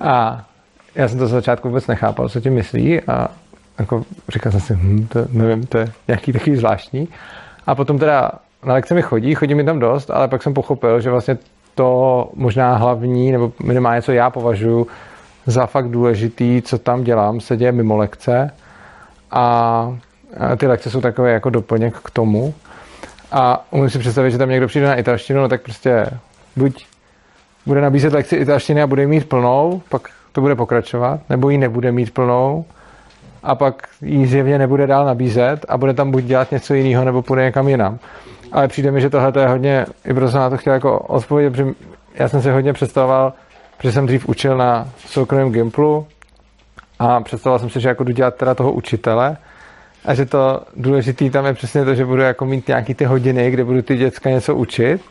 A 0.00 0.44
já 0.94 1.08
jsem 1.08 1.18
to 1.18 1.26
z 1.26 1.30
začátku 1.30 1.68
vůbec 1.68 1.86
nechápal, 1.86 2.28
co 2.28 2.40
tím 2.40 2.54
myslí. 2.54 3.00
A 3.02 3.28
jako 3.78 4.04
říkal 4.28 4.52
jsem 4.52 4.60
si, 4.60 4.74
hm, 4.74 5.06
to, 5.08 5.26
nevím, 5.32 5.66
to 5.66 5.78
je 5.78 5.92
nějaký 6.08 6.32
takový 6.32 6.56
zvláštní. 6.56 7.08
A 7.66 7.74
potom 7.74 7.98
teda 7.98 8.30
na 8.64 8.74
lekce 8.74 8.94
mi 8.94 9.02
chodí, 9.02 9.34
chodí 9.34 9.54
mi 9.54 9.64
tam 9.64 9.78
dost, 9.78 10.10
ale 10.10 10.28
pak 10.28 10.42
jsem 10.42 10.54
pochopil, 10.54 11.00
že 11.00 11.10
vlastně 11.10 11.38
to 11.74 12.30
možná 12.34 12.76
hlavní, 12.76 13.32
nebo 13.32 13.52
minimálně 13.62 14.02
co 14.02 14.12
já 14.12 14.30
považuji 14.30 14.86
za 15.46 15.66
fakt 15.66 15.88
důležitý, 15.88 16.62
co 16.62 16.78
tam 16.78 17.04
dělám, 17.04 17.40
se 17.40 17.56
děje 17.56 17.72
mimo 17.72 17.96
lekce 17.96 18.50
a 19.30 19.98
ty 20.56 20.66
lekce 20.66 20.90
jsou 20.90 21.00
takové 21.00 21.32
jako 21.32 21.50
doplněk 21.50 21.96
k 21.96 22.10
tomu 22.10 22.54
a 23.32 23.66
umím 23.70 23.90
si 23.90 23.98
představit, 23.98 24.30
že 24.30 24.38
tam 24.38 24.50
někdo 24.50 24.66
přijde 24.66 24.86
na 24.86 24.94
italštinu, 24.94 25.40
no 25.40 25.48
tak 25.48 25.62
prostě 25.62 26.06
buď 26.56 26.86
bude 27.66 27.80
nabízet 27.80 28.12
lekci 28.12 28.36
italštiny 28.36 28.82
a 28.82 28.86
bude 28.86 29.06
mít 29.06 29.28
plnou, 29.28 29.82
pak 29.88 30.08
to 30.32 30.40
bude 30.40 30.54
pokračovat, 30.54 31.20
nebo 31.30 31.50
ji 31.50 31.58
nebude 31.58 31.92
mít 31.92 32.14
plnou 32.14 32.64
a 33.42 33.54
pak 33.54 33.88
ji 34.02 34.26
zjevně 34.26 34.58
nebude 34.58 34.86
dál 34.86 35.04
nabízet 35.04 35.66
a 35.68 35.78
bude 35.78 35.94
tam 35.94 36.10
buď 36.10 36.24
dělat 36.24 36.52
něco 36.52 36.74
jiného, 36.74 37.04
nebo 37.04 37.22
půjde 37.22 37.44
někam 37.44 37.68
jinam. 37.68 37.98
Ale 38.52 38.68
přijde 38.68 38.90
mi, 38.90 39.00
že 39.00 39.10
tohle 39.10 39.32
je 39.40 39.48
hodně, 39.48 39.86
i 40.04 40.14
proto 40.14 40.30
jsem 40.30 40.40
na 40.40 40.50
to 40.50 40.56
chtěl 40.56 40.72
jako 40.72 40.98
odpovědět, 40.98 41.50
protože 41.50 41.66
já 42.14 42.28
jsem 42.28 42.42
si 42.42 42.50
hodně 42.50 42.72
představoval, 42.72 43.32
protože 43.76 43.92
jsem 43.92 44.06
dřív 44.06 44.28
učil 44.28 44.56
na 44.56 44.88
soukromém 45.06 45.52
Gimplu 45.52 46.06
a 46.98 47.20
představoval 47.20 47.58
jsem 47.58 47.70
si, 47.70 47.80
že 47.80 47.88
jako 47.88 48.04
jdu 48.04 48.12
dělat 48.12 48.34
teda 48.34 48.54
toho 48.54 48.72
učitele 48.72 49.36
a 50.04 50.14
že 50.14 50.26
to 50.26 50.62
důležitý 50.76 51.30
tam 51.30 51.46
je 51.46 51.54
přesně 51.54 51.84
to, 51.84 51.94
že 51.94 52.04
budu 52.04 52.22
jako 52.22 52.44
mít 52.44 52.68
nějaký 52.68 52.94
ty 52.94 53.04
hodiny, 53.04 53.50
kde 53.50 53.64
budu 53.64 53.82
ty 53.82 53.96
děcka 53.96 54.30
něco 54.30 54.54
učit, 54.54 55.02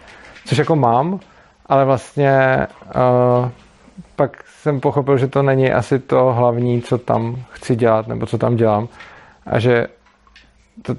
což 0.45 0.57
jako 0.57 0.76
mám, 0.76 1.19
ale 1.65 1.85
vlastně 1.85 2.68
uh, 2.95 3.49
pak 4.15 4.44
jsem 4.48 4.80
pochopil, 4.80 5.18
že 5.18 5.27
to 5.27 5.44
není 5.44 5.72
asi 5.72 5.99
to 5.99 6.34
hlavní, 6.34 6.81
co 6.81 6.98
tam 6.98 7.44
chci 7.52 7.76
dělat, 7.76 8.07
nebo 8.07 8.26
co 8.26 8.38
tam 8.38 8.56
dělám. 8.56 8.88
A 9.45 9.60
že 9.60 9.88
to, 10.81 10.95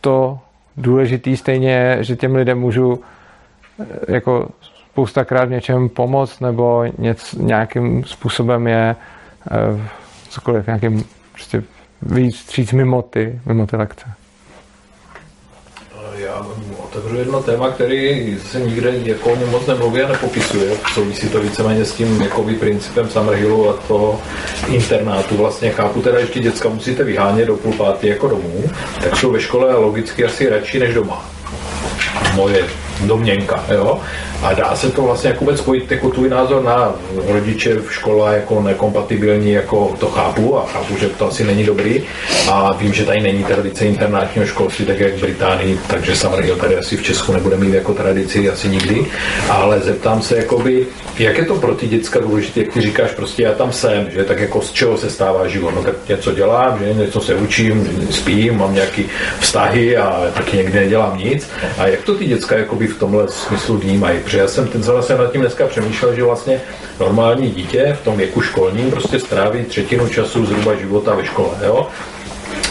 to 0.00 0.38
důležitý 0.76 1.36
stejně 1.36 1.70
je, 1.70 2.04
že 2.04 2.16
těm 2.16 2.34
lidem 2.34 2.58
můžu 2.58 3.00
eh, 3.80 3.84
jako 4.12 4.48
spoustakrát 4.98 5.48
v 5.48 5.50
něčem 5.50 5.88
pomoct, 5.88 6.40
nebo 6.40 6.84
něc, 6.98 7.32
nějakým 7.32 8.04
způsobem 8.04 8.66
je 8.66 8.96
eh, 9.50 9.80
cokoliv, 10.28 10.66
nějakým 10.66 11.04
prostě 11.32 11.62
víc 12.02 12.36
vstříc 12.36 12.72
mimo 12.72 13.02
ty, 13.02 13.40
mimo 13.46 13.66
ty 13.66 13.76
lekce. 13.76 14.06
Já 16.18 16.46
otevřu 16.78 17.16
jedno 17.16 17.42
téma, 17.42 17.70
který 17.70 18.36
se 18.38 18.60
nikde 18.60 18.92
jako 19.04 19.36
moc 19.50 19.66
nemluví 19.66 20.02
a 20.02 20.08
nepopisuje. 20.08 20.76
Souvisí 20.94 21.28
to 21.28 21.40
víceméně 21.40 21.84
s 21.84 21.94
tím 21.94 22.22
jakoby 22.22 22.54
principem 22.54 23.08
Summerhillu 23.08 23.70
a 23.70 23.72
toho 23.72 24.20
internátu. 24.68 25.36
Vlastně 25.36 25.70
chápu 25.70 26.02
teda, 26.02 26.20
že 26.20 26.26
ti 26.26 26.40
děcka 26.40 26.68
musíte 26.68 27.04
vyhánět 27.04 27.46
do 27.46 27.56
půl 27.56 27.74
jako 28.02 28.28
domů, 28.28 28.64
tak 29.02 29.16
jsou 29.16 29.32
ve 29.32 29.40
škole 29.40 29.74
logicky 29.74 30.24
asi 30.24 30.48
radši 30.48 30.78
než 30.78 30.94
doma. 30.94 31.24
Moje 32.34 32.87
domněnka, 33.00 33.64
jo? 33.74 34.00
A 34.42 34.52
dá 34.52 34.76
se 34.76 34.90
to 34.90 35.02
vlastně 35.02 35.30
jako 35.30 35.40
vůbec 35.40 35.58
spojit 35.58 35.90
jako 35.90 36.10
tvůj 36.10 36.28
názor 36.28 36.62
na 36.62 36.92
rodiče 37.26 37.74
v 37.74 37.94
škole 37.94 38.34
jako 38.36 38.62
nekompatibilní, 38.62 39.52
jako 39.52 39.94
to 39.98 40.06
chápu 40.06 40.58
a 40.58 40.66
chápu, 40.66 40.96
že 40.98 41.08
to 41.08 41.28
asi 41.28 41.44
není 41.44 41.64
dobrý. 41.64 42.02
A 42.50 42.72
vím, 42.72 42.92
že 42.92 43.04
tady 43.04 43.20
není 43.20 43.44
tradice 43.44 43.86
internátního 43.86 44.46
školství, 44.46 44.84
tak 44.84 45.00
jak 45.00 45.14
v 45.14 45.20
Británii, 45.20 45.78
takže 45.86 46.16
Summerhill 46.16 46.56
tady 46.56 46.76
asi 46.76 46.96
v 46.96 47.02
Česku 47.02 47.32
nebude 47.32 47.56
mít 47.56 47.74
jako 47.74 47.94
tradici 47.94 48.50
asi 48.50 48.68
nikdy, 48.68 49.06
ale 49.50 49.80
zeptám 49.80 50.22
se, 50.22 50.36
jakoby, 50.36 50.86
jak 51.18 51.38
je 51.38 51.44
to 51.44 51.54
pro 51.54 51.74
ty 51.74 51.88
děcka 51.88 52.20
důležité, 52.20 52.60
jak 52.60 52.72
ty 52.72 52.80
říkáš, 52.80 53.10
prostě 53.10 53.42
já 53.42 53.52
tam 53.52 53.72
jsem, 53.72 54.10
že? 54.10 54.24
Tak 54.24 54.40
jako 54.40 54.62
z 54.62 54.72
čeho 54.72 54.96
se 54.98 55.10
stává 55.10 55.48
život, 55.48 55.74
no 55.74 55.82
tak 55.82 55.94
něco 56.08 56.32
dělám, 56.32 56.78
že? 56.78 56.94
Něco 56.94 57.20
se 57.20 57.34
učím, 57.34 58.06
spím, 58.10 58.58
mám 58.58 58.74
nějaký 58.74 59.06
vztahy 59.40 59.96
a 59.96 60.30
taky 60.34 60.56
někdy 60.56 60.80
nedělám 60.80 61.18
nic. 61.18 61.48
A 61.78 61.86
jak 61.86 62.02
to 62.02 62.14
ty 62.14 62.24
děcka 62.24 62.58
jakoby 62.58 62.87
v 62.88 62.98
tomhle 62.98 63.28
smyslu 63.28 63.76
vnímají, 63.76 64.20
protože 64.20 64.38
já 64.38 64.48
jsem 64.48 64.68
ten 64.68 64.82
jsem 64.82 65.18
nad 65.18 65.32
tím 65.32 65.40
dneska 65.40 65.66
přemýšlel, 65.66 66.14
že 66.14 66.24
vlastně 66.24 66.60
normální 67.00 67.50
dítě 67.50 67.96
v 68.00 68.04
tom 68.04 68.16
věku 68.16 68.40
školním 68.40 68.90
prostě 68.90 69.20
stráví 69.20 69.64
třetinu 69.64 70.08
času 70.08 70.46
zhruba 70.46 70.74
života 70.74 71.14
ve 71.14 71.24
škole, 71.24 71.56
jo? 71.62 71.86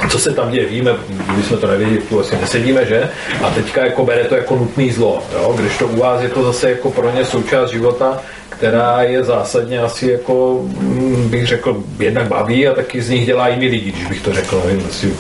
Co 0.10 0.20
se 0.20 0.34
tam 0.34 0.52
děje, 0.52 0.66
víme, 0.66 0.96
když 1.34 1.46
jsme 1.46 1.58
to 1.58 1.68
nevěděli, 1.68 2.02
tu 2.02 2.20
asi 2.20 2.36
nesedíme, 2.42 2.86
že? 2.86 3.10
A 3.44 3.50
teďka 3.50 3.86
jako 3.86 4.06
bere 4.06 4.24
to 4.24 4.36
jako 4.36 4.56
nutný 4.56 4.92
zlo, 4.92 5.24
jo? 5.34 5.56
Když 5.60 5.78
to 5.78 5.88
u 5.88 6.00
vás 6.00 6.22
je 6.22 6.30
to 6.30 6.44
zase 6.44 6.70
jako 6.70 6.92
pro 6.92 7.12
ně 7.12 7.26
součást 7.26 7.72
života, 7.72 8.22
která 8.50 9.04
je 9.04 9.24
zásadně 9.24 9.80
asi 9.80 10.12
jako, 10.12 10.62
mm, 10.64 11.30
bych 11.30 11.48
řekl, 11.48 11.84
jednak 12.00 12.28
baví 12.28 12.68
a 12.68 12.74
taky 12.74 13.02
z 13.02 13.10
nich 13.10 13.26
dělá 13.26 13.48
jiný 13.48 13.68
lidi, 13.68 13.92
když 13.92 14.06
bych 14.06 14.22
to 14.22 14.34
řekl, 14.34 14.62
nevím, 14.66 14.86
asi, 14.90 15.14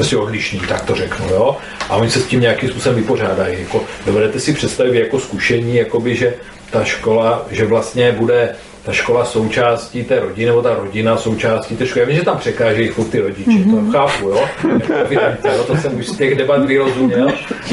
asi 0.00 0.16
odlišný, 0.16 0.60
tak 0.60 0.84
to 0.84 0.94
řeknu, 0.94 1.26
jo. 1.30 1.56
A 1.88 1.96
oni 1.96 2.10
se 2.10 2.20
s 2.20 2.26
tím 2.26 2.40
nějakým 2.40 2.68
způsobem 2.68 2.98
vypořádají. 2.98 3.56
Jako, 3.60 3.84
dovedete 4.06 4.40
si 4.40 4.52
představit 4.52 4.98
jako 4.98 5.20
zkušení, 5.20 5.76
jakoby, 5.76 6.16
že 6.16 6.34
ta 6.70 6.84
škola, 6.84 7.46
že 7.50 7.66
vlastně 7.66 8.12
bude 8.12 8.48
ta 8.84 8.92
škola 8.92 9.24
součástí 9.24 10.04
té 10.04 10.20
rodiny, 10.20 10.46
nebo 10.46 10.62
ta 10.62 10.74
rodina 10.74 11.16
součástí 11.16 11.76
té 11.76 11.86
školy. 11.86 12.00
Já 12.00 12.06
vím, 12.06 12.16
že 12.16 12.24
tam 12.24 12.38
překážejí 12.38 12.88
furt 12.88 13.04
ty 13.04 13.20
rodiče, 13.20 13.50
mm-hmm. 13.50 13.70
to 13.70 13.76
mhm. 13.76 13.92
chápu, 13.92 14.28
jo? 14.28 14.44
Jako 15.10 15.48
jo? 15.48 15.64
To 15.66 15.76
jsem 15.76 15.98
už 15.98 16.08
z 16.08 16.16
těch 16.16 16.34
debat 16.34 16.66
vyrozuměl. 16.66 17.28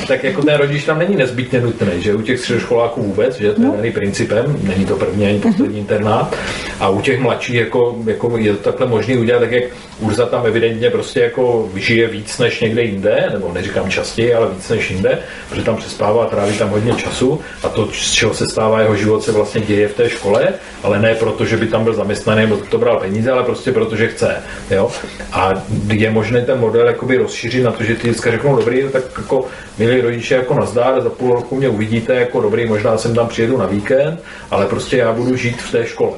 Tak 0.08 0.24
jako 0.24 0.42
ten 0.42 0.58
rodič 0.58 0.86
tam 0.86 1.00
není 1.00 1.16
nezbytně 1.16 1.62
nutný, 1.62 1.88
že 1.98 2.16
u 2.16 2.22
těch 2.22 2.40
středoškoláků 2.40 3.04
vůbec, 3.04 3.38
že 3.38 3.54
to 3.54 3.62
je 3.62 3.68
daný 3.68 3.92
principem, 3.92 4.60
není 4.64 4.86
to 4.86 4.96
první 4.96 5.26
ani 5.26 5.40
poslední 5.40 5.80
internát. 5.80 6.36
A 6.80 6.90
u 6.90 7.02
těch 7.02 7.20
mladších 7.20 7.56
jako, 7.56 7.96
jako 8.06 8.38
je 8.38 8.54
to 8.54 8.72
takhle 8.72 8.88
možné 8.88 9.18
udělat, 9.18 9.40
tak 9.40 9.52
jak 9.52 9.64
Urza 10.00 10.26
tam 10.26 10.46
evidentně 10.46 10.90
prostě 10.90 11.20
jako 11.20 11.70
žije 11.76 12.08
víc 12.08 12.38
než 12.38 12.60
někde 12.60 12.82
jinde, 12.84 13.30
nebo 13.34 13.52
neříkám 13.54 13.90
častěji, 13.90 14.34
ale 14.34 14.50
víc 14.50 14.70
než 14.70 14.92
jinde, 14.92 15.20
protože 15.50 15.64
tam 15.64 15.78
přespává, 15.78 16.26
tráví 16.26 16.58
tam 16.58 16.70
hodně 16.70 16.94
času 16.94 17.42
a 17.64 17.70
to, 17.70 17.90
z 17.92 18.12
čeho 18.12 18.34
se 18.34 18.48
stává 18.48 18.82
jeho 18.82 18.96
život, 18.96 19.24
se 19.24 19.32
vlastně 19.32 19.62
děje 19.62 19.88
v 19.88 19.96
té 19.96 20.10
škole, 20.10 20.48
ale 20.84 21.00
ne 21.00 21.16
proto, 21.16 21.46
že 21.46 21.58
by 21.58 21.68
tam 21.68 21.84
byl 21.84 21.94
zaměstnaný 21.94 22.42
nebo 22.42 22.58
to 22.58 22.78
bral 22.78 23.00
peníze, 23.00 23.32
ale 23.32 23.44
prostě 23.44 23.72
proto, 23.72 23.96
že 23.96 24.08
chce. 24.08 24.36
Jo? 24.72 24.92
A 25.32 25.54
je 25.88 26.12
možné 26.12 26.42
ten 26.42 26.60
model 26.60 26.88
jakoby 26.88 27.18
rozšířit 27.18 27.64
na 27.64 27.72
to, 27.72 27.84
že 27.84 27.96
ty 27.96 28.08
děcka 28.08 28.32
řeknou 28.32 28.56
dobrý, 28.56 28.84
tak 28.92 29.04
jako 29.18 29.46
milí 29.78 30.02
rodiče 30.02 30.36
jako 30.36 30.54
nazdár, 30.54 31.02
za 31.02 31.10
půl 31.10 31.34
roku 31.34 31.56
mě 31.56 31.70
uvidíte 31.70 32.16
jako 32.16 32.42
dobrý, 32.42 32.66
možná 32.66 32.98
jsem 32.98 33.16
tam 33.16 33.28
přijedu 33.28 33.58
na 33.58 33.66
víkend, 33.66 34.24
ale 34.52 34.66
prostě 34.66 34.98
já 34.98 35.14
budu 35.14 35.36
žít 35.36 35.62
v 35.62 35.72
té 35.72 35.86
škole. 35.86 36.18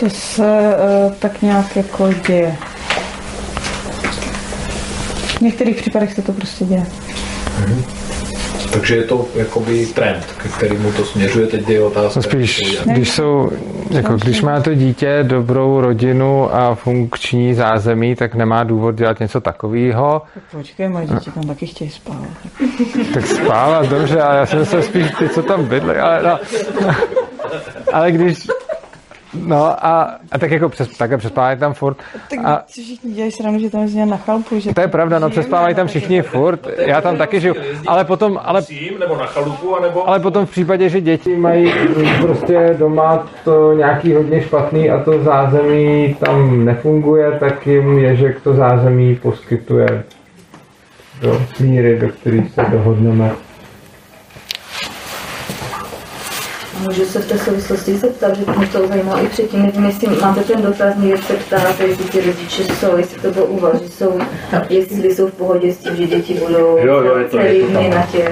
To 0.00 0.10
se 0.10 0.42
uh, 0.42 1.12
tak 1.12 1.42
nějak 1.42 1.76
jako 1.76 2.12
děje. 2.26 2.56
V 5.26 5.40
některých 5.40 5.76
případech 5.76 6.12
se 6.14 6.22
to 6.22 6.32
prostě 6.32 6.64
děje. 6.64 6.86
Mm-hmm. 7.60 7.98
Takže 8.72 8.96
je 8.96 9.02
to 9.02 9.26
jakoby 9.34 9.86
trend, 9.86 10.26
ke 10.42 10.48
kterému 10.48 10.92
to 10.92 11.04
směřuje. 11.04 11.46
Teď 11.46 11.68
je 11.68 11.82
otázka. 11.82 12.22
Spíš, 12.22 12.78
když 12.84 13.10
jsou, 13.10 13.50
jako 13.90 14.16
když 14.16 14.42
má 14.42 14.60
to 14.60 14.74
dítě 14.74 15.18
dobrou 15.22 15.80
rodinu 15.80 16.54
a 16.54 16.74
funkční 16.74 17.54
zázemí, 17.54 18.14
tak 18.14 18.34
nemá 18.34 18.64
důvod 18.64 18.94
dělat 18.94 19.20
něco 19.20 19.40
takového. 19.40 20.22
Tak 20.34 20.42
počkej, 20.52 20.88
moje 20.88 21.06
děti 21.06 21.30
tam 21.30 21.42
taky 21.42 21.66
chtějí 21.66 21.90
spávat. 21.90 22.28
Tak 23.14 23.26
spávat, 23.26 23.88
dobře, 23.88 24.22
ale 24.22 24.36
já 24.38 24.46
jsem 24.46 24.66
se 24.66 24.82
spíš 24.82 25.06
ty, 25.18 25.28
co 25.28 25.42
tam 25.42 25.64
bydli, 25.64 25.98
ale, 25.98 26.22
no, 26.22 26.38
ale 27.92 28.12
když, 28.12 28.46
No 29.34 29.86
a, 29.86 30.18
a 30.32 30.38
tak 30.38 30.50
jako 30.50 30.68
přes, 30.68 30.88
také 30.88 31.16
přespávají 31.16 31.58
tam 31.58 31.74
furt. 31.74 31.96
Tak 32.30 32.38
a, 32.44 32.62
si 32.66 32.82
všichni 32.82 33.12
dělají 33.12 33.32
srandu, 33.32 33.60
že 33.60 33.70
tam 33.70 33.86
je 33.86 34.06
na 34.06 34.16
chalpu. 34.16 34.60
Že 34.60 34.74
to 34.74 34.80
je 34.80 34.88
pravda, 34.88 35.18
no 35.18 35.30
přespávají 35.30 35.74
tam 35.74 35.86
všichni 35.86 36.22
furt. 36.22 36.66
Já 36.78 37.00
tam 37.00 37.16
taky 37.16 37.40
žiju. 37.40 37.54
Ale 37.86 38.04
potom, 38.04 38.40
ale, 38.42 38.62
nebo 39.00 39.16
na 39.16 39.26
chalupu, 39.26 39.76
anebo... 39.76 40.08
ale 40.08 40.20
potom 40.20 40.46
v 40.46 40.50
případě, 40.50 40.88
že 40.88 41.00
děti 41.00 41.36
mají 41.36 41.72
prostě 42.20 42.76
doma 42.78 43.28
to 43.44 43.72
nějaký 43.72 44.14
hodně 44.14 44.42
špatný 44.42 44.90
a 44.90 45.02
to 45.02 45.22
zázemí 45.22 46.16
tam 46.20 46.64
nefunguje, 46.64 47.32
tak 47.40 47.66
jim 47.66 47.98
Ježek 47.98 48.40
to 48.40 48.54
zázemí 48.54 49.14
poskytuje 49.16 50.04
do 51.20 51.42
míry, 51.60 51.98
do 51.98 52.08
kterých 52.08 52.50
se 52.50 52.62
dohodneme. 52.70 53.47
Můžu 56.80 57.04
se 57.04 57.18
v 57.18 57.28
té 57.28 57.38
souvislosti 57.38 57.96
zeptat, 57.96 58.36
že 58.36 58.44
mě 58.56 58.66
to 58.66 58.88
zajímalo 58.88 59.24
i 59.24 59.28
předtím, 59.28 59.62
nevím, 59.62 59.84
jestli 59.84 60.08
máte 60.20 60.44
ten 60.44 60.62
dotaz, 60.62 60.94
někde 60.96 61.22
se 61.22 61.32
ptáte, 61.32 61.84
jestli 61.84 62.04
ty 62.04 62.20
rodiče 62.20 62.64
jsou, 62.64 62.96
jestli 62.96 63.20
to 63.20 63.30
bylo 63.30 63.46
u 63.46 63.60
vás, 63.60 63.82
že 63.82 63.88
jsou, 63.88 64.20
jestli 64.68 65.14
jsou 65.14 65.26
v 65.26 65.32
pohodě 65.32 65.72
s 65.72 65.76
tím, 65.76 65.96
že 65.96 66.06
děti 66.06 66.34
budou 66.34 66.78
jo, 66.78 67.02
jo, 67.02 67.16
je 67.16 67.24
to, 67.24 67.36
celý 67.36 67.58
je 67.58 67.64
to 67.64 67.70
dny 67.70 67.88
na 67.88 68.02
těch 68.02 68.28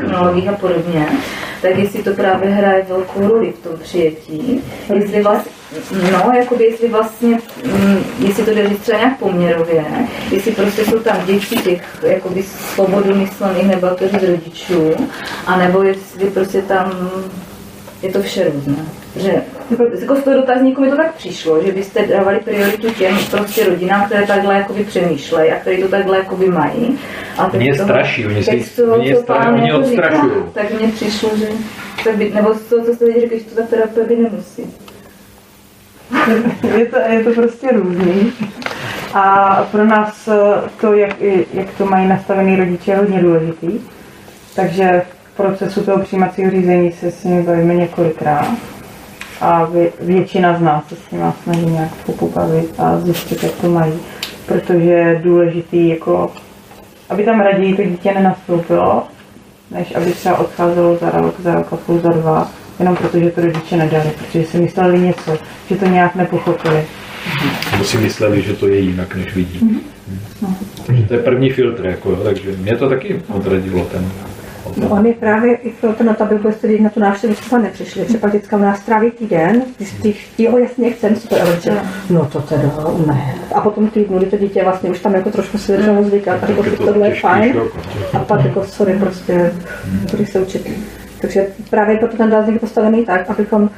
technologiích 0.00 0.48
a 0.48 0.52
podobně, 0.52 1.08
tak 1.62 1.78
jestli 1.78 2.02
to 2.02 2.12
právě 2.12 2.50
hraje 2.50 2.86
velkou 2.88 3.28
roli 3.28 3.52
v 3.52 3.68
tom 3.68 3.78
přijetí, 3.82 4.62
jestli 4.94 5.22
vás, 5.22 5.42
no, 6.12 6.32
jakoby 6.38 6.64
jestli 6.64 6.88
vlastně, 6.88 7.38
mm, 7.64 8.04
jestli 8.18 8.44
to 8.44 8.50
jde 8.50 8.68
říct 8.68 8.80
třeba 8.80 8.98
nějak 8.98 9.18
poměrově, 9.18 9.84
jestli 10.30 10.52
prostě 10.52 10.84
jsou 10.84 10.98
tam 10.98 11.26
děti 11.26 11.56
těch 11.56 11.82
jakoby 12.02 12.42
svobodu 12.42 13.14
myslených 13.14 13.66
nebo 13.66 13.88
z 14.20 14.22
rodičů, 14.28 14.94
anebo 15.46 15.82
jestli 15.82 16.30
prostě 16.30 16.62
tam 16.62 17.10
je 18.04 18.12
to 18.12 18.22
vše 18.22 18.50
různé. 18.50 18.76
Že 19.16 19.32
jako 20.00 20.16
z 20.16 20.22
toho 20.22 20.36
dotazníku 20.36 20.80
mi 20.80 20.90
to 20.90 20.96
tak 20.96 21.14
přišlo, 21.14 21.62
že 21.62 21.72
byste 21.72 22.06
dávali 22.06 22.38
prioritu 22.38 22.90
těm 22.90 23.16
prostě 23.30 23.64
rodinám, 23.64 24.06
které 24.06 24.26
takhle 24.26 24.54
jakoby 24.54 24.84
přemýšlejí 24.84 25.52
a 25.52 25.56
které 25.56 25.78
to 25.78 25.88
takhle 25.88 26.18
jakoby 26.18 26.46
mají. 26.46 26.98
A 27.38 27.48
teď 27.48 27.60
mě 27.60 27.74
straší, 27.74 28.26
oni, 28.26 28.44
si, 28.44 28.82
oni, 28.82 29.16
oni 29.16 29.72
odstrašují. 29.72 30.32
Tak 30.54 30.70
mně 30.70 30.88
přišlo, 30.88 31.30
že 31.36 31.48
to 32.04 32.12
by, 32.12 32.32
nebo 32.34 32.54
z 32.54 32.60
toho, 32.60 32.84
co 32.84 32.94
jste 32.94 33.06
viděli, 33.06 33.38
že 33.38 33.44
to 33.44 33.54
ta 33.54 33.66
terapie 33.66 34.06
by 34.06 34.16
nemusí. 34.16 34.74
je, 36.78 36.86
to, 36.86 36.98
je 36.98 37.24
to 37.24 37.30
prostě 37.30 37.68
různý. 37.72 38.32
A 39.14 39.54
pro 39.70 39.84
nás 39.84 40.28
to, 40.80 40.92
jak, 40.92 41.20
jak 41.54 41.70
to 41.78 41.86
mají 41.86 42.08
nastavený 42.08 42.56
rodiče, 42.56 42.90
je 42.90 42.96
hodně 42.96 43.22
důležitý. 43.22 43.80
Takže 44.56 45.02
procesu 45.36 45.82
toho 45.82 45.98
přijímacího 45.98 46.50
řízení 46.50 46.92
se 46.92 47.10
s 47.10 47.24
nimi 47.24 47.42
bavíme 47.42 47.74
několikrát 47.74 48.48
a 49.40 49.68
většina 50.00 50.58
z 50.58 50.60
nás 50.60 50.88
se 50.88 50.96
s 50.96 51.10
nimi 51.10 51.24
snaží 51.42 51.66
nějak 51.66 51.90
pobavit 52.18 52.74
a 52.78 53.00
zjistit, 53.00 53.42
jak 53.42 53.52
to 53.52 53.70
mají, 53.70 53.92
protože 54.46 54.90
je 54.90 55.20
důležitý, 55.24 55.88
jako, 55.88 56.30
aby 57.08 57.24
tam 57.24 57.40
raději 57.40 57.76
to 57.76 57.82
dítě 57.82 58.14
nenastoupilo, 58.14 59.02
než 59.70 59.94
aby 59.94 60.12
třeba 60.12 60.38
odcházelo 60.38 60.96
za 60.96 61.10
rok, 61.10 61.34
za 61.40 61.54
rok 61.54 61.72
a 61.72 61.76
půl, 61.76 61.98
za 61.98 62.10
dva, 62.10 62.50
jenom 62.78 62.96
protože 62.96 63.30
to 63.30 63.40
rodiče 63.40 63.76
nedali, 63.76 64.10
protože 64.18 64.44
si 64.44 64.58
mysleli 64.58 64.98
něco, 64.98 65.38
že 65.70 65.76
to 65.76 65.86
nějak 65.86 66.14
nepochopili. 66.14 66.84
Nebo 67.72 67.84
si 67.84 67.98
mysleli, 67.98 68.42
že 68.42 68.52
to 68.52 68.68
je 68.68 68.78
jinak, 68.78 69.14
než 69.14 69.34
vidí. 69.34 69.60
Mm-hmm. 69.60 70.54
Takže 70.86 71.02
to 71.02 71.14
je 71.14 71.20
první 71.20 71.50
filtr, 71.50 71.86
jako, 71.86 72.16
takže 72.16 72.52
mě 72.56 72.76
to 72.76 72.88
taky 72.88 73.22
odradilo 73.28 73.84
ten 73.84 74.10
No 74.76 74.88
on 74.88 75.06
je 75.06 75.14
právě 75.14 75.54
i 75.54 75.72
to 75.98 76.04
na 76.04 76.14
to, 76.14 76.24
aby 76.24 76.34
vůbec 76.34 76.56
tedy 76.56 76.80
na 76.80 76.90
tu 76.90 77.00
návštěvu 77.00 77.34
třeba 77.34 77.58
nepřišli. 77.58 78.04
Třeba 78.04 78.28
děcka 78.28 78.56
u 78.56 78.60
nás 78.60 78.80
stráví 78.80 79.10
týden, 79.10 79.62
když 80.00 80.28
ty 80.36 80.42
jo, 80.42 80.58
jasně 80.58 80.90
chcem, 80.90 81.16
super, 81.16 81.42
ale 81.42 81.60
že, 81.60 81.70
no 82.10 82.28
to 82.32 82.40
teda 82.40 82.70
ne. 83.06 83.34
A 83.54 83.60
potom 83.60 83.88
týdnu, 83.88 84.18
kdy 84.18 84.26
to 84.26 84.36
dítě 84.36 84.64
vlastně 84.64 84.90
už 84.90 85.00
tam 85.00 85.14
jako 85.14 85.30
trošku 85.30 85.58
si 85.58 85.76
začalo 85.76 86.04
zvykat, 86.04 86.44
a 86.44 86.50
jako 86.50 86.62
tohle 86.84 87.08
je 87.08 87.14
fajn. 87.14 87.56
A 88.12 88.18
pak 88.18 88.44
jako 88.44 88.64
sorry, 88.64 88.92
prostě, 88.92 89.52
který 90.06 90.26
se 90.26 90.40
učit. 90.40 90.70
Takže 91.20 91.46
právě 91.70 91.96
proto 91.96 92.16
ten 92.16 92.30
dázník 92.30 92.54
je 92.54 92.60
postavený 92.60 93.04
tak, 93.04 93.30
abychom 93.30 93.70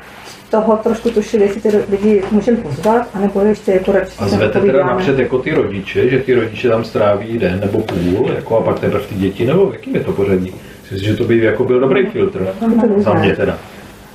toho 0.50 0.76
trošku 0.76 1.10
tušili, 1.10 1.42
jestli 1.42 1.60
ty 1.60 1.70
lidi 1.90 2.22
můžeme 2.30 2.56
pozvat, 2.56 3.08
anebo 3.14 3.40
ještě 3.40 3.72
jako 3.72 3.92
radši 3.92 4.16
A 4.18 4.28
zvete 4.28 4.60
teda 4.60 4.86
napřed 4.86 5.18
jako 5.18 5.38
ty 5.38 5.54
rodiče, 5.54 6.08
že 6.08 6.18
ty 6.18 6.34
rodiče 6.34 6.68
tam 6.68 6.84
stráví 6.84 7.38
den 7.38 7.60
nebo 7.60 7.80
půl, 7.80 8.30
jako 8.36 8.58
a 8.58 8.62
pak 8.62 8.80
teprve 8.80 9.04
ty 9.04 9.14
děti, 9.14 9.46
nebo 9.46 9.66
v 9.66 9.72
jakým 9.72 9.94
je 9.94 10.00
to 10.00 10.12
pořadí? 10.12 10.54
Myslím, 10.92 11.08
že 11.08 11.16
to 11.16 11.24
by 11.24 11.38
jako 11.38 11.64
byl 11.64 11.80
dobrý 11.80 12.06
filtr. 12.06 12.54
Za 12.96 13.14
mě 13.14 13.36
teda. 13.36 13.58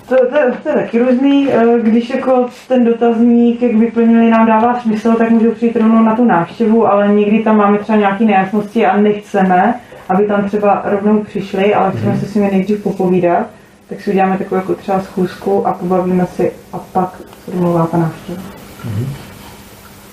To, 0.10 0.16
to, 0.18 0.36
to 0.64 0.70
je 0.70 0.76
taky 0.76 1.00
různý, 1.00 1.50
eh, 1.52 1.80
když 1.82 2.10
jako 2.10 2.46
ten 2.68 2.86
dotazník, 2.86 3.62
jak 3.62 3.76
vyplnili, 3.76 4.30
nám 4.30 4.48
dává 4.48 4.80
smysl, 4.80 5.14
tak 5.14 5.30
můžou 5.30 5.52
přijít 5.52 5.76
rovnou 5.76 6.04
na 6.04 6.16
tu 6.16 6.26
návštěvu, 6.26 6.88
ale 6.88 7.08
někdy 7.08 7.40
tam 7.40 7.58
máme 7.58 7.78
třeba 7.78 7.98
nějaké 7.98 8.26
nejasnosti 8.26 8.86
a 8.86 8.98
nechceme, 8.98 9.74
aby 10.10 10.26
tam 10.26 10.46
třeba 10.46 10.82
rovnou 10.86 11.24
přišli, 11.24 11.74
ale 11.74 11.92
chceme 11.92 12.18
se 12.18 12.26
s 12.26 12.36
nimi 12.36 12.50
nejdřív 12.52 12.84
popovídat, 12.84 13.48
tak 13.90 14.02
si 14.02 14.12
uděláme 14.12 14.38
takovou 14.38 14.56
jako 14.56 14.76
třeba 14.76 15.02
schůzku 15.02 15.68
a 15.68 15.74
pobavíme 15.74 16.26
si 16.26 16.52
a 16.74 16.78
pak 16.78 17.22
se 17.46 17.52
domluvá 17.52 17.86
ta 17.86 17.98
návštěva. 17.98 18.42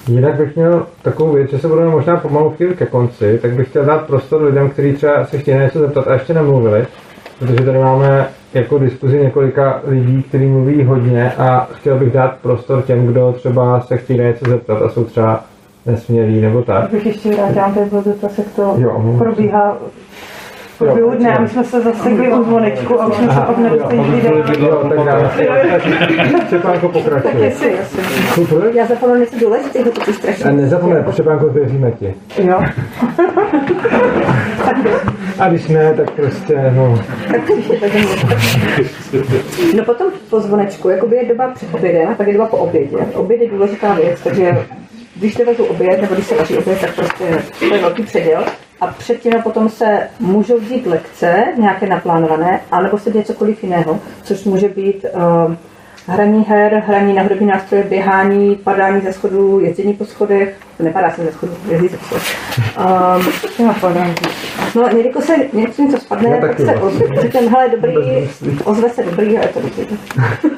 Jinak 0.09 0.35
bych 0.35 0.56
měl 0.56 0.86
takovou 1.02 1.32
věc, 1.32 1.51
že 1.51 1.59
se 1.59 1.68
budeme 1.68 1.90
možná 1.90 2.16
pomalu 2.16 2.51
chvíli 2.51 2.74
ke 2.74 2.86
konci, 2.86 3.39
tak 3.43 3.52
bych 3.52 3.68
chtěl 3.68 3.85
dát 3.85 4.06
prostor 4.06 4.43
lidem, 4.43 4.70
kteří 4.70 4.93
třeba 4.93 5.24
se 5.24 5.39
chtějí 5.39 5.56
na 5.56 5.64
něco 5.64 5.78
zeptat 5.78 6.09
a 6.09 6.12
ještě 6.12 6.35
nemluvili, 6.35 6.86
protože 7.39 7.64
tady 7.64 7.78
máme 7.78 8.28
jako 8.55 8.78
diskuzi 8.78 9.18
několika 9.18 9.80
lidí, 9.86 10.22
kteří 10.22 10.47
mluví 10.47 10.85
hodně 10.85 11.32
a 11.32 11.68
chtěl 11.72 11.98
bych 11.98 12.12
dát 12.12 12.36
prostor 12.43 12.82
těm, 12.82 13.06
kdo 13.06 13.32
třeba 13.32 13.80
se 13.80 13.97
chtějí 13.97 14.18
na 14.18 14.24
něco 14.24 14.51
zeptat 14.51 14.82
a 14.82 14.89
jsou 14.89 15.05
třeba 15.05 15.44
nesmělí 15.86 16.40
nebo 16.40 16.62
tak. 16.62 16.90
Bych 16.90 17.06
ještě 17.06 17.30
vrátila 17.30 17.70
ten 17.70 18.05
dotaz, 18.05 18.39
jak 18.39 18.47
to 18.56 18.74
Jo, 18.78 19.14
probíhá 19.18 19.76
průběhu 20.78 21.10
dne 21.10 21.36
a 21.36 21.40
my 21.40 21.48
jsme 21.48 21.64
se 21.64 21.80
zasekli 21.80 22.32
u 22.32 22.44
zvonečku 22.44 23.02
a 23.02 23.06
už 23.06 23.16
jsme 23.16 23.34
se 23.34 23.40
pak 23.40 23.59
nedostali 23.59 24.22
tak. 24.22 25.82
Štěpánko 26.46 26.88
Tak 26.88 26.92
pokračuje. 27.05 27.44
jestli, 27.44 27.72
jestli. 27.72 28.02
Super. 28.34 28.70
Já 28.74 28.86
zapomněl 28.86 29.18
něco 29.18 29.38
důležitého, 29.40 29.90
to 29.90 30.00
je 30.10 30.14
strašně. 30.14 30.44
A 30.44 30.50
nezapomeň, 30.52 31.05
Štěpánko, 31.12 31.48
věříme 31.48 31.92
ti. 31.92 32.14
Jo. 32.42 32.60
A 35.38 35.48
když 35.48 35.68
ne, 35.68 35.94
tak 35.94 36.10
prostě, 36.10 36.72
no. 36.76 36.98
Tak 37.30 37.40
No 39.76 39.84
potom 39.84 40.06
po 40.30 40.40
zvonečku, 40.40 40.88
jakoby 40.88 41.16
je 41.16 41.24
doba 41.24 41.48
před 41.55 41.74
obědem 41.74 42.09
a 42.09 42.14
pak 42.14 42.26
je 42.26 42.32
doba 42.32 42.46
po 42.46 42.56
obědě. 42.56 42.96
Oběd 43.14 43.40
je 43.40 43.48
důležitá 43.50 43.94
věc, 43.94 44.20
takže 44.24 44.59
když 45.16 45.34
se 45.34 45.44
vezou 45.44 45.64
oběd, 45.64 46.00
nebo 46.02 46.14
když 46.14 46.26
se 46.26 46.34
vaří 46.34 46.59
oběd, 46.59 46.80
tak 46.80 46.94
prostě 46.94 47.24
to 47.59 47.74
je 47.74 47.80
velký 47.80 48.02
předěl. 48.02 48.44
A 48.80 48.86
předtím 48.86 49.34
a 49.36 49.42
potom 49.42 49.68
se 49.68 50.09
můžou 50.20 50.60
dít 50.60 50.86
lekce, 50.86 51.44
nějaké 51.59 51.86
naplánované, 51.86 52.60
anebo 52.70 52.98
se 52.98 53.10
děje 53.10 53.24
cokoliv 53.24 53.64
jiného, 53.64 54.00
což 54.22 54.44
může 54.44 54.68
být 54.68 55.05
uh, 55.14 55.55
hraní 56.06 56.44
her, 56.44 56.82
hraní 56.86 57.14
na 57.14 57.22
hudební 57.22 57.46
nástroje, 57.46 57.82
běhání, 57.82 58.56
padání 58.56 59.00
ze 59.00 59.12
schodů, 59.12 59.60
jezdění 59.60 59.94
po 59.94 60.05
schodech, 60.05 60.56
nepadá 60.78 61.10
se 61.10 61.24
ze 61.24 61.32
schodů, 61.32 61.52
jezdí 61.70 61.88
se 61.88 61.96
po 61.96 62.05
schodech. 62.05 62.36
Um. 62.78 63.32
No, 64.74 64.88
někdy 64.88 65.12
se 65.20 65.36
něco, 65.52 65.82
něco 65.82 65.98
spadne, 65.98 66.40
tak 66.40 66.60
se 66.60 66.66
mám. 66.66 66.82
ozve, 66.82 67.22
říkám, 67.22 67.48
hele, 67.48 67.68
dobrý, 67.68 67.94
ozve 68.64 68.90
se 68.90 69.02
dobrý 69.02 69.38
a 69.38 69.42
je 69.42 69.48
to 69.48 69.60
dobrý. 69.60 69.98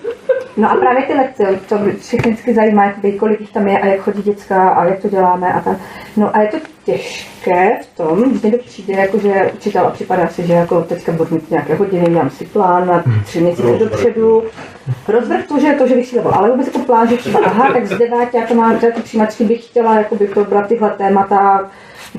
No 0.57 0.71
a 0.71 0.75
právě 0.75 1.03
ty 1.03 1.15
lekce, 1.15 1.61
to 1.69 1.79
všechny 2.01 2.31
vždycky 2.31 2.55
zajímá, 2.55 2.85
jakoby, 2.85 3.13
kolik 3.13 3.41
jich 3.41 3.53
tam 3.53 3.69
je 3.69 3.79
a 3.79 3.87
jak 3.87 4.01
chodí 4.01 4.23
děcka 4.23 4.69
a 4.69 4.85
jak 4.85 4.99
to 4.99 5.09
děláme 5.09 5.53
a 5.53 5.61
tam. 5.61 5.77
No 6.17 6.37
a 6.37 6.41
je 6.41 6.49
to 6.49 6.57
těžké 6.85 7.79
v 7.83 7.97
tom, 7.97 8.31
když 8.31 8.43
někdo 8.43 8.59
přijde, 8.59 8.95
jakože 8.95 9.51
učitel 9.55 9.87
a 9.87 9.91
připadá 9.91 10.29
si, 10.29 10.47
že 10.47 10.53
jako 10.53 10.83
teďka 10.83 11.13
budu 11.13 11.35
mít 11.35 11.51
nějaké 11.51 11.75
hodiny, 11.75 12.11
mám 12.11 12.31
si 12.31 12.45
plán 12.47 12.87
na 12.87 13.05
tři 13.25 13.41
měsíce 13.41 13.79
dopředu. 13.79 14.43
Rozvrh 15.09 15.47
to, 15.47 15.61
že 15.61 15.67
je 15.67 15.75
to, 15.75 15.87
že 15.87 15.95
bych 15.95 16.07
si 16.07 16.17
dával, 16.17 16.35
ale 16.35 16.51
vůbec 16.51 16.67
jako 16.67 16.79
plán, 16.79 17.09
že 17.09 17.17
třeba, 17.17 17.41
aha, 17.45 17.73
tak 17.73 17.87
z 17.87 17.99
deváti, 17.99 18.37
jako 18.37 18.55
mám 18.55 18.79
ty 18.79 18.87
přijímačky, 19.03 19.45
bych 19.45 19.65
chtěla 19.65 19.95
jakoby 19.95 20.27
probrat 20.27 20.67
tyhle 20.67 20.91
témata, 20.91 21.71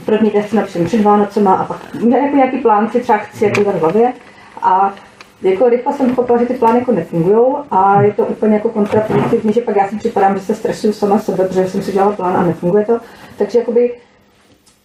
první 0.05 0.31
test 0.31 0.53
napřím 0.53 0.85
před 0.85 1.01
Vánocema 1.01 1.53
a 1.53 1.65
pak 1.65 1.77
jako 1.93 2.35
nějaký 2.35 2.57
plán 2.57 2.89
si 2.89 2.99
třeba 2.99 3.17
chci 3.17 3.45
jako 3.45 3.61
v 3.63 3.79
hlavě. 3.79 4.13
A 4.61 4.93
jako 5.41 5.69
rychle 5.69 5.93
jsem 5.93 6.09
pochopila, 6.09 6.39
že 6.39 6.45
ty 6.45 6.53
plány 6.53 6.79
jako 6.79 6.91
nefungují 6.91 7.55
a 7.71 8.01
je 8.01 8.13
to 8.13 8.25
úplně 8.25 8.53
jako 8.53 8.69
kontraproduktivní, 8.69 9.53
že 9.53 9.61
pak 9.61 9.75
já 9.75 9.87
si 9.87 9.95
připadám, 9.95 10.37
že 10.37 10.45
se 10.45 10.55
stresuju 10.55 10.93
sama 10.93 11.19
sebe, 11.19 11.47
protože 11.47 11.69
jsem 11.69 11.81
si 11.81 11.91
dělala 11.91 12.15
plán 12.15 12.37
a 12.37 12.43
nefunguje 12.43 12.85
to. 12.85 12.99
Takže 13.37 13.59
jakoby, 13.59 13.93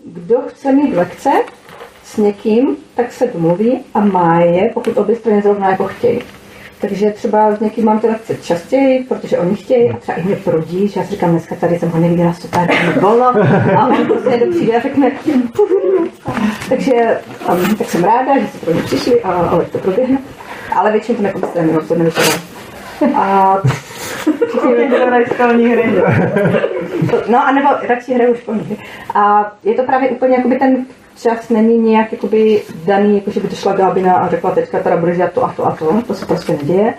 kdo 0.05 0.41
chce 0.47 0.73
mít 0.73 0.95
lekce 0.95 1.31
s 2.05 2.17
někým, 2.17 2.77
tak 2.95 3.13
se 3.13 3.27
domluví 3.27 3.85
a 3.95 4.01
má 4.01 4.41
je, 4.41 4.71
pokud 4.75 4.99
obě 4.99 5.17
strany 5.17 5.43
zrovna 5.43 5.71
jako 5.71 5.85
chtějí. 5.85 6.21
Takže 6.81 7.11
třeba 7.11 7.57
s 7.57 7.61
někým 7.61 7.85
mám 7.85 8.01
ty 8.01 8.07
lekce 8.07 8.35
častěji, 8.35 9.05
protože 9.05 9.39
oni 9.39 9.57
chtějí 9.57 9.91
a 9.91 9.97
třeba 9.97 10.19
i 10.19 10.25
mě 10.25 10.37
prodí, 10.37 10.89
že 10.89 11.01
já 11.01 11.07
si 11.07 11.13
říkám, 11.13 11.31
dneska 11.31 11.55
tady 11.55 11.79
jsem 11.79 11.91
ho 11.91 12.01
neviděla 12.01 12.33
super, 12.33 12.69
mi 12.87 13.01
volno 13.01 13.27
a 13.77 13.87
on 13.87 14.07
prostě 14.07 14.47
přijde 14.51 14.77
a 14.77 14.81
řekne, 14.81 15.13
takže 16.69 17.21
um, 17.53 17.77
tak 17.77 17.91
jsem 17.91 18.05
ráda, 18.05 18.39
že 18.39 18.47
se 18.47 18.59
pro 18.59 18.75
mě 18.75 18.83
přišli 18.83 19.23
a 19.23 19.33
ale 19.33 19.65
to 19.65 19.79
proběhne. 19.79 20.19
Ale 20.75 20.93
většinou 20.93 21.17
to 21.17 21.23
nekonstrémuje, 21.23 21.75
no, 21.75 21.83
to 21.83 21.95
nevypadá. 21.95 22.29
A. 23.17 23.59
No, 27.29 27.47
a 27.47 27.53
nebo 27.53 27.69
radši 27.89 28.15
hraju 28.15 28.35
školní 28.35 28.65
hry. 28.65 28.77
A 29.15 29.53
je 29.65 29.75
to 29.75 29.83
právě 29.83 30.09
úplně, 30.11 30.37
jakoby 30.37 30.59
ten 30.59 30.87
čas 31.23 31.49
není 31.49 31.79
nějak 31.79 32.13
jakoby 32.13 32.63
daný, 32.85 33.15
jako 33.15 33.31
že 33.31 33.41
by 33.41 33.49
to 33.49 33.57
šla 33.57 33.73
Gábina 33.73 34.15
a 34.15 34.29
řekla 34.29 34.51
teďka 34.51 34.79
teda 34.79 34.97
budeš 34.97 35.17
dělat 35.17 35.33
to 35.33 35.45
a 35.45 35.53
to 35.53 35.67
a 35.67 35.77
to. 35.77 36.03
To 36.07 36.15
se 36.15 36.27
prostě 36.27 36.53
neděje. 36.53 36.95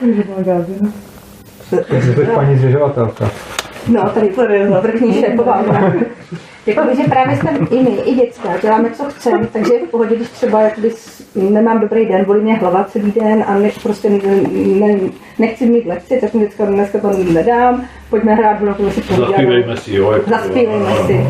Takže 1.70 2.14
jsi 2.14 2.26
paní 2.36 2.58
zřižovatelka. 2.58 3.32
No, 3.88 4.10
tady 4.10 4.28
to 4.28 4.42
je 4.52 4.68
vrchní 4.68 5.14
šéfová. 5.14 5.64
Jakoby, 6.68 6.96
že 6.96 7.04
právě 7.04 7.38
jsme 7.38 7.52
i 7.72 7.84
my, 7.84 7.90
i 7.90 8.16
děcka, 8.16 8.50
děláme, 8.62 8.92
co 8.92 9.04
chceme, 9.04 9.48
takže 9.54 9.74
je 9.74 9.86
v 9.86 9.90
pohodě, 9.90 10.16
když 10.16 10.30
třeba 10.30 10.62
jakoby, 10.62 10.92
nemám 11.36 11.80
dobrý 11.80 12.06
den, 12.06 12.26
bolí 12.26 12.42
mě 12.42 12.56
hlava 12.56 12.84
celý 12.84 13.12
den 13.12 13.44
a 13.48 13.54
ne, 13.54 13.70
prostě 13.84 14.10
ne, 14.10 14.20
ne, 14.56 15.00
nechci 15.40 15.66
mít 15.66 15.86
lekci, 15.86 16.18
tak 16.22 16.34
mi 16.34 16.40
dneska, 16.40 16.66
dneska 16.66 17.00
to 17.00 17.10
nedám, 17.34 17.86
pojďme 18.10 18.36
hrát, 18.36 18.60
budeme 18.60 18.92
si 18.92 19.02
povídat. 19.02 19.30
Zaspívejme 19.30 19.78
si, 19.78 19.96
jo. 19.96 20.12
Jako, 20.12 20.30
Zaspívejme 20.30 20.92
si. 21.06 21.26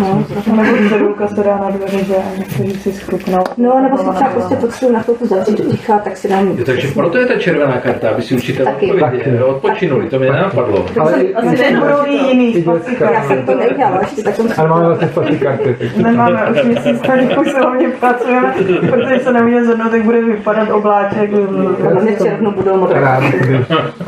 No, 0.00 0.24
Nebo 0.56 0.88
cedulka 0.88 1.28
se 1.28 1.42
dá 1.42 1.58
na 1.58 1.70
dveře, 1.70 2.04
že 2.04 2.14
někteří 2.38 2.70
si 2.80 2.92
schrupnou. 2.92 3.44
No, 3.56 3.80
nebo 3.80 3.98
si 3.98 4.04
třeba 4.04 4.30
prostě 4.30 4.56
potřebuji 4.56 4.92
na 4.92 5.02
chvilku 5.02 5.26
zavřít 5.26 5.58
do 5.58 5.70
ticha, 5.70 5.98
tak 5.98 6.16
si 6.16 6.28
dám... 6.28 6.48
Jo, 6.58 6.64
takže 6.64 6.88
proto 6.88 7.18
je 7.18 7.26
ta 7.26 7.38
červená 7.38 7.80
karta, 7.80 8.10
aby 8.10 8.22
si 8.22 8.34
učitel 8.34 8.66
Taky. 8.66 8.92
odpověděl, 8.92 9.44
odpočinuli, 9.44 10.10
to 10.10 10.18
mě 10.18 10.30
nenapadlo. 10.30 10.86
Ale 11.00 11.24
Asi 11.34 11.56
teď 11.56 11.76
budou 11.76 12.06
i 12.06 12.14
jiný 12.14 12.64
Já 13.12 13.24
jsem 13.24 13.46
to 13.46 13.54
nedělala, 13.54 14.00
ještě 14.00 14.22
tak 14.22 14.36
jsem 14.36 14.48
Ale 14.62 14.70
máme 14.70 14.86
vlastně 14.86 15.08
fotky 15.08 15.38
karty. 15.38 15.76
Nemáme 15.96 16.46
už 16.50 16.62
měsíc, 16.62 17.00
tady 17.00 17.36
už 17.36 17.50
se 17.50 17.58
hlavně 17.58 17.88
pracujeme, 17.88 18.54
protože 18.90 19.18
se 19.18 19.32
nemůže 19.32 19.64
zhodnout, 19.64 19.90
tak 19.90 20.04
bude 20.04 20.24
vypadat 20.24 20.70
obláček. 20.70 21.30
V 21.32 22.22
červnu 22.22 22.50
budou 22.50 22.76
modré. 22.76 23.00
Rád, 23.00 23.24
když 23.24 23.66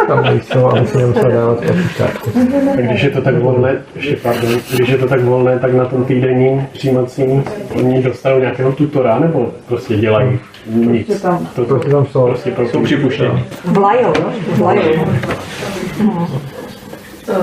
tam 0.09 0.23
nejsou, 0.25 0.67
aby 0.67 0.87
si 0.87 0.99
nemusel 0.99 1.31
dávat 1.31 1.61
fotky 1.65 1.89
karty. 1.99 2.31
A 2.73 2.81
když 2.81 3.03
je 3.03 3.11
to 3.11 3.23
tak 3.23 3.39
volné, 3.39 3.77
ještě 3.97 4.17
pardon, 4.17 4.51
když 4.77 4.89
je 4.89 4.99
to 4.99 5.07
tak 5.09 5.21
volné, 5.21 5.59
tak 5.59 5.75
na 5.75 5.85
tom 5.85 6.05
týdenním 6.05 6.67
přijímacím 6.73 7.45
oni 7.77 8.03
dostanou 8.03 8.39
nějakého 8.39 8.73
tutora, 8.73 9.19
nebo 9.19 9.53
prostě 9.69 9.97
dělají 9.97 10.39
nic. 10.67 11.23
To, 11.57 11.65
Prostě 11.65 11.91
tam 11.91 12.07
jsou. 12.07 12.27
prostě 12.27 12.53
Jsou 12.71 12.83
připuštěni. 12.83 13.45
Vlajou, 13.65 14.13
no, 14.23 14.33
vlajou. 14.57 15.07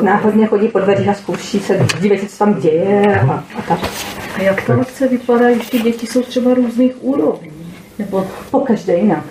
Náhodně 0.02 0.48
chodí 0.48 0.68
po 0.68 0.80
dveřích 0.80 1.10
a 1.10 1.14
zkouší 1.14 1.60
se, 1.60 1.80
dívají 2.02 2.22
se, 2.22 2.28
co 2.28 2.38
tam 2.38 2.54
děje 2.54 3.22
a, 3.22 3.44
a 3.58 3.62
tak. 3.68 3.80
A 4.36 4.42
jak 4.42 4.66
ta 4.66 4.76
lekce 4.76 5.08
vypadá, 5.08 5.52
když 5.52 5.70
ty 5.70 5.80
děti 5.80 6.08
jsou 6.08 6.22
třeba 6.22 6.54
různých 6.54 7.04
úrovní? 7.04 7.52
Nebo 8.00 8.28
Po 8.52 8.60
každé 8.60 8.96
jinak. 8.96 9.24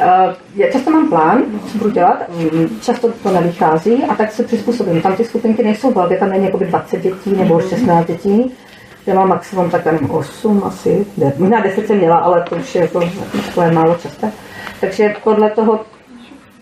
Uh, 0.00 0.34
já 0.54 0.70
často 0.70 0.90
mám 0.90 1.08
plán, 1.08 1.42
co 1.72 1.78
budu 1.78 1.90
dělat, 1.90 2.28
mm, 2.28 2.80
často 2.80 3.12
to 3.22 3.30
nevychází 3.30 4.04
a 4.04 4.14
tak 4.14 4.32
se 4.32 4.44
přizpůsobím. 4.44 5.02
Tam 5.02 5.16
ty 5.16 5.24
skupinky 5.24 5.62
nejsou 5.62 5.92
velké, 5.92 6.16
tam 6.16 6.30
není 6.30 6.44
jakoby 6.44 6.64
20 6.64 7.02
dětí 7.02 7.36
nebo 7.36 7.60
16 7.60 8.06
dětí. 8.06 8.52
Já 9.06 9.14
mám 9.14 9.28
maximum 9.28 9.70
tak 9.70 9.84
nevím, 9.84 10.10
8 10.10 10.62
asi, 10.64 11.06
ne, 11.16 11.32
možná 11.38 11.60
10 11.60 11.86
jsem 11.86 11.96
měla, 11.96 12.16
ale 12.16 12.44
to 12.48 12.56
už 12.56 12.74
je 12.74 12.80
jako 12.80 13.00
takové 13.46 13.72
málo 13.72 13.94
časté. 13.94 14.32
Takže 14.80 15.14
podle 15.24 15.50
toho, 15.50 15.80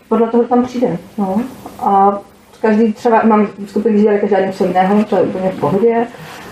podle 0.09 0.27
toho 0.27 0.43
tam 0.43 0.65
přijde. 0.65 0.97
No. 1.17 1.41
A 1.79 2.19
každý 2.61 2.93
třeba, 2.93 3.21
mám 3.23 3.47
skupiny, 3.67 3.99
že 3.99 4.17
každý 4.17 4.45
něco 4.45 4.65
jiného, 4.65 5.03
to 5.03 5.15
je 5.15 5.21
úplně 5.21 5.51
v 5.51 5.59
pohodě. 5.59 6.07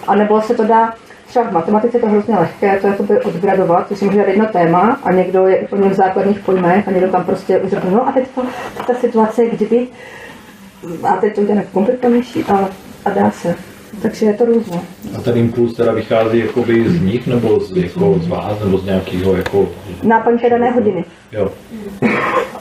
A 0.07 0.15
nebo 0.15 0.41
se 0.41 0.56
to 0.56 0.64
dá, 0.64 0.94
třeba 1.27 1.49
v 1.49 1.53
matematice 1.53 1.98
je 1.98 2.02
to 2.02 2.10
hrozně 2.10 2.36
lehké, 2.36 2.80
to 2.80 2.88
je 2.88 2.91
jakoby 2.91 3.22
odgradovat, 3.22 3.90
že 3.90 3.95
si 3.95 4.06
může 4.06 4.19
jedno 4.19 4.45
téma 4.45 4.99
a 5.03 5.11
někdo 5.11 5.48
je 5.48 5.60
úplně 5.60 5.90
v 5.90 5.94
základních 5.94 6.40
pojmech 6.40 6.88
a 6.88 6.91
někdo 6.91 7.07
tam 7.07 7.26
prostě 7.26 7.61
řekne, 7.64 7.91
no 7.91 8.07
a 8.07 8.11
teď 8.11 8.27
to, 8.36 8.41
ta 8.88 8.94
situace, 8.94 9.45
kdyby, 9.45 9.88
a 11.03 11.15
teď 11.15 11.36
to 11.36 11.41
uděláme 11.41 11.65
komplikovanější 11.73 12.44
a, 12.44 12.69
a 13.06 13.10
dá 13.10 13.32
se. 13.32 13.56
Takže 14.01 14.26
je 14.26 14.34
to 14.34 14.45
různé. 14.45 14.80
A 15.17 15.22
ten 15.22 15.38
impuls 15.38 15.73
teda 15.73 15.91
vychází 15.91 16.39
jakoby 16.39 16.89
z 16.89 17.01
nich, 17.01 17.27
nebo 17.27 17.59
z, 17.59 17.77
jako 17.77 18.19
z 18.19 18.27
vás, 18.27 18.59
nebo 18.63 18.77
z 18.77 18.85
nějakého 18.85 19.35
jako, 19.35 19.69
Náplň 20.03 20.38
dané 20.49 20.72
hodiny. 20.72 21.05
jo. 21.31 21.51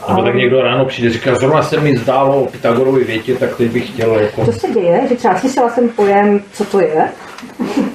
Nebo 0.08 0.22
tak 0.22 0.34
někdo 0.34 0.62
ráno 0.62 0.84
přijde, 0.84 1.10
říká, 1.10 1.34
zrovna 1.34 1.62
se 1.62 1.80
mi 1.80 1.96
zdálo 1.96 2.42
o 2.42 2.46
Pythagorově 2.46 3.04
větě, 3.04 3.34
tak 3.34 3.56
teď 3.56 3.70
bych 3.70 3.88
chtěl 3.88 4.14
jako... 4.14 4.44
To 4.44 4.52
se 4.52 4.70
děje, 4.70 5.00
že 5.08 5.14
třeba 5.14 5.38
slyšela 5.38 5.70
jsem 5.70 5.88
pojem, 5.88 6.40
co 6.52 6.64
to 6.64 6.80
je. 6.80 7.08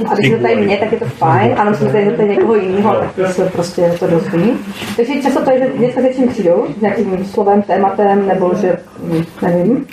A 0.09 0.15
když 0.15 0.31
to 0.31 0.37
tady 0.37 0.55
mě, 0.55 0.77
tak 0.77 0.91
je 0.91 0.99
to 0.99 1.05
fajn, 1.05 1.55
ale 1.57 1.69
musím 1.69 1.87
tady 1.91 2.05
zeptat 2.05 2.23
někoho 2.23 2.55
jiného, 2.55 2.95
tak 3.15 3.31
se 3.33 3.45
prostě 3.45 3.93
to 3.99 4.07
dozví. 4.07 4.51
Takže 4.97 5.21
často 5.21 5.41
to 5.41 5.51
je, 5.51 5.59
že 5.59 5.79
něco 5.79 5.99
se 5.99 6.13
čím 6.13 6.27
přijdou, 6.27 6.65
s 6.77 6.81
nějakým 6.81 7.25
slovem, 7.25 7.61
tématem, 7.61 8.27
nebo 8.27 8.51
že, 8.61 8.77
nevím. 9.41 9.85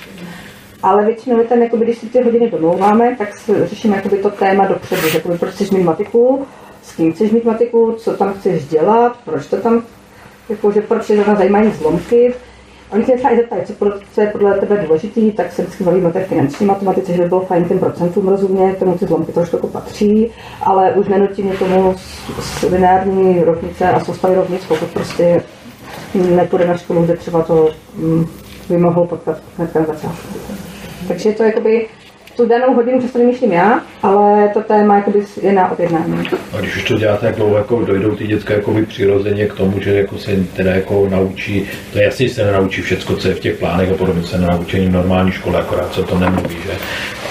Ale 0.87 1.05
většinou 1.05 1.39
je 1.39 1.45
ten, 1.45 1.63
jakoby, 1.63 1.85
když 1.85 1.99
si 1.99 2.07
ty 2.07 2.23
hodiny 2.23 2.51
domlouváme, 2.51 3.17
tak 3.19 3.29
řešíme 3.65 3.97
jakoby, 3.97 4.17
to 4.17 4.31
téma 4.31 4.67
dopředu, 4.67 5.09
že 5.09 5.19
proč 5.19 5.53
chceš 5.53 5.71
mít 5.71 5.83
matiku, 5.83 6.47
s 6.83 6.97
kým 6.97 7.13
chceš 7.13 7.31
mít 7.31 7.45
matiku, 7.45 7.95
co 7.99 8.17
tam 8.17 8.35
chceš 8.35 8.69
dělat, 8.69 9.17
proč 9.25 9.47
to 9.47 9.57
tam, 9.57 9.83
jakože 10.49 10.81
proč 10.81 11.07
tě 11.07 11.15
zrovna 11.15 11.35
zajímají 11.35 11.71
zlomky. 11.71 12.35
Oni 12.93 13.05
se 13.05 13.13
třeba 13.13 13.33
i 13.33 13.37
zeptají, 13.37 13.63
co, 13.65 13.73
pro- 13.73 13.99
co 14.15 14.21
je 14.21 14.27
podle 14.27 14.59
tebe 14.59 14.85
důležitý, 14.87 15.33
tak 15.33 15.53
se 15.53 15.63
vždycky 15.63 15.85
bavíme 15.85 16.09
o 16.09 16.13
té 16.13 16.25
finanční 16.25 16.67
matematice, 16.67 17.13
že 17.13 17.23
by 17.23 17.29
bylo 17.29 17.41
fajn 17.41 17.65
těm 17.65 17.79
procentům 17.79 18.29
rozumět, 18.29 18.79
tomu 18.79 18.99
ty 18.99 19.07
zlomky 19.07 19.33
trošku 19.33 19.57
jako 19.57 19.69
patří, 19.69 20.31
ale 20.63 20.93
už 20.93 21.09
nenutím 21.09 21.47
někomu 21.47 21.95
z, 21.97 22.61
z 22.61 22.63
lineární 22.63 23.45
rovnice 23.45 23.89
a 23.89 24.01
soustavy 24.01 24.35
rovnic, 24.35 24.65
pokud 24.69 24.89
prostě 24.89 25.43
nepůjde 26.15 26.67
na 26.67 26.77
školu, 26.77 27.03
kde 27.03 27.17
třeba 27.17 27.43
to 27.43 27.71
mm, 27.95 28.27
by 28.69 28.79
mohl 28.79 29.05
potkat 29.05 29.39
hned 29.57 29.75
na 29.75 29.85
začátku. 29.85 30.56
Takže 31.09 31.33
to 31.33 31.43
jakoby, 31.43 31.87
tu 32.37 32.47
danou 32.47 32.75
hodinu 32.75 33.01
často 33.01 33.19
vymýšlím 33.19 33.53
já, 33.53 33.81
ale 34.03 34.49
to 34.49 34.61
téma 34.61 34.97
jakoby 34.97 35.19
je 35.43 35.53
na 35.53 35.71
objednání. 35.73 36.29
A 36.53 36.61
když 36.61 36.77
už 36.77 36.85
to 36.85 36.99
děláte 36.99 37.27
tak 37.27 37.37
dlouho, 37.37 37.57
jako 37.57 37.83
dojdou 37.83 38.17
ty 38.17 38.27
děcka 38.27 38.55
jako 38.55 38.75
přirozeně 38.89 39.47
k 39.47 39.55
tomu, 39.55 39.81
že 39.81 39.95
jako 39.95 40.19
se 40.19 40.31
teda 40.57 40.71
jako 40.71 41.09
naučí, 41.11 41.67
to 41.93 41.99
je 41.99 42.05
jasně, 42.05 42.29
že 42.29 42.35
se 42.35 42.45
nenaučí 42.45 42.83
všecko, 42.83 43.17
co 43.17 43.29
je 43.29 43.35
v 43.35 43.41
těch 43.41 43.59
plánech 43.59 43.91
a 43.91 43.95
podobně, 43.95 44.23
se 44.23 44.39
nenaučí 44.39 44.79
v 44.79 44.93
normální 44.93 45.33
škole, 45.33 45.61
akorát 45.61 45.95
se 45.95 46.01
o 46.01 46.05
tom 46.05 46.21
nemluví, 46.21 46.57
že? 46.67 46.73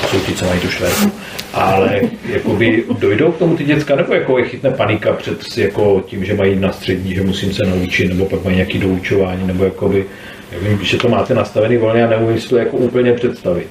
To 0.02 0.07
jsou 0.07 0.19
ti, 0.19 0.34
co 0.34 0.45
mají 0.45 0.60
tu 0.60 0.68
čtverku. 0.68 1.11
Ale 1.53 2.02
jakoby 2.30 2.84
dojdou 2.99 3.31
k 3.31 3.38
tomu 3.38 3.57
ty 3.57 3.64
děcka, 3.64 3.95
nebo 3.95 4.14
jako 4.14 4.38
je 4.38 4.45
chytne 4.45 4.72
panika 4.72 5.14
před 5.14 5.57
jako 5.57 6.03
tím, 6.06 6.26
že 6.26 6.34
mají 6.34 6.60
na 6.60 6.72
střední, 6.72 7.15
že 7.15 7.23
musím 7.23 7.53
se 7.53 7.64
naučit, 7.65 8.07
nebo 8.07 8.26
pak 8.26 8.43
mají 8.43 8.56
nějaký 8.56 8.80
doučování, 8.80 9.47
nebo 9.47 9.64
jakoby, 9.64 10.06
já 10.61 10.69
vím, 10.69 10.80
že 10.84 10.98
to 10.98 11.10
máte 11.10 11.34
nastavený 11.34 11.77
volně 11.77 12.03
a 12.06 12.10
neumím 12.10 12.40
si 12.40 12.49
to 12.49 12.57
jako 12.57 12.77
úplně 12.77 13.14
představit. 13.14 13.68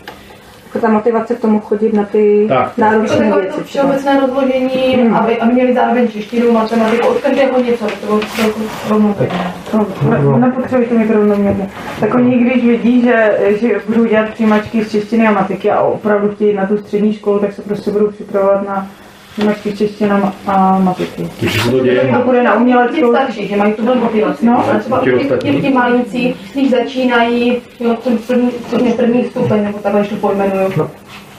Jako 0.66 0.86
ta 0.86 0.92
motivace 0.92 1.34
k 1.34 1.40
tomu 1.40 1.60
chodit 1.60 1.92
na 1.92 2.04
ty 2.04 2.46
Tak. 2.48 2.74
To 2.74 2.80
náročné 2.80 3.16
takové 3.18 3.40
věci. 3.42 3.58
to 3.58 3.64
všeobecné 3.64 4.20
rozložení, 4.20 4.96
Hmm. 4.96 5.14
aby, 5.14 5.38
aby 5.38 5.52
měli 5.52 5.74
zároveň 5.74 6.08
češtinu, 6.08 6.52
matematiku, 6.52 7.06
od 7.08 7.18
každého 7.20 7.60
něco, 7.60 7.86
to 7.86 8.06
bylo 8.06 8.20
celku 8.36 8.60
rovnoměrné. 8.88 9.52
No, 9.72 10.38
nepotřebujete 10.38 10.94
mít 10.94 11.10
rovnoměrně. 11.10 11.70
Tak 12.00 12.14
oni, 12.14 12.38
když 12.38 12.64
vidí, 12.64 13.02
že, 13.02 13.38
že 13.60 13.68
budou 13.88 14.04
dělat 14.04 14.28
přijímačky 14.30 14.84
z 14.84 14.90
češtiny 14.90 15.26
a 15.26 15.30
matiky 15.32 15.70
a 15.70 15.80
opravdu 15.80 16.28
chtějí 16.34 16.50
jít 16.50 16.56
na 16.56 16.66
tu 16.66 16.78
střední 16.78 17.12
školu, 17.12 17.38
tak 17.38 17.52
se 17.52 17.62
prostě 17.62 17.90
budou 17.90 18.10
připravovat 18.10 18.68
na 18.68 18.88
přijímačky 19.34 19.70
z 19.70 19.78
češtiny 19.78 20.10
a 20.10 20.18
ma- 20.18 20.32
a 20.46 20.78
matiky. 20.78 21.28
Takže 21.40 21.60
se 21.60 21.70
to 21.70 21.80
děje 21.80 22.14
To 22.18 22.24
bude 22.24 22.42
na 22.42 22.54
uměleckou 22.54 23.10
starší, 23.10 23.48
že 23.48 23.56
mají 23.56 23.72
tuhle 23.72 23.94
motivaci. 23.94 24.46
No, 24.46 24.58
a 24.58 24.78
třeba 24.78 25.00
ti 25.38 25.60
ti, 25.60 25.70
malíci, 25.70 26.34
když 26.52 26.70
začínají, 26.70 27.56
jo, 27.80 27.96
ten 28.04 28.18
první, 28.18 28.50
první, 28.70 28.92
první 28.92 29.24
stupeň, 29.24 29.64
nebo 29.64 29.78
takhle, 29.78 30.00
když 30.00 30.10
to 30.12 30.16
pojmenuju. 30.16 30.68
No. 30.76 30.90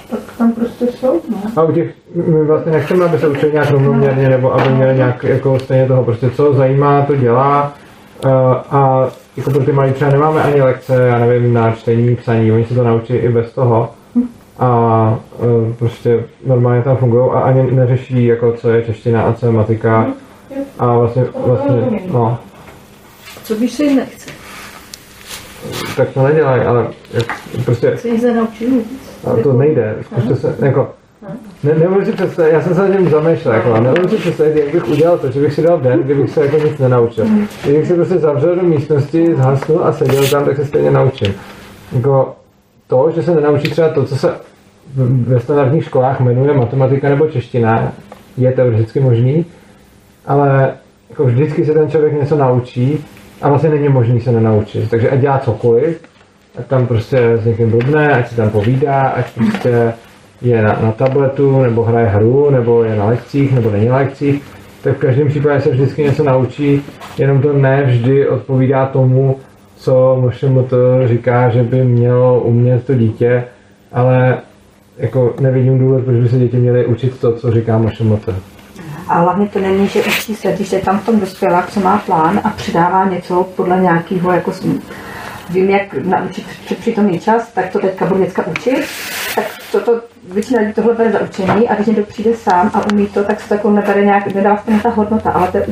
Tak 0.09 0.19
tam 0.37 0.51
prostě 0.51 0.87
jsou, 0.87 1.21
no. 1.29 1.37
A 1.55 1.63
u 1.63 1.71
těch, 1.71 1.91
my 2.15 2.45
vlastně 2.45 2.71
nechceme, 2.71 3.05
aby 3.05 3.19
se 3.19 3.27
učili 3.27 3.51
nějak 3.51 3.71
rovnoměrně, 3.71 4.29
nebo 4.29 4.53
aby 4.53 4.69
měli 4.69 4.95
nějak 4.95 5.23
jako 5.23 5.59
stejně 5.59 5.87
toho, 5.87 6.03
prostě 6.03 6.29
co 6.29 6.53
zajímá, 6.53 7.01
to 7.01 7.15
dělá. 7.15 7.73
Uh, 8.25 8.31
a 8.71 9.07
jako 9.37 9.51
pro 9.51 9.63
ty 9.63 9.71
malí 9.71 9.93
třeba 9.93 10.11
nemáme 10.11 10.43
ani 10.43 10.61
lekce, 10.61 11.07
já 11.07 11.19
nevím, 11.19 11.53
na 11.53 11.71
čtení, 11.71 12.15
psaní, 12.15 12.51
oni 12.51 12.65
se 12.65 12.75
to 12.75 12.83
naučí 12.83 13.13
i 13.13 13.29
bez 13.29 13.53
toho. 13.53 13.89
A 14.59 15.19
uh, 15.39 15.73
prostě 15.73 16.23
normálně 16.45 16.81
tam 16.81 16.97
fungují 16.97 17.31
a 17.33 17.39
ani 17.39 17.71
neřeší, 17.71 18.25
jako 18.25 18.51
co 18.51 18.69
je 18.69 18.83
čeština 18.85 19.21
a 19.21 19.33
co 19.33 19.45
je 19.45 19.51
matika. 19.51 20.07
A 20.79 20.97
vlastně, 20.97 21.25
vlastně, 21.45 22.01
no, 22.11 22.37
Co 23.43 23.55
když 23.55 23.71
se 23.71 23.83
jim 23.83 23.95
nechce? 23.95 24.31
tak 25.97 26.09
to 26.09 26.23
nedělají, 26.23 26.61
ale 26.61 26.87
jak, 27.13 27.25
prostě 27.65 27.97
Se 27.97 28.07
jich 28.07 28.23
nenaučí 28.23 28.65
nic. 28.65 28.85
A 29.27 29.43
to 29.43 29.53
nejde, 29.53 29.95
zkuste 30.01 30.35
se, 30.35 30.55
jako, 30.65 30.89
ne, 31.63 31.75
nemůžu 31.75 32.05
si 32.05 32.11
představit, 32.11 32.51
já 32.51 32.61
jsem 32.61 32.75
se 32.75 32.89
nad 32.89 32.97
tím 32.97 33.09
zamýšlel, 33.09 33.55
jako, 33.55 33.79
nemůžu 33.79 34.09
si 34.09 34.15
představit, 34.17 34.55
jak 34.55 34.73
bych 34.73 34.89
udělal 34.89 35.17
to, 35.17 35.31
že 35.31 35.39
bych 35.39 35.53
si 35.53 35.61
dal 35.61 35.79
den, 35.79 36.03
kdybych 36.03 36.29
se 36.29 36.45
jako 36.45 36.57
nic 36.57 36.77
nenaučil. 36.79 37.25
Kdybych 37.63 37.87
se 37.87 37.93
prostě 37.93 38.17
zavřel 38.17 38.55
do 38.55 38.61
místnosti, 38.61 39.35
zhasnul 39.35 39.83
a 39.83 39.93
seděl 39.93 40.27
tam, 40.27 40.45
tak 40.45 40.55
se 40.55 40.65
stejně 40.65 40.91
naučím. 40.91 41.33
Jako, 41.91 42.35
to, 42.87 43.11
že 43.15 43.23
se 43.23 43.35
nenaučí 43.35 43.69
třeba 43.69 43.89
to, 43.89 44.05
co 44.05 44.15
se 44.15 44.33
ve 45.07 45.39
standardních 45.39 45.83
školách 45.83 46.19
jmenuje 46.19 46.53
matematika 46.53 47.09
nebo 47.09 47.27
čeština, 47.27 47.91
je 48.37 48.51
teoreticky 48.51 48.99
možný, 48.99 49.45
ale 50.25 50.73
jako 51.09 51.25
vždycky 51.25 51.65
se 51.65 51.73
ten 51.73 51.89
člověk 51.89 52.13
něco 52.13 52.37
naučí 52.37 53.05
a 53.41 53.49
vlastně 53.49 53.69
není 53.69 53.89
možný 53.89 54.21
se 54.21 54.31
nenaučit. 54.31 54.89
Takže 54.89 55.09
ať 55.09 55.19
dělá 55.19 55.39
cokoliv, 55.39 56.01
ať 56.57 56.65
tam 56.67 56.87
prostě 56.87 57.37
s 57.37 57.45
někým 57.45 57.71
blbne, 57.71 58.11
ať 58.11 58.27
si 58.27 58.35
tam 58.35 58.49
povídá, 58.49 59.01
ať 59.01 59.25
prostě 59.35 59.93
je 60.41 60.61
na, 60.61 60.79
na 60.81 60.91
tabletu, 60.91 61.61
nebo 61.61 61.83
hraje 61.83 62.07
hru, 62.07 62.49
nebo 62.49 62.83
je 62.83 62.95
na 62.95 63.05
lekcích, 63.05 63.53
nebo 63.53 63.71
není 63.71 63.85
na 63.87 63.97
lekcích, 63.97 64.41
tak 64.83 64.97
v 64.97 64.99
každém 64.99 65.27
případě 65.27 65.61
se 65.61 65.69
vždycky 65.69 66.03
něco 66.03 66.23
naučí, 66.23 66.81
jenom 67.17 67.41
to 67.41 67.53
ne 67.53 67.83
vždy 67.83 68.29
odpovídá 68.29 68.85
tomu, 68.85 69.39
co 69.75 70.21
to 70.69 71.07
říká, 71.07 71.49
že 71.49 71.63
by 71.63 71.83
mělo 71.83 72.39
umět 72.39 72.85
to 72.85 72.95
dítě, 72.95 73.43
ale 73.91 74.37
jako 74.97 75.33
nevidím 75.39 75.79
důvod, 75.79 76.03
proč 76.03 76.17
by 76.17 76.29
se 76.29 76.39
děti 76.39 76.57
měly 76.57 76.85
učit 76.85 77.19
to, 77.19 77.33
co 77.33 77.51
říká 77.51 77.77
MŠMT. 77.77 78.29
A 79.07 79.19
hlavně 79.19 79.47
to 79.47 79.59
není, 79.59 79.87
že 79.87 79.99
učí 79.99 80.35
se, 80.35 80.51
když 80.51 80.71
je 80.71 80.79
tam 80.79 80.99
v 80.99 81.05
tom 81.05 81.19
dospělák, 81.19 81.71
co 81.71 81.79
má 81.79 81.97
plán 81.97 82.41
a 82.43 82.49
přidává 82.49 83.05
něco 83.05 83.47
podle 83.55 83.79
nějakého, 83.79 84.31
jako 84.31 84.51
vím, 85.49 85.69
jak 85.69 85.93
naučit 85.93 86.45
přítomný 86.79 87.19
čas, 87.19 87.51
tak 87.51 87.71
to 87.71 87.79
teďka 87.79 88.05
budu 88.05 88.23
děcka 88.23 88.47
učit, 88.47 88.85
tak 89.35 89.45
toto, 89.71 90.01
většina 90.23 90.61
lidí 90.61 90.73
tohle 90.73 90.93
bere 90.93 91.11
za 91.11 91.19
učení 91.19 91.69
a 91.69 91.75
když 91.75 91.87
někdo 91.87 92.03
přijde 92.03 92.35
sám 92.35 92.71
a 92.73 92.91
umí 92.93 93.07
to, 93.07 93.23
tak 93.23 93.41
se 93.41 93.47
to 93.47 93.53
jako 93.53 93.71
nebere 93.71 94.05
nějak, 94.05 94.33
nedá 94.33 94.57
se 94.57 94.83
ta 94.83 94.89
hodnota, 94.89 95.31
ale 95.31 95.47
to 95.47 95.57
je, 95.57 95.65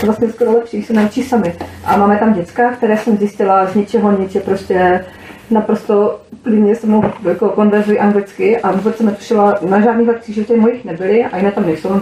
to 0.00 0.06
vlastně 0.06 0.28
skoro 0.28 0.52
lepší, 0.52 0.76
když 0.76 0.86
se 0.86 0.92
naučí 0.92 1.22
sami. 1.22 1.54
A 1.84 1.96
máme 1.96 2.16
tam 2.16 2.32
děcka, 2.32 2.70
které 2.70 2.96
jsem 2.96 3.16
zjistila 3.16 3.66
z 3.66 3.74
ničeho 3.74 4.18
nic, 4.18 4.34
je 4.34 4.40
prostě 4.40 5.04
naprosto 5.50 6.20
klidně 6.42 6.74
se 6.74 6.86
mnou 6.86 7.02
jako 7.28 7.48
konverzují 7.48 7.98
anglicky 7.98 8.58
a 8.60 8.72
vůbec 8.72 8.96
jsem 8.96 9.06
netušila 9.06 9.58
na 9.68 9.80
žádných 9.80 10.08
lekcích, 10.08 10.34
že 10.34 10.44
těch 10.44 10.60
mojich 10.60 10.84
nebyly 10.84 11.24
a 11.24 11.36
jiné 11.36 11.52
tam 11.52 11.66
nejsou 11.66 12.00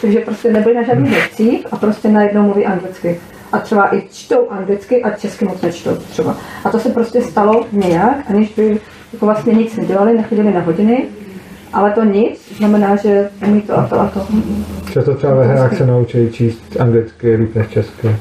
takže 0.00 0.20
prostě 0.20 0.52
nebyly 0.52 0.74
na 0.74 0.82
žádných 0.82 1.12
lekcích 1.12 1.66
a 1.70 1.76
prostě 1.76 2.08
najednou 2.08 2.42
mluví 2.42 2.66
anglicky. 2.66 3.20
A 3.52 3.58
třeba 3.58 3.94
i 3.94 4.02
čtou 4.12 4.48
anglicky 4.50 5.02
a 5.02 5.10
česky 5.10 5.44
moc 5.44 5.60
nečtou 5.60 5.96
třeba. 6.10 6.36
A 6.64 6.70
to 6.70 6.78
se 6.78 6.88
prostě 6.88 7.22
stalo 7.22 7.66
nějak, 7.72 8.30
aniž 8.30 8.52
by 8.56 8.80
jako 9.12 9.26
vlastně 9.26 9.52
nic 9.54 9.76
nedělali, 9.76 10.16
nechodili 10.16 10.52
na 10.52 10.60
hodiny, 10.60 11.04
ale 11.72 11.90
to 11.90 12.04
nic 12.04 12.56
znamená, 12.56 12.96
že 12.96 13.30
umí 13.46 13.62
to 13.62 13.78
a 13.78 13.86
to 13.86 14.00
a 14.00 14.06
to. 14.08 14.26
Často 14.92 15.14
třeba 15.14 15.34
ve 15.34 15.46
hrách 15.46 15.76
se 15.76 15.86
naučí 15.86 16.30
číst 16.32 16.76
anglicky 16.80 17.36
líp 17.36 17.54
než 17.54 17.68
česky. 17.68 18.16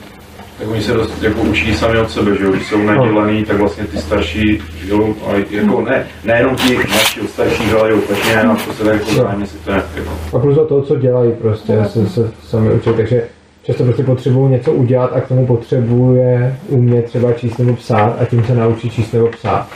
Tak 0.60 0.68
oni 0.68 0.82
se 0.82 0.94
dost 0.94 1.24
jako 1.24 1.42
učí 1.42 1.76
sami 1.76 2.00
od 2.00 2.12
sebe, 2.12 2.36
že 2.38 2.44
jo? 2.44 2.52
Když 2.52 2.68
jsou 2.68 2.84
nadělaný, 2.84 3.46
tak 3.46 3.58
vlastně 3.58 3.84
ty 3.84 3.98
starší, 3.98 4.62
jo, 4.88 5.16
a 5.28 5.34
jako 5.50 5.82
ne, 5.82 6.08
nejenom 6.24 6.56
ti 6.56 6.76
mladší, 6.76 7.28
starší 7.28 7.66
dělají 7.66 7.94
úplně 7.94 8.42
a 8.42 8.56
to 8.56 8.74
se 8.74 8.84
tak 8.84 8.94
jako 8.94 9.12
zájemně 9.12 9.46
si 9.48 9.58
to 9.58 9.72
jako, 9.72 10.38
A 10.38 10.40
plus 10.40 10.56
za 10.56 10.66
to, 10.66 10.82
co 10.82 10.96
dělají 10.96 11.32
prostě, 11.32 11.86
se, 11.86 12.10
se 12.10 12.32
sami 12.44 12.74
učí, 12.74 12.90
takže 12.98 13.24
často 13.64 13.84
prostě 13.84 14.03
potřebují 14.03 14.52
něco 14.52 14.72
udělat 14.72 15.11
a 15.14 15.22
k 15.22 15.27
tomu 15.27 15.45
potřebuje 15.45 16.56
umět 16.68 17.06
třeba 17.06 17.34
číst 17.34 17.57
nebo 17.57 17.73
psát 17.73 18.15
a 18.22 18.26
tím 18.26 18.44
se 18.44 18.56
naučí 18.56 18.90
číst 18.90 19.14
nebo 19.14 19.27
psát. 19.27 19.68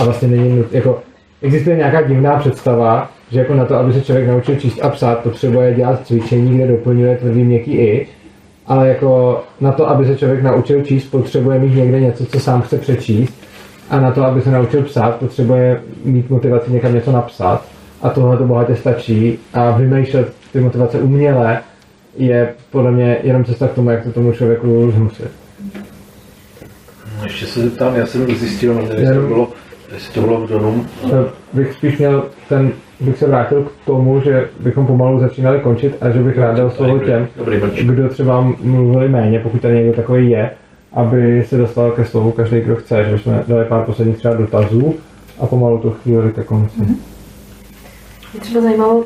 A 0.00 0.04
vlastně 0.04 0.28
není, 0.28 0.64
jako, 0.72 0.98
existuje 1.42 1.76
nějaká 1.76 2.02
divná 2.02 2.36
představa, 2.36 3.10
že 3.30 3.38
jako 3.38 3.54
na 3.54 3.64
to, 3.64 3.74
aby 3.74 3.92
se 3.92 4.00
člověk 4.00 4.28
naučil 4.28 4.56
číst 4.56 4.84
a 4.84 4.88
psát, 4.88 5.18
potřebuje 5.18 5.74
dělat 5.74 6.06
cvičení, 6.06 6.54
kde 6.54 6.66
doplňuje 6.66 7.16
tvrdý 7.16 7.44
měkký 7.44 7.72
i, 7.72 8.06
ale 8.66 8.88
jako 8.88 9.40
na 9.60 9.72
to, 9.72 9.88
aby 9.88 10.06
se 10.06 10.16
člověk 10.16 10.42
naučil 10.42 10.82
číst, 10.82 11.04
potřebuje 11.04 11.58
mít 11.58 11.74
někde 11.74 12.00
něco, 12.00 12.26
co 12.26 12.40
sám 12.40 12.62
chce 12.62 12.78
přečíst. 12.78 13.34
A 13.90 14.00
na 14.00 14.10
to, 14.10 14.24
aby 14.24 14.42
se 14.42 14.50
naučil 14.50 14.82
psát, 14.82 15.16
potřebuje 15.16 15.80
mít 16.04 16.30
motivaci 16.30 16.72
někam 16.72 16.94
něco 16.94 17.12
napsat. 17.12 17.64
A 18.02 18.08
tohle 18.08 18.36
to 18.36 18.44
bohatě 18.44 18.76
stačí. 18.76 19.38
A 19.54 19.70
vymýšlet 19.70 20.32
ty 20.52 20.60
motivace 20.60 21.00
uměle 21.00 21.60
je 22.16 22.54
podle 22.70 22.90
mě 22.90 23.18
jenom 23.22 23.44
cesta 23.44 23.68
k 23.68 23.72
tomu, 23.72 23.90
jak 23.90 24.04
to 24.04 24.12
tomu 24.12 24.32
člověku 24.32 24.90
zhusit. 24.90 25.30
Ještě 27.22 27.46
se 27.46 27.60
zeptám, 27.60 27.94
já 27.94 28.06
jsem 28.06 28.26
zjistil, 28.36 28.74
nevím, 28.74 28.90
jestli 28.90 29.14
to 29.14 29.26
bylo 29.26 29.48
Jestli 29.94 30.14
to 30.14 30.20
bylo 30.20 30.40
v 30.40 30.48
Donu, 30.48 30.86
bych 31.52 31.72
spíš 31.72 31.98
měl 31.98 32.24
ten, 32.48 32.72
bych 33.00 33.18
se 33.18 33.26
vrátil 33.26 33.62
k 33.62 33.86
tomu, 33.86 34.20
že 34.20 34.48
bychom 34.60 34.86
pomalu 34.86 35.20
začínali 35.20 35.60
končit 35.60 35.96
a 36.00 36.10
že 36.10 36.22
bych 36.22 36.38
rád 36.38 36.56
dal 36.56 36.70
slovo 36.70 36.98
těm, 36.98 37.28
kdo 37.82 38.08
třeba 38.08 38.52
mluvili 38.60 39.08
méně, 39.08 39.40
pokud 39.40 39.62
tady 39.62 39.74
někdo 39.74 39.92
takový 39.92 40.30
je, 40.30 40.50
aby 40.92 41.44
se 41.48 41.56
dostal 41.56 41.90
ke 41.90 42.04
slovu 42.04 42.32
každý, 42.32 42.60
kdo 42.60 42.76
chce, 42.76 43.04
že 43.04 43.12
bychom 43.12 43.42
dali 43.48 43.64
pár 43.64 43.84
posledních 43.84 44.16
třeba 44.16 44.34
dotazů 44.34 44.94
a 45.40 45.46
pomalu 45.46 45.78
to 45.78 45.90
chvíli 45.90 46.32
ke 46.32 46.44
konci. 46.44 46.80
Mě 46.80 48.40
třeba 48.40 48.60
zajímalo, 48.60 48.96
uh, 48.96 49.04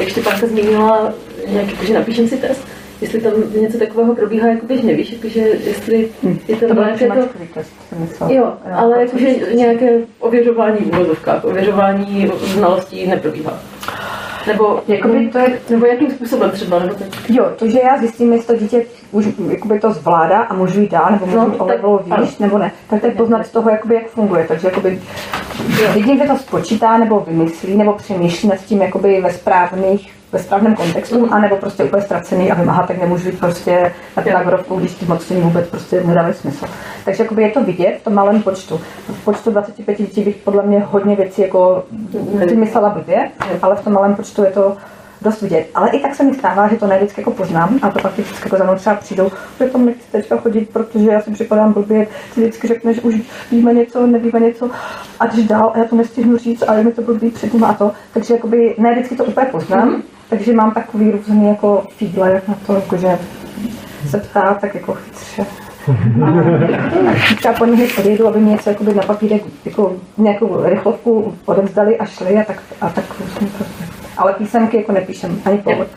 jak 0.00 0.08
Štěpánka 0.08 0.46
zmínila, 0.46 1.12
nějak, 1.52 1.70
jako, 1.70 1.84
že 1.84 1.94
napíšem 1.94 2.28
si 2.28 2.36
test, 2.36 2.68
jestli 3.00 3.20
tam 3.20 3.32
něco 3.60 3.78
takového 3.78 4.14
probíhá 4.14 4.48
jako 4.48 4.66
běžně, 4.66 4.94
víš, 4.94 5.12
jakože 5.12 5.40
jestli 5.40 6.08
je 6.48 6.56
to, 6.56 6.68
To 6.68 6.74
nějaké 6.74 6.94
přijímačkový 6.94 7.48
test, 7.54 7.72
jsem 7.88 8.00
myslela. 8.00 8.32
Jo, 8.32 8.52
ale 8.72 9.00
jakože 9.00 9.28
nějaké 9.54 9.98
ověřování 10.20 10.76
v 10.78 10.88
úvozovkách, 10.88 11.44
ověřování 11.44 12.30
znalostí 12.44 13.06
neprobíhá. 13.06 13.60
Nebo, 14.46 14.82
jakoby, 14.88 15.28
to 15.28 15.38
je, 15.38 15.60
nebo 15.70 15.86
jakým 15.86 16.10
způsobem 16.10 16.50
třeba, 16.50 16.78
nebo 16.78 16.94
tak. 16.94 17.08
Jo, 17.30 17.46
to, 17.56 17.68
že 17.68 17.80
já 17.80 17.98
zjistím, 17.98 18.32
jestli 18.32 18.46
to 18.46 18.62
dítě 18.62 18.84
už 19.12 19.26
jakoby 19.48 19.80
to 19.80 19.92
zvládá 19.92 20.38
a 20.38 20.54
můžu 20.54 20.80
jít 20.80 20.90
dál, 20.90 21.10
nebo 21.10 21.26
můžu 21.26 21.38
No, 21.38 21.46
jít 21.46 21.58
o 21.58 21.66
level 21.66 22.00
výš, 22.20 22.38
nebo 22.38 22.58
ne, 22.58 22.72
tak 22.90 23.00
to 23.00 23.06
je 23.06 23.12
poznat 23.12 23.46
z 23.46 23.50
toho, 23.50 23.70
jakoby, 23.70 23.94
jak 23.94 24.08
funguje. 24.08 24.44
Takže 24.48 24.68
jakoby, 24.68 25.00
vidím, 25.94 26.18
že 26.18 26.24
to 26.24 26.36
spočítá, 26.36 26.98
nebo 26.98 27.20
vymyslí, 27.20 27.76
nebo 27.76 27.92
přemýšlí 27.92 28.48
nad 28.48 28.58
tím 28.58 28.82
jakoby 28.82 29.20
ve 29.20 29.32
správných 29.32 30.15
ve 30.32 30.38
správném 30.38 30.74
kontextu, 30.74 31.28
anebo 31.30 31.56
prostě 31.56 31.84
úplně 31.84 32.02
ztracený 32.02 32.52
a 32.52 32.86
tak 32.86 33.00
nemůžu 33.00 33.28
jít 33.28 33.38
prostě 33.38 33.92
na 34.16 34.22
tu 34.22 34.30
nagorovku, 34.30 34.76
když 34.76 34.94
ty 34.94 35.06
mocní 35.06 35.40
vůbec 35.40 35.68
prostě 35.68 36.02
nedávají 36.04 36.34
smysl. 36.34 36.66
Takže 37.04 37.22
jakoby 37.22 37.42
je 37.42 37.50
to 37.50 37.64
vidět 37.64 37.98
v 38.00 38.04
tom 38.04 38.14
malém 38.14 38.42
počtu. 38.42 38.80
V 39.08 39.24
počtu 39.24 39.50
25 39.50 39.98
dětí 39.98 40.22
bych 40.22 40.36
podle 40.36 40.62
mě 40.62 40.80
hodně 40.80 41.16
věcí 41.16 41.42
jako 41.42 41.84
vymyslela 42.34 42.88
blbě, 42.88 43.30
ale 43.62 43.76
v 43.76 43.84
tom 43.84 43.92
malém 43.92 44.14
počtu 44.14 44.44
je 44.44 44.50
to 44.50 44.76
dost 45.26 45.42
vidět. 45.42 45.66
Ale 45.74 45.90
i 45.90 46.00
tak 46.00 46.14
se 46.14 46.22
mi 46.22 46.34
stává, 46.34 46.68
že 46.68 46.76
to 46.76 46.86
ne 46.86 46.96
vždycky 46.96 47.20
jako 47.20 47.30
poznám 47.30 47.78
a 47.82 47.90
to 47.90 47.98
pak 47.98 48.12
vždycky 48.12 48.36
jako 48.44 48.56
za 48.56 48.64
mnou 48.64 48.74
třeba 48.74 48.96
přijdou, 48.96 49.30
že 49.60 49.66
tam 49.66 49.86
nechci 49.86 50.12
teďka 50.12 50.36
chodit, 50.36 50.68
protože 50.72 51.10
já 51.10 51.20
si 51.20 51.30
připadám 51.30 51.72
blbě, 51.72 52.06
ty 52.34 52.40
vždycky 52.40 52.68
řekneš, 52.68 53.00
už 53.00 53.14
víme 53.50 53.74
něco, 53.74 54.06
nevíme 54.06 54.40
něco 54.40 54.70
a 55.20 55.26
jdeš 55.26 55.44
dál 55.46 55.72
a 55.74 55.78
já 55.78 55.84
to 55.84 55.96
nestihnu 55.96 56.36
říct 56.38 56.62
a 56.62 56.74
je 56.74 56.84
mi 56.84 56.92
to 56.92 57.02
blbý 57.02 57.30
předtím 57.30 57.64
a 57.64 57.74
to. 57.74 57.92
Takže 58.14 58.34
jakoby 58.34 58.74
ne 58.78 58.92
vždycky 58.92 59.16
to 59.16 59.24
úplně 59.24 59.46
poznám, 59.46 60.02
takže 60.30 60.52
mám 60.52 60.70
takový 60.70 61.10
různý 61.10 61.48
jako 61.48 61.84
fígle 61.96 62.32
jak 62.32 62.48
na 62.48 62.54
to, 62.66 62.74
jakože 62.74 63.18
se 64.10 64.18
ptá, 64.18 64.54
tak 64.60 64.74
jako 64.74 64.94
chytře. 64.94 65.46
A 66.24 67.36
třeba 67.36 67.54
po 67.54 67.64
nich 67.64 67.98
odjedu, 67.98 68.26
aby 68.26 68.40
mi 68.40 68.50
něco 68.50 68.70
jakoby 68.70 68.94
na 68.94 69.02
papírek 69.02 69.42
jako 69.64 69.96
nějakou 70.18 70.62
rychlovku 70.64 71.34
odevzdali 71.44 71.98
a 71.98 72.04
šli 72.04 72.36
a 72.36 72.44
tak, 72.44 72.62
a 72.80 72.88
tak 72.88 73.04
různě 73.20 73.48
prostě. 73.56 73.95
Ale 74.16 74.32
písemky 74.32 74.76
jako 74.76 74.92
nepíšem, 74.92 75.40
ani 75.44 75.58
povod. 75.58 75.88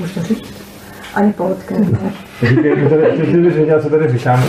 Můžu 0.00 0.14
to 0.14 0.22
říct? 0.22 0.54
Ani 1.14 1.32
povodky. 1.32 1.74
Říkej, 2.42 2.74
věděl, 2.74 3.80
co 3.82 3.90
tady 3.90 4.08
říkám. 4.08 4.42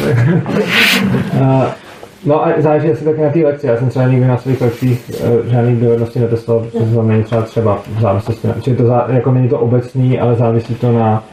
No 2.26 2.45
a 2.45 2.53
záleží 2.57 2.91
asi 2.91 3.06
taky 3.06 3.22
na 3.22 3.30
té 3.30 3.40
lekci. 3.40 3.68
Já 3.68 3.78
jsem 3.78 3.90
třeba 3.90 4.07
nikdy 4.07 4.28
na 4.28 4.38
svých 4.38 4.61
lekcích 4.61 5.11
uh, 5.24 5.52
žádný 5.52 5.76
dovednosti 5.76 6.20
netestoval, 6.20 6.64
protože 6.64 6.80
to 6.80 6.86
znamená 6.86 7.24
třeba 7.24 7.41
třeba 7.41 7.84
v 7.98 8.02
závislosti 8.02 8.48
na, 8.48 8.53
čili 8.61 8.76
to 8.76 8.86
zá, 8.86 9.07
jako 9.10 9.32
není 9.32 9.49
to 9.49 9.60
obecný, 9.60 10.20
ale 10.20 10.36
závisí 10.36 10.76
to 10.76 10.91
na 10.91 11.24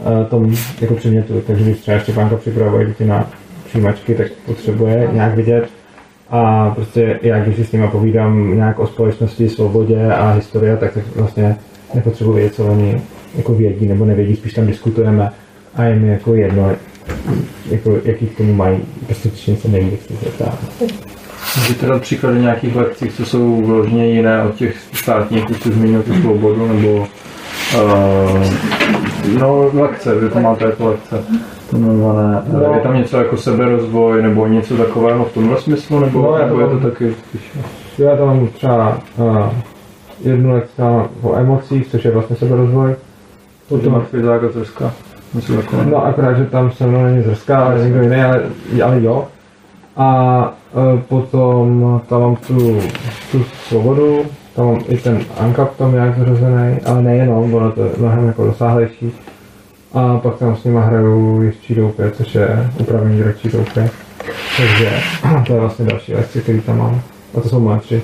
uh, 0.00 0.26
tom 0.26 0.54
jako 0.80 0.94
předmětu. 0.94 1.40
Takže 1.46 1.64
když 1.64 1.78
třeba 1.78 1.98
Štěpánka 1.98 2.36
připravuje 2.36 2.86
děti 2.86 3.04
na 3.04 3.30
přijímačky, 3.64 4.14
tak 4.14 4.26
potřebuje 4.46 5.08
nějak 5.12 5.34
vidět. 5.34 5.68
A 6.30 6.70
prostě 6.74 7.20
já, 7.22 7.40
když 7.40 7.56
si 7.56 7.64
s 7.64 7.72
nimi 7.72 7.88
povídám 7.88 8.56
nějak 8.56 8.78
o 8.78 8.86
společnosti, 8.86 9.48
svobodě 9.48 10.12
a 10.12 10.30
historii, 10.30 10.76
tak 10.76 10.98
vlastně 11.16 11.56
nepotřebuji 11.94 12.32
vědět, 12.32 12.54
co 12.54 12.66
oni 12.66 13.02
jako 13.36 13.54
vědí 13.54 13.86
nebo 13.86 14.04
nevědí, 14.04 14.36
spíš 14.36 14.52
tam 14.52 14.66
diskutujeme 14.66 15.30
a 15.74 15.84
je 15.84 15.96
mi 15.96 16.08
jako 16.08 16.34
jedno, 16.34 16.72
jako, 17.70 17.98
jaký 18.04 18.26
k 18.26 18.36
tomu 18.36 18.54
mají, 18.54 18.78
prostě 19.06 19.28
když 19.28 19.46
něco 19.46 19.68
neví, 19.68 19.90
tak 19.90 20.00
se 20.00 20.24
zeptá. 20.24 20.58
Můžete 21.58 21.86
dát 21.86 22.02
příklady 22.02 22.40
nějakých 22.40 22.76
lekcí, 22.76 23.08
co 23.08 23.24
jsou 23.24 23.62
vyloženě 23.66 24.08
jiné 24.08 24.42
od 24.42 24.54
těch 24.54 24.76
státních, 24.92 25.50
už 25.50 25.56
jste 25.56 25.70
zmínil 25.70 26.02
tu 26.02 26.14
svobodu, 26.20 26.66
nebo 26.66 26.98
uh, 26.98 27.06
no 29.38 29.70
lekce, 29.74 30.14
vy 30.14 30.28
to 30.28 30.40
máte 30.40 30.64
jako 30.64 30.86
lekce 30.86 31.24
jmenované. 31.72 32.42
No. 32.52 32.60
No. 32.60 32.74
Je 32.74 32.80
tam 32.80 32.96
něco 32.96 33.16
jako 33.18 33.36
seberozvoj, 33.36 34.22
nebo 34.22 34.46
něco 34.46 34.76
takového 34.76 35.24
v 35.24 35.32
tomhle 35.32 35.60
smyslu, 35.60 36.00
nebo, 36.00 36.22
No, 36.22 36.38
nebo 36.38 36.60
je 36.60 36.66
to 36.66 36.78
taky 36.78 37.14
spíš? 37.14 37.52
Já 37.98 38.16
tam 38.16 38.26
mám 38.26 38.48
třeba 38.48 38.98
uh, 39.16 39.48
jednu 40.24 40.52
lekci 40.52 40.82
o 41.22 41.36
emocích, 41.36 41.88
což 41.88 42.04
je 42.04 42.10
vlastně 42.10 42.36
seberozvoj. 42.36 42.94
Potom 43.68 44.06
Zágatovská. 44.22 44.92
Něco 45.34 45.56
takového. 45.56 45.90
No 45.90 46.06
akorát, 46.06 46.34
že 46.34 46.44
tam 46.44 46.70
se 46.70 46.86
mnou 46.86 47.04
není 47.04 47.22
zrská, 47.22 47.64
ale 47.64 47.84
někdo 47.84 48.02
jiný, 48.02 48.16
ale, 48.16 48.42
ale 48.84 49.02
jo. 49.02 49.24
A 49.96 50.54
e, 50.74 51.02
potom 51.08 52.00
tam 52.08 52.20
mám 52.20 52.36
tu, 52.36 52.80
tu 53.32 53.44
svobodu, 53.68 54.22
tam 54.56 54.66
mám 54.66 54.78
i 54.88 54.96
ten 54.96 55.20
ANCAP 55.40 55.76
tam 55.76 55.92
nějak 55.92 56.18
zařazený, 56.18 56.78
ale 56.86 57.02
nejenom, 57.02 57.54
ono 57.54 57.72
to 57.72 57.82
je 57.84 57.90
mnohem 57.98 58.26
jako 58.26 58.44
rozsáhlejší. 58.44 59.12
A 59.96 60.18
pak 60.18 60.38
tam 60.38 60.56
s 60.56 60.64
nima 60.64 60.80
hraju 60.80 61.42
ještí 61.42 61.74
doupě, 61.74 62.10
což 62.10 62.34
je 62.34 62.70
upravení 62.80 63.18
dračí 63.22 63.48
doupě. 63.48 63.90
Takže 64.56 64.90
to 65.46 65.52
je 65.54 65.60
vlastně 65.60 65.84
další 65.86 66.14
lekce, 66.14 66.40
který 66.40 66.60
tam 66.60 66.78
mám. 66.78 67.00
A 67.38 67.40
to 67.40 67.48
jsou 67.48 67.60
moje 67.60 67.78
tři. 67.80 68.02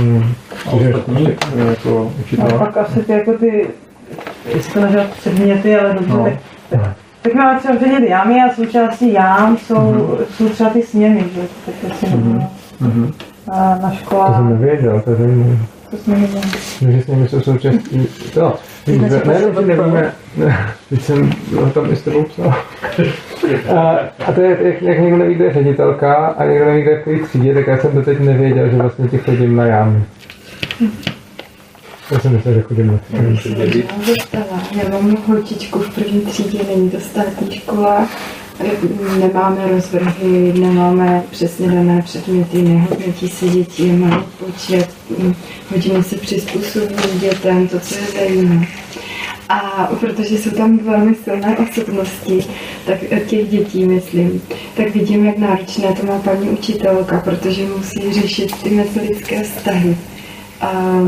Mm, 0.00 0.32
A 0.66 0.70
ostatní? 0.72 1.28
Jako 1.68 2.12
A 2.16 2.20
učitel? 2.20 2.58
pak 2.58 2.76
asi 2.76 3.02
ty 3.02 3.12
jako 3.12 3.32
ty, 3.32 3.66
jestli 4.54 4.72
to 4.72 4.80
nazvat 4.80 5.06
předměty, 5.10 5.76
ale 5.76 5.94
dobře, 5.94 6.12
No. 6.12 6.24
tak, 6.70 6.80
tak 7.22 7.34
máme 7.34 7.58
třeba 7.58 7.76
předměty 7.76 8.08
jámy 8.08 8.34
a 8.42 8.54
součástí 8.54 9.12
jám 9.12 9.56
jsou, 9.56 9.92
Mhm. 9.92 10.24
jsou 10.36 10.48
třeba 10.48 10.70
ty 10.70 10.82
směny, 10.82 11.24
že? 11.34 11.40
Tak 11.66 11.90
asi 11.92 12.06
mm 12.16 12.42
Mhm. 12.80 13.12
na, 13.48 13.78
na 13.82 13.92
To 14.10 14.32
jsem 14.36 14.48
nevěděl, 14.48 15.00
to 15.00 15.10
je 15.10 15.16
zajímavé. 15.16 15.56
To 15.92 15.98
jsme 15.98 16.14
nevěděli. 16.14 16.42
že 16.92 17.02
s 17.02 17.06
nimi 17.06 17.28
jsou 17.28 17.40
součástí. 17.40 18.08
To, 18.34 18.54
ne, 18.86 19.08
poslali 19.08 19.66
ne, 19.66 19.76
nevíme, 19.76 20.12
ne, 20.36 20.68
teď 20.90 21.02
jsem 21.04 21.32
tam 21.74 21.92
i 21.92 21.96
s 21.96 22.02
tebou 22.02 22.22
psal. 22.22 22.54
A, 23.76 23.98
a 24.26 24.32
to 24.32 24.40
je, 24.40 24.58
jak, 24.62 24.82
jak 24.82 24.98
někdo 24.98 25.16
neví, 25.16 25.34
kde 25.34 25.44
je 25.44 25.52
ředitelka 25.52 26.14
a 26.14 26.44
někdo 26.44 26.64
neví, 26.64 26.82
kde 26.82 26.90
je 26.90 26.98
v 26.98 27.00
který 27.00 27.20
třídě, 27.20 27.54
tak 27.54 27.66
já 27.66 27.78
jsem 27.78 27.94
doteď 27.94 28.20
nevěděl, 28.20 28.68
že 28.70 28.76
vlastně 28.76 29.08
ti 29.08 29.18
chodím 29.18 29.56
na 29.56 29.66
jámy. 29.66 30.02
Já 32.10 32.18
jsem 32.18 32.32
myslel, 32.32 32.54
že 32.54 32.62
chodím 32.62 32.86
na 32.86 32.98
třídě. 33.34 33.82
Dostala. 34.06 34.62
Já 34.82 34.88
mám 34.88 35.16
holčičku 35.26 35.78
v 35.78 35.94
první 35.94 36.20
třídě, 36.20 36.58
není 36.68 36.90
to 36.90 37.00
státní 37.00 37.56
škola, 37.56 38.08
nemáme 39.18 39.68
rozvrhy, 39.68 40.52
nemáme 40.60 41.22
přesně 41.30 41.68
dané 41.68 42.02
předměty, 42.02 42.62
nehodnotí 42.62 43.28
se 43.28 43.48
děti, 43.48 43.86
je 43.86 43.92
malý 43.92 44.22
počet, 44.38 44.88
mm, 45.18 45.34
hodiny 45.70 46.04
se 46.04 46.16
přizpůsobí 46.16 46.94
dětem, 47.20 47.68
to, 47.68 47.80
co 47.80 47.94
je 47.94 48.06
zajímá. 48.18 48.66
A 49.48 49.88
protože 50.00 50.38
jsou 50.38 50.50
tam 50.50 50.78
velmi 50.78 51.14
silné 51.24 51.56
osobnosti, 51.58 52.44
tak 52.86 52.98
těch 53.26 53.48
dětí, 53.48 53.84
myslím, 53.84 54.42
tak 54.76 54.94
vidím, 54.94 55.26
jak 55.26 55.38
náročné 55.38 55.92
to 56.00 56.06
má 56.06 56.18
paní 56.18 56.48
učitelka, 56.48 57.20
protože 57.20 57.66
musí 57.76 58.12
řešit 58.12 58.62
ty 58.62 58.70
metodické 58.70 59.42
vztahy. 59.42 59.96
A 60.60 61.00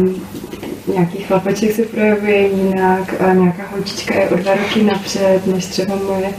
nějaký 0.93 1.19
chlapeček 1.19 1.73
se 1.73 1.83
projevuje 1.83 2.49
jinak 2.49 3.21
a 3.21 3.35
nějaká 3.35 3.63
holčička 3.73 4.15
je 4.15 4.29
o 4.29 4.37
dva 4.37 4.55
roky 4.55 4.83
napřed, 4.83 5.47
než 5.47 5.67
třeba 5.67 5.95
moje 6.09 6.31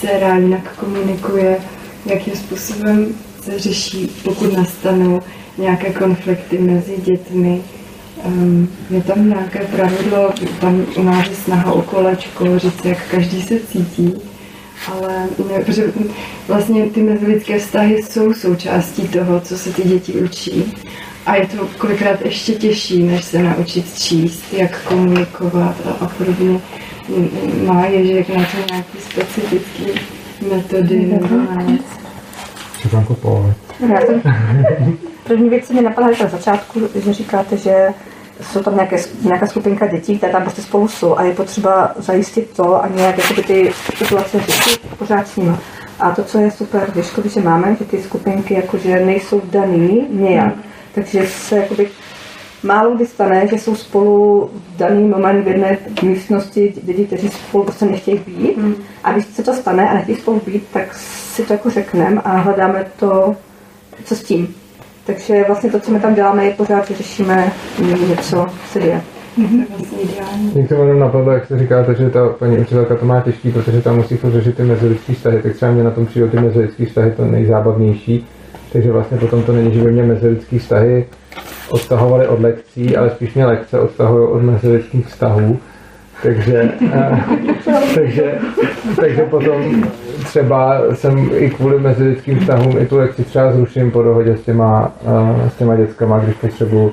dcera 0.00 0.36
jinak 0.36 0.74
komunikuje, 0.76 1.58
jakým 2.06 2.34
způsobem 2.36 3.06
se 3.42 3.58
řeší, 3.58 4.10
pokud 4.24 4.52
nastanou 4.52 5.20
nějaké 5.58 5.92
konflikty 5.92 6.58
mezi 6.58 6.96
dětmi. 6.96 7.60
Um, 8.24 8.68
je 8.90 9.02
tam 9.02 9.28
nějaké 9.28 9.58
pravidlo, 9.58 10.32
tam 10.60 10.86
u 10.96 11.02
nás 11.02 11.28
je 11.28 11.34
snaha 11.34 11.72
o 11.72 11.82
kolečko, 11.82 12.58
říct, 12.58 12.84
jak 12.84 13.08
každý 13.10 13.42
se 13.42 13.60
cítí, 13.72 14.14
ale 14.86 15.26
ne, 15.48 15.64
vlastně 16.48 16.86
ty 16.86 17.02
mezilidské 17.02 17.58
vztahy 17.58 18.02
jsou 18.02 18.34
součástí 18.34 19.08
toho, 19.08 19.40
co 19.40 19.58
se 19.58 19.72
ty 19.72 19.82
děti 19.82 20.12
učí. 20.12 20.74
A 21.26 21.36
je 21.36 21.46
to 21.46 21.68
kolikrát 21.78 22.24
ještě 22.24 22.52
těžší, 22.52 23.02
než 23.02 23.24
se 23.24 23.42
naučit 23.42 23.98
číst, 23.98 24.42
jak 24.52 24.82
komunikovat 24.84 25.76
a, 25.86 26.04
a 26.04 26.08
podobně. 26.08 26.60
Má 27.66 27.86
Ježek 27.86 28.28
na 28.28 28.44
to 28.44 28.72
nějaký 28.72 28.98
specifický 29.00 29.86
metody 30.50 31.06
nebo 31.06 31.36
ne? 31.36 31.78
Štěpánko 32.78 33.14
pohled. 33.14 33.56
První 35.24 35.50
věc, 35.50 35.66
co 35.66 35.72
mě 35.72 35.82
napadla 35.82 36.10
na 36.22 36.28
začátku, 36.28 36.80
že 36.94 37.12
říkáte, 37.12 37.56
že 37.56 37.88
jsou 38.42 38.62
tam 38.62 38.74
nějaké, 38.74 38.96
nějaká 39.22 39.46
skupinka 39.46 39.86
dětí, 39.86 40.16
které 40.16 40.32
tam 40.32 40.42
prostě 40.42 40.62
spolu 40.62 40.88
jsou 40.88 41.18
a 41.18 41.22
je 41.22 41.34
potřeba 41.34 41.92
zajistit 41.96 42.50
to 42.56 42.84
a 42.84 42.88
nějak 42.88 43.18
jakoby 43.18 43.42
ty 43.42 43.72
situace 43.96 44.40
řešit 44.40 44.80
pořád 44.98 45.28
s 45.28 45.36
nimi. 45.36 45.56
A 46.00 46.10
to, 46.10 46.24
co 46.24 46.38
je 46.38 46.50
super 46.50 46.90
v 46.94 47.32
že 47.32 47.40
máme, 47.40 47.76
že 47.78 47.84
ty 47.84 48.02
skupinky 48.02 48.54
jakože 48.54 49.00
nejsou 49.00 49.42
daný 49.44 50.06
nějak. 50.10 50.54
Takže 50.94 51.26
se 51.26 51.56
jakoby 51.56 51.88
málo 52.62 52.94
kdy 52.94 53.06
stane, 53.06 53.46
že 53.46 53.58
jsou 53.58 53.74
spolu 53.74 54.50
v 54.54 54.76
daný 54.76 55.08
moment 55.08 55.42
v 55.42 55.48
jedné 55.48 55.78
místnosti 56.02 56.74
lidi, 56.86 57.04
kteří 57.04 57.28
spolu 57.28 57.64
prostě 57.64 57.84
nechtějí 57.84 58.18
být. 58.26 58.56
Hmm. 58.56 58.74
A 59.04 59.12
když 59.12 59.24
se 59.24 59.42
to 59.42 59.54
stane 59.54 59.90
a 59.90 59.94
nechtějí 59.94 60.18
spolu 60.18 60.40
být, 60.46 60.64
tak 60.72 60.94
si 60.94 61.42
to 61.42 61.52
jako 61.52 61.70
řekneme 61.70 62.20
a 62.24 62.36
hledáme 62.36 62.86
to, 62.98 63.36
co 64.04 64.16
s 64.16 64.22
tím. 64.22 64.54
Takže 65.06 65.44
vlastně 65.46 65.70
to, 65.70 65.80
co 65.80 65.90
my 65.90 66.00
tam 66.00 66.14
děláme, 66.14 66.44
je 66.44 66.50
pořád, 66.50 66.88
že 66.88 66.94
řešíme 66.94 67.52
něco, 68.08 68.46
se 68.72 68.80
děje. 68.80 69.02
Mě 70.54 70.68
to 70.68 70.74
jenom 70.74 70.98
napadlo, 70.98 71.32
jak 71.32 71.46
se 71.46 71.58
říkáte, 71.58 71.94
že 71.94 72.10
ta 72.10 72.28
paní 72.28 72.58
učitelka 72.58 72.96
to 72.96 73.06
má 73.06 73.20
těžký, 73.20 73.50
protože 73.50 73.82
tam 73.82 73.96
musí 73.96 74.18
řešit 74.28 74.56
ty 74.56 74.62
mezilidský 74.62 75.14
vztahy, 75.14 75.42
tak 75.42 75.54
třeba 75.54 75.72
mě 75.72 75.84
na 75.84 75.90
tom 75.90 76.06
přijdou 76.06 76.28
ty 76.28 76.40
mezilidský 76.40 76.86
vztahy 76.86 77.12
to 77.16 77.24
nejzábavnější, 77.24 78.26
takže 78.72 78.92
vlastně 78.92 79.18
potom 79.18 79.42
to 79.42 79.52
není, 79.52 79.74
že 79.74 79.82
by 79.82 79.92
mě 79.92 80.02
mezilidský 80.02 80.58
vztahy 80.58 81.06
odtahovaly 81.70 82.26
od 82.26 82.40
lekcí, 82.40 82.96
ale 82.96 83.10
spíš 83.10 83.34
mě 83.34 83.46
lekce 83.46 83.80
odtahují 83.80 84.28
od 84.28 84.42
mezilidských 84.42 85.06
vztahů. 85.06 85.58
Takže, 86.22 86.72
eh, 86.92 87.24
takže, 87.94 88.38
takže 88.96 89.22
potom 89.22 89.84
třeba 90.24 90.80
jsem 90.94 91.30
i 91.34 91.50
kvůli 91.50 91.80
mezilidským 91.80 92.40
vztahům 92.40 92.78
i 92.78 92.86
tu 92.86 92.96
lekci 92.96 93.24
třeba 93.24 93.52
zruším 93.52 93.90
po 93.90 94.02
dohodě 94.02 94.36
s 94.36 94.42
těma, 94.42 94.92
eh, 95.06 95.50
s 95.50 95.54
těma 95.54 95.76
dětskama, 95.76 96.18
když 96.18 96.36
potřebuji 96.36 96.92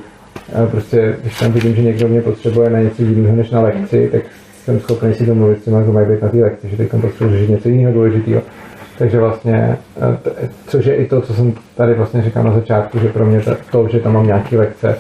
eh, 0.64 0.68
prostě, 0.68 1.16
když 1.22 1.40
tam 1.40 1.52
vidím, 1.52 1.76
že 1.76 1.82
někdo 1.82 2.08
mě 2.08 2.22
potřebuje 2.22 2.70
na 2.70 2.80
něco 2.80 3.02
jiného 3.02 3.36
než 3.36 3.52
na 3.52 3.62
lekci, 3.62 4.10
tak 4.12 4.22
jsem 4.64 4.80
schopný 4.80 5.14
si 5.14 5.26
domluvit 5.26 5.62
s 5.62 5.66
těma, 5.66 5.82
kdo 5.82 5.94
mají 5.94 6.08
být 6.08 6.22
na 6.22 6.30
té 6.30 6.38
lekci, 6.38 6.70
že 6.70 6.78
teď 6.78 6.90
potřebuji 7.02 7.30
řešit 7.30 7.50
něco 7.50 7.70
jiného 7.70 7.94
důležitého. 7.94 8.42
Takže 8.98 9.20
vlastně, 9.20 9.78
eh, 10.02 10.50
což 10.68 10.86
je 10.86 10.96
i 10.96 11.06
to, 11.08 11.22
co 11.22 11.34
jsem 11.34 11.54
tady 11.76 11.94
vlastně 11.94 12.22
říkal 12.22 12.44
na 12.44 12.52
začátku, 12.54 13.00
že 13.00 13.10
pro 13.10 13.26
mě 13.26 13.42
to, 13.42 13.56
to 13.72 13.88
že 13.92 14.00
tam 14.00 14.14
mám 14.14 14.28
nějaký 14.28 14.58
lekce, 14.58 14.98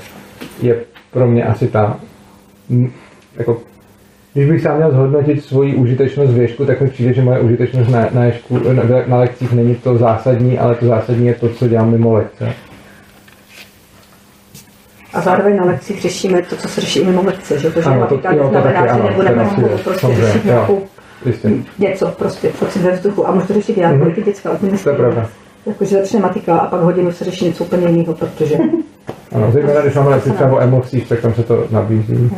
je 0.61 0.76
pro 1.11 1.27
mě 1.27 1.43
asi 1.43 1.67
ta, 1.67 1.97
jako, 3.35 3.57
když 4.34 4.49
bych 4.49 4.61
sám 4.61 4.77
měl 4.77 4.91
zhodnotit 4.91 5.43
svoji 5.43 5.76
užitečnost 5.76 6.34
v 6.34 6.38
ježku, 6.38 6.65
tak 6.65 6.81
mi 6.81 6.89
přijde, 6.89 7.13
že 7.13 7.22
moje 7.22 7.39
užitečnost 7.39 7.89
na, 7.89 8.07
na, 8.13 8.26
ježku, 8.26 8.59
na, 8.73 8.84
na 9.07 9.17
lekcích 9.17 9.53
není 9.53 9.76
to 9.76 9.97
zásadní, 9.97 10.59
ale 10.59 10.76
to 10.76 10.85
zásadní 10.85 11.27
je 11.27 11.34
to, 11.35 11.49
co 11.49 11.67
dělám 11.67 11.91
mimo 11.91 12.13
lekce. 12.13 12.53
A 15.13 15.22
zároveň 15.22 15.57
na 15.57 15.65
lekcích 15.65 16.01
řešíme 16.01 16.41
to, 16.41 16.55
co 16.55 16.67
se 16.67 16.81
řeší 16.81 17.03
mimo 17.03 17.23
lekce, 17.23 17.59
že? 17.59 17.69
Protože 17.69 17.89
Ano, 17.89 18.07
to- 18.07 18.15
jo, 18.15 18.43
to 18.43 18.49
znamená, 18.49 18.73
taky 18.81 18.88
že 18.88 18.93
ano, 18.93 19.09
nebudeme 19.09 19.43
to 19.43 19.49
taky 19.49 19.51
spolu 19.55 19.72
je, 19.72 19.77
prostě 19.77 20.07
řešit 20.15 20.45
jo. 20.45 20.51
nějakou 20.51 20.84
Jistě. 21.26 21.52
něco, 21.80 22.08
prostě 22.08 22.50
pocit 22.60 22.82
ve 22.82 22.92
vzduchu. 22.92 23.28
A 23.28 23.32
může 23.32 23.48
to 23.48 23.54
řešit 23.54 23.78
já, 23.78 23.92
Mhm. 23.92 24.02
mm-hmm. 24.02 24.16
ty 24.16 24.22
děcka 24.22 24.52
úplně 24.52 24.78
To 24.78 24.90
je 24.90 24.96
pravda. 24.96 25.30
Jakože 25.66 25.98
začne 26.02 26.20
matika 26.20 26.58
a 26.58 26.68
pak 26.68 26.82
hodinu 26.82 27.12
se 27.12 27.24
řeší 27.26 27.46
něco 27.46 27.64
úplně 27.64 27.88
jiného, 27.88 28.14
protože... 28.14 28.56
Ano, 29.32 29.52
zejména 29.52 29.82
když 29.82 29.94
máme 29.96 30.10
lekci 30.10 30.32
třeba 30.32 30.52
o 30.52 30.60
emocích, 30.60 31.08
tak 31.10 31.20
tam 31.22 31.34
se 31.34 31.44
to 31.44 31.68
nabízí. 31.72 32.30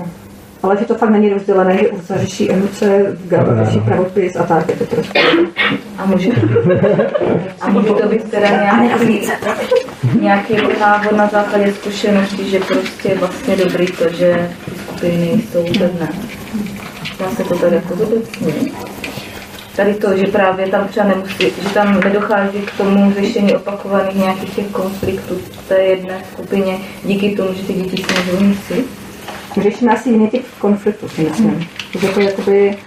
Ale 0.63 0.77
že 0.77 0.85
to 0.85 0.95
fakt 0.95 1.09
není 1.09 1.29
rozdělené, 1.29 1.77
že 1.77 1.87
Urza 1.89 2.17
řeší 2.17 2.51
emoce, 2.51 3.17
Gaba 3.27 3.51
Ano, 3.51 3.65
řeší 3.65 3.79
pravopis 3.79 4.35
a 4.35 4.43
tak, 4.43 4.69
je 4.69 4.75
to 4.75 4.85
prostě... 4.85 5.19
A 5.97 6.05
může 6.05 6.31
to 6.31 6.39
být, 6.47 6.79
a 7.61 7.69
může 7.69 7.87
to 7.93 8.07
být 8.07 8.31
teda 8.31 8.49
nějaký, 8.49 9.27
nějaký 10.21 10.53
návod 10.79 11.11
na 11.11 11.27
základě 11.27 11.73
zkušeností, 11.73 12.49
že 12.49 12.59
prostě 12.59 13.09
je 13.09 13.15
vlastně 13.17 13.55
dobrý 13.55 13.85
to, 13.87 14.09
že 14.09 14.49
ty 14.65 14.71
skupiny 14.75 15.17
nejsou 15.17 15.63
pevné. 15.79 16.09
Dá 17.19 17.29
se 17.31 17.43
to 17.43 17.57
tady 17.57 17.75
jako 17.75 17.95
zobecně. 17.95 18.53
Tady 19.75 19.93
to, 19.93 20.17
že 20.17 20.27
právě 20.27 20.67
tam 20.67 20.87
třeba 20.87 21.05
nemusí, 21.07 21.51
že 21.63 21.69
tam 21.73 21.99
nedochází 21.99 22.59
k 22.59 22.77
tomu 22.77 23.13
řešení 23.13 23.55
opakovaných 23.55 24.15
nějakých 24.15 24.55
těch 24.55 24.67
konfliktů 24.67 25.35
v 25.35 25.67
té 25.67 25.75
jedné 25.79 26.21
skupině, 26.33 26.77
díky 27.03 27.35
tomu, 27.35 27.53
že 27.53 27.63
ty 27.63 27.73
děti 27.73 28.03
se 28.03 28.31
můžou 28.31 28.43
mísit. 28.43 28.85
Řešíme 29.61 29.93
asi 29.93 30.09
jiný 30.09 30.27
typ 30.27 30.45
konfliktu, 30.59 31.09
si 31.09 31.21
myslím. 31.21 31.67
Že 31.99 32.07
to 32.07 32.19
jakoby... 32.19 32.77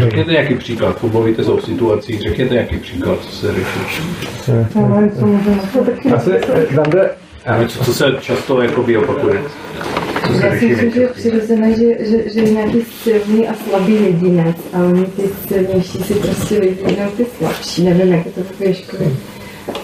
Řekněte 0.00 0.32
nějaký 0.32 0.54
příklad, 0.54 1.02
mluvíte 1.02 1.44
se 1.44 1.50
o 1.50 1.60
situacích, 1.60 2.20
řekněte 2.20 2.54
nějaký 2.54 2.76
příklad, 2.78 3.18
co 3.20 3.36
se 3.36 3.52
řeší. 3.52 4.02
Asi 6.14 6.32
eh, 6.32 6.66
tam 6.74 6.90
jde, 6.90 7.10
Ale 7.46 7.68
co, 7.68 7.84
co 7.84 7.94
se 7.94 8.04
často 8.20 8.62
jakoby 8.62 8.96
opakuje? 8.96 9.42
Já 10.42 10.58
si 10.58 10.66
myslím, 10.66 10.90
že 10.90 11.00
je 11.00 11.08
přirozené, 11.08 11.74
že, 11.74 12.06
že, 12.06 12.30
že 12.30 12.40
je 12.40 12.50
nějaký 12.50 12.84
silný 13.02 13.48
a 13.48 13.54
slabý 13.54 13.94
jedinec 13.94 14.56
a 14.72 14.78
oni 14.78 15.04
ty 15.04 15.22
silnější 15.48 15.98
si 15.98 16.14
prostě 16.14 16.60
vyvíjenou 16.60 17.10
ty 17.16 17.26
slabší, 17.38 17.84
nevím, 17.84 18.12
jak 18.12 18.26
je 18.26 18.32
to 18.32 18.40
v 18.40 18.74
školy. 18.74 19.16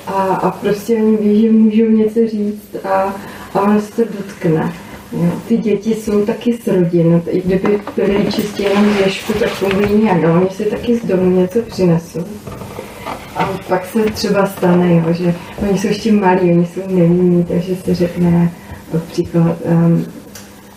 A, 0.06 0.12
a 0.12 0.50
prostě 0.50 0.96
oni 0.96 1.16
ví, 1.16 1.40
že 1.40 1.52
můžou 1.52 1.88
něco 1.88 2.20
říct 2.28 2.76
a, 2.84 3.16
a 3.54 3.60
ono 3.60 3.80
se 3.80 3.92
to 3.92 4.02
dotkne. 4.16 4.72
Jo, 5.12 5.32
ty 5.48 5.56
děti 5.56 5.94
jsou 5.94 6.26
taky 6.26 6.58
z 6.64 6.66
rodin, 6.66 7.22
i 7.30 7.40
kdyby 7.40 7.80
byly 7.96 8.32
čistě 8.32 8.62
jenom 8.62 8.96
ježku, 9.04 9.32
tak 9.32 9.48
fungují 9.48 10.02
nějak, 10.02 10.24
ale 10.24 10.40
oni 10.40 10.50
si 10.50 10.64
taky 10.64 10.96
z 10.96 11.04
domu 11.04 11.30
něco 11.30 11.62
přinesou. 11.62 12.24
A 13.36 13.44
pak 13.68 13.86
se 13.86 14.04
třeba 14.04 14.46
stane, 14.46 14.94
jo, 14.94 15.12
že 15.12 15.34
oni 15.68 15.78
jsou 15.78 15.88
ještě 15.88 16.12
malí, 16.12 16.52
oni 16.52 16.66
jsou 16.66 16.80
nevinní, 16.88 17.44
takže 17.44 17.76
se 17.76 17.94
řekne 17.94 18.52
například 18.94 19.56
um, 19.64 20.06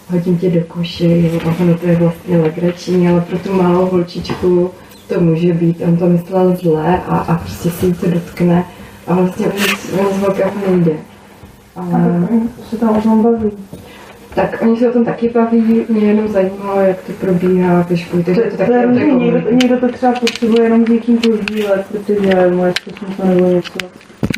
hodím 0.10 0.38
tě 0.38 0.49
do 0.49 0.61
koše, 0.68 1.06
a 1.45 1.56
ono 1.61 1.77
to 1.77 1.88
je 1.88 1.95
vlastně 1.95 2.38
legrační, 2.38 3.10
ale 3.10 3.22
pro 3.22 3.40
tu 3.40 3.53
malou 3.53 3.86
holčičku 3.86 4.72
to 5.07 5.19
může 5.19 5.53
být, 5.53 5.81
on 5.81 5.98
to 5.98 6.06
myslel 6.06 6.56
zle 6.56 7.02
a, 7.07 7.18
a 7.18 7.38
prostě 7.38 7.69
si 7.69 7.94
to 7.94 8.10
dotkne 8.10 8.65
a 9.07 9.14
vlastně 9.14 9.48
on, 9.48 10.14
z 10.14 10.19
velkého 10.19 10.52
nejde. 10.68 10.98
A 11.76 11.81
se 12.69 12.77
tam 12.77 12.98
o 12.98 13.02
tom 13.02 13.23
baví. 13.23 13.52
Tak 14.35 14.61
oni 14.61 14.77
se 14.77 14.89
o 14.89 14.93
tom 14.93 15.06
taky 15.06 15.30
baví, 15.30 15.85
mě 15.89 16.06
jenom 16.06 16.27
zajímalo, 16.27 16.81
jak 16.81 16.97
to 17.01 17.14
probíhá 17.14 17.85
ve 17.89 17.97
škole, 17.97 18.23
takže 18.23 18.41
to 18.41 18.57
taky 18.57 18.72
To 18.72 18.77
je 18.77 18.88
o 18.88 18.93
té 18.93 19.03
různý, 19.03 19.26
někdo, 19.26 19.51
někdo 19.51 19.80
to 19.80 19.88
třeba 19.88 20.14
potřebuje 20.14 20.64
jenom 20.64 20.85
s 20.85 20.89
někým 20.89 21.18
pozdílet, 21.18 21.85
protože 21.91 22.51
moje 22.51 22.73
zkušenost 22.81 23.18
nebo 23.23 23.45
něco. 23.47 23.77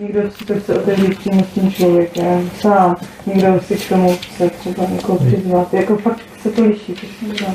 Někdo 0.02 0.22
si 0.32 0.46
to 0.46 0.54
chce 0.60 0.76
otevřít 0.76 1.20
přímo 1.20 1.44
s 1.44 1.48
tím 1.48 1.72
člověkem, 1.72 2.50
sám. 2.60 2.96
Někdo 3.26 3.60
si 3.62 3.76
k 3.76 3.90
tomu 3.90 4.18
chce 4.18 4.50
třeba 4.50 4.86
někoho 4.90 5.18
přizvat. 5.18 5.74
Jako 5.74 5.96
fakt 5.98 6.20
se 6.42 6.50
to 6.50 6.64
liší. 6.64 6.94
To. 6.94 7.46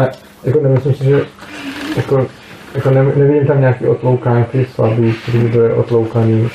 A 0.00 0.08
jako 0.44 0.60
nemyslím 0.60 0.94
si, 0.94 1.04
že 1.04 1.20
jako, 1.96 2.26
jako 2.74 2.90
ne, 2.90 3.04
nevidím 3.16 3.46
tam 3.46 3.60
nějaký 3.60 3.86
otloukánky 3.86 4.66
slabý, 4.74 5.14
který 5.22 5.38
by 5.38 5.48
byly 5.48 5.72
otloukaný 5.72 6.48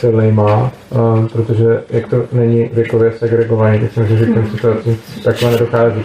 silnýma, 0.00 0.72
uh, 0.90 1.26
protože 1.26 1.82
jak 1.90 2.08
to 2.08 2.24
není 2.32 2.70
věkově 2.72 3.12
segregovaný, 3.12 3.78
tak 3.78 3.92
si 3.92 4.00
myslím, 4.00 4.18
že 4.18 4.26
k 4.26 4.34
těm 4.34 4.46
situacím 4.46 4.98
takhle 5.24 5.50
nedochází. 5.50 6.02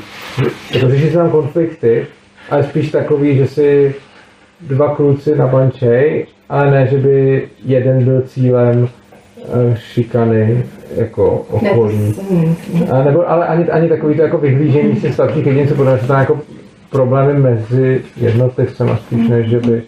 Jako 0.73 0.89
řeší 0.89 1.09
se 1.09 1.17
tam 1.17 1.30
konflikty, 1.30 2.07
ale 2.49 2.63
spíš 2.63 2.91
takový, 2.91 3.38
že 3.38 3.47
si 3.47 3.95
dva 4.61 4.95
kluci 4.95 5.35
nabančej, 5.35 6.26
ale 6.49 6.72
ne, 6.72 6.88
že 6.88 6.97
by 6.97 7.47
jeden 7.65 8.03
byl 8.03 8.22
cílem 8.22 8.88
eh, 9.39 9.76
šikany 9.76 10.63
jako 10.95 11.45
okolí. 11.49 12.15
A 12.91 13.03
nebo, 13.03 13.30
ale 13.30 13.47
ani, 13.47 13.65
ani 13.65 13.89
takový 13.89 14.15
to 14.15 14.22
jako 14.22 14.38
vyhlížení 14.38 14.95
se 14.95 15.11
starších 15.11 15.45
jedinců, 15.45 15.76
protože 15.76 15.97
jsou 16.01 16.07
tam 16.07 16.19
jako 16.19 16.39
problémy 16.89 17.39
mezi 17.39 18.01
jednotlivcem 18.17 18.89
a 18.89 18.97
spíš 18.97 19.27
než, 19.27 19.47
že 19.47 19.59
by 19.59 19.81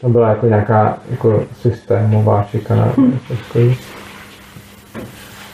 tam 0.00 0.12
byla 0.12 0.28
jako 0.28 0.46
nějaká 0.46 0.98
jako 1.10 1.44
systémová 1.60 2.46
šikana. 2.50 2.92
Hmm. 2.96 3.18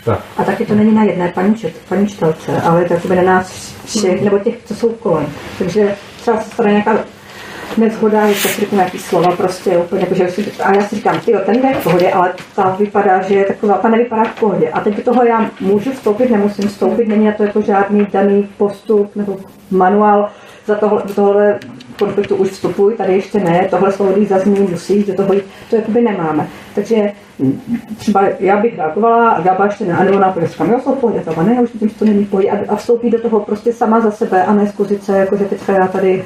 Tak. 0.04 0.20
A 0.36 0.44
taky 0.44 0.66
to 0.66 0.74
není 0.74 0.94
na 0.94 1.02
jedné 1.02 1.28
paní, 1.28 1.54
čet, 1.54 1.72
paní 1.88 2.06
čtelce, 2.06 2.60
ale 2.60 2.82
je 2.82 2.88
to 2.88 2.94
jakoby 2.94 3.16
na 3.16 3.22
nás 3.22 3.74
všech, 3.84 4.22
nebo 4.22 4.38
těch, 4.38 4.54
co 4.64 4.74
jsou 4.74 4.88
kolem. 4.88 5.26
Takže 5.58 5.94
třeba 6.20 6.40
se 6.40 6.50
stane 6.50 6.70
nějaká 6.70 6.98
nezhoda, 7.76 8.32
že 8.32 8.34
se 8.34 8.60
řeknu 8.60 8.78
nějaký 8.78 8.98
slova 8.98 9.36
prostě 9.36 9.78
úplně, 9.78 10.00
jako, 10.00 10.14
že 10.14 10.28
si, 10.28 10.52
a 10.62 10.74
já 10.74 10.82
si 10.82 10.96
říkám, 10.96 11.20
ty 11.20 11.32
ten 11.46 11.66
je 11.66 11.74
v 11.74 11.82
pohodě, 11.82 12.10
ale 12.10 12.32
ta 12.56 12.76
vypadá, 12.78 13.22
že 13.22 13.34
je 13.34 13.44
taková, 13.44 13.78
ta 13.78 13.88
nevypadá 13.88 14.24
v 14.24 14.40
pohodě. 14.40 14.70
A 14.70 14.80
teď 14.80 14.96
do 14.96 15.02
toho 15.02 15.24
já 15.24 15.50
můžu 15.60 15.92
vstoupit, 15.92 16.30
nemusím 16.30 16.68
vstoupit, 16.68 17.08
není 17.08 17.26
na 17.26 17.32
to 17.32 17.42
jako 17.42 17.60
žádný 17.60 18.06
daný 18.12 18.48
postup 18.58 19.16
nebo 19.16 19.36
manuál, 19.70 20.28
za 20.66 20.74
tohle, 20.74 21.02
do 21.06 21.14
tohle 21.14 21.58
konfliktu 21.98 22.36
už 22.36 22.48
vstupuj, 22.48 22.94
tady 22.94 23.12
ještě 23.12 23.40
ne, 23.40 23.66
tohle 23.70 23.92
slovo, 23.92 24.12
když 24.12 24.28
zazní, 24.28 24.60
musíš 24.60 25.04
do 25.04 25.14
toho 25.14 25.34
to 25.70 25.76
jakoby 25.76 26.02
nemáme. 26.02 26.48
Takže 26.74 27.12
mm, 27.38 27.60
třeba 27.96 28.22
já 28.40 28.56
bych 28.56 28.78
reagovala 28.78 29.30
a 29.30 29.40
Gába 29.40 29.64
ještě 29.64 29.84
ne, 29.84 29.96
a 29.96 30.04
nebo 30.04 30.18
naopak 30.18 30.48
říkám, 30.48 30.70
jo, 30.70 30.80
jsou 30.84 30.94
v 30.94 30.98
pohodě, 30.98 31.22
Gába, 31.26 31.42
ne, 31.42 31.60
už 31.60 31.72
vidím, 31.72 31.88
že 31.88 31.94
to 31.94 32.04
není 32.04 32.24
pohodě 32.24 32.50
a, 32.50 32.76
vstoupí 32.76 33.10
do 33.10 33.20
toho 33.20 33.40
prostě 33.40 33.72
sama 33.72 34.00
za 34.00 34.10
sebe 34.10 34.44
a 34.44 34.52
ne 34.52 34.66
zkusit 34.66 35.04
se, 35.04 35.18
jako 35.18 35.36
že 35.36 35.44
teďka 35.44 35.72
já 35.72 35.86
tady 35.86 36.24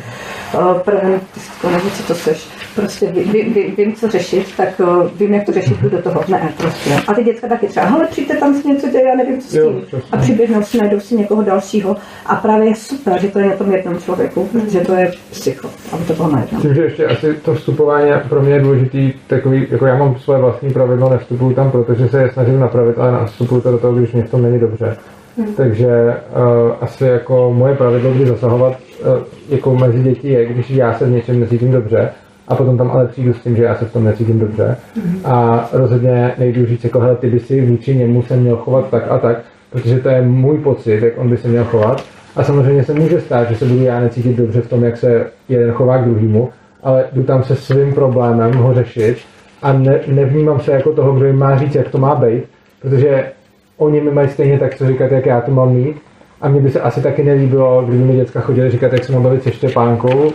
uh, 0.55 0.79
prezentistko, 0.79 1.71
nebo 1.71 1.91
co 1.91 2.03
to 2.03 2.15
seš, 2.15 2.49
prostě 2.81 3.07
ví, 3.13 3.21
ví, 3.21 3.43
ví, 3.43 3.75
vím, 3.77 3.93
co 3.93 4.09
řešit, 4.09 4.47
tak 4.57 4.81
uh, 4.81 5.09
vím, 5.19 5.35
jak 5.35 5.47
to 5.47 5.53
řešit, 5.53 5.81
jdu 5.83 5.89
do 5.89 6.03
toho. 6.03 6.25
Ne, 6.29 6.53
prostě. 6.57 6.91
A 7.09 7.15
ty 7.15 7.25
děcka 7.25 7.49
taky 7.49 7.67
třeba, 7.67 7.87
hele, 7.87 8.07
přijďte 8.11 8.37
tam 8.37 8.55
si 8.55 8.69
něco 8.69 8.89
děje, 8.89 9.05
já 9.05 9.15
nevím, 9.15 9.41
co 9.41 9.49
s 9.49 9.53
tím. 9.53 10.01
A 10.13 10.17
přiběhnou 10.17 10.63
si, 10.63 10.79
najdou 10.79 11.01
si 11.01 11.15
někoho 11.15 11.43
dalšího. 11.43 11.97
A 12.27 12.37
právě 12.37 12.69
je 12.69 12.75
super, 12.75 13.21
že 13.21 13.29
to 13.29 13.39
je 13.39 13.47
na 13.47 13.57
tom 13.57 13.73
jednom 13.73 13.99
člověku, 13.99 14.49
že 14.69 14.81
to 14.81 14.95
je 14.95 15.13
psycho, 15.31 15.69
aby 15.93 16.05
to 16.05 16.15
bylo 16.15 16.29
na 16.31 16.41
jednom. 16.41 16.57
Myslím, 16.57 16.75
že 16.75 16.83
ještě 16.83 17.07
asi 17.07 17.35
to 17.35 17.55
vstupování 17.55 18.11
pro 18.29 18.43
mě 18.43 18.53
je 18.53 18.61
důležitý 18.61 19.13
takový, 19.27 19.67
jako 19.71 19.87
já 19.87 19.99
mám 19.99 20.19
svoje 20.19 20.41
vlastní 20.41 20.71
pravidlo, 20.71 21.11
nevstupuju 21.11 21.55
tam, 21.55 21.71
protože 21.71 22.09
se 22.09 22.23
je 22.23 22.31
snažím 22.33 22.61
napravit, 22.61 22.99
ale 22.99 23.13
nastupuju 23.13 23.61
to 23.61 23.71
do 23.71 23.79
toho, 23.79 23.93
když 23.93 24.13
mě 24.13 24.23
v 24.23 24.31
tom 24.31 24.43
není 24.43 24.59
dobře. 24.59 24.97
Hmm. 25.37 25.55
Takže 25.55 25.87
uh, 25.87 26.73
asi 26.81 27.05
jako 27.05 27.53
moje 27.57 27.75
pravidlo, 27.75 28.13
kdy 28.13 28.27
zasahovat 28.27 28.73
uh, 28.73 29.23
jako 29.49 29.75
mezi 29.75 30.03
děti 30.03 30.29
je, 30.29 30.47
když 30.47 30.71
já 30.71 30.95
se 30.95 31.05
v 31.07 31.11
něčem 31.11 31.41
necítím 31.41 31.73
dobře, 31.73 32.11
a 32.51 32.55
potom 32.57 32.79
tam 32.79 32.91
ale 32.91 33.07
přijdu 33.07 33.35
s 33.35 33.41
tím, 33.41 33.57
že 33.57 33.63
já 33.63 33.75
se 33.75 33.85
v 33.85 33.93
tom 33.93 34.05
necítím 34.05 34.39
dobře. 34.39 34.77
Mhm. 34.97 35.21
A 35.25 35.69
rozhodně 35.73 36.35
nejdu 36.39 36.67
říct, 36.67 36.85
jako 36.85 37.01
hele, 37.01 37.17
ty 37.17 37.31
by 37.31 37.41
si 37.41 37.61
vůči 37.61 37.97
němu 37.97 38.23
se 38.23 38.37
měl 38.37 38.57
chovat 38.57 38.91
tak 38.91 39.05
a 39.11 39.19
tak, 39.19 39.41
protože 39.71 39.99
to 39.99 40.09
je 40.09 40.23
můj 40.23 40.59
pocit, 40.59 41.03
jak 41.03 41.19
on 41.19 41.31
by 41.31 41.37
se 41.37 41.49
měl 41.49 41.65
chovat. 41.65 42.05
A 42.37 42.43
samozřejmě 42.43 42.85
se 42.85 42.95
může 42.95 43.21
stát, 43.21 43.51
že 43.51 43.57
se 43.57 43.65
budu 43.65 43.83
já 43.83 44.01
necítit 44.01 44.37
dobře 44.37 44.61
v 44.61 44.69
tom, 44.69 44.85
jak 44.85 44.97
se 44.97 45.27
jeden 45.49 45.73
chová 45.73 45.99
k 45.99 46.05
druhému, 46.05 46.49
ale 46.83 47.05
jdu 47.13 47.23
tam 47.23 47.43
se 47.43 47.57
svým 47.57 47.93
problémem 47.93 48.55
ho 48.55 48.75
řešit 48.75 49.19
a 49.63 49.73
ne, 49.73 50.01
nevnímám 50.07 50.61
se 50.61 50.73
jako 50.73 50.93
toho, 50.93 51.13
kdo 51.13 51.27
jim 51.27 51.39
má 51.39 51.59
říct, 51.59 51.75
jak 51.75 51.89
to 51.89 51.99
má 51.99 52.15
být, 52.15 52.45
protože 52.83 53.33
oni 53.77 54.01
mi 54.01 54.11
mají 54.11 54.29
stejně 54.29 54.59
tak, 54.59 54.75
co 54.75 54.87
říkat, 54.87 55.13
jak 55.13 55.27
já 55.27 55.41
to 55.41 55.51
mám 55.51 55.75
mít. 55.75 55.97
A 56.41 56.49
mně 56.49 56.61
by 56.61 56.71
se 56.71 56.81
asi 56.81 57.03
taky 57.03 57.25
nelíbilo, 57.25 57.83
kdyby 57.83 58.05
mi 58.05 58.17
děcka 58.17 58.41
chodili 58.41 58.71
říkat, 58.71 58.93
jak 58.93 59.05
se 59.05 59.13
mám 59.13 59.23
bavit 59.23 59.43
se 59.43 59.53
Štěpánkou. 59.53 60.33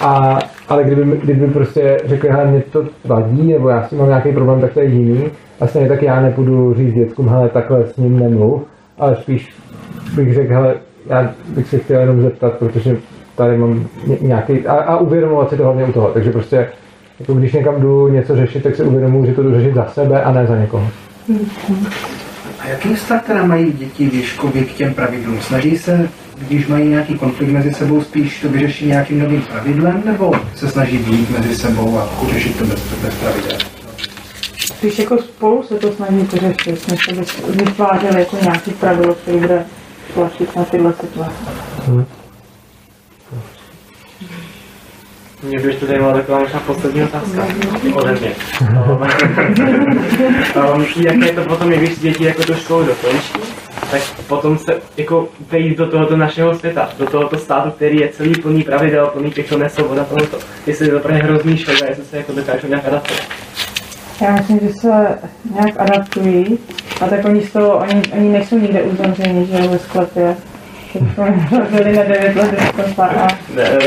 A, 0.00 0.38
ale 0.68 0.84
kdyby, 0.84 1.20
kdyby 1.24 1.46
prostě 1.46 2.00
řekli, 2.04 2.28
hele, 2.30 2.46
mě 2.46 2.62
to 2.72 2.84
vadí, 3.04 3.52
nebo 3.52 3.68
já 3.68 3.82
s 3.82 3.88
tím 3.88 3.98
mám 3.98 4.08
nějaký 4.08 4.32
problém, 4.32 4.60
tak 4.60 4.72
to 4.72 4.80
je 4.80 4.86
jiný. 4.86 5.24
A 5.60 5.66
stejně 5.66 5.88
tak 5.88 6.02
já 6.02 6.20
nepůjdu 6.20 6.74
říct 6.74 6.94
dětskům, 6.94 7.28
hele, 7.28 7.48
takhle 7.48 7.86
s 7.86 7.96
ním 7.96 8.18
nemluv, 8.18 8.62
ale 8.98 9.16
spíš 9.16 9.48
bych 10.16 10.34
řekl, 10.34 10.52
hele, 10.52 10.74
já 11.06 11.30
bych 11.54 11.68
se 11.68 11.78
chtěl 11.78 12.00
jenom 12.00 12.22
zeptat, 12.22 12.52
protože 12.52 12.96
tady 13.36 13.58
mám 13.58 13.86
ně- 14.06 14.18
nějaký, 14.20 14.66
a, 14.66 14.72
a 14.72 14.96
uvědomovat 14.96 15.50
si 15.50 15.56
to 15.56 15.62
hlavně 15.64 15.84
u 15.84 15.92
toho. 15.92 16.08
Takže 16.08 16.30
prostě, 16.32 16.68
jako 17.20 17.34
když 17.34 17.52
někam 17.52 17.80
jdu 17.80 18.08
něco 18.08 18.36
řešit, 18.36 18.62
tak 18.62 18.76
si 18.76 18.82
uvědomuji, 18.82 19.26
že 19.26 19.34
to 19.34 19.42
jdu 19.42 19.54
řešit 19.54 19.74
za 19.74 19.84
sebe 19.86 20.22
a 20.22 20.32
ne 20.32 20.46
za 20.46 20.56
někoho. 20.56 20.86
A 21.28 22.17
jaký 22.68 22.94
vztah 22.94 23.26
teda 23.26 23.46
mají 23.46 23.72
děti 23.72 24.06
Věškovi 24.06 24.64
k 24.64 24.72
těm 24.72 24.94
pravidlům? 24.94 25.40
Snaží 25.40 25.78
se, 25.78 26.08
když 26.38 26.66
mají 26.66 26.88
nějaký 26.88 27.14
konflikt 27.14 27.50
mezi 27.50 27.74
sebou, 27.74 28.02
spíš 28.02 28.40
to 28.40 28.48
vyřešit 28.48 28.86
nějakým 28.86 29.18
novým 29.18 29.42
pravidlem, 29.42 30.02
nebo 30.04 30.32
se 30.54 30.68
snaží 30.68 30.98
být 30.98 31.30
mezi 31.30 31.56
sebou 31.56 31.98
a 31.98 32.10
řešit 32.32 32.58
to 32.58 32.64
bez, 32.64 32.80
bez 33.02 33.14
pravidel? 33.14 33.58
Spíš 34.58 34.98
jako 34.98 35.18
spolu 35.18 35.62
se 35.62 35.74
to 35.74 35.92
snaží 35.92 36.28
vyřešit, 36.32 36.88
než 36.88 37.08
aby 37.08 37.24
vytvářeli 37.64 38.20
jako 38.20 38.36
nějaký 38.42 38.70
pravidlo, 38.70 39.14
který 39.14 39.38
bude 39.38 39.64
platit 40.14 40.56
na 40.56 40.64
tyhle 40.64 40.92
situace. 41.00 41.32
Mě 45.42 45.58
by 45.58 45.68
ještě 45.68 45.86
zajímala 45.86 46.12
taková 46.12 46.38
možná 46.38 46.60
poslední 46.60 47.02
otázka 47.02 47.46
ode 47.94 48.12
mě. 48.12 48.32
um, 50.74 50.86
jaké 50.96 51.32
to 51.32 51.44
potom 51.44 51.72
je, 51.72 51.78
když 51.78 51.98
děti 51.98 52.24
jako 52.24 52.42
tu 52.42 52.54
školu 52.54 52.84
dokončí, 52.84 53.32
tak 53.90 54.02
potom 54.26 54.58
se 54.58 54.74
jako 54.96 55.28
vejít 55.50 55.78
do 55.78 55.90
tohoto 55.90 56.16
našeho 56.16 56.58
světa, 56.58 56.90
do 56.98 57.06
tohoto 57.06 57.38
státu, 57.38 57.70
který 57.70 58.00
je 58.00 58.08
celý 58.08 58.34
plný 58.34 58.62
pravidel, 58.62 59.06
plný 59.06 59.30
těchto 59.30 59.58
nesvobod 59.58 59.98
a 59.98 60.04
tohoto. 60.04 60.38
Jestli 60.66 60.86
je 60.86 60.92
to 60.92 61.00
pro 61.00 61.12
ně 61.12 61.18
hrozný 61.18 61.56
šok 61.56 61.82
a 61.82 61.88
jestli 61.88 62.04
se 62.04 62.16
jako 62.16 62.32
dokážou 62.32 62.68
nějak 62.68 62.86
adaptovat. 62.86 63.22
Já 64.20 64.32
myslím, 64.32 64.60
že 64.60 64.72
se 64.72 65.18
nějak 65.54 65.80
adaptují 65.80 66.58
a 67.00 67.06
tak 67.06 67.24
oni 67.24 67.42
z 67.42 67.52
toho, 67.52 67.76
oni, 67.76 68.02
oni 68.12 68.28
nejsou 68.28 68.58
nikde 68.58 68.82
uzavřeni, 68.82 69.46
že 69.46 69.58
jo, 69.58 69.68
ve 69.68 69.78
sklepě. 69.78 70.36
Byli 71.70 71.96
na 71.96 72.02
9 72.02 72.36
let 72.36 72.54
a, 72.98 73.28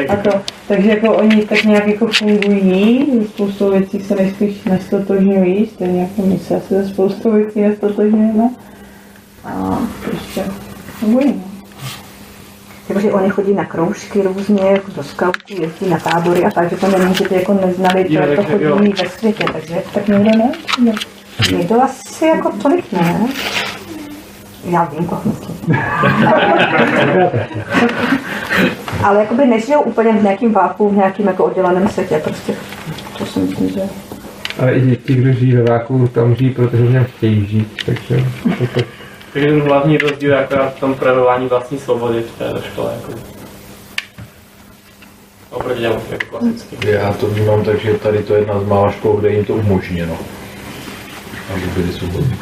a 0.09 0.15
to. 0.15 0.41
Takže 0.67 0.89
jako 0.89 1.13
oni 1.13 1.45
tak 1.45 1.63
nějak 1.63 1.87
jako 1.87 2.07
fungují, 2.07 3.07
spoustu 3.29 3.71
věcí 3.71 3.99
se 3.99 4.15
nejspíš 4.15 4.63
nestotožňují, 4.63 5.65
stejně 5.65 6.01
jako 6.01 6.21
my 6.21 6.39
se 6.39 6.55
asi 6.55 6.67
se 6.67 6.87
spoustou 6.87 7.31
věcí 7.31 7.61
nestotožňujeme. 7.61 8.49
A 9.45 9.79
prostě 10.05 10.43
fungují. 10.99 11.27
no. 11.27 11.51
Takže 12.87 13.11
oni 13.11 13.29
chodí 13.29 13.53
na 13.53 13.65
kroužky 13.65 14.21
různě, 14.21 14.63
jako 14.71 14.91
do 14.95 15.03
skautů, 15.03 15.61
jezdí 15.61 15.89
na 15.89 15.99
tábory 15.99 16.43
a 16.43 16.51
tak, 16.51 16.69
že 16.69 16.75
to 16.77 16.87
není, 16.97 17.15
že 17.15 17.29
ty 17.29 17.35
jako 17.35 17.53
neznali, 17.53 18.03
to, 18.03 18.13
Jo, 18.13 18.21
to 18.21 18.35
takže 18.35 18.65
jo. 18.65 18.77
chodí 18.77 18.93
ve 19.03 19.09
světě, 19.09 19.45
takže 19.53 19.83
tak 19.93 20.07
někdo 20.07 20.29
ne? 20.37 20.51
ne. 20.83 20.93
Někdo 21.57 21.81
asi 21.81 22.25
jako 22.25 22.51
tolik 22.61 22.91
ne. 22.91 23.27
Já 24.63 24.83
vím, 24.83 25.07
koho 25.07 25.21
myslím. 25.25 25.75
Ale 29.03 29.19
jakoby 29.19 29.45
nežijou 29.45 29.81
úplně 29.81 30.13
v 30.13 30.23
nějakým 30.23 30.53
váku, 30.53 30.89
v 30.89 30.95
nějakým 30.95 31.27
jako 31.27 31.45
odděleném 31.45 31.87
světě, 31.87 32.21
prostě 32.23 32.55
to 33.17 33.25
si 33.25 33.39
myslím, 33.39 33.69
že... 33.69 33.81
Ale 34.59 34.73
i 34.73 34.81
děti, 34.81 35.15
kdo 35.15 35.33
žijí 35.33 35.55
ve 35.55 35.63
váku, 35.63 36.07
tam 36.07 36.35
žijí, 36.35 36.49
protože 36.49 36.83
v 36.83 36.91
něm 36.91 37.05
chtějí 37.05 37.45
žít, 37.45 37.73
takže 37.85 38.25
to, 38.57 38.67
to 38.73 38.81
Takže 39.33 39.49
ten 39.49 39.61
hlavní 39.61 39.97
rozdíl 39.97 40.31
je 40.31 40.39
akorát 40.39 40.75
v 40.75 40.79
tom 40.79 40.93
projevování 40.93 41.47
vlastní 41.47 41.79
svobody 41.79 42.21
v 42.21 42.37
té 42.37 42.53
škole. 42.71 42.93
Jako. 42.95 43.19
Oproti 45.49 45.79
těm 45.79 45.91
jako 45.91 46.25
klasickým. 46.29 46.79
Já 46.89 47.13
to 47.13 47.27
vnímám 47.27 47.63
tak, 47.63 47.79
že 47.79 47.93
tady 47.93 48.23
to 48.23 48.33
je 48.33 48.39
jedna 48.39 48.59
z 48.59 48.67
mála 48.67 48.91
škol, 48.91 49.17
kde 49.17 49.29
jim 49.29 49.45
to 49.45 49.53
umožněno. 49.53 50.17
Aby 51.53 51.61
byli 51.75 51.93
svobodní. 51.93 52.37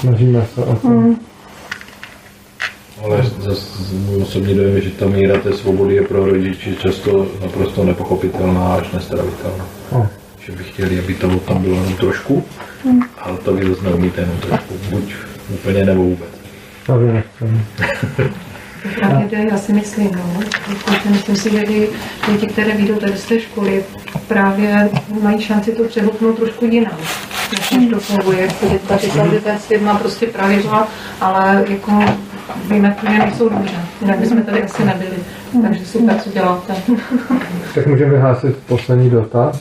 Snažíme 0.00 0.46
se 0.54 0.60
o 0.64 0.76
to. 0.76 0.88
Hmm. 0.88 1.16
Ale 3.04 3.22
zase 3.38 3.94
můj 3.94 4.22
osobní 4.22 4.54
dojem 4.54 4.76
je, 4.76 4.82
že 4.82 4.90
ta 4.90 5.06
míra 5.06 5.38
té 5.38 5.52
svobody 5.52 5.94
je 5.94 6.02
pro 6.02 6.26
rodiče 6.26 6.74
často 6.74 7.26
naprosto 7.42 7.84
nepochopitelná 7.84 8.74
až 8.74 8.92
nestravitelná. 8.92 9.66
Oh. 9.90 10.06
Že 10.46 10.52
by 10.52 10.64
chtěli, 10.64 10.98
aby 10.98 11.14
toho 11.14 11.38
tam 11.38 11.62
bylo 11.62 11.76
jenom 11.76 11.94
trošku, 11.96 12.44
Hmm. 12.84 13.02
ale 13.18 13.38
to 13.38 13.54
vy 13.54 13.68
zase 13.68 13.82
neumíte 13.82 14.20
jenom 14.20 14.36
trošku. 14.36 14.74
Buď 14.90 15.14
úplně 15.48 15.84
nebo 15.84 16.02
vůbec. 16.02 16.28
Právě 16.86 17.12
nechceme. 17.12 17.64
Právě 18.96 19.28
to 19.28 19.34
já 19.34 19.58
si 19.58 19.72
myslím, 19.72 20.10
no. 20.12 20.40
Protože 20.84 21.10
myslím 21.10 21.36
si, 21.36 21.50
že 21.50 21.60
ty 21.60 21.88
děti, 22.32 22.46
které 22.46 22.76
vyjdou 22.76 22.94
tady 22.94 23.16
z 23.16 23.24
té 23.24 23.40
školy, 23.40 23.84
právě 24.28 24.90
mají 25.22 25.42
šanci 25.42 25.72
to 25.72 25.84
přehlupnout 25.84 26.36
trošku 26.36 26.64
jinam. 26.64 26.98
Než 27.52 27.90
to 27.90 28.00
funguje. 28.00 28.48
Že 29.32 29.40
ten 29.40 29.58
svět 29.58 29.82
má 29.82 29.98
prostě 29.98 30.26
pravidla, 30.26 30.88
ale 31.20 31.64
jako 31.68 31.92
víme, 32.70 32.96
že 33.02 33.18
nejsou 33.18 33.48
dobře. 33.48 33.74
Jinak 34.00 34.18
bychom 34.18 34.42
tady 34.42 34.62
asi 34.64 34.84
nebyli. 34.84 35.16
Takže 35.62 35.86
super, 35.86 36.18
co 36.18 36.30
děláte. 36.30 36.74
Tak 37.74 37.86
můžeme 37.86 38.10
vyhlásit 38.10 38.56
poslední 38.66 39.10
dotaz. 39.10 39.60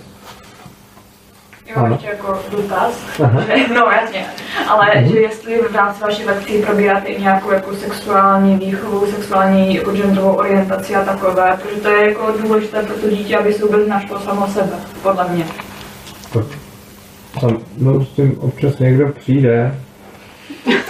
Já 1.76 1.82
mám 1.82 1.92
ještě 1.92 2.08
jako 2.08 2.40
dotaz, 2.52 2.94
že, 3.18 3.24
no 3.76 3.86
jasně, 4.02 4.26
ale 4.68 4.88
Mhm. 4.96 5.10
že 5.12 5.20
jestli 5.20 5.62
v 5.72 5.76
rámci 5.76 6.02
vaší 6.04 6.26
lekcí 6.26 6.62
probíráte 6.62 7.08
i 7.08 7.22
nějakou 7.22 7.52
jako 7.52 7.76
sexuální 7.76 8.56
výchovu, 8.58 9.06
sexuální 9.16 9.76
jako 9.76 9.92
genderovou 9.92 10.32
orientaci 10.34 10.96
a 10.96 11.04
takové, 11.04 11.58
protože 11.62 11.82
to 11.82 11.88
je 11.88 12.10
jako 12.10 12.34
důležité 12.42 12.82
pro 12.84 12.96
to 12.96 13.10
dítě, 13.10 13.38
aby 13.38 13.54
se 13.54 13.66
vůbec 13.66 13.88
našlo 13.88 14.20
samo 14.20 14.48
sebe, 14.48 14.72
podle 15.04 15.26
mě. 15.30 15.46
Tam, 17.40 17.58
no, 17.78 18.06
s 18.06 18.10
tím 18.10 18.40
občas 18.40 18.80
někdo 18.80 19.08
přijde. 19.08 19.76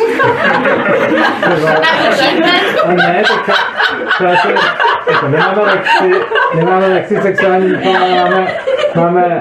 A 2.85 2.93
ne, 2.93 3.23
tak 3.27 3.45
to, 3.45 3.51
to 4.17 4.29
asi, 4.29 4.47
jako 5.11 5.27
nemáme 5.27 5.61
lekci, 5.61 6.11
nemáme 6.55 6.87
lekci 6.87 7.17
sexuální 7.21 7.65
výchovy, 7.65 7.97
ale 7.97 8.19
máme, 8.19 8.47
máme, 8.95 9.39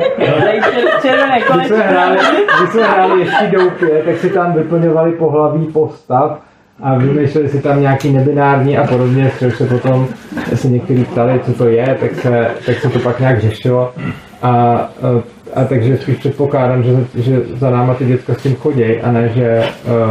Červené 1.02 1.40
když 1.54 1.66
jsme 1.66 1.82
hráli, 1.82 2.18
když 2.58 2.70
jsme 2.70 2.82
hráli 2.82 3.20
ještě 3.20 3.46
doupě, 3.46 4.02
tak 4.04 4.18
si 4.18 4.30
tam 4.30 4.52
vyplňovali 4.52 5.12
pohlaví 5.12 5.66
postav 5.66 6.38
a 6.82 6.98
vymýšleli 6.98 7.48
si 7.48 7.62
tam 7.62 7.80
nějaký 7.80 8.12
nebinární 8.12 8.78
a 8.78 8.86
podobně, 8.86 9.32
což 9.38 9.56
se 9.56 9.66
potom 9.66 10.08
se 10.54 10.68
někteří 10.68 11.04
ptali, 11.04 11.40
co 11.46 11.52
to 11.52 11.68
je, 11.68 11.96
tak 12.00 12.14
se, 12.14 12.50
tak 12.66 12.78
se 12.78 12.88
to 12.88 12.98
pak 12.98 13.20
nějak 13.20 13.40
řešilo. 13.40 13.92
A, 14.42 14.48
a, 14.50 14.88
a 15.54 15.64
takže 15.64 15.98
spíš 15.98 16.16
předpokládám, 16.16 16.82
že, 16.82 16.96
že 17.14 17.42
za 17.58 17.70
náma 17.70 17.94
ty 17.94 18.04
děcka 18.04 18.34
s 18.34 18.42
tím 18.42 18.54
chodí 18.56 19.00
a 19.00 19.12
ne, 19.12 19.28
že 19.28 19.68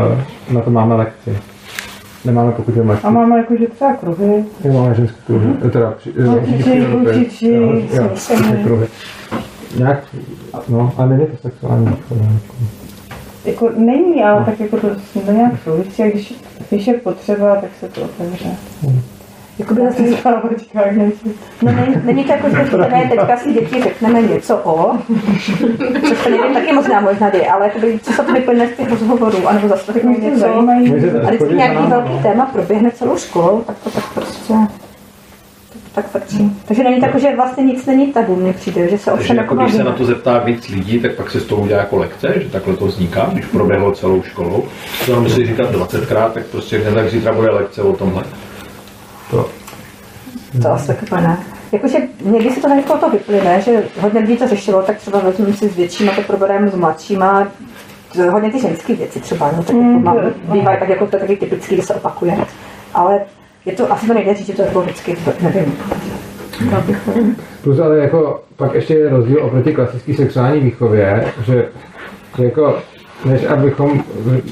uh, 0.09 0.53
na 0.55 0.61
to 0.61 0.69
máme 0.71 0.95
lekci. 0.95 1.37
Nemáme 2.25 2.51
pokud 2.51 2.75
vím 2.75 2.89
lekci. 2.89 3.07
A 3.07 3.09
máme 3.09 3.37
jakože 3.37 3.67
třeba 3.67 3.93
kruhy. 3.93 4.43
Jo, 4.63 4.73
máme 4.73 4.95
ženské 4.95 5.17
kruhy. 5.25 5.45
Mm-hmm. 5.47 5.69
Teda, 5.69 5.91
při, 5.91 6.13
No, 6.17 6.33
jo, 6.35 6.43
čiči, 6.45 6.77
jo, 6.77 6.97
učiči, 6.97 7.53
jo, 7.53 7.73
jo, 7.93 8.09
sexy. 8.15 8.43
všechny 8.43 8.63
kruhy. 8.63 8.87
Nějak, 9.77 10.03
no, 10.69 10.93
ale 10.97 11.09
není 11.09 11.25
to 11.25 11.37
sexuální 11.37 11.85
výchova. 11.87 12.25
Jako 13.45 13.69
není, 13.77 14.23
ale 14.23 14.45
tak 14.45 14.59
jako 14.59 14.77
to 14.77 14.87
s 15.13 15.31
nějak 15.31 15.53
souvisí 15.63 16.03
a 16.03 16.07
když, 16.07 16.33
když 16.69 16.87
je 16.87 16.93
potřeba, 16.93 17.55
tak 17.55 17.69
se 17.79 17.87
to 17.89 18.01
otevře. 18.01 18.49
Jakoby 19.59 19.81
není, 19.81 21.11
no, 21.61 21.71
není, 21.71 21.95
není 22.03 22.23
to 22.23 22.31
jako, 22.31 22.49
že 22.49 22.77
ne, 22.77 23.09
teďka 23.09 23.37
si 23.37 23.53
děti 23.53 23.83
řekneme 23.83 24.21
něco 24.21 24.57
o, 24.57 24.97
což 26.09 26.23
to 26.23 26.29
nevím, 26.29 26.53
taky 26.53 26.73
možná 26.73 27.01
možná 27.01 27.29
děje, 27.29 27.51
ale 27.51 27.65
jakoby, 27.65 27.99
co 28.03 28.13
se 28.13 28.23
to 28.23 28.33
vyplně 28.33 28.67
z 28.67 28.77
těch 28.77 28.89
rozhovorů, 28.89 29.47
anebo 29.47 29.67
zase 29.67 29.93
řekneme 29.93 30.17
něco 30.17 30.45
a 30.45 31.29
vždycky 31.29 31.53
nějaký 31.55 31.87
velký 31.87 32.23
téma 32.23 32.45
proběhne 32.45 32.91
celou 32.91 33.17
školou, 33.17 33.63
tak 33.67 33.77
to 33.83 33.89
tak 33.89 34.13
prostě 34.13 34.53
tak 35.95 36.09
frčí. 36.09 36.51
Takže 36.65 36.83
není 36.83 37.01
tak, 37.01 37.19
že 37.19 37.35
vlastně 37.35 37.63
nic 37.63 37.85
není 37.85 38.13
tabu, 38.13 38.35
mně 38.35 38.53
přijde, 38.53 38.89
že 38.89 38.97
se 38.97 39.11
o 39.11 39.13
Takže 39.13 39.23
všem 39.23 39.37
jako 39.37 39.53
jako 39.53 39.63
když 39.63 39.75
se 39.75 39.83
na 39.83 39.91
to 39.91 40.05
zeptá 40.05 40.39
víc 40.39 40.69
lidí, 40.69 40.99
tak 40.99 41.15
pak 41.15 41.31
se 41.31 41.39
z 41.39 41.45
toho 41.45 41.61
udělá 41.61 41.79
jako 41.79 41.97
lekce, 41.97 42.33
že 42.35 42.49
takhle 42.49 42.75
to 42.75 42.85
vzniká, 42.85 43.29
když 43.33 43.45
proběhlo 43.45 43.91
celou 43.91 44.23
školou. 44.23 44.63
To 45.05 45.13
nám 45.13 45.23
musí 45.23 45.45
říkat 45.45 45.71
20krát, 45.71 46.31
tak 46.31 46.45
prostě 46.45 46.77
hned 46.77 46.93
tak 46.93 47.09
zítra 47.09 47.33
bude 47.33 47.49
lekce 47.49 47.81
o 47.81 47.93
tomhle. 47.93 48.23
To. 49.31 49.49
To 50.61 50.71
asi 50.71 50.87
tak 50.87 51.03
úplně 51.03 51.21
ne. 51.21 51.37
Jakože 51.71 51.97
někdy 52.21 52.49
se 52.51 52.61
to 52.61 52.69
jako 52.69 52.97
to 52.97 53.09
vyplyne, 53.09 53.61
že 53.61 53.83
hodně 54.01 54.19
lidí 54.19 54.37
to 54.37 54.47
řešilo, 54.47 54.81
tak 54.81 54.97
třeba 54.97 55.19
vezmeme 55.19 55.53
si 55.53 55.69
s 55.69 55.75
většíma, 55.75 56.11
to 56.15 56.21
probereme 56.21 56.69
s 56.69 56.75
mladšíma, 56.75 57.47
to 58.13 58.31
hodně 58.31 58.51
ty 58.51 58.59
ženské 58.59 58.95
věci 58.95 59.19
třeba, 59.19 59.51
no, 59.51 59.57
tak 59.63 59.75
jako 59.75 59.77
Mm, 59.79 60.03
mám, 60.03 60.15
to- 60.17 60.51
bývají 60.53 60.79
tak 60.79 60.89
jako 60.89 61.07
to 61.07 61.15
je 61.15 61.19
taky 61.19 61.35
typický, 61.35 61.75
že 61.75 61.81
se 61.81 61.93
opakuje. 61.95 62.37
Ale 62.93 63.19
je 63.65 63.73
to 63.73 63.91
asi 63.93 64.07
to 64.07 64.13
nejde 64.13 64.33
říct, 64.35 64.47
že 64.47 64.53
to 64.53 64.61
jako 64.61 64.81
vždycky, 64.81 65.17
nevím. 65.41 65.77
To 66.69 66.75
Plus 67.63 67.79
ale 67.79 67.97
jako 67.97 68.41
pak 68.55 68.73
ještě 68.73 68.93
je 68.93 69.09
rozdíl 69.09 69.43
oproti 69.45 69.73
klasické 69.73 70.13
sexuální 70.13 70.59
výchově, 70.59 71.33
že 71.45 71.69
jako 72.37 72.77
než 73.25 73.45
abychom, 73.45 74.03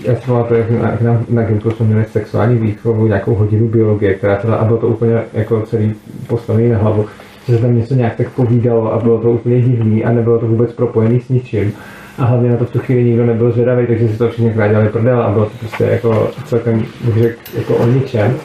já 0.03 0.15
si 0.15 0.25
pamatuju, 0.25 0.59
jak 0.59 0.71
na, 0.71 0.97
na, 1.01 1.23
na 1.29 1.43
Gimpu 1.43 1.71
jsme 1.71 1.85
měli 1.85 2.05
sexuální 2.05 2.57
výchovu, 2.57 3.07
nějakou 3.07 3.35
hodinu 3.35 3.67
biologie, 3.67 4.13
která 4.13 4.35
teda, 4.35 4.55
a 4.55 4.65
bylo 4.65 4.77
to 4.77 4.87
úplně 4.87 5.23
jako 5.33 5.61
celý 5.61 5.93
postavený 6.27 6.69
na 6.69 6.77
hlavu, 6.77 7.05
že 7.47 7.55
se 7.55 7.61
tam 7.61 7.77
něco 7.77 7.93
nějak 7.93 8.15
tak 8.15 8.29
povídalo 8.29 8.93
a 8.93 8.99
bylo 8.99 9.21
to 9.21 9.31
úplně 9.31 9.61
divný 9.61 10.05
a 10.05 10.11
nebylo 10.11 10.39
to 10.39 10.47
vůbec 10.47 10.71
propojený 10.73 11.19
s 11.19 11.29
ničím. 11.29 11.73
A 12.17 12.25
hlavně 12.25 12.49
na 12.49 12.57
to 12.57 12.65
v 12.65 12.71
tu 12.71 12.79
chvíli 12.79 13.03
nikdo 13.03 13.25
nebyl 13.25 13.51
zvědavý, 13.51 13.87
takže 13.87 14.09
si 14.09 14.17
to 14.17 14.29
všichni 14.29 14.51
krát 14.51 14.67
dělali 14.67 14.89
prdel 14.89 15.21
a 15.21 15.31
bylo 15.31 15.45
to 15.45 15.51
prostě 15.59 15.83
jako 15.83 16.31
celkem, 16.45 16.85
bych 17.05 17.23
řekl, 17.23 17.39
jako 17.57 17.75
o 17.75 17.87
ničem. 17.87 18.35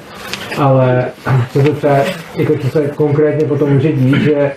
Ale 0.58 1.04
co 1.52 1.60
se 1.62 1.70
třeba, 1.70 1.96
jako 2.36 2.58
co 2.58 2.68
se 2.68 2.88
konkrétně 2.88 3.46
potom 3.46 3.72
může 3.72 3.92
dít, 3.92 4.22
že 4.22 4.52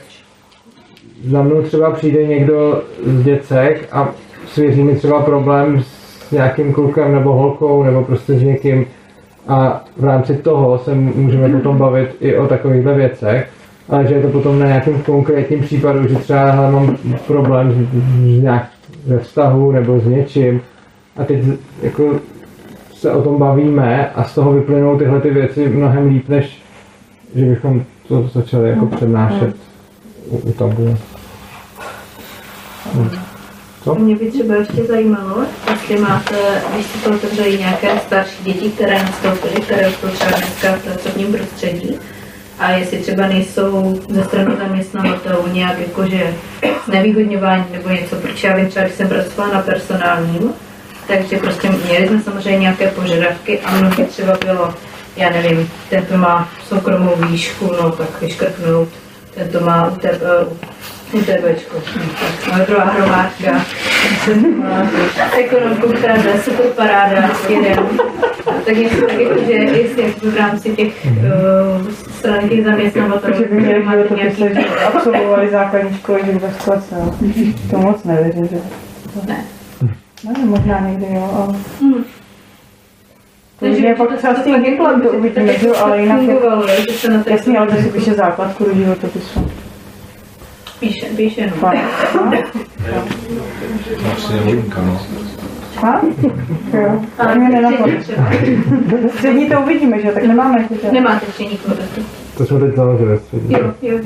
za 1.28 1.42
mnou 1.42 1.62
třeba 1.62 1.92
přijde 1.92 2.28
někdo 2.28 2.82
z 3.06 3.24
děcek 3.24 3.88
a 3.92 4.10
svěří 4.48 4.84
mi 4.84 4.96
třeba 4.96 5.22
problém 5.22 5.84
s 6.28 6.32
nějakým 6.32 6.74
klukem 6.74 7.14
nebo 7.14 7.34
holkou 7.34 7.84
nebo 7.84 8.04
prostě 8.04 8.34
s 8.34 8.44
někým 8.44 8.86
a 9.48 9.84
v 9.98 10.04
rámci 10.04 10.36
toho 10.36 10.78
se 10.78 10.96
můžeme 10.96 11.50
potom 11.50 11.78
bavit 11.78 12.16
i 12.20 12.38
o 12.38 12.48
takovýchhle 12.48 12.94
věcech, 12.94 13.50
ale 13.90 14.08
že 14.08 14.14
je 14.14 14.22
to 14.22 14.28
potom 14.28 14.60
na 14.60 14.66
nějakém 14.66 15.02
konkrétním 15.02 15.62
případu, 15.62 16.08
že 16.08 16.16
třeba 16.16 16.52
hele, 16.52 16.72
mám 16.72 16.98
problém 17.28 17.72
s, 17.72 17.76
s 18.40 18.44
nějak 18.44 18.70
ve 19.08 19.20
vztahu 19.20 19.72
nebo 19.72 20.00
s 20.00 20.06
něčím 20.06 20.62
a 21.18 21.24
teď 21.24 21.44
jako 21.82 22.20
se 22.94 23.12
o 23.12 23.22
tom 23.22 23.38
bavíme 23.38 24.10
a 24.10 24.24
z 24.24 24.36
toho 24.36 24.54
vyplynou 24.54 24.98
tyhle 24.98 25.22
ty 25.22 25.30
věci 25.30 25.70
mnohem 25.70 26.08
líp, 26.08 26.30
než 26.30 26.62
že 27.36 27.46
bychom 27.46 27.84
to 28.08 28.30
začali 28.34 28.70
jako 28.70 28.86
přednášet 28.86 29.56
u, 30.30 30.38
u 30.38 30.52
tabu. 30.52 30.98
Hm. 32.94 33.25
Co? 33.86 33.96
Mě 33.96 34.16
by 34.16 34.32
třeba 34.32 34.56
ještě 34.56 34.84
zajímalo, 34.84 35.46
jestli 35.72 35.98
máte, 35.98 36.36
když 36.74 36.86
si 36.86 36.98
to 36.98 37.10
otevřeli 37.10 37.58
nějaké 37.58 38.00
starší 38.08 38.44
děti, 38.44 38.70
které 38.70 39.04
nastoupily, 39.04 39.62
které 39.62 39.92
jsou 39.92 40.08
třeba 40.08 40.32
dneska 40.32 40.72
v 40.72 40.84
pracovním 40.84 41.34
prostředí, 41.34 42.00
a 42.60 42.72
jestli 42.72 42.98
třeba 42.98 43.28
nejsou 43.28 44.02
ze 44.10 44.24
strany 44.24 44.56
zaměstnavatelů 44.58 45.48
nějak 45.52 45.80
jakože 45.80 46.34
nevýhodňování 46.88 47.66
nebo 47.72 47.90
něco, 47.90 48.16
protože 48.16 48.48
já 48.48 48.56
vím 48.56 48.68
třeba, 48.68 48.86
když 48.86 48.98
jsem 48.98 49.08
pracovala 49.08 49.54
na 49.54 49.62
personálním, 49.62 50.54
takže 51.08 51.38
prostě 51.38 51.70
měli 51.70 52.08
jsme 52.08 52.22
samozřejmě 52.22 52.60
nějaké 52.60 52.88
požadavky 52.88 53.60
a 53.60 53.72
mnohdy 53.72 54.06
třeba 54.06 54.38
bylo, 54.46 54.74
já 55.16 55.30
nevím, 55.30 55.70
ten 55.90 56.06
to 56.06 56.18
má 56.18 56.50
soukromou 56.70 57.16
výšku, 57.16 57.72
no 57.82 57.92
tak 57.92 58.22
vyškrtnout, 58.22 58.90
ten 59.36 59.50
to 59.50 59.60
má 59.60 59.88
u 59.88 59.96
tebe, 59.96 60.20
UTBčko, 61.14 61.82
moje 62.52 62.66
druhá 62.66 62.86
hromádka, 62.86 63.66
má 64.58 64.90
ekonomku, 65.38 65.88
která 65.88 66.16
je 66.16 66.40
super 66.44 66.66
paráda, 66.66 67.30
jeden. 67.50 67.78
Tak 68.66 68.78
jestli, 68.78 69.02
tak 69.02 69.20
jako, 69.20 69.40
že 69.46 69.54
jestli 69.54 70.04
v 70.04 70.38
rámci 70.38 70.76
těch 70.76 71.06
uh, 71.06 71.92
strany 71.92 72.50
těch 72.50 72.64
zaměstnavatelů, 72.64 73.34
máte 73.84 73.98
životopise, 73.98 74.54
že 74.54 74.66
absolvovali 74.94 75.50
základní 75.50 75.98
školy, 75.98 76.22
že 76.26 76.40
klece. 76.64 76.96
no. 76.96 77.18
To 77.72 77.78
moc 77.78 78.04
nevěřím, 78.04 78.48
že... 78.48 78.58
Ne. 79.28 79.46
Ne, 80.24 80.46
možná 80.46 80.80
někdy 80.80 81.06
jo, 81.16 81.30
ale... 81.36 81.56
Hmm. 81.82 82.04
Takže 83.60 83.86
je 83.88 83.96
pak 83.96 84.18
třeba 84.18 84.36
s 84.36 84.44
tím 84.44 84.64
Gimplam 84.64 85.02
to 85.02 85.10
uvidíme, 85.10 85.54
ale 85.82 86.02
jinak... 86.02 86.20
fungovalo, 86.20 86.68
že 86.68 86.94
se 86.94 87.10
na 87.10 87.24
to 87.24 87.30
Jasně, 87.30 87.58
ale 87.58 87.68
to 87.68 87.76
si 87.76 87.90
píše 87.90 88.14
základku 88.14 88.64
do 88.64 88.76
životopisu. 88.76 89.52
Píše, 90.80 91.06
píše, 91.06 91.48
no. 91.48 91.56
Fakt. 91.56 91.78
Asi 94.14 94.34
nehodinka, 94.34 94.82
no. 94.82 95.02
A? 95.84 96.02
Jo. 96.78 97.02
Ale 97.18 97.36
mě 97.36 97.50
nenapadlo. 97.50 97.94
střední 99.16 99.50
to 99.50 99.62
uvidíme, 99.62 100.02
že 100.02 100.12
tak 100.12 100.24
nemáme 100.24 100.66
ještě. 100.70 100.92
Nemáte 100.92 101.26
střední. 101.26 101.60
To 102.38 102.46
jsme 102.46 102.60
teď 102.60 102.76
založili 102.76 103.20
střední. 103.20 103.54
Jo, 103.54 103.72
jo. 103.82 104.00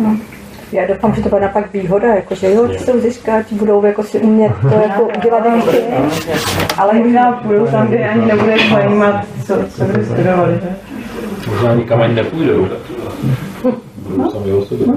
Já 0.72 0.88
doufám, 0.88 1.16
že 1.16 1.22
to 1.22 1.30
bude 1.30 1.41
napak 1.41 1.74
výhoda, 1.74 2.08
jako, 2.16 2.36
že 2.36 2.52
jo, 2.52 2.68
ty 2.68 2.80
jsou 2.80 3.00
získat, 3.00 3.46
budou 3.52 3.86
jako 3.86 4.04
si 4.04 4.20
umět 4.20 4.52
to 4.62 4.76
jako 4.76 5.10
udělat 5.18 5.46
ještě. 5.56 5.82
Ale 6.78 6.94
možná 6.94 7.32
půjdou 7.32 7.66
tam, 7.66 7.88
kde 7.88 8.10
ani 8.10 8.26
nebude 8.26 8.56
zajímat, 8.74 9.26
co, 9.46 9.56
co 9.70 9.84
by 9.84 10.06
studovali, 10.06 10.60
že? 10.64 10.70
Možná 11.52 11.76
nikam 11.76 12.02
ani 12.02 12.14
nepůjdou. 12.14 12.68
Budou 14.10 14.31
sami 14.31 14.53
o 14.53 14.65
sobě. 14.65 14.88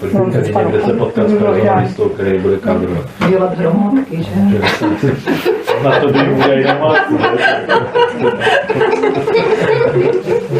Protože 0.00 0.18
No, 0.18 0.30
tady 0.30 0.54
někde 0.54 0.80
se 0.82 0.92
potkat 0.92 1.28
s 1.28 1.32
personalistou, 1.32 2.08
který 2.08 2.38
bude 2.38 2.56
kadrovat. 2.56 3.04
Dělat 3.28 3.58
hromádky, 3.58 4.22
že? 4.22 4.60
Na 5.84 6.00
to 6.00 6.08
by 6.08 6.18
bude 6.18 6.54
i 6.60 6.64
nemocný. 6.64 7.18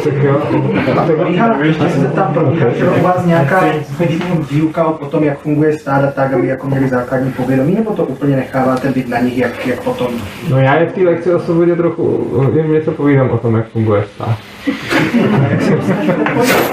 Tak 0.04 0.14
jo. 0.22 0.42
A 1.00 1.04
probíhá, 1.06 1.58
se 1.88 2.06
tam 2.14 2.34
probíhá 2.34 2.66
u 3.00 3.02
vás 3.02 3.26
nějaká 3.26 3.64
výuka 4.50 4.84
o 4.86 5.06
tom, 5.06 5.24
jak 5.24 5.38
funguje 5.38 5.78
stáda 5.78 6.10
tak, 6.10 6.32
aby 6.32 6.46
jako 6.46 6.66
měli 6.66 6.88
základní 6.88 7.32
povědomí, 7.32 7.74
nebo 7.74 7.90
to 7.90 8.04
úplně 8.04 8.36
necháváte 8.36 8.88
být 8.88 9.08
na 9.08 9.18
nich, 9.18 9.38
jak, 9.38 9.66
jak 9.66 9.82
potom? 9.82 10.06
No 10.50 10.58
já 10.58 10.74
je 10.74 10.86
v 10.86 10.92
té 10.92 11.00
lekci 11.00 11.34
o 11.34 11.40
svobodě 11.40 11.76
trochu, 11.76 12.26
jim 12.54 12.72
něco 12.72 12.90
povídám 12.92 13.30
o 13.30 13.38
tom, 13.38 13.56
jak 13.56 13.68
funguje 13.68 14.04
stát. 14.14 14.38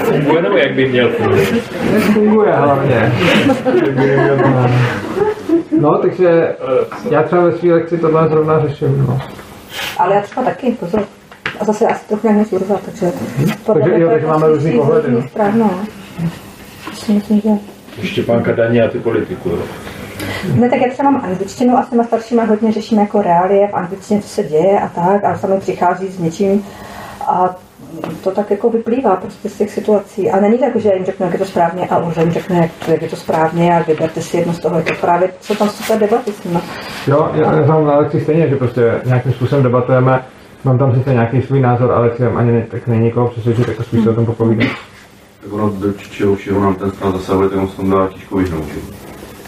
Funguje 0.04 0.42
nebo 0.42 0.56
jak 0.56 0.74
by 0.74 0.88
měl 0.88 1.10
fungovat? 1.10 1.52
Jak 1.92 2.02
funguje 2.02 2.52
hlavně. 2.52 3.12
No, 5.80 5.98
takže 5.98 6.56
já 7.10 7.22
třeba 7.22 7.42
ve 7.42 7.52
své 7.52 7.72
lekci 7.72 7.98
tohle 7.98 8.28
zrovna 8.28 8.68
řeším, 8.68 9.06
no. 9.08 9.18
Ale 9.98 10.14
já 10.14 10.22
třeba 10.22 10.42
taky, 10.42 10.72
pozor. 10.72 11.04
A 11.60 11.64
zase 11.64 11.86
asi 11.86 12.08
trochu 12.08 12.26
nějak 12.26 12.38
něco 12.38 12.56
urvat, 12.56 12.80
takže... 12.84 13.12
Takže 13.66 13.90
jo, 14.00 14.08
takže 14.08 14.26
máme 14.26 14.48
různý 14.48 14.72
pohledy, 14.72 15.12
no. 15.12 15.22
Správno. 15.22 15.70
To 16.90 16.96
si 16.96 17.12
myslím, 17.12 17.40
že... 17.40 17.50
Štěpánka 18.02 18.52
daně 18.52 18.82
a 18.82 18.88
ty 18.88 18.98
politiku, 18.98 19.48
jo. 19.48 19.58
Ne, 20.54 20.70
tak 20.70 20.80
já 20.80 20.88
třeba 20.92 21.10
mám 21.10 21.24
angličtinu 21.24 21.78
a 21.78 21.82
s 21.82 21.88
těma 21.88 22.04
staršíma 22.04 22.44
hodně 22.44 22.72
řešíme 22.72 23.02
jako 23.02 23.22
reálie 23.22 23.68
v 23.68 23.74
angličtině, 23.74 24.20
co 24.20 24.28
se 24.28 24.42
děje 24.42 24.80
a 24.80 24.88
tak, 24.88 25.24
a 25.24 25.38
sami 25.38 25.60
přichází 25.60 26.08
s 26.08 26.18
něčím 26.18 26.64
a 27.26 27.56
to 28.24 28.30
tak 28.30 28.50
jako 28.50 28.70
vyplývá 28.70 29.16
prostě 29.16 29.48
z 29.48 29.58
těch 29.58 29.70
situací. 29.70 30.30
A 30.30 30.40
není 30.40 30.58
to 30.58 30.64
jako, 30.64 30.78
že 30.78 30.88
já 30.88 30.94
jim 30.94 31.04
řeknu, 31.04 31.26
jak 31.26 31.32
je 31.32 31.38
to 31.38 31.44
správně 31.44 31.88
a 31.88 31.98
Urza 31.98 32.20
jim 32.20 32.30
řekne, 32.30 32.56
jak, 32.56 32.88
jak 32.88 33.02
je 33.02 33.08
to 33.08 33.16
správně 33.16 33.76
a 33.76 33.82
vyberte 33.82 34.22
si 34.22 34.36
jedno 34.36 34.52
z 34.52 34.58
toho. 34.58 34.78
Je 34.78 34.84
to 34.84 34.92
právě, 35.00 35.30
jsou 35.40 35.54
tam 35.54 35.68
super 35.68 35.98
debaty 35.98 36.32
s 36.32 36.44
nimi. 36.44 36.58
Jo, 37.06 37.30
já, 37.34 37.54
já 37.54 37.66
mám 37.66 37.86
na 37.86 37.96
lekci 37.98 38.20
stejně, 38.20 38.48
že 38.48 38.56
prostě 38.56 39.00
nějakým 39.04 39.32
způsobem 39.32 39.62
debatujeme, 39.64 40.24
mám 40.64 40.78
tam 40.78 40.94
sice 40.94 41.12
nějaký 41.12 41.42
svůj 41.42 41.60
názor, 41.60 41.92
ale 41.92 42.10
chci 42.10 42.26
ani 42.26 42.52
ne, 42.52 42.66
tak 42.70 42.86
není 42.86 43.04
nikoho 43.04 43.28
přesvědčit, 43.28 43.68
jako 43.68 43.82
spíš 43.82 44.04
se 44.04 44.10
o 44.10 44.14
tom 44.14 44.26
popovídat. 44.26 44.68
Tak 45.42 45.52
ono 45.52 45.70
do 45.70 45.92
čeho 45.92 46.34
všeho 46.34 46.60
nám 46.60 46.74
ten 46.74 46.90
stran 46.90 47.12
zasahuje, 47.12 47.48
tak 47.48 47.58
on 47.58 47.68
se 47.68 47.76
tam 47.76 47.90
dá 47.90 48.08
těžko 48.08 48.36
vyhnout? 48.36 48.64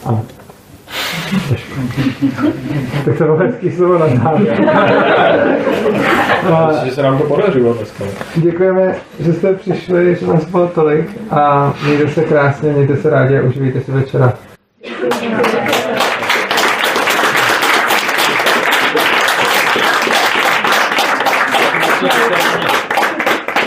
Ano. 0.05 0.25
tak 3.05 3.19
to 3.19 3.25
bylo 3.25 3.37
hezký 3.37 3.71
slovo 3.71 3.99
na 3.99 4.07
závěr. 4.07 4.61
Že 6.85 6.91
se 6.91 7.03
nám 7.03 7.19
to 7.19 7.25
podařilo 7.25 7.75
dneska. 7.75 8.05
Děkujeme, 8.37 8.97
že 9.21 9.33
jste 9.33 9.55
přišli, 9.55 10.17
že 10.21 10.27
nás 10.27 10.45
bylo 10.45 10.69
tolik 10.69 11.11
a 11.31 11.75
mějte 11.85 12.09
se 12.09 12.25
krásně, 12.25 12.73
mějte 12.73 12.97
se 12.97 13.11
rádi 13.11 13.39
a 13.39 13.43
užijte 13.43 13.81
si 13.81 13.93
večera. 13.93 14.35